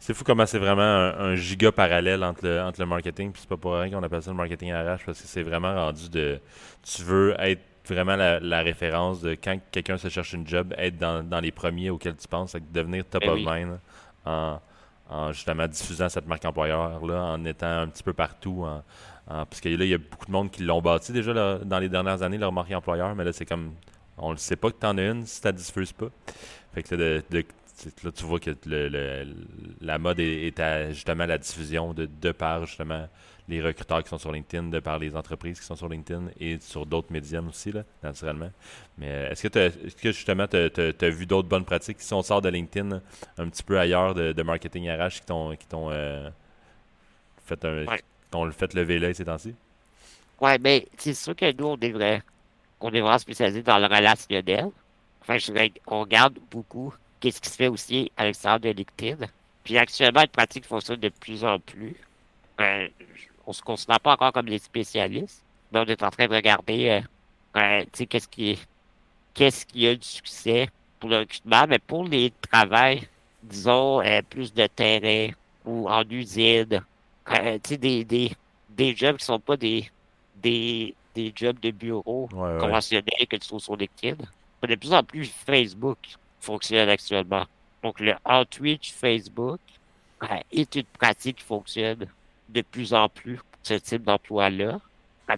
C'est 0.01 0.15
fou 0.15 0.25
comment 0.25 0.47
c'est 0.47 0.59
vraiment 0.59 0.83
un, 0.83 1.19
un 1.19 1.35
giga 1.35 1.71
parallèle 1.73 2.25
entre 2.25 2.45
le, 2.47 2.61
entre 2.63 2.81
le 2.81 2.87
marketing, 2.87 3.33
puis 3.33 3.41
c'est 3.43 3.49
pas 3.49 3.57
pour 3.57 3.75
rien 3.75 3.91
qu'on 3.91 4.03
appelle 4.03 4.23
ça 4.23 4.31
le 4.31 4.37
marketing 4.37 4.73
RH, 4.73 5.05
parce 5.07 5.21
que 5.21 5.27
c'est 5.29 5.43
vraiment 5.43 5.75
rendu 5.75 6.09
de. 6.09 6.41
Tu 6.83 7.03
veux 7.03 7.35
être 7.39 7.61
vraiment 7.89 8.17
la, 8.17 8.39
la 8.41 8.61
référence 8.61 9.21
de 9.23 9.31
quand 9.33 9.59
quelqu'un 9.73 9.97
se 9.99 10.09
cherche 10.09 10.33
une 10.35 10.47
job, 10.47 10.75
être 10.77 10.99
dans, 10.99 11.23
dans 11.23 11.41
les 11.41 11.51
premiers 11.51 11.91
auxquels 11.91 12.17
tu 12.17 12.29
penses, 12.29 12.55
devenir 12.73 13.05
top 13.07 13.23
Ben 13.23 13.31
of 13.31 13.37
oui. 13.39 13.47
mind 13.47 13.79
en, 14.27 14.61
en 15.11 15.33
justement 15.33 15.67
diffusant 15.67 16.09
cette 16.09 16.27
marque 16.27 16.45
employeur-là, 16.45 17.23
en 17.23 17.45
étant 17.45 17.67
un 17.81 17.87
petit 17.89 18.03
peu 18.03 18.13
partout. 18.13 18.65
En, 18.67 18.83
en- 19.31 19.45
parce 19.47 19.61
que 19.61 19.69
là, 19.71 19.85
il 19.85 19.91
y 19.91 19.95
a 19.95 19.99
beaucoup 19.99 20.27
de 20.27 20.33
monde 20.33 20.51
qui 20.51 20.63
l'ont 20.65 20.81
bâti 20.83 21.13
déjà 21.13 21.33
là, 21.33 21.59
dans 21.65 21.79
les 21.79 21.89
dernières 21.89 22.23
années, 22.23 22.39
leur 22.39 22.53
marque 22.53 22.71
employeur, 22.73 23.15
mais 23.15 23.25
là, 23.25 23.33
c'est 23.33 23.47
comme. 23.47 23.73
On 24.21 24.33
le 24.33 24.37
sait 24.37 24.57
pas 24.57 24.71
que 24.71 24.77
tu 24.81 24.87
en 24.87 24.99
as 24.99 25.03
une 25.05 25.25
si 25.27 25.41
tu 25.41 25.47
la 25.47 25.53
diffuses 25.53 25.93
pas. 25.93 26.09
Fait 26.75 26.83
que 26.83 26.95
là, 26.95 27.21
de, 27.31 27.45
là, 28.05 28.13
tu 28.13 28.25
vois 28.25 28.41
que 28.41 28.51
le- 28.67 28.89
le- 28.89 29.35
la 29.81 29.99
mode 29.99 30.21
est, 30.21 30.47
est 30.49 30.61
à 30.61 30.91
justement 30.93 31.27
la 31.27 31.39
diffusion 31.39 31.95
de, 31.95 32.07
de 32.07 32.33
par 32.33 32.67
justement 32.67 33.09
les 33.49 33.63
recruteurs 33.63 34.03
qui 34.03 34.11
sont 34.11 34.19
sur 34.19 34.31
LinkedIn, 34.33 34.65
de 34.69 34.79
par 34.81 34.99
les 34.99 35.17
entreprises 35.17 35.59
qui 35.59 35.65
sont 35.67 35.77
sur 35.77 35.89
LinkedIn 35.89 36.25
et 36.39 36.59
sur 36.61 36.85
d'autres 36.85 37.11
médiums 37.11 37.49
aussi, 37.49 37.73
là, 37.73 37.83
naturellement. 38.03 38.51
Mais 38.99 39.09
euh, 39.11 39.31
est-ce 39.31 39.49
que, 39.49 39.59
est-ce 39.59 39.97
que 39.97 40.13
justement 40.13 40.47
tu 40.47 40.57
as, 40.57 41.09
vu 41.11 41.27
d'autres 41.27 41.49
bonnes 41.49 41.65
pratiques? 41.65 42.01
Si 42.01 42.13
on 42.13 42.23
sort 42.23 42.43
de 42.43 42.49
LinkedIn 42.51 43.01
un 43.39 43.49
petit 43.49 43.63
peu 43.63 43.79
ailleurs 43.79 44.15
de, 44.15 44.33
de 44.33 44.43
marketing 44.43 44.91
RH 44.91 45.21
qui 45.21 45.27
t'ont 45.27 45.57
qui 45.57 45.67
t'ont 45.67 45.91
euh, 45.91 46.29
fait, 47.45 47.65
un, 47.65 47.87
Ouais. 47.87 48.03
qui 48.31 48.53
fait 48.59 48.75
lever 48.75 48.99
l'œil 48.99 49.15
ces 49.15 49.25
temps-ci? 49.25 49.55
Ouais, 50.41 50.59
mais 50.59 50.87
c'est 50.99 51.15
sûr 51.15 51.35
que 51.35 51.53
nous, 51.53 51.67
on 51.67 51.79
est 51.81 51.91
vrai, 51.93 52.23
on 52.81 52.91
est 52.93 53.01
vraiment 53.01 53.19
spécialisé 53.19 53.63
dans 53.63 53.79
le 53.79 53.87
relationnel. 53.87 54.71
Enfin, 55.23 55.39
je 55.39 55.53
dirais 55.53 55.73
qu'on 55.87 56.01
regarde 56.03 56.39
beaucoup 56.51 56.95
qu'est-ce 57.21 57.41
qui 57.41 57.49
se 57.51 57.57
fait 57.57 57.69
aussi 57.69 58.11
à 58.17 58.25
l'extérieur 58.25 58.61
de 58.61 58.71
LinkedIn. 58.71 59.27
Puis 59.65 59.77
actuellement, 59.79 60.23
une 60.23 60.29
pratique 60.29 60.65
fonctionne 60.65 61.01
de 61.01 61.09
plus 61.11 61.45
en 61.45 61.59
plus. 61.59 61.95
Euh, 62.61 62.89
on 63.47 63.53
se 63.53 63.63
considère 63.63 64.01
pas 64.01 64.13
encore 64.15 64.33
comme 64.33 64.49
des 64.49 64.59
spécialistes, 64.59 65.43
mais 65.73 65.81
on 65.81 65.85
est 65.85 66.03
en 66.03 66.11
train 66.11 66.27
de 66.27 66.35
regarder, 66.35 67.03
euh, 67.57 67.61
euh, 67.61 67.85
qu'est-ce 68.09 68.29
qui 68.29 68.51
est, 68.51 68.59
qu'est-ce 69.35 69.65
qui 69.67 69.87
a 69.87 69.95
du 69.95 70.07
succès 70.07 70.69
pour 71.01 71.11
le 71.11 71.19
recrutement, 71.19 71.67
mais 71.69 71.79
pour 71.79 72.05
les 72.05 72.33
travails, 72.51 73.07
disons, 73.43 74.03
plus 74.29 74.53
de 74.53 74.67
terrain 74.67 75.33
ou 75.65 75.89
en 75.89 76.03
usine, 76.09 76.83
des, 77.79 78.05
des, 78.05 78.33
des 78.71 78.97
jobs 78.97 79.17
qui 79.17 79.25
sont 79.25 79.39
pas 79.39 79.57
des, 79.57 79.89
des, 80.37 80.95
des 81.15 81.33
jobs 81.35 81.59
de 81.61 81.71
bureau 81.71 82.29
Ouais, 82.33 82.53
ouais. 82.55 82.59
conventionnels 82.59 83.27
que 83.29 83.37
tu 83.37 83.47
trouves 83.47 83.61
sur 83.61 83.77
LinkedIn. 83.77 84.17
De 84.63 84.75
plus 84.75 84.93
en 84.93 85.03
plus, 85.05 85.27
Facebook 85.47 85.99
fonctionne 86.41 86.89
actuellement. 86.89 87.45
Donc, 87.83 88.01
le 88.01 88.15
outreach 88.29 88.93
Facebook 88.93 89.61
est 90.51 90.75
une 90.75 90.85
pratique 90.85 91.37
qui 91.37 91.45
fonctionne 91.45 92.07
de 92.49 92.63
plus 92.63 92.93
en 92.95 93.09
plus 93.09 93.37
pour 93.37 93.61
ce 93.63 93.75
type 93.75 94.03
d'emploi-là. 94.03 94.81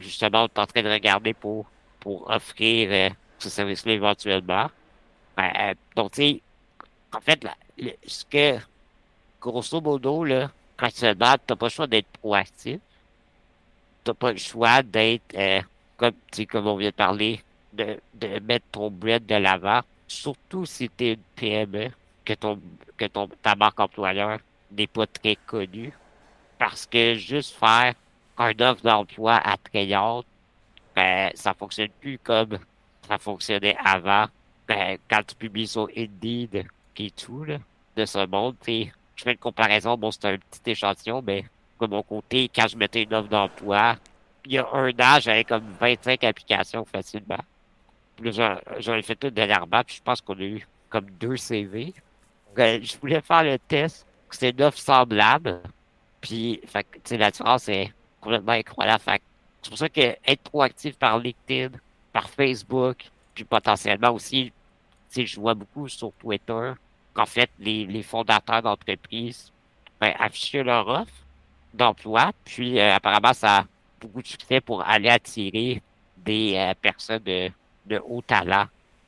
justement, 0.01 0.44
on 0.44 0.46
est 0.46 0.59
en 0.59 0.66
train 0.66 0.82
de 0.82 0.90
regarder 0.90 1.34
pour, 1.34 1.66
pour 1.98 2.30
offrir 2.30 2.88
euh, 2.90 3.11
ce 3.38 3.51
service-là 3.51 3.92
éventuellement. 3.92 4.70
Euh, 5.38 5.74
donc, 5.96 6.12
tu 6.12 6.22
sais, 6.22 6.42
en 7.12 7.20
fait, 7.20 7.46
ce 8.07 8.24
que, 8.24 8.59
grosso 9.40 9.80
modo, 9.80 10.24
là, 10.24 10.51
demandes, 10.78 11.38
t'as 11.46 11.57
pas 11.57 11.66
le 11.66 11.70
choix 11.70 11.86
d'être 11.86 12.09
proactif. 12.20 12.80
T'as 14.05 14.14
pas 14.14 14.32
le 14.32 14.38
choix 14.38 14.82
d'être, 14.82 15.34
euh, 15.34 15.61
comme, 15.96 16.14
comme 16.48 16.66
on 16.66 16.76
vient 16.76 16.90
de 16.90 16.94
parler, 16.94 17.42
de, 17.72 18.01
de 18.14 18.38
mettre 18.40 18.66
ton 18.72 18.90
brand 18.90 19.24
de 19.24 19.34
l'avant, 19.34 19.82
surtout 20.11 20.66
si 20.66 20.90
tu 20.90 21.04
es 21.04 21.12
une 21.12 21.20
PME, 21.36 21.90
que 22.24 22.34
ton, 22.34 22.61
que 22.96 23.06
ton, 23.06 23.28
ta 23.42 23.54
marque 23.54 23.80
employeur 23.80 24.38
n'est 24.72 24.86
pas 24.86 25.06
très 25.06 25.36
connue. 25.36 25.92
Parce 26.58 26.86
que 26.86 27.14
juste 27.14 27.56
faire 27.56 27.94
un 28.36 28.52
offre 28.61 28.82
d'emploi 28.82 29.36
attrayante, 29.36 30.26
ben, 30.94 31.30
ça 31.34 31.54
fonctionne 31.54 31.90
plus 32.00 32.18
comme 32.18 32.58
ça 33.08 33.18
fonctionnait 33.18 33.76
avant. 33.84 34.26
Ben, 34.68 34.98
quand 35.08 35.22
tu 35.26 35.34
publies 35.34 35.68
sur 35.68 35.88
Indeed 35.96 36.66
et 36.96 37.11
tout, 37.12 37.44
là, 37.44 37.58
de 37.96 38.04
ce 38.04 38.26
monde, 38.26 38.56
je 38.66 38.84
fais 39.16 39.32
une 39.32 39.38
comparaison, 39.38 39.96
bon, 39.96 40.11
c'est 40.11 40.26
un 40.26 40.36
petit 40.36 40.72
échantillon, 40.72 41.22
mais 41.22 41.44
de 41.80 41.86
mon 41.86 42.02
côté, 42.02 42.50
quand 42.54 42.68
je 42.68 42.76
mettais 42.76 43.04
une 43.04 43.14
offre 43.14 43.28
d'emploi, 43.28 43.96
il 44.44 44.52
y 44.52 44.58
a 44.58 44.68
un 44.72 44.90
an, 44.90 45.20
j'avais 45.20 45.44
comme 45.44 45.64
25 45.80 46.24
applications 46.24 46.84
facilement. 46.84 47.38
J'en 48.22 48.94
ai 48.94 49.02
fait 49.02 49.16
tout 49.16 49.30
dernièrement, 49.30 49.82
puis 49.84 49.96
je 49.96 50.02
pense 50.02 50.20
qu'on 50.20 50.38
a 50.38 50.42
eu 50.42 50.66
comme 50.88 51.06
deux 51.10 51.36
CV. 51.36 51.94
je 52.56 52.98
voulais 52.98 53.20
faire 53.20 53.44
le 53.44 53.58
test, 53.58 54.06
c'est 54.30 54.50
une 54.50 54.62
offre 54.62 54.78
semblable. 54.78 55.60
Puis, 56.20 56.60
fait, 56.66 56.86
la 57.12 57.30
différence 57.30 57.68
est 57.68 57.92
complètement 58.20 58.52
incroyable. 58.52 59.02
c'est 59.62 59.68
pour 59.70 59.78
ça 59.78 59.88
que 59.88 60.00
être 60.00 60.42
proactif 60.42 60.96
par 60.98 61.18
LinkedIn, 61.18 61.78
par 62.12 62.28
Facebook, 62.28 63.10
puis 63.34 63.44
potentiellement 63.44 64.10
aussi, 64.10 64.52
je 65.16 65.40
vois 65.40 65.54
beaucoup 65.54 65.88
sur 65.88 66.12
Twitter 66.12 66.72
qu'en 67.14 67.26
fait, 67.26 67.50
les, 67.58 67.86
les 67.86 68.02
fondateurs 68.02 68.62
d'entreprises 68.62 69.52
ben, 70.00 70.14
affichent 70.18 70.54
leur 70.54 70.86
offre 70.88 71.12
d'emploi, 71.72 72.32
puis 72.44 72.78
euh, 72.78 72.94
apparemment, 72.94 73.32
ça 73.32 73.58
a 73.58 73.64
beaucoup 74.00 74.22
de 74.22 74.26
succès 74.26 74.60
pour 74.60 74.82
aller 74.82 75.08
attirer 75.08 75.82
des 76.16 76.54
euh, 76.56 76.74
personnes 76.80 77.22
de, 77.22 77.50
de 77.87 78.01
haut 78.05 78.22
talent 78.22 78.66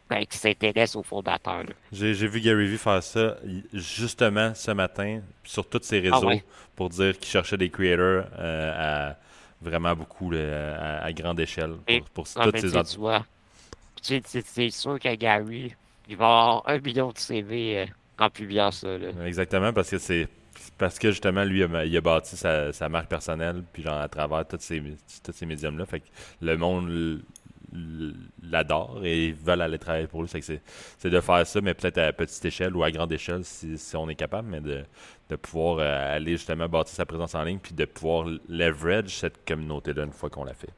ben, 0.08 0.26
qui 0.26 0.36
s'intéressent 0.36 0.96
aux 0.96 1.02
fondateurs. 1.02 1.64
J'ai 1.90 2.12
vu 2.12 2.40
Gary 2.40 2.66
Vee 2.66 2.78
faire 2.78 3.02
ça 3.02 3.36
justement 3.72 4.52
ce 4.54 4.70
matin 4.72 5.20
sur 5.44 5.66
tous 5.66 5.82
ses 5.82 6.06
ah 6.06 6.16
réseaux 6.16 6.42
pour 6.76 6.90
dire 6.90 7.18
qu'il 7.18 7.28
cherchait 7.28 7.56
des 7.56 7.70
creators 7.70 8.24
euh, 8.38 9.10
à 9.10 9.16
vraiment 9.62 9.94
beaucoup 9.94 10.32
à, 10.34 11.12
grande 11.12 11.40
échelle 11.40 11.74
pour, 11.86 12.26
pour 12.26 12.28
toutes 12.28 12.58
ces 12.58 12.76
entreprises. 12.76 13.22
C'est 14.02 14.70
sûr 14.70 14.98
qu'à 14.98 15.16
Gary, 15.16 15.74
il 16.08 16.16
va 16.16 16.24
avoir 16.26 16.62
un 16.66 16.78
million 16.78 17.10
de 17.12 17.18
CV 17.18 17.78
euh, 17.78 17.86
en 18.18 18.28
publiant 18.28 18.70
ça. 18.70 18.88
Exactement, 19.24 19.72
parce 19.72 19.90
que 19.90 19.98
c'est 19.98 20.28
parce 20.78 20.98
que 20.98 21.10
justement, 21.10 21.44
lui, 21.44 21.60
il 21.60 21.96
a, 21.96 22.00
bâti 22.00 22.36
sa, 22.36 22.88
marque 22.88 23.08
personnelle, 23.08 23.62
puis 23.72 23.82
genre 23.82 24.00
à 24.00 24.08
travers 24.08 24.46
tous 24.46 24.58
ces, 24.60 24.82
tous 25.22 25.32
ces 25.32 25.46
médiums-là. 25.46 25.86
Fait 25.86 26.00
que 26.00 26.06
le 26.40 26.56
monde 26.56 27.22
l'adore 28.42 29.00
et 29.04 29.28
ils 29.28 29.34
veulent 29.34 29.62
aller 29.62 29.78
travailler 29.78 30.06
pour 30.06 30.22
lui. 30.22 30.28
C'est 30.28 31.10
de 31.10 31.20
faire 31.20 31.46
ça, 31.46 31.60
mais 31.60 31.74
peut-être 31.74 31.98
à 31.98 32.12
petite 32.12 32.44
échelle 32.44 32.76
ou 32.76 32.82
à 32.82 32.90
grande 32.90 33.12
échelle 33.12 33.44
si, 33.44 33.96
on 33.96 34.08
est 34.08 34.14
capable, 34.14 34.48
mais 34.48 34.60
de, 34.60 34.84
de 35.30 35.36
pouvoir 35.36 35.78
euh, 35.78 36.16
aller 36.16 36.32
justement 36.32 36.68
bâtir 36.68 36.94
sa 36.94 37.06
présence 37.06 37.34
en 37.34 37.42
ligne 37.42 37.58
puis 37.58 37.74
de 37.74 37.84
pouvoir 37.84 38.26
leverage 38.48 39.16
cette 39.18 39.44
communauté-là 39.46 40.04
une 40.04 40.12
fois 40.12 40.30
qu'on 40.30 40.44
l'a 40.44 40.54
fait. 40.54 40.70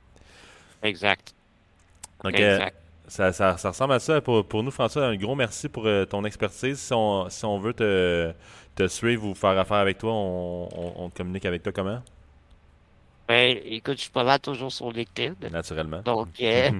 Exact. 0.82 1.34
Donc, 2.22 2.38
euh, 2.38 2.66
ça, 3.06 3.32
ça, 3.32 3.52
ressemble 3.54 3.92
à 3.92 3.98
ça. 3.98 4.20
Pour, 4.20 4.46
pour, 4.46 4.62
nous, 4.62 4.70
François, 4.70 5.06
un 5.06 5.16
gros 5.16 5.34
merci 5.34 5.68
pour 5.68 5.86
euh, 5.86 6.04
ton 6.04 6.24
expertise. 6.24 6.78
Si 6.78 6.92
on, 6.92 7.28
si 7.28 7.44
on 7.44 7.58
veut 7.58 7.74
te, 7.74 8.32
te 8.74 8.88
suivre 8.88 9.26
ou 9.26 9.34
faire 9.34 9.58
affaire 9.58 9.78
avec 9.78 9.98
toi, 9.98 10.12
on, 10.12 10.68
on, 10.96 11.10
communique 11.10 11.44
avec 11.44 11.62
toi 11.62 11.72
comment? 11.72 12.02
Ben, 13.26 13.58
écoute, 13.64 13.96
je 13.96 14.02
suis 14.02 14.10
pas 14.10 14.22
là 14.22 14.38
toujours 14.38 14.70
sur 14.70 14.90
LinkedIn. 14.92 15.34
Naturellement. 15.50 16.02
Donc, 16.02 16.28
euh, 16.40 16.70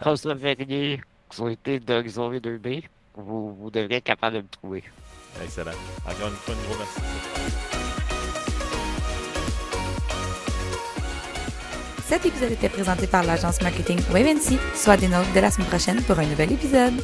François 0.00 0.34
Vernier, 0.34 1.00
sur 1.30 1.46
LinkedIn 1.46 1.84
d'Horizon 1.84 2.30
V2B, 2.30 2.84
vous, 3.14 3.54
vous 3.54 3.70
devrez 3.70 3.96
être 3.96 4.04
capable 4.04 4.36
de 4.36 4.42
me 4.42 4.48
trouver. 4.48 4.84
Excellent. 5.42 5.70
Encore 6.06 6.28
une 6.28 6.34
fois, 6.34 6.54
un 6.54 6.68
gros 6.68 6.78
merci. 6.78 7.00
Cet 12.06 12.26
épisode 12.26 12.52
était 12.52 12.68
présenté 12.68 13.06
par 13.06 13.24
l'agence 13.24 13.62
marketing 13.62 13.98
WebNC. 14.10 14.58
Soit 14.74 14.98
des 14.98 15.08
notes 15.08 15.32
de 15.34 15.40
la 15.40 15.50
semaine 15.50 15.68
prochaine 15.68 16.02
pour 16.02 16.18
un 16.18 16.26
nouvel 16.26 16.52
épisode. 16.52 16.94